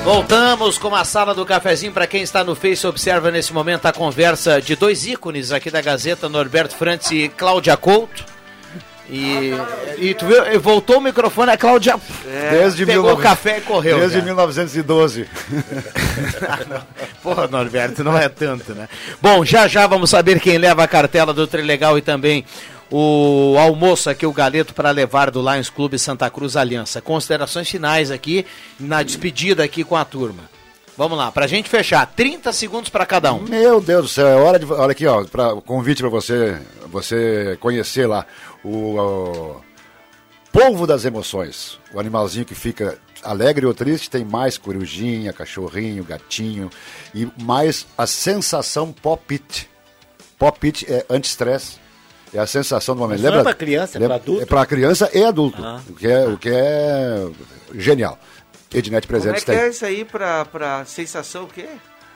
Voltamos 0.08 0.78
com 0.78 0.94
a 0.94 1.04
sala 1.04 1.34
do 1.34 1.44
cafezinho. 1.44 1.92
Para 1.92 2.06
quem 2.06 2.22
está 2.22 2.42
no 2.42 2.54
Face, 2.54 2.86
observa 2.86 3.30
nesse 3.30 3.52
momento 3.52 3.84
a 3.84 3.92
conversa 3.92 4.58
de 4.58 4.74
dois 4.74 5.06
ícones 5.06 5.52
aqui 5.52 5.70
da 5.70 5.82
Gazeta, 5.82 6.30
Norberto 6.30 6.74
Frantz 6.74 7.10
e 7.10 7.28
Cláudia 7.28 7.76
Couto. 7.76 8.24
E, 9.10 9.52
e 9.98 10.14
tu 10.14 10.24
viu, 10.24 10.60
voltou 10.60 10.96
o 10.96 11.00
microfone, 11.02 11.52
a 11.52 11.58
Cláudia 11.58 12.00
Desde 12.50 12.86
pegou 12.86 13.02
19 13.02 13.20
o 13.20 13.22
café 13.22 13.58
e 13.58 13.60
correu. 13.60 13.98
Desde 13.98 14.16
cara. 14.16 14.24
1912. 14.32 15.28
Porra, 17.22 17.46
Norberto, 17.46 18.02
não 18.02 18.16
é 18.16 18.30
tanto, 18.30 18.74
né? 18.74 18.88
Bom, 19.20 19.44
já 19.44 19.68
já 19.68 19.86
vamos 19.86 20.08
saber 20.08 20.40
quem 20.40 20.56
leva 20.56 20.84
a 20.84 20.88
cartela 20.88 21.34
do 21.34 21.46
Trilegal 21.46 21.98
e 21.98 22.02
também 22.02 22.46
o 22.90 23.56
almoço 23.58 24.08
aqui, 24.08 24.24
o 24.24 24.32
galeto 24.32 24.74
para 24.74 24.90
levar 24.90 25.30
do 25.30 25.40
Lions 25.40 25.70
Clube 25.70 25.98
Santa 25.98 26.30
Cruz 26.30 26.56
Aliança. 26.56 27.00
Considerações 27.00 27.68
finais 27.68 28.10
aqui, 28.10 28.46
na 28.78 29.02
despedida 29.02 29.64
aqui 29.64 29.84
com 29.84 29.96
a 29.96 30.04
turma. 30.04 30.42
Vamos 30.96 31.16
lá, 31.16 31.30
pra 31.30 31.46
gente 31.46 31.68
fechar, 31.68 32.04
30 32.06 32.52
segundos 32.52 32.90
para 32.90 33.06
cada 33.06 33.32
um. 33.32 33.42
Meu 33.42 33.80
Deus 33.80 34.02
do 34.02 34.08
céu, 34.08 34.26
é 34.26 34.34
hora 34.34 34.58
de. 34.58 34.64
Olha 34.64 34.90
aqui, 34.90 35.06
ó, 35.06 35.24
pra, 35.24 35.54
convite 35.56 36.02
para 36.02 36.10
você, 36.10 36.60
você 36.88 37.56
conhecer 37.60 38.06
lá 38.08 38.26
o, 38.64 39.60
o 40.52 40.86
das 40.86 41.04
emoções. 41.04 41.78
O 41.94 42.00
animalzinho 42.00 42.44
que 42.44 42.54
fica 42.54 42.98
alegre 43.22 43.64
ou 43.64 43.72
triste 43.72 44.10
tem 44.10 44.24
mais 44.24 44.58
corujinha, 44.58 45.32
cachorrinho, 45.32 46.02
gatinho 46.02 46.68
e 47.14 47.28
mais 47.40 47.86
a 47.96 48.04
sensação 48.04 48.92
pop-it. 48.92 49.70
Pop-it 50.36 50.84
é 50.92 51.06
anti-estresse. 51.08 51.78
É 52.32 52.38
a 52.38 52.46
sensação 52.46 52.94
do 52.94 53.00
momento. 53.00 53.22
Mas 53.22 53.30
não 53.32 53.40
é 53.40 53.42
pra 53.42 53.54
criança, 53.54 53.98
é 53.98 54.04
pra 54.06 54.14
adulto? 54.16 54.42
É 54.42 54.46
para 54.46 54.66
criança 54.66 55.10
e 55.14 55.24
adulto, 55.24 55.64
Ah. 55.64 55.80
o, 55.88 55.92
que 55.94 56.06
é, 56.06 56.26
o 56.26 56.36
que 56.38 56.48
é 56.52 57.26
genial. 57.74 58.18
Ednet 58.74 59.06
Como 59.06 59.18
é 59.28 59.32
que 59.34 59.46
tem. 59.46 59.56
é 59.56 59.68
isso 59.70 59.84
aí 59.84 60.04
pra 60.04 60.84
sensação 60.84 61.44
o 61.44 61.46
quê? 61.48 61.66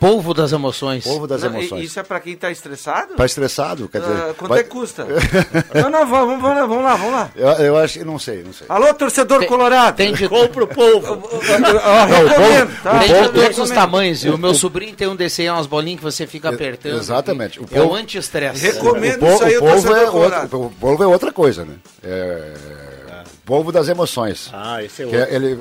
Polvo 0.02 0.34
das 0.34 0.50
emoções. 0.50 1.04
Polvo 1.04 1.28
das 1.28 1.42
Não, 1.44 1.50
emoções. 1.50 1.84
Isso 1.84 2.00
é 2.00 2.02
pra 2.02 2.18
quem 2.18 2.34
tá 2.36 2.50
estressado? 2.50 3.14
Tá 3.14 3.24
estressado, 3.24 3.88
quer 3.88 4.00
dizer. 4.00 4.12
Ah, 4.12 4.34
quanto 4.36 4.48
vai- 4.50 4.58
é 4.58 4.62
que 4.64 4.68
custa? 4.68 5.06
não, 5.74 5.88
não, 5.90 6.04
vamos, 6.06 6.42
vamos 6.42 6.56
lá, 6.58 6.66
vamos 6.66 6.82
lá, 6.84 6.96
vamos 6.96 7.12
lá. 7.12 7.30
Eu, 7.36 7.48
eu 7.66 7.76
acho 7.76 8.00
que 8.00 8.04
não 8.04 8.18
sei, 8.18 8.42
não 8.42 8.52
sei. 8.52 8.66
Alô, 8.68 8.92
torcedor 8.94 9.46
colorado. 9.46 9.94
Tem 9.94 10.12
de, 10.12 10.28
Compra 10.28 10.64
o 10.64 10.66
polvo. 10.66 11.14
recomendo, 11.30 12.82
tá? 12.82 12.98
tem 12.98 13.08
de 13.08 13.14
polvo- 13.14 13.28
todos 13.32 13.58
os 13.58 13.70
tamanhos. 13.70 14.24
E 14.24 14.28
o 14.30 14.36
meu 14.36 14.54
sobrinho 14.54 14.96
tem 14.96 15.06
um 15.06 15.14
desse 15.14 15.42
aí, 15.42 15.50
umas 15.50 15.66
bolinhas 15.68 15.98
que 16.00 16.04
você 16.04 16.26
fica 16.26 16.48
apertando. 16.48 16.98
Exatamente. 16.98 17.60
O 17.60 17.62
É 17.62 17.64
o 17.64 17.68
polvo- 17.84 17.94
anti-estresse. 17.94 18.60
Recomendo 18.72 19.16
o, 19.16 19.18
po- 19.20 19.32
isso 19.34 19.44
aí, 19.44 19.54
o 19.56 19.58
o 19.58 19.60
polvo 19.60 19.72
torcedor 19.82 19.98
é 19.98 20.10
colorado. 20.10 20.42
outro, 20.42 20.60
o 20.66 20.70
polvo 20.80 21.02
é 21.04 21.06
outra 21.06 21.30
coisa, 21.32 21.64
né? 21.64 21.74
É, 22.02 22.52
polvo 23.44 23.72
das 23.72 23.88
emoções. 23.88 24.50
Ah, 24.52 24.82
esse 24.82 25.02
é 25.02 25.06
Que 25.06 25.16
outro. 25.16 25.32
é- 25.32 25.34
ele, 25.36 25.58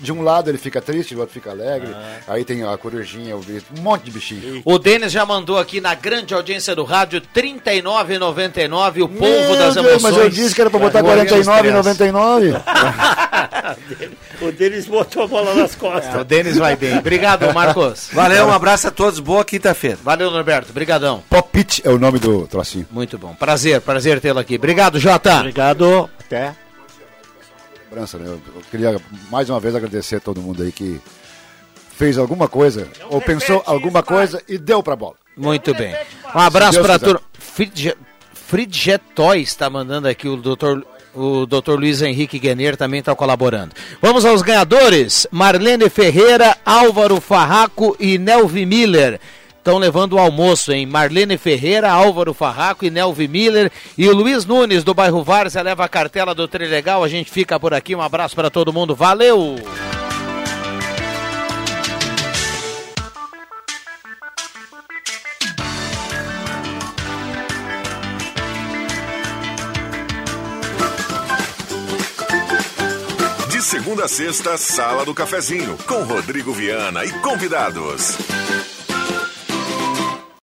de 0.00 0.12
um 0.12 0.22
lado 0.22 0.50
ele 0.50 0.58
fica 0.58 0.80
triste, 0.80 1.14
do 1.14 1.20
outro 1.20 1.34
fica 1.34 1.50
alegre. 1.50 1.94
Aí 2.26 2.44
tem 2.44 2.62
a 2.64 2.76
corujinha, 2.78 3.36
o 3.36 3.40
bicho, 3.40 3.66
um 3.76 3.82
monte 3.82 4.04
de 4.04 4.10
bichinho. 4.12 4.62
O 4.64 4.78
Denis 4.78 5.10
já 5.12 5.26
mandou 5.26 5.58
aqui 5.58 5.80
na 5.80 5.94
grande 5.94 6.32
audiência 6.34 6.74
do 6.76 6.84
rádio, 6.84 7.20
R$ 7.20 7.26
39,99 7.34 9.02
o 9.02 9.08
Meu 9.08 9.56
das 9.56 9.74
Deus, 9.74 9.86
emoções. 9.86 10.02
mas 10.02 10.16
eu 10.16 10.30
disse 10.30 10.54
que 10.54 10.60
era 10.60 10.70
pra 10.70 10.78
botar 10.78 11.02
Morrendo 11.02 11.26
de 11.26 11.40
estresse. 11.40 11.50
49,99. 11.50 12.54
O 14.40 14.52
deles 14.52 14.86
botou 14.86 15.24
a 15.24 15.26
bola 15.26 15.54
nas 15.54 15.74
costas. 15.74 16.14
É, 16.14 16.18
o 16.18 16.24
Denis 16.24 16.56
vai 16.56 16.76
bem. 16.76 16.98
Obrigado, 16.98 17.52
Marcos. 17.52 18.08
Valeu, 18.12 18.46
um 18.46 18.52
abraço 18.52 18.88
a 18.88 18.90
todos, 18.90 19.18
boa 19.18 19.44
quinta-feira. 19.44 19.98
Valeu, 20.02 20.30
Norberto. 20.30 20.70
Obrigadão. 20.70 21.22
Pop-it 21.28 21.82
é 21.84 21.90
o 21.90 21.98
nome 21.98 22.18
do 22.18 22.46
trocinho. 22.46 22.86
Muito 22.90 23.18
bom. 23.18 23.34
Prazer, 23.34 23.80
prazer 23.80 24.20
tê-lo 24.20 24.38
aqui. 24.38 24.54
Obrigado, 24.56 24.98
Jota. 25.00 25.38
Obrigado. 25.38 26.08
Até. 26.20 26.54
Lembrança, 27.90 28.18
né? 28.18 28.26
Eu 28.28 28.62
queria 28.70 29.00
mais 29.30 29.48
uma 29.48 29.58
vez 29.60 29.74
agradecer 29.74 30.16
a 30.16 30.20
todo 30.20 30.40
mundo 30.42 30.62
aí 30.62 30.70
que 30.72 31.00
fez 31.96 32.18
alguma 32.18 32.46
coisa, 32.48 32.86
ou 33.10 33.20
pensou 33.20 33.62
alguma 33.66 34.02
coisa 34.02 34.42
e 34.48 34.58
deu 34.58 34.82
pra 34.82 34.94
bola. 34.94 35.14
Muito 35.36 35.74
bem. 35.74 35.94
Um 36.34 36.38
abraço 36.38 36.74
Deus 36.74 36.86
para 36.86 36.94
a 36.94 36.98
quiser. 36.98 37.12
turma. 37.12 37.26
Fridge- 37.38 37.96
Fridget 38.32 39.02
Toys 39.14 39.48
está 39.48 39.68
mandando 39.70 40.08
aqui 40.08 40.28
o 40.28 40.36
doutor. 40.36 40.86
O 41.14 41.46
Dr. 41.46 41.72
Luiz 41.72 42.00
Henrique 42.02 42.38
Guener 42.38 42.76
também 42.76 43.00
está 43.00 43.14
colaborando. 43.14 43.74
Vamos 44.00 44.24
aos 44.24 44.42
ganhadores: 44.42 45.26
Marlene 45.30 45.88
Ferreira, 45.88 46.56
Álvaro 46.64 47.20
Farraco 47.20 47.96
e 47.98 48.18
Nelvi 48.18 48.64
Miller. 48.66 49.18
Estão 49.68 49.78
levando 49.78 50.14
o 50.14 50.18
almoço, 50.18 50.72
hein? 50.72 50.86
Marlene 50.86 51.36
Ferreira, 51.36 51.92
Álvaro 51.92 52.32
Farraco 52.32 52.86
e 52.86 52.90
Nelvi 52.90 53.28
Miller. 53.28 53.70
E 53.98 54.08
o 54.08 54.14
Luiz 54.14 54.46
Nunes, 54.46 54.82
do 54.82 54.94
bairro 54.94 55.22
Várzea, 55.22 55.60
leva 55.60 55.84
a 55.84 55.88
cartela 55.90 56.34
do 56.34 56.48
Trilegal. 56.48 57.04
A 57.04 57.08
gente 57.08 57.30
fica 57.30 57.60
por 57.60 57.74
aqui. 57.74 57.94
Um 57.94 58.00
abraço 58.00 58.34
para 58.34 58.48
todo 58.48 58.72
mundo. 58.72 58.96
Valeu! 58.96 59.56
De 73.50 73.62
segunda 73.62 74.06
a 74.06 74.08
sexta, 74.08 74.56
Sala 74.56 75.04
do 75.04 75.12
Cafezinho, 75.12 75.76
com 75.86 76.04
Rodrigo 76.04 76.54
Viana 76.54 77.04
e 77.04 77.12
convidados. 77.20 78.16